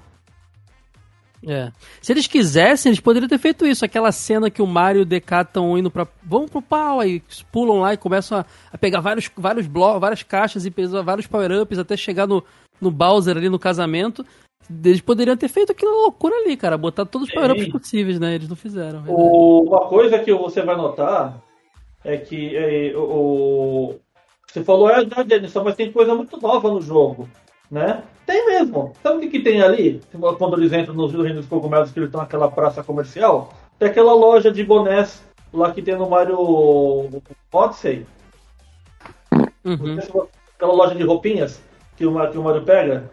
É. 1.46 1.70
Se 2.00 2.12
eles 2.12 2.26
quisessem, 2.26 2.90
eles 2.90 3.00
poderiam 3.00 3.28
ter 3.28 3.38
feito 3.38 3.66
isso. 3.66 3.84
Aquela 3.84 4.10
cena 4.12 4.50
que 4.50 4.62
o 4.62 4.66
Mario 4.66 5.00
e 5.00 5.02
o 5.02 5.06
DK 5.06 5.40
estão 5.42 5.76
indo 5.78 5.90
pra. 5.90 6.06
Vamos 6.22 6.50
pro 6.50 6.62
pau, 6.62 7.00
aí 7.00 7.22
pulam 7.52 7.80
lá 7.80 7.92
e 7.94 7.96
começam 7.96 8.38
a, 8.38 8.44
a 8.72 8.78
pegar 8.78 9.00
vários, 9.00 9.30
vários 9.36 9.66
blocos, 9.66 10.00
várias 10.00 10.22
caixas 10.22 10.64
e 10.66 10.70
pesar 10.70 11.02
vários 11.02 11.26
power-ups 11.26 11.78
até 11.78 11.96
chegar 11.96 12.26
no, 12.26 12.42
no 12.80 12.90
Bowser 12.90 13.36
ali 13.36 13.48
no 13.48 13.58
casamento. 13.58 14.24
Eles 14.82 15.00
poderiam 15.02 15.36
ter 15.36 15.48
feito 15.48 15.72
aquela 15.72 15.92
loucura 15.92 16.34
ali, 16.36 16.56
cara. 16.56 16.78
Botar 16.78 17.04
todos 17.04 17.28
os 17.28 17.34
power-ups 17.34 17.68
possíveis, 17.68 18.18
né? 18.18 18.34
Eles 18.34 18.48
não 18.48 18.56
fizeram. 18.56 19.02
verdade. 19.02 19.12
O- 19.20 19.64
uma 19.68 19.86
coisa 19.88 20.18
que 20.18 20.32
você 20.32 20.62
vai 20.62 20.74
notar 20.76 21.42
é 22.02 22.16
que 22.16 22.56
é, 22.56 22.96
o, 22.96 23.00
o- 23.02 24.00
você 24.50 24.62
falou 24.64 24.88
é 24.88 24.96
verdade, 24.96 25.28
Denison, 25.28 25.64
mas 25.64 25.74
tem 25.74 25.92
coisa 25.92 26.14
muito 26.14 26.40
nova 26.40 26.70
no 26.70 26.80
jogo, 26.80 27.28
né? 27.70 28.02
Tem 28.26 28.46
mesmo. 28.46 28.92
Sabe 29.02 29.18
o 29.18 29.20
que, 29.20 29.28
que 29.28 29.40
tem 29.40 29.60
ali? 29.60 30.00
Quando 30.38 30.56
eles 30.58 30.72
entram 30.72 30.94
no 30.94 31.06
Reino 31.06 31.40
dos 31.40 31.46
Cogumelos, 31.48 31.90
que 31.92 31.98
eles 31.98 32.08
estão 32.08 32.20
naquela 32.22 32.50
praça 32.50 32.82
comercial, 32.82 33.52
tem 33.78 33.88
aquela 33.88 34.14
loja 34.14 34.50
de 34.50 34.64
bonés 34.64 35.22
lá 35.52 35.70
que 35.72 35.82
tem 35.82 35.94
no 35.96 36.08
Mario 36.08 36.38
Odyssey. 37.52 38.06
Uhum. 39.64 39.98
Aquela 40.56 40.72
loja 40.72 40.94
de 40.94 41.02
roupinhas 41.04 41.60
que 41.96 42.06
o, 42.06 42.10
Ma- 42.12 42.28
que 42.28 42.38
o 42.38 42.42
Mario 42.42 42.62
pega. 42.62 43.10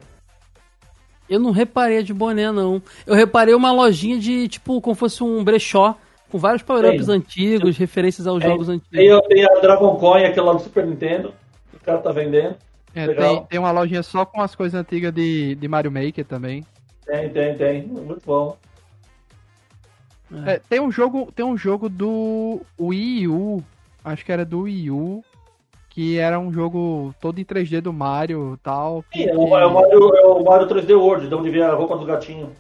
Eu 1.30 1.40
não 1.40 1.52
reparei 1.52 2.04
de 2.04 2.14
boné, 2.14 2.52
não. 2.52 2.82
Eu 3.06 3.16
reparei 3.16 3.54
uma 3.54 3.72
lojinha 3.72 4.20
de, 4.20 4.48
tipo, 4.48 4.82
como 4.82 4.96
fosse 4.96 5.24
um 5.24 5.44
brechó, 5.44 5.96
com 6.30 6.38
vários 6.38 6.62
power-ups 6.62 7.06
Tem. 7.08 7.16
antigos, 7.16 7.78
referências 7.78 8.28
aos 8.28 8.42
Tem. 8.42 8.50
jogos 8.52 8.70
Aí 8.70 8.76
antigos. 8.76 9.06
eu 9.08 9.22
tenho 9.24 9.48
a 9.50 9.60
Dragon 9.62 9.96
Coin, 9.96 10.24
aquele 10.26 10.46
lá 10.46 10.54
do 10.54 10.60
Super 10.62 10.86
Nintendo. 10.86 11.34
que 11.70 11.78
O 11.78 11.80
cara 11.80 12.00
tá 12.00 12.12
vendendo. 12.12 12.56
É, 12.94 13.08
tem, 13.14 13.44
tem 13.46 13.60
uma 13.60 13.72
lojinha 13.72 14.04
só 14.04 14.26
com 14.26 14.42
as 14.42 14.54
coisas 14.54 14.80
antigas 14.80 15.14
de, 15.14 15.56
de 15.56 15.68
Mario 15.68 15.92
Maker 15.92 16.26
também. 16.26 16.66
Tem, 17.06 17.30
tem, 17.30 17.58
tem. 17.58 17.84
Muito 17.84 18.22
bom. 18.26 18.58
É, 20.46 20.60
tem 20.60 20.80
um 20.80 20.92
jogo, 20.92 21.30
tem 21.32 21.46
um 21.46 21.58
jogo 21.58 21.90
do 21.90 22.62
Wii 22.80 23.28
U, 23.28 23.62
acho 24.04 24.24
que 24.24 24.32
era 24.32 24.46
do 24.46 24.62
Wii 24.62 24.90
U, 24.92 25.24
que 25.90 26.18
era 26.18 26.40
um 26.40 26.54
jogo 26.54 27.14
todo 27.20 27.40
em 27.40 27.44
3D 27.46 27.82
do 27.82 27.92
Mario 27.92 28.54
e 28.56 28.58
tal. 28.64 29.04
Sim, 29.14 29.24
que- 29.24 29.30
é 29.30 29.36
o, 29.36 29.58
é 29.58 29.66
o 29.66 29.74
Mario, 29.74 30.16
é 30.16 30.26
o 30.26 30.44
Mario 30.44 30.68
3D 30.68 30.94
World, 30.96 31.28
de 31.28 31.36
onde 31.36 31.50
vem 31.50 31.62
a 31.62 31.74
roupa 31.74 31.98
do 31.98 32.06
gatinho. 32.06 32.56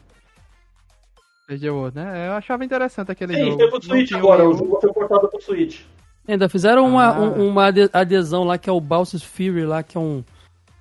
3D 1.50 1.70
World, 1.70 1.96
né? 1.98 2.28
Eu 2.28 2.34
achava 2.34 2.64
interessante 2.66 3.12
aquele 3.12 3.34
Sim, 3.36 3.52
jogo. 3.52 3.58
foi 3.58 3.68
pro 3.70 3.80
Não 3.88 3.96
Switch 3.96 4.12
agora, 4.14 4.48
o 4.48 4.54
jogo 4.54 4.80
foi 4.82 4.94
portado 4.94 5.28
pro 5.30 5.42
Switch. 5.42 5.82
Ainda 6.28 6.48
fizeram 6.48 6.88
uma, 6.88 7.06
Ah. 7.08 7.20
um- 7.20 7.48
uma 7.50 7.66
ade- 7.68 7.90
adesão 7.92 8.44
lá, 8.44 8.58
que 8.58 8.70
é 8.70 8.74
o 8.74 8.80
Bowser's 8.80 9.24
Fury 9.24 9.66
lá, 9.66 9.82
que 9.84 9.98
é 9.98 10.00
um... 10.02 10.24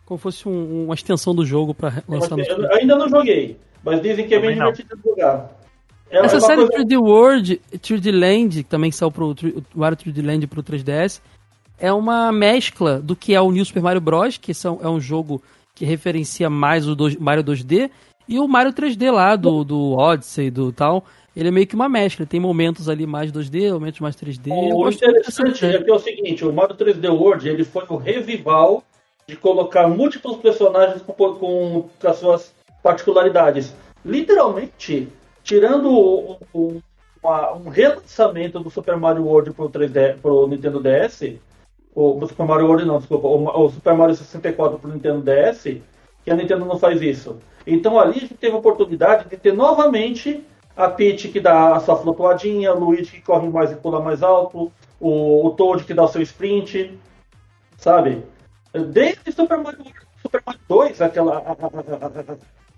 Como 0.05 0.19
fosse 0.19 0.49
um- 0.49 0.85
uma 0.87 0.95
extensão 0.95 1.35
do 1.35 1.45
jogo 1.47 1.73
pra 1.75 2.03
lançar 2.09 2.31
no 2.37 2.39
Mas, 2.39 2.49
eu 2.49 2.73
ainda 2.75 2.97
não 2.97 3.09
joguei, 3.09 3.57
mas 3.83 4.03
dizem 4.03 4.27
que 4.27 4.35
é 4.35 4.41
bem 4.41 4.51
Também 4.51 4.59
não. 4.67 4.73
divertido 4.73 5.01
jogar. 5.05 5.51
É 6.11 6.19
Essa 6.25 6.35
uma 6.37 6.41
série 6.41 6.57
coisa- 6.67 6.73
3D 6.73 6.97
World, 6.97 7.61
3D 7.81 8.11
Land, 8.11 8.65
que 8.65 8.69
também 8.69 8.91
saiu 8.91 9.11
pro 9.13 9.33
tri- 9.35 9.55
o 9.57 9.79
Mario 9.79 9.97
3D 9.97 10.21
Land 10.23 10.47
pro 10.49 10.63
3DS, 10.63 11.23
é 11.79 11.93
uma 11.93 12.33
mescla 12.33 12.99
do 13.01 13.15
que 13.15 13.33
é 13.35 13.41
o 13.41 13.53
New 13.53 13.65
Super 13.65 13.83
Mario 13.83 14.01
Bros, 14.01 14.37
que 14.37 14.53
são, 14.53 14.81
é 14.83 14.89
um 14.89 15.01
jogo 15.01 15.41
que 15.77 15.85
referencia 15.85 16.51
mais 16.51 16.89
o 16.89 16.97
dois- 16.97 17.17
Mario 17.17 17.45
2D, 17.45 17.89
e 18.29 18.39
o 18.41 18.49
Mario 18.49 18.73
3D 18.73 19.11
lá, 19.13 19.37
do, 19.37 19.63
do 19.65 19.93
Odyssey, 19.93 20.51
do 20.51 20.73
tal. 20.73 21.05
Ele 21.41 21.49
é 21.49 21.53
meio 21.53 21.67
que 21.67 21.75
uma 21.75 21.89
mescla, 21.89 22.27
tem 22.27 22.39
momentos 22.39 22.87
ali 22.87 23.07
mais 23.07 23.33
2D, 23.33 23.73
momentos 23.73 23.99
mais 23.99 24.15
3D. 24.15 24.49
Eu 24.49 24.77
O 24.77 24.91
interessante 24.91 25.65
é 25.65 25.83
que 25.83 25.91
é 25.91 25.95
o 25.95 25.99
seguinte, 25.99 26.45
o 26.45 26.53
Mario 26.53 26.77
3D 26.77 27.09
World 27.11 27.49
ele 27.49 27.65
foi 27.65 27.83
o 27.89 27.97
revival 27.97 28.85
de 29.27 29.37
colocar 29.37 29.89
múltiplos 29.89 30.37
personagens 30.37 31.01
com, 31.01 31.13
com, 31.15 31.35
com 31.39 32.09
as 32.09 32.17
suas 32.19 32.55
particularidades. 32.83 33.75
Literalmente, 34.05 35.09
tirando 35.43 35.91
o- 35.91 36.37
o- 36.53 36.83
uma- 37.23 37.53
um 37.55 37.69
relançamento 37.71 38.61
do 38.61 38.69
Super 38.71 38.97
Mario 38.99 39.25
World 39.25 39.53
pro, 39.53 39.69
3D, 39.71 40.17
pro 40.21 40.47
Nintendo 40.47 40.79
DS, 40.81 41.37
o, 41.95 42.19
o 42.23 42.27
Super 42.29 42.45
Mario 42.47 42.67
World 42.67 42.85
não, 42.85 42.99
desculpa, 42.99 43.27
o, 43.27 43.65
o 43.65 43.71
Super 43.71 43.95
Mario 43.95 44.15
64 44.15 44.79
pro 44.79 44.91
Nintendo 44.93 45.23
DS, 45.23 45.79
que 46.25 46.31
a 46.31 46.37
Nintendo 46.37 46.67
não 46.67 46.79
faz 46.79 47.01
isso. 47.01 47.39
Então 47.67 47.99
ali 47.99 48.17
a 48.19 48.21
gente 48.21 48.35
teve 48.35 48.55
a 48.55 48.59
oportunidade 48.59 49.29
de 49.29 49.37
ter 49.39 49.53
novamente 49.55 50.45
a 50.85 50.91
Peach 50.91 51.29
que 51.29 51.41
dá 51.41 51.77
a 51.77 51.81
sua 51.81 51.97
flutuadinha, 51.97 52.75
o 52.75 52.79
Luigi 52.79 53.13
que 53.13 53.23
corre 53.23 53.49
mais 53.49 53.71
e 53.71 53.77
pula 53.77 54.01
mais 54.01 54.23
alto, 54.23 54.73
o, 54.99 55.47
o 55.47 55.51
Toad 55.51 55.85
que 55.85 55.95
dá 55.95 56.05
o 56.05 56.09
seu 56.09 56.23
sprint, 56.23 56.99
sabe? 57.77 58.25
Desde 58.73 59.33
Super 59.33 59.59
Mario, 59.59 59.85
Super 60.23 60.43
Mario 60.47 60.61
2, 60.69 61.01
aquela, 61.01 61.57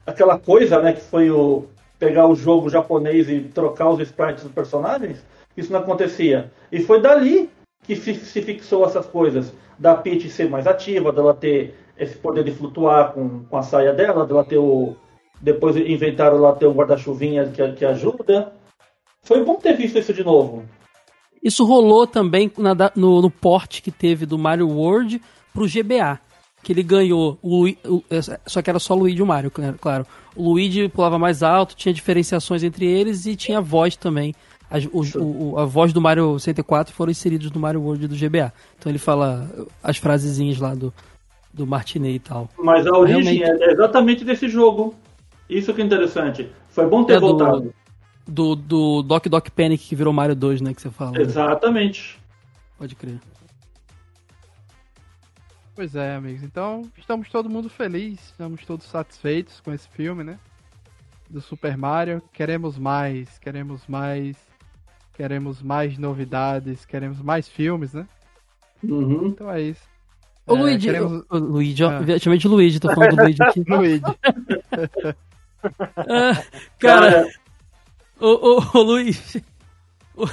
aquela 0.07 0.39
coisa 0.39 0.81
né, 0.81 0.93
que 0.93 1.01
foi 1.01 1.31
o 1.31 1.67
pegar 1.99 2.27
o 2.27 2.35
jogo 2.35 2.69
japonês 2.69 3.29
e 3.29 3.41
trocar 3.41 3.89
os 3.91 4.01
sprites 4.01 4.43
dos 4.43 4.53
personagens, 4.53 5.25
isso 5.57 5.73
não 5.73 5.79
acontecia. 5.79 6.51
E 6.73 6.81
foi 6.81 7.01
dali 7.01 7.49
que 7.85 7.95
se 7.95 8.43
fixou 8.43 8.85
essas 8.85 9.07
coisas. 9.07 9.53
Da 9.79 9.95
Peach 9.95 10.29
ser 10.29 10.49
mais 10.49 10.67
ativa, 10.67 11.13
dela 11.13 11.35
ter 11.35 11.75
esse 11.99 12.17
poder 12.17 12.45
de 12.45 12.53
flutuar 12.53 13.13
com, 13.13 13.45
com 13.45 13.57
a 13.57 13.63
saia 13.63 13.93
dela, 13.93 14.27
dela 14.27 14.45
ter 14.45 14.59
o. 14.59 14.97
Depois 15.43 15.77
inventaram 15.77 16.39
lá 16.39 16.53
ter 16.53 16.67
um 16.69 16.73
guarda-chuvinha 16.73 17.47
que, 17.49 17.67
que 17.73 17.85
ajuda. 17.85 18.53
Foi 19.25 19.45
bom 19.45 19.57
ter 19.57 19.77
visto 19.77 19.99
isso 19.99 20.15
de 20.15 20.23
novo. 20.25 20.63
Isso 21.43 21.65
rolou 21.65 22.07
também 22.07 22.51
na 22.57 22.75
no, 22.95 23.21
no 23.21 23.29
port 23.31 23.81
que 23.83 23.91
teve 23.91 24.25
do 24.25 24.39
Mario 24.39 24.69
World 24.69 25.21
pro 25.53 25.67
GBA. 25.67 26.21
Que 26.63 26.73
ele 26.73 26.85
ganhou, 26.85 27.37
o, 27.43 27.67
o- 27.69 28.05
é, 28.09 28.21
só 28.47 28.63
que 28.63 28.71
era 28.71 28.79
só 28.79 28.95
o 28.95 28.99
Luigi 29.01 29.19
e 29.19 29.23
o 29.23 29.27
Mario, 29.27 29.51
cl- 29.53 29.75
claro. 29.81 30.07
O 30.37 30.45
Luigi 30.53 30.89
pulava 30.89 31.19
mais 31.19 31.43
alto, 31.43 31.75
tinha 31.75 31.93
diferenciações 31.93 32.63
entre 32.63 32.87
eles 32.87 33.27
e 33.27 33.35
tinha 33.35 33.61
voz 33.61 33.97
também. 33.97 34.33
As- 34.71 34.87
o- 34.87 35.19
o- 35.55 35.59
a 35.59 35.65
voz 35.65 35.93
do 35.93 36.01
Mario 36.01 36.39
64 36.39 36.95
foram 36.95 37.11
inseridos 37.11 37.51
no 37.51 37.59
Mario 37.61 37.83
World 37.83 38.07
do 38.07 38.15
GBA. 38.15 38.53
Então 38.79 38.91
ele 38.93 38.99
fala 39.01 39.51
as 39.83 39.97
frasezinhas 39.97 40.59
lá 40.61 40.73
do, 40.73 40.95
do 41.53 41.67
Martinet 41.67 42.15
e 42.15 42.19
tal. 42.21 42.49
Mas 42.57 42.87
a 42.87 42.97
origem 42.97 43.39
Realmente. 43.39 43.63
é 43.65 43.73
exatamente 43.73 44.25
desse 44.25 44.49
jogo. 44.49 44.95
Isso 45.59 45.73
que 45.75 45.83
é 45.83 45.85
interessante. 45.85 46.51
Foi 46.69 46.87
bom 46.87 47.05
ter 47.05 47.15
É 47.15 47.21
do- 47.21 47.27
voltado. 47.29 47.75
Do, 48.27 48.55
do 48.55 49.03
Doc 49.03 49.27
Doc 49.27 49.49
Panic 49.51 49.83
que 49.89 49.97
virou 49.97 50.13
Mario 50.13 50.37
2, 50.37 50.61
né? 50.61 50.73
Que 50.73 50.81
você 50.81 50.91
fala. 50.91 51.13
né? 51.13 51.23
Exatamente. 51.23 52.19
Pode 52.79 52.95
crer. 52.95 53.19
Pois 55.75 55.95
é, 55.97 56.15
amigos. 56.15 56.43
Então, 56.43 56.83
estamos 56.99 57.29
todo 57.31 57.49
mundo 57.49 57.69
feliz, 57.69 58.21
estamos 58.31 58.65
todos 58.65 58.87
satisfeitos 58.87 59.61
com 59.61 59.73
esse 59.73 59.89
filme, 59.89 60.23
né? 60.23 60.39
Do 61.31 61.41
Super 61.41 61.77
Mario. 61.77 62.23
Queremos 62.33 62.79
mais, 62.79 63.39
queremos 63.39 63.87
mais, 63.89 64.37
queremos 65.15 65.63
mais 65.63 65.97
novidades, 65.97 66.85
queremos 66.85 67.21
mais 67.23 67.49
filmes, 67.49 67.95
né? 67.95 68.07
Uhum. 68.85 69.29
Então 69.29 69.51
é 69.51 69.63
isso. 69.63 69.83
Ô, 70.47 70.57
É, 70.57 70.61
Luigi, 70.61 70.87
queremos- 70.89 71.23
ô, 71.31 71.37
ô, 71.37 71.39
Luigi, 71.39 71.83
ó, 71.85 71.89
Ah. 71.91 72.19
chamei 72.19 72.39
de 72.39 72.49
Luigi, 72.49 72.79
tô 72.79 72.93
falando 72.95 73.17
do 73.17 73.23
Luigi 73.23 73.43
aqui. 73.43 73.63
Luigi. 73.67 74.03
Ah, 75.97 76.43
cara, 76.79 77.29
ô, 78.21 78.27
ô, 78.27 78.63
ô, 78.75 78.83
Luiz, 78.83 79.37
ô, 80.17 80.27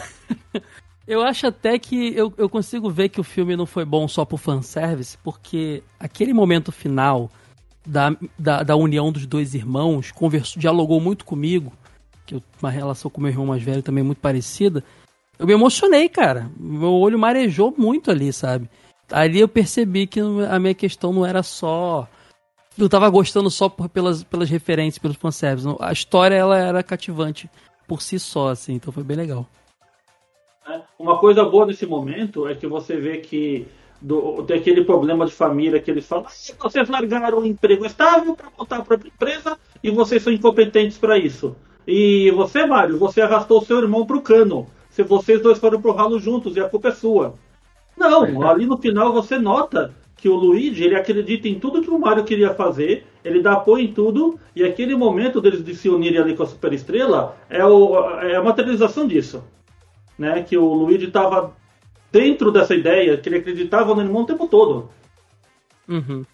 eu 1.07 1.22
acho 1.22 1.47
até 1.47 1.77
que 1.77 2.15
eu, 2.15 2.34
eu 2.38 2.49
consigo 2.49 2.89
ver 2.89 3.10
que 3.10 3.22
o 3.22 3.23
filme 3.23 3.56
não 3.56 3.65
foi 3.65 3.85
bom 3.85 4.07
só 4.07 4.26
pro 4.26 4.38
fanservice, 4.38 5.18
porque 5.23 5.84
aquele 5.99 6.34
momento 6.34 6.72
final 6.72 7.30
da, 7.85 8.15
da, 8.38 8.64
da 8.64 8.76
união 8.76 9.11
dos 9.11 9.26
dois 9.26 9.53
irmãos 9.53 10.11
conversou, 10.11 10.60
dialogou 10.60 10.99
muito 10.99 11.26
comigo, 11.26 11.73
que 12.26 12.35
eu 12.35 12.43
uma 12.61 12.69
relação 12.69 13.10
com 13.10 13.22
meu 13.22 13.31
irmão 13.31 13.45
mais 13.45 13.64
velho 13.64 13.81
também 13.81 14.03
muito 14.03 14.19
parecida. 14.19 14.84
Eu 15.38 15.47
me 15.47 15.53
emocionei, 15.53 16.10
cara. 16.10 16.51
Meu 16.60 16.91
olho 16.93 17.18
marejou 17.18 17.73
muito 17.76 18.11
ali, 18.11 18.31
sabe? 18.34 18.69
Ali 19.11 19.39
eu 19.39 19.47
percebi 19.47 20.06
que 20.06 20.19
a 20.19 20.60
minha 20.60 20.76
questão 20.76 21.11
não 21.11 21.26
era 21.26 21.41
só 21.41 22.07
não 22.80 22.89
tava 22.89 23.10
gostando 23.10 23.49
só 23.49 23.68
por- 23.69 23.89
pelas, 23.89 24.23
pelas 24.23 24.49
referências, 24.49 24.97
pelos 24.99 25.18
fanservice. 25.18 25.68
A 25.80 25.91
história, 25.91 26.35
ela 26.35 26.57
era 26.57 26.81
cativante 26.84 27.49
por 27.88 28.01
si 28.01 28.19
só, 28.19 28.49
assim, 28.49 28.73
então 28.73 28.93
foi 28.93 29.03
bem 29.03 29.18
legal. 29.18 29.45
né? 30.68 30.81
Uma 30.97 31.18
coisa 31.18 31.43
boa 31.45 31.65
nesse 31.65 31.85
momento 31.85 32.47
é 32.47 32.56
que 32.56 32.68
você 32.68 32.97
vê 32.97 33.18
que 33.18 33.68
do, 34.01 34.45
aquele 34.53 34.84
problema 34.85 35.26
de 35.26 35.31
família 35.31 35.81
que 35.81 35.89
eles 35.91 36.06
falam: 36.07 36.26
"Ah, 36.27 36.68
vocês 36.69 36.88
largaram 36.88 37.39
um 37.39 37.45
emprego 37.45 37.85
estável 37.85 38.35
para 38.35 38.81
para 38.81 38.95
a 38.95 39.07
empresa 39.07 39.57
e 39.84 39.89
vocês 39.89 40.22
são 40.23 40.31
incompetentes 40.31 40.97
para 40.97 41.18
isso. 41.18 41.56
E 41.88 42.30
você, 42.31 42.65
Mário, 42.65 42.97
você 42.99 43.22
arrastou 43.22 43.64
seu 43.64 43.80
irmão 43.80 44.06
para 44.06 44.18
o 44.18 44.22
cano. 44.22 44.68
Se 44.91 45.01
vocês 45.03 45.41
dois 45.41 45.57
foram 45.57 45.81
pro 45.81 45.91
ralo 45.93 46.19
juntos 46.19 46.56
e 46.56 46.60
a 46.60 46.69
culpa 46.69 46.89
é 46.89 46.91
sua. 46.91 47.34
Não, 47.97 48.47
ali 48.47 48.65
no 48.65 48.77
final 48.77 49.11
você 49.11 49.38
nota 49.38 49.93
que 50.20 50.30
o 50.30 50.36
Luigi 50.36 50.84
ele 50.84 50.96
acredita 50.96 51.48
em 51.48 51.60
tudo 51.60 51.82
que 51.82 51.90
o 51.90 52.00
Mario 52.00 52.24
queria 52.24 52.54
fazer, 52.54 53.06
ele 53.24 53.41
dá 53.41 53.54
apoio 53.54 53.86
em 53.86 53.94
tudo, 53.94 54.40
e 54.56 54.64
aquele 54.64 54.96
momento 54.96 55.41
deles 55.41 55.64
de 55.64 55.76
se 55.76 55.90
unirem 55.90 56.20
ali 56.20 56.36
com 56.36 56.44
a 56.44 56.48
Super 56.48 56.74
Estrela 56.74 57.38
é, 57.50 57.64
o, 57.66 57.98
é 58.22 58.36
a 58.36 58.44
materialização 58.44 59.08
disso. 59.08 59.44
Né? 60.18 60.44
Que 60.44 60.58
o 60.58 60.74
Luigi 60.74 61.08
estava 61.08 61.56
dentro 62.12 62.52
dessa 62.52 62.76
ideia, 62.76 63.18
que 63.18 63.30
ele 63.30 63.38
acreditava 63.38 63.96
no 63.96 64.02
irmão 64.02 64.24
o 64.24 64.26
tempo 64.26 64.48
todo. 64.48 64.90
Uhum. 65.88 66.26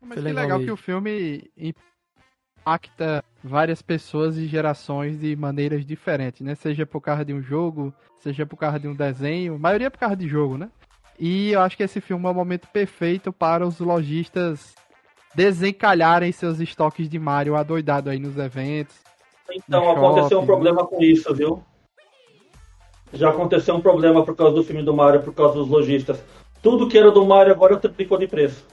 Mas 0.00 0.14
Foi 0.14 0.16
que 0.16 0.22
legal 0.22 0.42
legal 0.44 0.60
que 0.60 0.70
o 0.70 0.76
filme 0.76 1.50
impacta 1.56 3.24
várias 3.42 3.82
pessoas 3.82 4.36
e 4.36 4.46
gerações 4.46 5.18
de 5.18 5.34
maneiras 5.34 5.84
diferentes, 5.84 6.42
né? 6.42 6.54
Seja 6.54 6.84
por 6.84 7.00
causa 7.00 7.24
de 7.24 7.32
um 7.32 7.42
jogo, 7.42 7.92
seja 8.20 8.44
por 8.46 8.56
causa 8.56 8.78
de 8.78 8.86
um 8.86 8.94
desenho, 8.94 9.54
a 9.54 9.58
maioria 9.58 9.90
por 9.90 9.98
causa 9.98 10.16
de 10.16 10.28
jogo, 10.28 10.58
né? 10.58 10.70
E 11.18 11.52
eu 11.52 11.60
acho 11.60 11.76
que 11.76 11.82
esse 11.82 12.00
filme 12.00 12.26
é 12.26 12.30
o 12.30 12.34
momento 12.34 12.68
perfeito 12.68 13.32
para 13.32 13.66
os 13.66 13.78
lojistas 13.80 14.74
desencalharem 15.34 16.32
seus 16.32 16.60
estoques 16.60 17.08
de 17.08 17.18
Mario 17.18 17.56
adoidado 17.56 18.10
aí 18.10 18.18
nos 18.18 18.36
eventos. 18.38 18.96
Então 19.52 19.84
No 19.84 19.90
aconteceu 19.90 20.38
um 20.38 20.40
shopping, 20.40 20.46
problema 20.46 20.86
com 20.86 21.02
isso, 21.02 21.34
viu? 21.34 21.62
Já 23.12 23.30
aconteceu 23.30 23.74
um 23.74 23.80
problema 23.80 24.24
por 24.24 24.34
causa 24.34 24.54
do 24.54 24.64
filme 24.64 24.82
do 24.82 24.94
Mario, 24.94 25.22
por 25.22 25.32
causa 25.34 25.54
dos 25.54 25.68
lojistas. 25.68 26.22
Tudo 26.62 26.88
que 26.88 26.98
era 26.98 27.10
do 27.10 27.24
Mario 27.24 27.52
agora 27.52 27.76
triplicou 27.76 28.18
de 28.18 28.26
preço. 28.26 28.64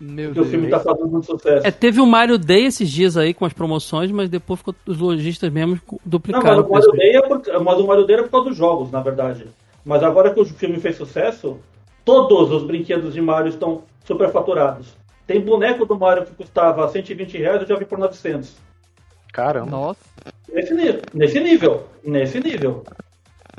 Meu 0.00 0.26
Porque 0.26 0.40
o 0.40 0.42
Deus. 0.42 0.50
filme 0.50 0.68
tá 0.70 0.80
fazendo 0.80 1.08
muito 1.08 1.26
sucesso. 1.26 1.66
É, 1.66 1.70
teve 1.70 2.00
o 2.00 2.06
Mario 2.06 2.38
Day 2.38 2.66
esses 2.66 2.88
dias 2.88 3.16
aí 3.16 3.34
com 3.34 3.44
as 3.44 3.52
promoções, 3.52 4.10
mas 4.10 4.28
depois 4.28 4.60
ficou, 4.60 4.74
os 4.86 4.98
lojistas 4.98 5.52
mesmo 5.52 5.72
Não, 5.74 5.80
mas 5.92 6.00
duplicaram 6.04 6.62
o. 6.62 6.70
Mario 6.70 6.92
Day 6.92 7.16
é 7.16 7.22
por, 7.22 7.42
mas 7.62 7.78
o 7.78 7.86
Mario 7.86 8.06
Day 8.06 8.16
é 8.16 8.22
por 8.22 8.30
causa 8.30 8.48
dos 8.48 8.56
jogos, 8.56 8.90
na 8.90 9.00
verdade. 9.00 9.46
Mas 9.88 10.02
agora 10.02 10.34
que 10.34 10.38
o 10.38 10.44
filme 10.44 10.78
fez 10.78 10.96
sucesso, 10.96 11.58
todos 12.04 12.52
os 12.52 12.62
brinquedos 12.62 13.14
de 13.14 13.22
Mario 13.22 13.48
estão 13.48 13.84
superfaturados. 14.04 14.94
Tem 15.26 15.40
boneco 15.40 15.86
do 15.86 15.98
Mario 15.98 16.26
que 16.26 16.34
custava 16.34 16.86
120 16.86 17.38
reais, 17.38 17.62
eu 17.62 17.68
já 17.68 17.74
vi 17.74 17.86
por 17.86 17.96
900. 17.96 18.54
Caramba. 19.32 19.70
Nossa. 19.70 20.00
Nesse 20.52 20.74
nível, 20.74 21.00
nesse 21.14 21.40
nível, 21.40 21.88
nesse 22.04 22.38
nível. 22.38 22.84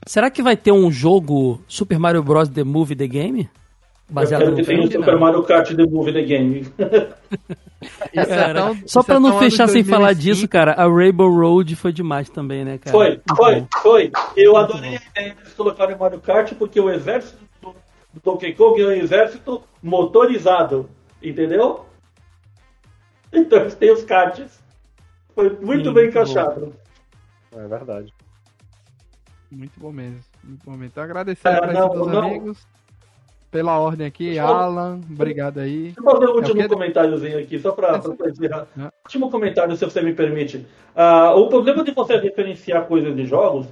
Será 0.05 0.29
que 0.29 0.43
vai 0.43 0.55
ter 0.55 0.71
um 0.71 0.91
jogo 0.91 1.63
Super 1.67 1.97
Mario 1.97 2.21
Bros. 2.21 2.47
The 2.47 2.63
Movie 2.63 2.95
The 2.95 3.07
Game? 3.07 3.49
Baseado 4.09 4.41
eu 4.41 4.47
quero 4.47 4.57
no 4.57 4.63
que 4.63 4.67
tenha 4.67 4.83
um? 4.87 4.91
Super 4.91 5.19
Mario 5.19 5.43
Kart 5.43 5.75
The 5.75 5.85
Movie 5.85 6.13
The 6.13 6.21
Game. 6.23 6.59
Isso 8.13 8.27
Cara, 8.27 8.49
é 8.49 8.53
tão- 8.53 8.73
só 8.87 8.99
isso 8.99 9.03
pra 9.03 9.15
é 9.15 9.19
não 9.19 9.39
fechar 9.39 9.67
sem 9.69 9.83
falar 9.83 10.07
2005. 10.13 10.21
disso, 10.35 10.47
cara, 10.49 10.73
a 10.73 10.87
Rainbow 10.87 11.31
Road 11.33 11.75
foi 11.75 11.93
demais 11.93 12.29
também, 12.29 12.65
né, 12.65 12.77
cara? 12.77 12.91
Foi, 12.91 13.09
Muito 13.11 13.35
foi, 13.35 13.61
bom. 13.61 13.67
foi. 13.81 14.11
Eu 14.35 14.57
adorei 14.57 14.97
a 14.97 15.01
ideia 15.11 15.35
deles 15.35 15.53
colocarem 15.53 15.95
o 15.95 15.99
Mario 15.99 16.19
Kart 16.19 16.51
porque 16.55 16.79
o 16.79 16.89
exército 16.89 17.37
do, 17.61 17.69
do 18.13 18.19
Donkey 18.23 18.53
Kong 18.53 18.81
é 18.81 18.85
um 18.87 18.91
exército 18.91 19.63
motorizado, 19.81 20.89
entendeu? 21.23 21.85
Então 23.31 23.59
eles 23.59 23.75
têm 23.75 23.91
os 23.93 24.03
karts. 24.03 24.59
Foi 25.35 25.49
muito 25.51 25.87
Sim, 25.89 25.93
bem 25.93 26.03
muito 26.05 26.09
encaixado. 26.09 26.73
É 27.55 27.67
verdade. 27.67 28.13
Muito 29.51 29.79
bom 29.79 29.91
mesmo. 29.91 30.19
Muito 30.43 30.65
bom 30.65 30.71
mesmo. 30.71 30.85
Então 30.85 31.03
agradecer 31.03 31.41
para 31.43 31.71
não, 31.71 31.87
esses 31.87 31.99
dois 31.99 32.11
não. 32.11 32.19
amigos. 32.27 32.67
Pela 33.51 33.79
ordem 33.79 34.05
aqui, 34.05 34.25
Deixa 34.27 34.41
eu- 34.41 34.47
Alan, 34.47 35.01
obrigado 35.11 35.59
aí. 35.59 35.85
Deixa 35.85 35.99
eu 35.99 36.03
fazer 36.03 36.25
um 36.25 36.29
É 36.29 36.33
último 36.35 36.55
porque- 36.55 36.67
comentáriozinho 36.69 37.39
aqui, 37.39 37.57
só 37.59 37.69
É, 37.69 37.71
pra 37.73 38.29
encerrar. 38.29 38.67
É. 38.77 38.89
Último 39.05 39.31
comentário, 39.31 39.75
se 39.75 39.83
você 39.85 40.01
me 40.01 40.13
permite. 40.13 40.65
Ah, 40.95 41.33
o 41.35 41.47
problema 41.47 41.83
de 41.83 41.91
você 41.91 42.15
referenciar 42.17 42.85
coisas 42.85 43.15
de 43.15 43.25
jogos, 43.25 43.65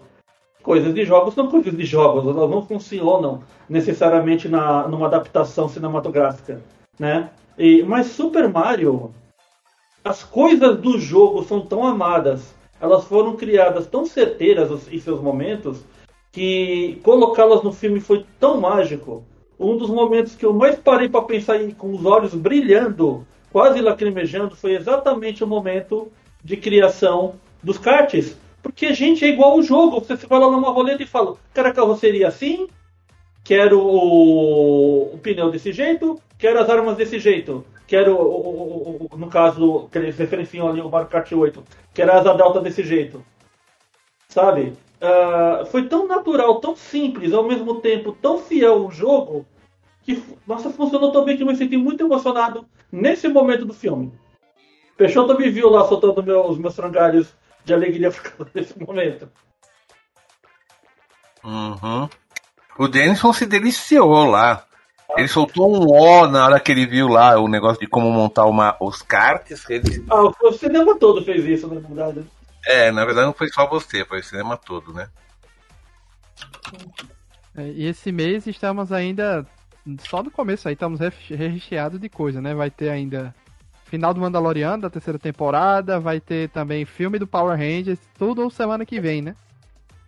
coisas 0.63 0.93
de 0.95 1.05
jogos 1.05 1.35
são 1.35 1.47
coisas 1.47 1.77
de 1.77 1.85
jogos, 1.85 2.25
elas 2.25 2.49
não 2.49 2.65
funcionam 2.65 3.43
necessariamente 3.69 4.49
na, 4.49 4.87
numa 4.87 5.05
adaptação 5.05 5.69
cinematográfica, 5.69 6.59
né? 6.99 7.29
E, 7.55 7.83
mas 7.83 8.07
Super 8.07 8.49
Mario, 8.49 9.11
as 10.03 10.23
coisas 10.23 10.75
do 10.77 10.97
jogo 10.97 11.43
são 11.43 11.61
tão 11.61 11.85
amadas, 11.85 12.55
elas 12.81 13.03
foram 13.05 13.35
criadas 13.35 13.85
tão 13.85 14.05
certeiras 14.07 14.91
em 14.91 14.99
seus 14.99 15.21
momentos, 15.21 15.83
que 16.31 16.99
colocá-las 17.03 17.61
no 17.63 17.71
filme 17.71 17.99
foi 17.99 18.25
tão 18.39 18.59
mágico. 18.59 19.23
Um 19.59 19.75
dos 19.77 19.89
momentos 19.89 20.35
que 20.35 20.45
eu 20.45 20.53
mais 20.53 20.75
parei 20.77 21.09
para 21.09 21.21
pensar 21.23 21.57
com 21.77 21.91
os 21.91 22.05
olhos 22.05 22.33
brilhando, 22.33 23.25
quase 23.51 23.81
lacrimejando, 23.81 24.55
foi 24.55 24.75
exatamente 24.75 25.43
o 25.43 25.47
momento 25.47 26.11
de 26.43 26.57
criação 26.57 27.35
dos 27.63 27.77
karts. 27.77 28.37
Porque, 28.61 28.93
gente, 28.93 29.25
é 29.25 29.29
igual 29.29 29.57
o 29.57 29.63
jogo. 29.63 29.99
Você 29.99 30.15
vai 30.27 30.39
lá 30.39 30.51
numa 30.51 30.69
roleta 30.71 31.01
e 31.01 31.07
fala: 31.07 31.35
quero 31.53 31.69
a 31.69 31.73
carroceria 31.73 32.27
assim, 32.27 32.67
quero 33.43 33.79
o, 33.79 35.13
o 35.13 35.17
pneu 35.19 35.49
desse 35.49 35.71
jeito, 35.71 36.19
quero 36.37 36.59
as 36.59 36.69
armas 36.69 36.95
desse 36.97 37.17
jeito, 37.17 37.65
quero, 37.87 38.15
o- 38.15 39.07
o- 39.11 39.17
no 39.17 39.27
caso, 39.27 39.87
que 39.91 39.97
eles 39.97 40.17
referenciam 40.17 40.67
ali 40.67 40.81
o 40.81 40.89
Mario 40.89 41.07
Kart 41.07 41.31
8, 41.31 41.63
quero 41.93 42.11
a 42.11 42.17
asa 42.19 42.33
delta 42.35 42.59
desse 42.61 42.83
jeito. 42.83 43.23
Sabe? 44.27 44.73
Ah, 45.01 45.63
foi 45.69 45.87
tão 45.87 46.07
natural, 46.07 46.59
tão 46.59 46.75
simples, 46.75 47.33
ao 47.33 47.43
mesmo 47.43 47.75
tempo 47.81 48.11
tão 48.21 48.39
fiel 48.39 48.85
o 48.87 48.91
jogo, 48.91 49.45
que, 50.03 50.23
nossa, 50.47 50.69
funcionou 50.69 51.11
tão 51.11 51.23
bem 51.23 51.37
que 51.37 51.43
eu 51.43 51.47
me 51.47 51.55
senti 51.55 51.77
muito 51.77 52.03
emocionado 52.03 52.65
nesse 52.91 53.27
momento 53.27 53.65
do 53.65 53.73
filme. 53.73 54.11
Peixoto 54.97 55.37
me 55.37 55.49
viu 55.49 55.69
lá 55.69 55.85
soltando 55.87 56.23
meu- 56.23 56.47
os 56.49 56.57
meus 56.57 56.75
frangalhos 56.75 57.27
de 57.63 57.73
alegria 57.73 58.09
por 58.09 58.21
causa 58.23 58.51
desse 58.53 58.79
momento. 58.81 59.29
Uhum. 61.43 62.09
O 62.79 62.87
Denison 62.87 63.31
se 63.33 63.45
deliciou 63.45 64.25
lá. 64.25 64.63
Ele 65.15 65.27
soltou 65.27 65.73
um 65.73 65.87
ó 65.93 66.27
na 66.27 66.45
hora 66.45 66.59
que 66.59 66.71
ele 66.71 66.85
viu 66.85 67.07
lá 67.07 67.39
o 67.39 67.47
negócio 67.47 67.79
de 67.79 67.87
como 67.87 68.11
montar 68.11 68.45
uma, 68.45 68.75
os 68.81 69.01
karts. 69.01 69.67
Ele, 69.69 70.03
Ah, 70.09 70.23
o- 70.23 70.33
o 70.43 70.51
cinema 70.51 70.95
todo 70.95 71.23
fez 71.23 71.45
isso, 71.45 71.67
na 71.67 71.79
verdade. 71.79 72.25
É, 72.67 72.91
na 72.91 73.05
verdade 73.05 73.27
não 73.27 73.33
foi 73.33 73.49
só 73.49 73.67
você, 73.67 74.03
foi 74.05 74.19
o 74.19 74.23
cinema 74.23 74.57
todo, 74.57 74.93
né? 74.93 75.09
É, 77.55 77.67
E 77.69 77.85
esse 77.85 78.11
mês 78.11 78.45
estamos 78.47 78.91
ainda 78.91 79.45
só 80.07 80.21
no 80.21 80.29
começo 80.29 80.67
aí, 80.67 80.73
estamos 80.73 80.99
re- 80.99 81.35
recheados 81.35 81.99
de 81.99 82.09
coisa, 82.09 82.41
né? 82.41 82.53
Vai 82.53 82.69
ter 82.69 82.89
ainda 82.89 83.33
final 83.85 84.13
do 84.13 84.19
Mandaloriano 84.19 84.81
da 84.81 84.89
terceira 84.89 85.17
temporada, 85.17 85.99
vai 85.99 86.19
ter 86.19 86.49
também 86.49 86.83
filme 86.85 87.17
do 87.17 87.25
Power 87.25 87.57
Rangers, 87.57 87.99
tudo 88.17 88.49
semana 88.49 88.85
que 88.85 88.99
vem, 88.99 89.21
né? 89.21 89.35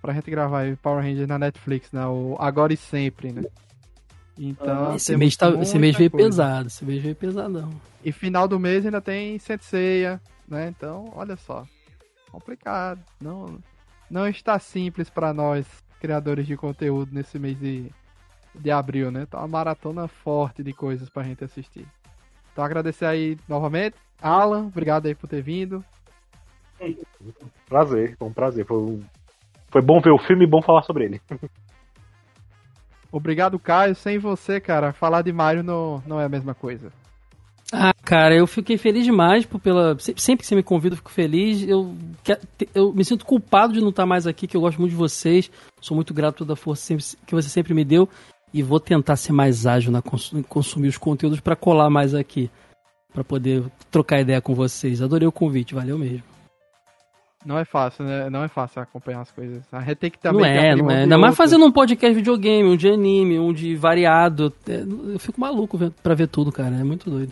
Pra 0.01 0.13
gente 0.13 0.29
gravar 0.29 0.61
aí 0.61 0.75
Power 0.75 1.03
Rangers 1.03 1.27
na 1.27 1.39
Netflix, 1.39 1.91
né? 1.91 2.05
O 2.05 2.35
Agora 2.39 2.73
e 2.73 2.77
Sempre, 2.77 3.31
né? 3.31 3.43
Então, 4.37 4.95
Esse 4.95 5.07
temos 5.07 5.19
mês, 5.19 5.35
tá, 5.35 5.49
esse 5.61 5.77
mês 5.79 5.97
veio 5.97 6.09
coisa. 6.09 6.27
pesado, 6.29 6.67
esse 6.67 6.85
mês 6.85 7.01
veio 7.03 7.15
pesadão. 7.15 7.69
E 8.03 8.11
final 8.13 8.47
do 8.47 8.57
mês 8.57 8.85
ainda 8.85 9.01
tem 9.01 9.37
Senseiya, 9.39 10.21
né? 10.47 10.69
Então, 10.69 11.11
olha 11.15 11.35
só. 11.35 11.65
Complicado. 12.31 13.01
Não, 13.19 13.59
não 14.09 14.27
está 14.27 14.57
simples 14.59 15.09
para 15.09 15.33
nós, 15.33 15.65
criadores 15.99 16.45
de 16.47 16.55
conteúdo, 16.55 17.13
nesse 17.13 17.37
mês 17.39 17.57
de, 17.59 17.91
de 18.55 18.71
abril, 18.71 19.11
né? 19.11 19.25
Tá 19.25 19.39
uma 19.39 19.47
maratona 19.47 20.07
forte 20.07 20.63
de 20.63 20.73
coisas 20.73 21.09
pra 21.09 21.23
gente 21.23 21.43
assistir. 21.43 21.87
Então, 22.51 22.63
agradecer 22.63 23.05
aí 23.05 23.37
novamente. 23.47 23.95
Alan, 24.21 24.67
obrigado 24.67 25.05
aí 25.05 25.15
por 25.15 25.27
ter 25.27 25.41
vindo. 25.41 25.83
Prazer, 27.67 28.15
foi 28.17 28.27
um 28.27 28.33
prazer. 28.33 28.65
Foi, 28.65 28.77
um- 28.77 29.03
foi 29.69 29.81
bom 29.81 29.99
ver 30.01 30.11
o 30.11 30.17
filme 30.17 30.43
e 30.43 30.47
bom 30.47 30.61
falar 30.61 30.83
sobre 30.83 31.05
ele. 31.05 31.21
Obrigado, 33.11 33.57
Caio. 33.59 33.95
Sem 33.95 34.17
você, 34.19 34.59
cara, 34.59 34.93
falar 34.93 35.21
de 35.23 35.31
Mario 35.33 35.63
não, 35.63 36.01
não 36.05 36.19
é 36.19 36.25
a 36.25 36.29
mesma 36.29 36.53
coisa. 36.53 36.91
Ah, 37.71 37.93
cara, 38.03 38.35
eu 38.35 38.47
fiquei 38.47 38.77
feliz 38.77 39.03
demais 39.03 39.45
por, 39.45 39.59
pela. 39.59 39.97
se- 39.99 40.15
Sempre 40.17 40.41
que 40.41 40.47
você 40.47 40.55
me 40.55 40.63
convida, 40.63 40.93
eu 40.93 40.97
fico 40.97 41.11
feliz. 41.11 41.61
Eu, 41.67 41.93
eu 42.73 42.91
me 42.93 43.05
sinto 43.05 43.25
culpado 43.25 43.73
de 43.73 43.81
não 43.81 43.89
estar 43.89 44.05
mais 44.07 44.25
aqui, 44.25 44.47
que 44.47 44.57
eu 44.57 44.61
gosto 44.61 44.79
muito 44.79 44.91
de 44.91 44.97
vocês. 44.97 45.51
Sou 45.79 45.93
muito 45.95 46.13
grato 46.13 46.43
pela 46.45 46.55
força 46.55 46.97
que 47.27 47.35
você 47.35 47.47
sempre 47.49 47.73
me 47.73 47.85
deu. 47.85 48.09
E 48.51 48.63
vou 48.63 48.79
tentar 48.79 49.15
ser 49.15 49.31
mais 49.33 49.67
ágil 49.67 49.91
na 49.91 50.01
consumir 50.01 50.87
os 50.87 50.97
conteúdos 50.97 51.39
para 51.39 51.55
colar 51.55 51.89
mais 51.91 52.15
aqui. 52.15 52.49
Pra 53.13 53.23
poder 53.23 53.63
trocar 53.91 54.19
ideia 54.21 54.41
com 54.41 54.55
vocês. 54.55 55.01
Adorei 55.01 55.27
o 55.27 55.31
convite, 55.31 55.75
valeu 55.75 55.97
mesmo. 55.97 56.23
Não 57.45 57.57
é 57.57 57.63
fácil, 57.63 58.03
né? 58.03 58.29
Não 58.29 58.43
é 58.43 58.47
fácil 58.47 58.81
acompanhar 58.81 59.21
as 59.21 59.31
coisas. 59.31 59.63
A 59.71 59.79
gente 59.81 59.95
tem 59.95 60.11
que 60.11 60.19
também. 60.19 60.41
não 60.41 60.51
que 60.51 60.57
é, 60.67 60.75
não 60.75 60.91
é. 60.91 61.01
Ainda 61.03 61.17
mais 61.17 61.35
fazendo 61.37 61.65
um 61.65 61.71
podcast 61.71 62.13
videogame, 62.15 62.67
um 62.69 62.75
de 62.75 62.89
anime, 62.89 63.39
um 63.39 63.53
de 63.53 63.75
variado. 63.75 64.51
É, 64.67 64.81
Eu 65.13 65.19
fico 65.19 65.39
maluco 65.39 65.77
pra 66.03 66.15
ver 66.15 66.27
tudo, 66.27 66.51
cara. 66.51 66.75
É 66.75 66.83
muito 66.83 67.09
doido. 67.09 67.31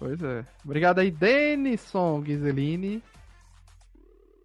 Pois 0.00 0.22
é. 0.22 0.46
Obrigado 0.64 0.98
aí, 0.98 1.10
Denison 1.10 2.22
Ghiseline. 2.22 3.02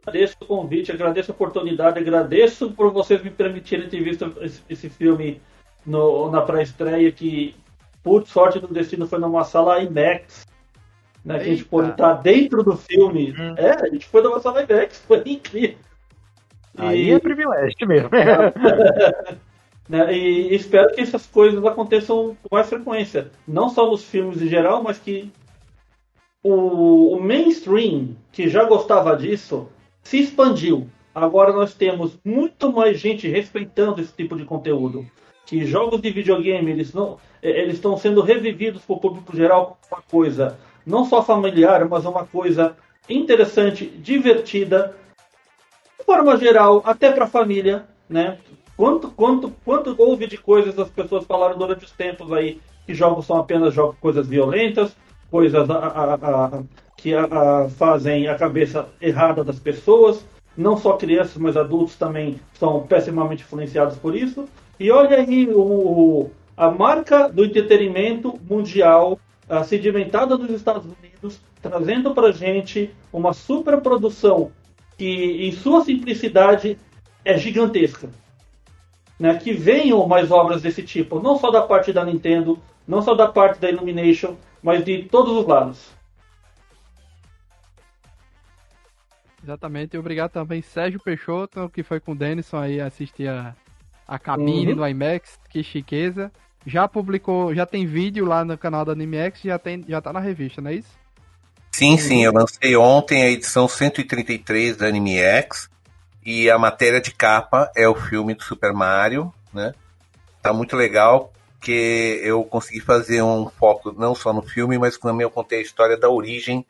Agradeço 0.06 0.36
o 0.42 0.46
convite, 0.46 0.92
agradeço 0.92 1.32
a 1.32 1.34
oportunidade, 1.34 1.98
agradeço 1.98 2.72
por 2.72 2.92
vocês 2.92 3.24
me 3.24 3.32
permitirem 3.32 3.88
ter 3.88 4.04
visto 4.04 4.32
esse, 4.70 4.90
filme 4.90 5.42
no, 5.86 6.30
na 6.30 6.42
pré-estreia, 6.42 7.10
que 7.12 7.56
por 8.04 8.28
sorte 8.28 8.60
do 8.60 8.68
destino 8.68 9.08
foi 9.08 9.18
numa 9.18 9.46
sala 9.46 9.82
IMAX. 9.82 10.46
Né, 11.24 11.40
que 11.40 11.46
a 11.46 11.48
gente 11.48 11.66
pôde 11.66 11.90
estar 11.90 12.14
dentro 12.16 12.62
do 12.62 12.78
filme. 12.78 13.32
Hum. 13.32 13.56
É, 13.58 13.72
a 13.82 13.90
gente 13.90 14.06
foi 14.06 14.22
numa 14.22 14.40
sala 14.40 14.62
IMAX, 14.62 15.00
foi 15.08 15.24
incrível. 15.26 15.78
Aí 16.78 17.06
E- 17.08 17.12
é 17.14 17.20
privilégio 17.20 17.88
mesmo. 17.88 18.10
né, 19.88 20.14
e 20.14 20.54
espero 20.54 20.94
que 20.94 21.02
essas 21.02 21.26
coisas 21.26 21.64
aconteçam 21.66 22.36
com 22.44 22.56
mais 22.56 22.68
frequência. 22.68 23.32
Não 23.48 23.70
só 23.70 23.90
nos 23.90 24.04
filmes 24.04 24.42
em 24.42 24.48
geral, 24.48 24.84
mas 24.84 25.00
que 25.00 25.32
o, 26.48 27.18
o 27.18 27.24
mainstream, 27.24 28.16
que 28.32 28.48
já 28.48 28.66
gostava 28.66 29.18
disso, 29.18 29.68
se 30.04 30.20
expandiu. 30.20 30.88
Agora 31.14 31.52
nós 31.52 31.74
temos 31.74 32.20
muito 32.24 32.72
mais 32.72 33.00
gente 33.00 33.28
respeitando 33.28 34.00
esse 34.00 34.14
tipo 34.14 34.36
de 34.38 34.46
conteúdo. 34.46 35.04
Que 35.44 35.66
jogos 35.66 36.00
de 36.00 36.12
videogame 36.12 36.70
eles 36.70 36.94
não, 36.94 37.18
eh, 37.42 37.62
eles 37.62 37.76
estão 37.76 37.98
sendo 37.98 38.22
revividos 38.22 38.84
para 38.84 38.96
o 38.96 39.00
público 39.00 39.36
geral 39.36 39.80
como 39.90 40.00
uma 40.00 40.04
coisa 40.08 40.60
não 40.86 41.04
só 41.04 41.24
familiar, 41.24 41.90
mas 41.90 42.06
uma 42.06 42.28
coisa 42.28 42.78
interessante, 43.10 43.88
divertida, 43.88 44.96
de 45.98 46.06
forma 46.06 46.38
geral, 46.38 46.84
até 46.86 47.12
para 47.12 47.26
a 47.26 47.28
família, 47.28 47.88
né? 48.08 48.38
Quanto, 48.78 49.10
quanto, 49.10 49.52
quanto 49.64 49.96
houve 49.98 50.28
de 50.28 50.38
coisas 50.38 50.78
as 50.78 50.90
pessoas 50.90 51.26
falaram 51.26 51.58
durante 51.58 51.86
os 51.86 51.92
tempos 51.92 52.32
aí 52.32 52.62
que 52.86 52.94
jogos 52.94 53.26
são 53.26 53.38
apenas 53.38 53.74
jogos, 53.74 53.98
coisas 54.00 54.28
violentas, 54.28 54.96
coisas 55.30 55.70
a- 55.70 55.76
a- 55.76 56.14
a- 56.16 56.64
que 56.98 57.12
fazem 57.78 58.28
a 58.28 58.36
cabeça 58.36 58.88
errada 59.02 59.44
das 59.44 59.60
pessoas. 59.60 60.26
Não 60.58 60.78
só 60.78 60.94
crianças, 60.94 61.38
mas 61.38 61.58
adultos 61.58 61.96
também 61.96 62.40
são 62.54 62.82
pessimamente 62.88 63.44
influenciados 63.44 63.98
por 63.98 64.16
isso. 64.16 64.46
E 64.80 64.90
olha 64.90 65.18
aí 65.18 65.50
o, 65.52 66.30
a 66.56 66.72
marca 66.72 67.28
do 67.28 67.44
entretenimento 67.44 68.40
mundial 68.50 69.20
ah, 69.50 69.64
sedimentada 69.64 70.38
nos 70.38 70.50
Estados 70.50 70.86
Unidos, 70.86 71.40
trazendo 71.62 72.14
pra 72.14 72.32
gente 72.32 72.90
uma 73.12 73.34
superprodução 73.34 74.52
que, 74.98 75.48
em 75.48 75.52
sua 75.52 75.84
simplicidade, 75.84 76.78
é 77.24 77.38
gigantesca 77.38 78.10
né, 79.20 79.36
que 79.36 79.54
venham 79.54 80.06
mais 80.08 80.32
obras 80.32 80.62
desse 80.62 80.84
tipo, 80.84 81.20
não 81.22 81.38
só 81.38 81.50
da 81.52 81.62
parte 81.62 81.92
da 81.94 82.04
Nintendo, 82.04 82.60
não 82.88 83.02
só 83.02 83.14
da 83.16 83.28
parte 83.28 83.60
da 83.60 83.70
Illumination, 83.70 84.36
mas 84.66 84.84
de 84.84 85.04
todos 85.04 85.32
os 85.38 85.46
lados. 85.46 85.96
Exatamente, 89.44 89.96
e 89.96 90.00
obrigado 90.00 90.32
também 90.32 90.60
Sérgio 90.64 91.00
Peixoto, 91.00 91.70
que 91.70 91.84
foi 91.84 92.00
com 92.00 92.14
o 92.14 92.16
Denison 92.16 92.58
aí 92.58 92.82
assistir 92.82 93.28
a, 93.30 93.56
a 94.08 94.18
cabine 94.18 94.70
Uhum. 94.72 94.78
do 94.78 94.88
IMAX, 94.88 95.40
que 95.52 95.62
chiqueza. 95.62 96.32
Já 96.66 96.88
publicou, 96.88 97.54
já 97.54 97.64
tem 97.64 97.86
vídeo 97.86 98.26
lá 98.26 98.44
no 98.44 98.58
canal 98.58 98.84
da 98.84 98.94
AnimeX, 98.94 99.42
já, 99.44 99.60
tem, 99.60 99.86
já 99.88 100.02
tá 100.02 100.12
na 100.12 100.20
revista, 100.20 100.64
não 100.64 100.72
é 100.72 100.76
isso? 100.76 100.90
Sim, 101.72 101.96
sim, 101.98 102.24
eu 102.24 102.34
lancei 102.34 102.76
ontem 102.76 103.22
a 103.22 103.30
edição 103.30 103.68
133 103.68 104.78
da 104.78 104.88
Anime 104.88 105.20
X 105.20 105.70
e 106.26 106.50
a 106.50 106.58
matéria 106.58 107.00
de 107.00 107.14
capa 107.14 107.72
é 107.76 107.88
o 107.88 107.94
filme 107.94 108.34
do 108.34 108.42
Super 108.42 108.74
Mario, 108.74 109.32
né? 109.54 109.76
Tá 110.42 110.52
muito 110.52 110.76
legal 110.76 111.32
porque 111.66 112.22
eu 112.22 112.44
consegui 112.44 112.80
fazer 112.80 113.24
um 113.24 113.50
foco 113.50 113.92
não 113.92 114.14
só 114.14 114.32
no 114.32 114.44
filme, 114.44 114.78
mas 114.78 115.00
também 115.00 115.24
eu 115.24 115.32
contei 115.32 115.58
a 115.58 115.62
história 115.64 115.98
da 115.98 116.08
origem 116.08 116.64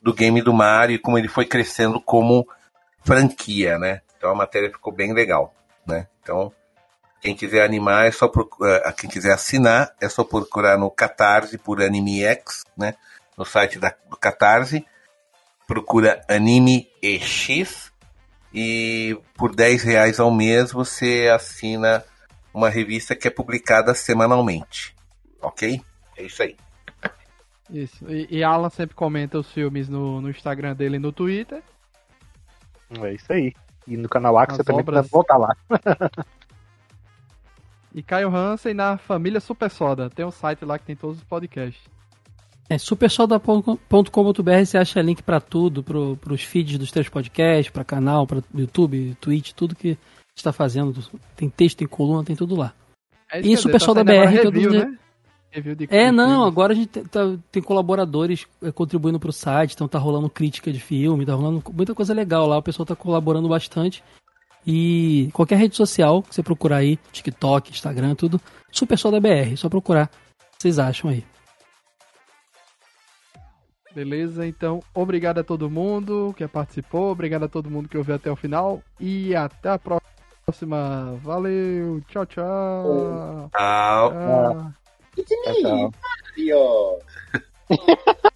do 0.00 0.14
game 0.14 0.40
do 0.40 0.54
Mario 0.54 0.94
e 0.94 0.98
como 0.98 1.18
ele 1.18 1.28
foi 1.28 1.44
crescendo 1.44 2.00
como 2.00 2.48
franquia, 3.04 3.78
né? 3.78 4.00
Então 4.16 4.30
a 4.30 4.34
matéria 4.34 4.70
ficou 4.70 4.90
bem 4.90 5.12
legal, 5.12 5.54
né? 5.86 6.08
Então 6.22 6.50
quem 7.20 7.36
quiser 7.36 7.62
animar 7.62 8.06
é 8.06 8.10
só 8.10 8.26
procurar, 8.26 8.90
quem 8.94 9.10
quiser 9.10 9.34
assinar 9.34 9.94
é 10.00 10.08
só 10.08 10.24
procurar 10.24 10.78
no 10.78 10.90
Catarse 10.90 11.58
por 11.58 11.82
Anime 11.82 12.24
X, 12.24 12.64
né? 12.74 12.94
No 13.36 13.44
site 13.44 13.78
da, 13.78 13.94
do 14.08 14.16
Catarse, 14.16 14.82
procura 15.66 16.24
Anime 16.26 16.88
EX 17.02 17.92
e 18.54 19.14
por 19.34 19.54
10 19.54 19.82
reais 19.82 20.18
ao 20.18 20.30
mês 20.30 20.72
você 20.72 21.28
assina 21.28 22.02
uma 22.58 22.68
revista 22.68 23.14
que 23.14 23.26
é 23.26 23.30
publicada 23.30 23.94
semanalmente, 23.94 24.94
ok? 25.40 25.80
É 26.16 26.22
isso 26.24 26.42
aí. 26.42 26.56
Isso. 27.70 28.04
E, 28.10 28.38
e 28.38 28.44
Alan 28.44 28.70
sempre 28.70 28.94
comenta 28.94 29.38
os 29.38 29.50
filmes 29.50 29.88
no, 29.88 30.20
no 30.20 30.30
Instagram 30.30 30.74
dele 30.74 30.96
e 30.96 31.00
no 31.00 31.12
Twitter. 31.12 31.62
É 33.00 33.12
isso 33.12 33.32
aí. 33.32 33.52
E 33.86 33.96
no 33.96 34.08
canal 34.08 34.36
Axia 34.36 34.64
também 34.64 34.80
obras. 34.80 35.06
precisa 35.06 35.12
voltar 35.12 35.36
lá. 35.36 35.56
E 37.94 38.02
Caio 38.02 38.28
Hansen 38.28 38.74
na 38.74 38.98
família 38.98 39.40
Super 39.40 39.70
Soda. 39.70 40.10
Tem 40.10 40.24
um 40.24 40.30
site 40.30 40.64
lá 40.64 40.78
que 40.78 40.84
tem 40.84 40.94
todos 40.94 41.18
os 41.18 41.24
podcasts. 41.24 41.82
É 42.68 42.76
supersoda.com.br 42.76 44.64
você 44.64 44.76
acha 44.76 45.00
link 45.00 45.22
pra 45.22 45.40
tudo, 45.40 45.82
pro, 45.82 46.16
pros 46.18 46.44
feeds 46.44 46.78
dos 46.78 46.92
três 46.92 47.08
podcasts, 47.08 47.72
pra 47.72 47.82
canal, 47.82 48.26
pra 48.26 48.42
YouTube, 48.54 49.16
Twitch, 49.18 49.52
tudo 49.52 49.74
que 49.74 49.96
está 50.40 50.52
fazendo. 50.52 50.94
Tem 51.36 51.48
texto, 51.48 51.78
tem 51.78 51.88
coluna, 51.88 52.24
tem 52.24 52.36
tudo 52.36 52.56
lá. 52.56 52.72
É 53.30 53.38
E 53.38 53.42
quer 53.42 53.48
dizer, 53.48 53.56
Super 53.58 53.80
Soda 53.80 54.04
saindo 54.04 54.10
agora 54.12 54.30
BR, 54.30 54.42
review, 54.42 54.72
né? 54.72 54.98
Review 55.50 55.74
de 55.74 55.88
É, 55.90 56.12
não, 56.12 56.44
agora 56.44 56.72
a 56.72 56.76
gente 56.76 56.88
tem- 56.88 57.04
tá- 57.04 57.36
tem 57.50 57.62
colaboradores 57.62 58.46
é, 58.62 58.70
contribuindo 58.70 59.18
pro 59.18 59.32
site, 59.32 59.72
então 59.74 59.88
tá 59.88 59.98
rolando 59.98 60.28
crítica 60.28 60.72
de 60.72 60.78
filme, 60.80 61.24
tá 61.24 61.34
rolando 61.34 61.62
muita 61.72 61.94
coisa 61.94 62.12
legal 62.12 62.46
lá, 62.46 62.58
o 62.58 62.62
pessoal 62.62 62.84
tá 62.86 62.94
colaborando 62.96 63.48
bastante. 63.48 64.02
E 64.66 65.30
qualquer 65.32 65.56
rede 65.56 65.74
social 65.76 66.22
que 66.22 66.34
você 66.34 66.42
procurar 66.42 66.78
aí, 66.78 66.98
TikTok, 67.12 67.70
Instagram, 67.70 68.14
tudo, 68.14 68.40
Super 68.70 68.98
Soda 68.98 69.18
BR, 69.20 69.56
só 69.56 69.68
procurar, 69.68 70.10
vocês 70.58 70.78
acham 70.78 71.10
aí. 71.10 71.24
Beleza, 73.94 74.46
então 74.46 74.82
obrigado 74.94 75.38
a 75.38 75.44
todo 75.44 75.70
mundo 75.70 76.34
que 76.36 76.46
participou, 76.46 77.10
obrigado 77.10 77.44
a 77.44 77.48
todo 77.48 77.70
mundo 77.70 77.88
que 77.88 77.96
ouviu 77.96 78.14
até 78.14 78.30
o 78.30 78.36
final 78.36 78.82
e 79.00 79.34
até 79.34 79.70
a 79.70 79.78
próxima. 79.78 80.17
Valeu, 81.22 82.00
tchau, 82.08 82.24
tchau. 82.24 83.50
Tchau. 83.54 84.10
Tchau. 84.10 84.72
It's 85.16 85.30
me, 85.30 85.62
Tchau, 85.62 85.92
Mario. 86.36 86.98